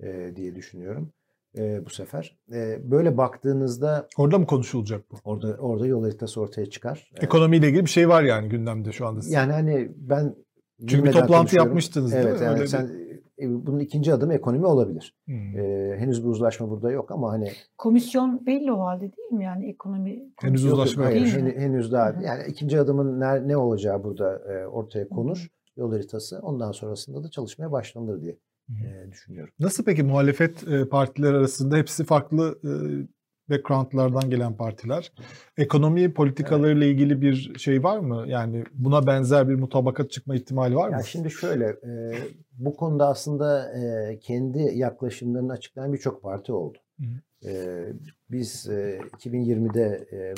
e, 0.00 0.32
diye 0.36 0.54
düşünüyorum 0.54 1.12
e, 1.58 1.84
bu 1.84 1.90
sefer. 1.90 2.38
E, 2.52 2.90
böyle 2.90 3.16
baktığınızda 3.16 4.08
Orada 4.16 4.38
mı 4.38 4.46
konuşulacak 4.46 5.10
bu? 5.10 5.16
orada 5.24 5.56
orada 5.56 5.86
yol 5.86 6.02
haritası 6.02 6.40
ortaya 6.40 6.66
çıkar. 6.66 7.10
Ekonomiyle 7.20 7.68
ilgili 7.68 7.84
bir 7.84 7.90
şey 7.90 8.08
var 8.08 8.22
yani 8.22 8.48
gündemde 8.48 8.92
şu 8.92 9.06
anda. 9.06 9.20
yani 9.28 9.52
hani 9.52 9.90
ben 9.96 10.34
Çünkü 10.88 11.04
bir 11.04 11.12
toplantı 11.12 11.56
yapmıştınız 11.56 12.12
değil 12.12 12.24
Evet 12.24 12.40
mi? 12.40 12.44
yani 12.44 12.52
Öyle 12.54 12.62
bir- 12.62 12.68
sen 12.68 12.86
e, 12.86 13.20
bunun 13.38 13.78
ikinci 13.78 14.14
adımı 14.14 14.34
ekonomi 14.34 14.66
olabilir. 14.66 15.14
Hmm. 15.26 15.58
E, 15.58 15.94
henüz 15.98 16.24
bir 16.24 16.28
uzlaşma 16.28 16.70
burada 16.70 16.90
yok 16.90 17.10
ama 17.10 17.32
hani 17.32 17.52
Komisyon 17.78 18.46
belli 18.46 18.72
o 18.72 18.80
halde 18.80 19.00
değil 19.00 19.32
mi? 19.32 19.44
Yani 19.44 19.68
ekonomi 19.68 20.22
Henüz 20.40 20.62
Yok, 20.62 20.70
yok, 20.70 20.78
uzlaşma 20.78 21.04
hayır, 21.04 21.26
yok. 21.26 21.32
Hen- 21.34 21.60
henüz 21.60 21.92
daha. 21.92 22.08
Hı. 22.08 22.22
Yani 22.22 22.42
ikinci 22.48 22.80
adımın 22.80 23.20
ne, 23.20 23.48
ne 23.48 23.56
olacağı 23.56 24.04
burada 24.04 24.38
e, 24.52 24.66
ortaya 24.66 25.08
konur. 25.08 25.48
Yol 25.76 25.92
haritası. 25.92 26.38
Ondan 26.42 26.72
sonrasında 26.72 27.24
da 27.24 27.30
çalışmaya 27.30 27.72
başlanır 27.72 28.20
diye 28.20 28.38
e, 28.68 29.10
düşünüyorum. 29.12 29.54
Nasıl 29.60 29.84
peki 29.84 30.02
muhalefet 30.02 30.68
e, 30.68 30.88
partiler 30.88 31.34
arasında 31.34 31.76
hepsi 31.76 32.04
farklı 32.04 32.58
e, 32.64 32.70
backgroundlardan 33.50 34.30
gelen 34.30 34.56
partiler. 34.56 35.12
Ekonomi 35.56 36.14
politikalarıyla 36.14 36.86
ilgili 36.86 37.22
bir 37.22 37.58
şey 37.58 37.82
var 37.82 37.98
mı? 37.98 38.24
Yani 38.26 38.64
buna 38.72 39.06
benzer 39.06 39.48
bir 39.48 39.54
mutabakat 39.54 40.10
çıkma 40.10 40.34
ihtimali 40.34 40.76
var 40.76 40.88
mı? 40.88 40.94
Ya 40.94 41.02
şimdi 41.02 41.30
şöyle 41.30 41.64
e, 41.64 42.14
bu 42.58 42.76
konuda 42.76 43.08
aslında 43.08 43.72
e, 43.72 44.18
kendi 44.18 44.58
yaklaşımlarını 44.58 45.52
açıklayan 45.52 45.92
birçok 45.92 46.22
parti 46.22 46.52
oldu. 46.52 46.78
Hı. 47.00 47.04
E, 47.48 47.84
biz 48.30 48.68
e, 48.68 49.00
2020'de 49.18 50.06
e, 50.12 50.34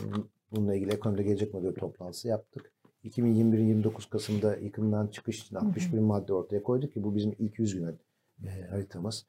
bununla 0.52 0.74
ilgili 0.74 0.92
ekonomide 0.92 1.22
gelecek 1.22 1.54
model 1.54 1.74
toplantısı 1.74 2.28
yaptık. 2.28 2.72
2021'in 3.04 3.66
29 3.66 4.06
Kasım'da 4.06 4.56
yıkımdan 4.56 5.06
çıkış 5.06 5.42
için 5.42 5.56
61 5.56 5.98
madde 5.98 6.32
ortaya 6.32 6.62
koyduk 6.62 6.92
ki 6.92 7.04
bu 7.04 7.16
bizim 7.16 7.34
ilk 7.38 7.58
100 7.58 7.74
gün 7.74 7.98
e, 8.44 8.66
haritamız. 8.70 9.26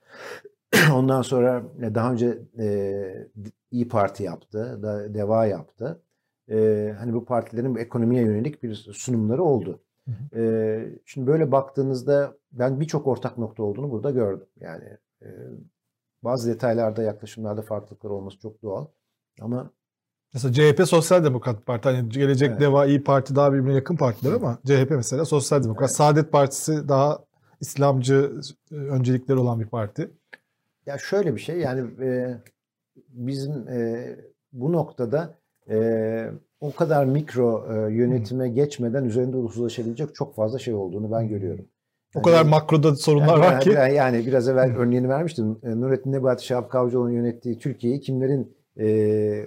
Ondan 0.93 1.22
sonra 1.22 1.64
daha 1.95 2.11
önce 2.11 2.38
e, 2.59 3.27
İyi 3.72 3.88
Parti 3.88 4.23
yaptı, 4.23 4.80
da 4.84 5.14
Deva 5.14 5.45
yaptı. 5.45 6.01
E, 6.49 6.95
hani 6.99 7.14
bu 7.14 7.26
partilerin 7.26 7.76
ekonomiye 7.76 8.23
yönelik 8.23 8.64
bir 8.64 8.76
sunumları 8.76 9.43
oldu. 9.43 9.80
Hı 10.05 10.39
E, 10.39 10.99
şimdi 11.05 11.27
böyle 11.27 11.51
baktığınızda 11.51 12.38
ben 12.59 12.79
birçok 12.79 13.07
ortak 13.07 13.38
nokta 13.38 13.63
olduğunu 13.63 13.91
burada 13.91 14.11
gördüm. 14.11 14.47
Yani 14.59 14.84
e, 15.21 15.27
bazı 16.23 16.49
detaylarda 16.49 17.03
yaklaşımlarda 17.03 17.61
farklılıklar 17.61 18.09
olması 18.09 18.39
çok 18.39 18.63
doğal. 18.63 18.85
Ama 19.41 19.71
Mesela 20.34 20.53
CHP 20.53 20.88
Sosyal 20.88 21.23
Demokrat 21.23 21.65
Parti. 21.65 21.89
Hani 21.89 22.09
Gelecek 22.09 22.49
Evet. 22.49 22.61
Deva 22.61 22.85
İyi 22.85 23.03
Parti 23.03 23.35
daha 23.35 23.53
birbirine 23.53 23.73
yakın 23.73 23.95
partiler 23.95 24.34
ama 24.34 24.57
CHP 24.65 24.91
mesela 24.91 25.25
Sosyal 25.25 25.63
Demokrat. 25.63 25.89
Evet. 25.89 25.95
Saadet 25.95 26.31
Partisi 26.31 26.88
daha 26.88 27.19
İslamcı 27.61 28.31
e, 28.71 28.75
öncelikleri 28.75 29.38
olan 29.38 29.59
bir 29.59 29.67
parti. 29.67 30.09
Ya 30.85 30.97
şöyle 30.97 31.35
bir 31.35 31.39
şey 31.39 31.59
yani 31.59 32.03
e, 32.03 32.38
bizim 33.09 33.67
e, 33.67 34.15
bu 34.53 34.71
noktada 34.71 35.34
e, 35.69 36.31
o 36.61 36.75
kadar 36.75 37.05
mikro 37.05 37.67
e, 37.73 37.93
yönetime 37.93 38.49
geçmeden 38.49 39.05
üzerinde 39.05 39.38
uzlaşabilecek 39.38 40.15
çok 40.15 40.35
fazla 40.35 40.59
şey 40.59 40.73
olduğunu 40.73 41.11
ben 41.11 41.27
görüyorum. 41.27 41.65
O 42.18 42.22
kadar 42.22 42.38
Yani- 42.38 42.49
makroda 42.49 42.95
sorunlar 42.95 43.27
yani, 43.27 43.39
var 43.41 43.60
ki. 43.60 43.69
yani, 43.69 44.26
biraz 44.27 44.49
evvel 44.49 44.76
örneğini 44.77 45.10
vermiştim. 45.10 45.60
E, 45.64 45.69
Nurettin 45.81 46.11
Nebati 46.11 46.45
Şahap 46.45 46.72
Kavcıoğlu'nun 46.72 47.11
yönettiği 47.14 47.57
Türkiye'yi 47.60 47.99
kimlerin 47.99 48.57
e, 48.80 48.85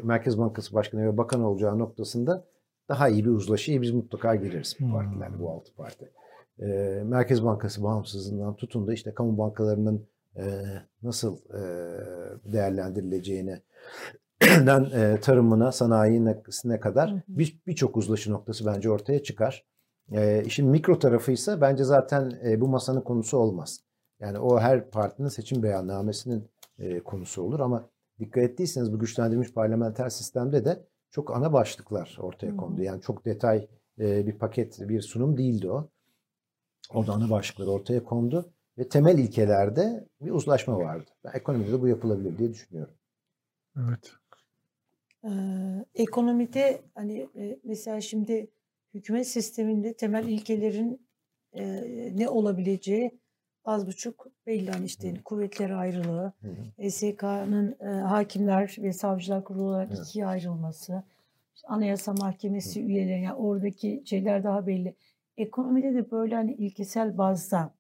Merkez 0.03 0.39
Bankası 0.39 0.75
Başkanı 0.75 1.07
ve 1.13 1.17
Bakan 1.17 1.45
olacağı 1.45 1.79
noktasında 1.79 2.45
daha 2.89 3.09
iyi 3.09 3.25
bir 3.25 3.31
uzlaşıya 3.31 3.83
biz 3.83 3.91
mutlaka 3.91 4.35
gireriz 4.35 4.77
bu 4.81 4.85
Hmm. 4.85 4.93
partilerle, 4.93 5.39
bu 5.41 5.51
altı 5.51 5.75
parti. 5.75 6.11
E, 6.63 6.67
Merkez 7.05 7.45
Bankası 7.45 7.83
bağımsızlığından 7.83 8.57
tutun 8.57 8.87
da 8.87 8.93
işte 8.93 9.15
kamu 9.15 9.39
bankalarının 9.39 10.07
e, 10.37 10.45
nasıl 11.03 11.37
e, 11.37 11.61
değerlendirileceğine 12.53 13.61
den 14.43 14.85
e, 14.95 15.21
tarımına, 15.21 15.73
sanayine 15.73 16.43
kadar 16.81 17.11
hı. 17.11 17.21
bir- 17.29 17.61
birçok 17.67 17.97
uzlaşı 17.97 18.33
noktası 18.33 18.67
bence 18.67 18.91
ortaya 18.91 19.23
çıkar. 19.23 19.65
E, 20.13 20.45
işin 20.45 20.69
mikro 20.69 20.99
tarafı 20.99 21.33
ise 21.33 21.61
bence 21.61 21.85
zaten 21.85 22.41
e, 22.45 22.61
bu 22.61 22.69
masanın 22.69 23.01
konusu 23.01 23.39
olmaz. 23.39 23.81
Yani 24.21 24.39
o 24.39 24.59
her 24.61 24.91
partinin 24.91 25.29
seçim 25.29 25.63
beyannamesinin 25.63 26.49
e, 26.79 27.01
konusu 27.01 27.43
olur 27.43 27.61
ama 27.61 27.89
dikkat 28.19 28.45
ettiyseniz 28.45 28.93
bu 28.93 28.99
güçlendirilmiş 28.99 29.53
parlamenter 29.53 30.09
sistemde 30.09 30.65
de 30.65 30.87
çok 31.11 31.37
ana 31.37 31.53
başlıklar 31.53 32.19
ortaya 32.21 32.57
kondu. 32.57 32.83
Yani 32.83 33.03
çok 33.03 33.25
detay 33.25 33.69
e, 33.99 34.27
bir 34.27 34.39
paket, 34.39 34.89
bir 34.89 35.01
sunum 35.01 35.37
değildi 35.37 35.71
o. 35.71 35.89
Orada 36.95 37.13
ana 37.13 37.31
başlıklar 37.31 37.67
ortaya 37.67 38.05
kondu 38.05 38.53
ve 38.79 38.89
temel 38.89 39.19
ilkelerde 39.19 40.09
bir 40.21 40.31
uzlaşma 40.31 40.79
vardı. 40.79 41.11
Ben 41.25 41.33
ekonomide 41.35 41.73
de 41.73 41.81
bu 41.81 41.89
yapılabilir 41.89 42.39
diye 42.39 42.51
düşünüyorum. 42.51 42.95
Evet. 43.77 44.13
Ee, 45.25 45.31
ekonomide 45.95 46.83
hani 46.95 47.29
e, 47.37 47.61
mesela 47.65 48.01
şimdi 48.01 48.51
hükümet 48.95 49.29
sisteminde 49.29 49.95
temel 49.95 50.29
ilkelerin 50.29 51.07
e, 51.53 51.83
ne 52.17 52.29
olabileceği 52.29 53.21
az 53.65 53.87
buçuk 53.87 54.27
belli. 54.47 54.71
Hani 54.71 54.85
işte 54.87 55.15
kuvvetler 55.25 55.71
ayrılığı, 55.71 56.33
Hı 56.41 56.49
hı. 56.49 56.55
ESK'nın 56.79 57.77
e, 57.81 57.85
hakimler 57.85 58.77
ve 58.79 58.93
savcılar 58.93 59.45
kurulu 59.45 59.63
olarak 59.63 59.89
Evet. 59.95 60.07
ikiye 60.07 60.27
ayrılması, 60.27 61.03
işte 61.55 61.69
Anayasa 61.69 62.13
Mahkemesi 62.13 62.83
üyeleri 62.83 63.23
yani 63.23 63.35
oradaki 63.35 64.03
şeyler 64.07 64.45
daha 64.45 64.67
belli. 64.67 64.95
Ekonomide 65.37 65.95
de 65.95 66.11
böyle 66.11 66.35
hani 66.35 66.53
ilkesel 66.55 67.19
bazda 67.19 67.75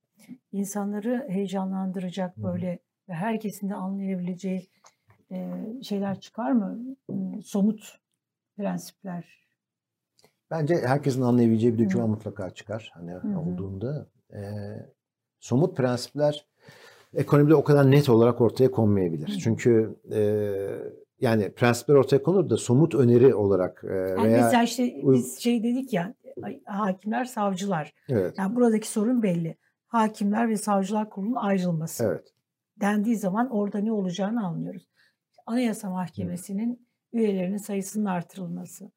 insanları 0.53 1.27
heyecanlandıracak 1.29 2.37
Hı 2.37 2.41
hı. 2.41 2.45
böyle 2.45 2.79
ve 3.09 3.13
herkesin 3.15 3.69
de 3.69 3.75
anlayabileceği 3.75 4.69
e, 5.31 5.51
şeyler 5.83 6.21
çıkar 6.21 6.53
mı? 6.53 6.97
Somut 7.45 7.99
prensipler. 8.57 9.41
Bence 10.51 10.75
herkesin 10.75 11.23
anlayabileceği 11.23 11.79
bir 11.79 11.85
doküman 11.85 12.05
Hı. 12.05 12.09
mutlaka 12.09 12.51
çıkar. 12.51 12.91
Hani 12.95 13.13
hı. 13.13 13.39
olduğunda 13.41 14.07
e, 14.33 14.41
somut 15.41 15.77
prensipler 15.77 16.47
ekonomide 17.15 17.55
o 17.55 17.65
kadar 17.65 17.91
net 17.91 18.09
olarak 18.09 18.41
ortaya 18.41 18.71
konmayabilir. 18.71 19.29
Hı. 19.29 19.39
Çünkü 19.39 19.97
e, 20.13 20.21
yani 21.21 21.51
prensipler 21.53 21.95
ortaya 21.95 22.23
konur 22.23 22.51
da 22.51 22.57
somut 22.57 22.95
öneri 22.95 23.35
olarak 23.35 23.85
e, 23.85 23.95
Yani 23.95 24.23
veya 24.25 24.45
mesela 24.45 24.63
işte 24.63 24.95
biz 25.03 25.39
şey 25.39 25.63
dedik 25.63 25.93
ya 25.93 26.15
hakimler, 26.65 27.25
savcılar. 27.25 27.95
evet 28.09 28.39
Yani 28.39 28.57
buradaki 28.57 28.89
sorun 28.89 29.23
belli. 29.23 29.57
Hakimler 29.87 30.49
ve 30.49 30.57
savcılar 30.57 31.11
kurulunun 31.11 31.37
ayrılması. 31.37 32.05
evet 32.05 32.35
dendiği 32.81 33.17
zaman 33.17 33.51
orada 33.51 33.79
ne 33.79 33.93
olacağını 33.93 34.47
anlıyoruz. 34.47 34.89
Anayasa 35.47 35.91
Mahkemesi'nin 35.91 36.87
üyelerinin 37.13 37.57
sayısının 37.57 38.05
artırılması. 38.05 38.91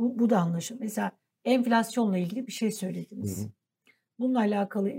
Bu, 0.00 0.18
bu 0.18 0.30
da 0.30 0.38
anlaşılır. 0.38 0.80
Mesela 0.80 1.12
enflasyonla 1.44 2.18
ilgili 2.18 2.46
bir 2.46 2.52
şey 2.52 2.70
Hı 2.70 2.74
söylediniz. 2.76 3.44
hı. 3.44 3.48
Bununla 4.18 4.38
alakalı 4.38 4.90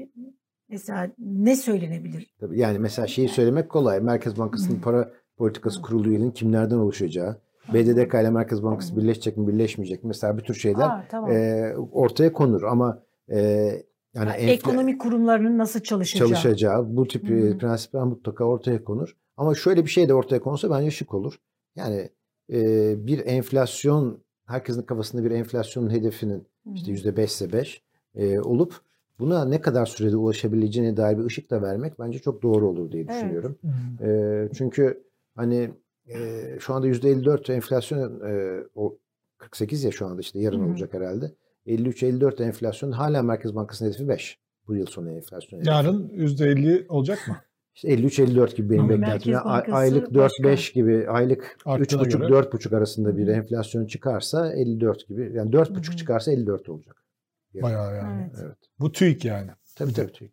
mesela 0.69 1.11
ne 1.19 1.55
söylenebilir? 1.55 2.35
Tabii 2.39 2.59
yani 2.59 2.79
mesela 2.79 3.07
şeyi 3.07 3.29
söylemek 3.29 3.69
kolay. 3.69 3.99
Merkez 3.99 4.37
Bankası'nın 4.37 4.77
Hı. 4.77 4.81
para 4.81 5.11
politikası 5.37 5.77
Hı. 5.77 5.81
kurulu 5.81 6.07
üyelerinin 6.09 6.31
kimlerden 6.31 6.75
oluşacağı, 6.75 7.41
BDDK 7.73 8.21
ile 8.21 8.29
Merkez 8.29 8.63
Bankası 8.63 8.95
Hı. 8.95 8.97
birleşecek 9.01 9.37
mi 9.37 9.47
birleşmeyecek 9.47 10.03
mi 10.03 10.07
mesela 10.07 10.37
bu 10.37 10.41
tür 10.41 10.53
şeyler 10.53 10.85
Aa, 10.89 11.03
tamam. 11.09 11.31
e, 11.31 11.73
ortaya 11.91 12.33
konur 12.33 12.63
ama 12.63 13.03
e, 13.29 13.37
yani 13.39 13.83
Yani 14.13 14.31
enfla- 14.31 14.51
ekonomi 14.51 14.97
kurumlarının 14.97 15.57
nasıl 15.57 15.79
çalışacağı. 15.79 16.27
çalışacağı 16.27 16.95
bu 16.97 17.07
tip 17.07 17.29
Hı 17.29 17.33
e, 17.33 17.49
hı. 17.49 17.57
prensipler 17.57 18.03
mutlaka 18.03 18.43
ortaya 18.43 18.83
konur. 18.83 19.17
Ama 19.37 19.55
şöyle 19.55 19.85
bir 19.85 19.89
şey 19.89 20.09
de 20.09 20.13
ortaya 20.13 20.39
konsa 20.41 20.69
bence 20.69 20.91
şık 20.91 21.13
olur. 21.13 21.39
Yani 21.75 22.09
e, 22.53 22.93
bir 23.07 23.25
enflasyon 23.25 24.20
herkesin 24.51 24.81
kafasında 24.81 25.23
bir 25.23 25.31
enflasyonun 25.31 25.89
hedefinin 25.89 26.47
işte 26.73 26.91
yüzde 26.91 27.17
beşse 27.17 27.53
beş 27.53 27.81
e, 28.15 28.39
olup 28.39 28.75
buna 29.19 29.45
ne 29.45 29.61
kadar 29.61 29.85
sürede 29.85 30.15
ulaşabileceğine 30.17 30.97
dair 30.97 31.17
bir 31.17 31.23
ışık 31.23 31.49
da 31.49 31.61
vermek 31.61 31.99
bence 31.99 32.19
çok 32.19 32.43
doğru 32.43 32.67
olur 32.69 32.91
diye 32.91 33.03
Evet. 33.03 33.13
düşünüyorum. 33.13 33.57
Hmm. 33.61 34.07
E, 34.07 34.49
çünkü 34.53 35.03
hani 35.35 35.71
e, 36.13 36.41
şu 36.59 36.73
anda 36.73 36.87
yüzde 36.87 37.09
54 37.09 37.49
enflasyon 37.49 38.21
e, 38.27 38.63
o 38.75 38.97
48 39.37 39.83
ya 39.83 39.91
şu 39.91 40.05
anda 40.05 40.21
işte 40.21 40.39
yarın 40.39 40.59
Hı 40.59 40.63
hı. 40.63 40.69
olacak 40.69 40.93
herhalde. 40.93 41.31
53-54 41.67 42.43
enflasyon 42.43 42.91
hala 42.91 43.23
Merkez 43.23 43.55
Bankası'nın 43.55 43.89
hedefi 43.89 44.07
5. 44.07 44.37
Bu 44.67 44.75
yıl 44.75 44.85
sonu 44.85 45.11
enflasyon 45.11 45.59
hedefi. 45.59 45.69
Yarın 45.69 46.09
%50 46.09 46.87
olacak 46.87 47.19
mı? 47.27 47.37
İşte 47.75 47.87
53-54 47.87 48.55
gibi 48.55 48.69
benim 48.69 48.89
beklentim. 48.89 49.33
Yani 49.33 49.45
aylık 49.73 50.15
başka. 50.15 50.43
4-5 50.43 50.73
gibi 50.73 51.09
aylık 51.09 51.57
Arttığına 51.65 52.01
3,5 52.01 52.17
göre. 52.17 52.33
4,5 52.33 52.77
arasında 52.77 53.17
bir 53.17 53.27
enflasyon 53.27 53.85
çıkarsa 53.85 54.53
54 54.53 55.07
gibi. 55.07 55.31
Yani 55.35 55.51
4,5 55.51 55.87
Hı 55.87 55.91
hı. 55.91 55.97
çıkarsa 55.97 56.31
54 56.31 56.69
olacak. 56.69 57.05
Bayağı 57.53 57.95
yani. 57.95 58.29
Evet. 58.31 58.43
Evet. 58.45 58.57
Bu 58.79 58.91
TÜİK 58.91 59.25
yani. 59.25 59.51
Tabii 59.75 59.93
tabii. 59.93 60.11
tabii. 60.11 60.31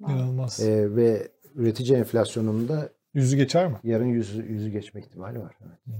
İnanılmaz. 0.00 0.60
Ee, 0.60 0.96
ve 0.96 1.28
üretici 1.54 1.98
enflasyonunda 1.98 2.88
Yüzü 3.14 3.36
geçer 3.36 3.68
mi? 3.68 3.76
yarın 3.84 4.06
yüzü, 4.06 4.42
yüzü 4.42 4.70
geçme 4.70 5.00
ihtimali 5.00 5.38
var. 5.38 5.56
Evet. 5.60 5.78
Hmm. 5.84 5.94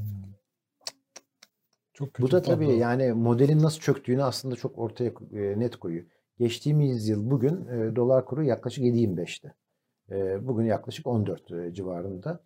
Çok 1.94 2.14
kötü. 2.14 2.26
Bu 2.26 2.30
da 2.30 2.40
bir 2.40 2.44
tablo. 2.44 2.54
tabii 2.56 2.76
yani 2.76 3.12
modelin 3.12 3.62
nasıl 3.62 3.80
çöktüğünü 3.80 4.22
aslında 4.22 4.56
çok 4.56 4.78
ortaya 4.78 5.12
e, 5.32 5.60
net 5.60 5.76
koyuyor. 5.76 6.04
Geçtiğimiz 6.38 7.09
yıl 7.09 7.30
bugün 7.30 7.66
e, 7.66 7.96
dolar 7.96 8.24
kuru 8.24 8.44
yaklaşık 8.44 8.84
7.25'ti. 8.84 9.54
E, 10.11 10.47
bugün 10.47 10.65
yaklaşık 10.65 11.07
14 11.07 11.51
e, 11.53 11.74
civarında. 11.74 12.41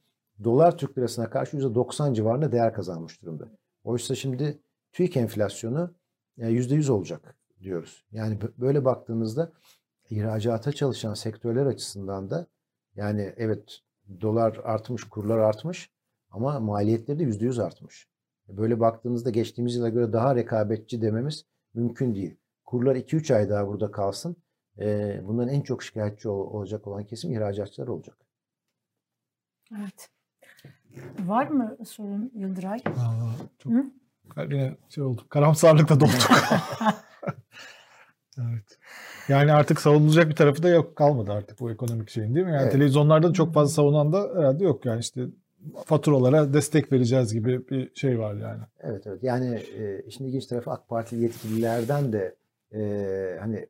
Dolar 0.44 0.78
Türk 0.78 0.98
lirasına 0.98 1.30
karşı 1.30 1.56
%90 1.56 2.14
civarında 2.14 2.52
değer 2.52 2.74
kazanmış 2.74 3.22
durumda. 3.22 3.48
Oysa 3.84 4.14
şimdi 4.14 4.58
TÜİK 4.92 5.16
enflasyonu 5.16 5.94
e, 6.38 6.50
%100 6.50 6.90
olacak 6.90 7.36
diyoruz. 7.60 8.04
Yani 8.12 8.38
böyle 8.58 8.84
baktığınızda 8.84 9.52
ihracata 10.10 10.72
çalışan 10.72 11.14
sektörler 11.14 11.66
açısından 11.66 12.30
da 12.30 12.46
yani 12.96 13.34
evet 13.36 13.80
dolar 14.20 14.60
artmış, 14.64 15.04
kurlar 15.04 15.38
artmış 15.38 15.90
ama 16.30 16.60
maliyetleri 16.60 17.18
de 17.18 17.24
%100 17.24 17.62
artmış. 17.62 18.08
Böyle 18.48 18.80
baktığınızda 18.80 19.30
geçtiğimiz 19.30 19.76
yıla 19.76 19.88
göre 19.88 20.12
daha 20.12 20.36
rekabetçi 20.36 21.02
dememiz 21.02 21.44
mümkün 21.74 22.14
değil. 22.14 22.36
Kurlar 22.64 22.96
2-3 22.96 23.34
ay 23.34 23.48
daha 23.48 23.68
burada 23.68 23.90
kalsın. 23.90 24.36
Ee, 24.80 25.20
bunların 25.22 25.54
en 25.54 25.60
çok 25.60 25.82
şikayetçi 25.82 26.28
ol- 26.28 26.50
olacak 26.54 26.86
olan 26.86 27.04
kesim 27.04 27.32
ihracatçılar 27.32 27.88
olacak. 27.88 28.16
Evet. 29.78 30.08
Var 31.26 31.46
mı 31.46 31.76
sorun 31.86 32.32
Yıldıray? 32.34 32.78
Aa, 32.86 33.30
çok 33.58 33.72
Hı? 33.72 33.84
yine 34.50 34.76
şey 34.88 35.04
oldu. 35.04 35.22
Karamsarlıkla 35.28 36.00
dolduk. 36.00 36.12
evet. 38.38 38.78
Yani 39.28 39.52
artık 39.52 39.80
savunulacak 39.80 40.28
bir 40.28 40.36
tarafı 40.36 40.62
da 40.62 40.68
yok 40.68 40.96
kalmadı 40.96 41.32
artık 41.32 41.60
bu 41.60 41.70
ekonomik 41.70 42.10
şeyin 42.10 42.34
değil 42.34 42.46
mi? 42.46 42.52
Yani 42.52 42.62
Evet. 42.62 42.72
televizyonlarda 42.72 43.28
da 43.28 43.32
çok 43.32 43.54
fazla 43.54 43.74
savunan 43.74 44.12
da 44.12 44.30
herhalde 44.36 44.64
yok 44.64 44.84
yani 44.86 45.00
işte 45.00 45.20
faturalara 45.84 46.54
destek 46.54 46.92
vereceğiz 46.92 47.34
gibi 47.34 47.68
bir 47.68 47.94
şey 47.94 48.18
var 48.18 48.34
yani. 48.34 48.62
Evet 48.80 49.06
evet. 49.06 49.22
Yani 49.22 49.54
e, 49.56 50.02
işin 50.06 50.24
ilginç 50.24 50.46
tarafı 50.46 50.70
AK 50.70 50.88
Partili 50.88 51.22
yetkililerden 51.22 52.12
de 52.12 52.34
e, 52.74 52.80
hani 53.40 53.66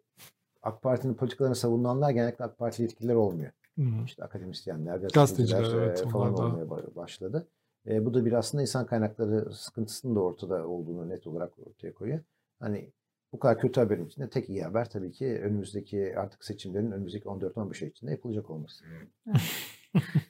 AK 0.67 0.83
Parti'nin 0.83 1.15
politikalarını 1.15 1.57
savunanlar 1.57 2.11
genellikle 2.11 2.45
AK 2.45 2.59
Partili 2.59 2.83
yetkililer 2.83 3.15
olmuyor. 3.15 3.51
Hı. 3.79 3.83
İşte 4.05 4.25
akademisyenler, 4.25 4.97
Gazeteciler, 5.15 5.65
e, 5.65 5.85
evet, 5.85 6.05
falan 6.13 6.37
da. 6.37 6.43
olmaya 6.43 6.65
ba- 6.65 6.95
başladı. 6.97 7.49
E, 7.89 8.05
bu 8.05 8.15
da 8.15 8.25
bir 8.25 8.33
aslında 8.33 8.63
insan 8.63 8.87
kaynakları 8.87 9.53
sıkıntısının 9.53 10.17
da 10.17 10.21
ortada 10.21 10.69
olduğunu 10.69 11.09
net 11.09 11.27
olarak 11.27 11.53
ortaya 11.69 11.95
koyuyor. 11.95 12.21
Hani 12.61 12.93
bu 13.33 13.39
kadar 13.39 13.59
kötü 13.59 13.81
haberin 13.81 14.07
içinde 14.07 14.29
tek 14.31 14.49
iyi 14.49 14.63
haber 14.63 14.91
tabii 14.91 15.13
ki 15.13 15.41
önümüzdeki 15.43 16.19
artık 16.19 16.45
seçimlerin 16.45 16.91
önümüzdeki 16.93 17.29
14-15 17.29 17.85
ay 17.85 17.89
içinde 17.89 18.11
yapılacak 18.11 18.51
olması. 18.51 18.85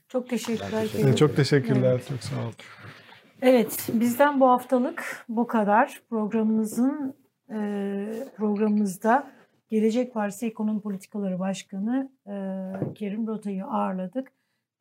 Çok 0.08 0.28
teşekkürler. 0.28 0.70
Ben 0.72 0.82
teşekkür 0.82 1.16
çok 1.16 1.36
teşekkürler. 1.36 1.90
Evet. 1.92 2.08
Çok 2.08 2.22
sağ 2.22 2.42
olun. 2.42 2.54
Evet, 3.42 3.88
bizden 3.92 4.40
bu 4.40 4.48
haftalık 4.48 5.24
bu 5.28 5.46
kadar. 5.46 6.02
Programımızın 6.10 7.14
e, 7.50 7.58
programımızda 8.36 9.35
Gelecek 9.68 10.14
Partisi 10.14 10.46
Ekonomi 10.46 10.80
Politikaları 10.80 11.38
Başkanı 11.38 12.10
e, 12.26 12.34
Kerim 12.94 13.26
Rota'yı 13.26 13.64
ağırladık. 13.64 14.32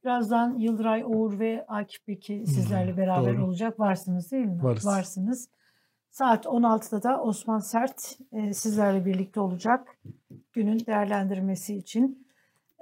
Birazdan 0.03 0.57
Yıldıray 0.59 1.03
Oğur 1.05 1.39
ve 1.39 1.65
Akif 1.67 2.07
Beki 2.07 2.43
sizlerle 2.47 2.97
beraber 2.97 3.37
doğru. 3.37 3.45
olacak. 3.45 3.79
Varsınız 3.79 4.31
değil 4.31 4.45
mi? 4.45 4.63
Varız. 4.63 4.85
Varsınız. 4.85 5.49
Saat 6.11 6.45
16'da 6.45 7.03
da 7.03 7.21
Osman 7.21 7.59
Sert 7.59 8.17
e, 8.31 8.53
sizlerle 8.53 9.05
birlikte 9.05 9.39
olacak. 9.39 9.97
Günün 10.53 10.85
değerlendirmesi 10.85 11.75
için. 11.75 12.27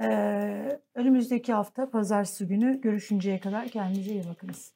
E, 0.02 0.80
önümüzdeki 0.96 1.54
hafta 1.54 1.90
pazartesi 1.90 2.48
günü 2.48 2.82
görüşünceye 2.82 3.40
kadar 3.40 3.68
kendinize 3.68 4.12
iyi 4.12 4.24
bakınız. 4.30 4.74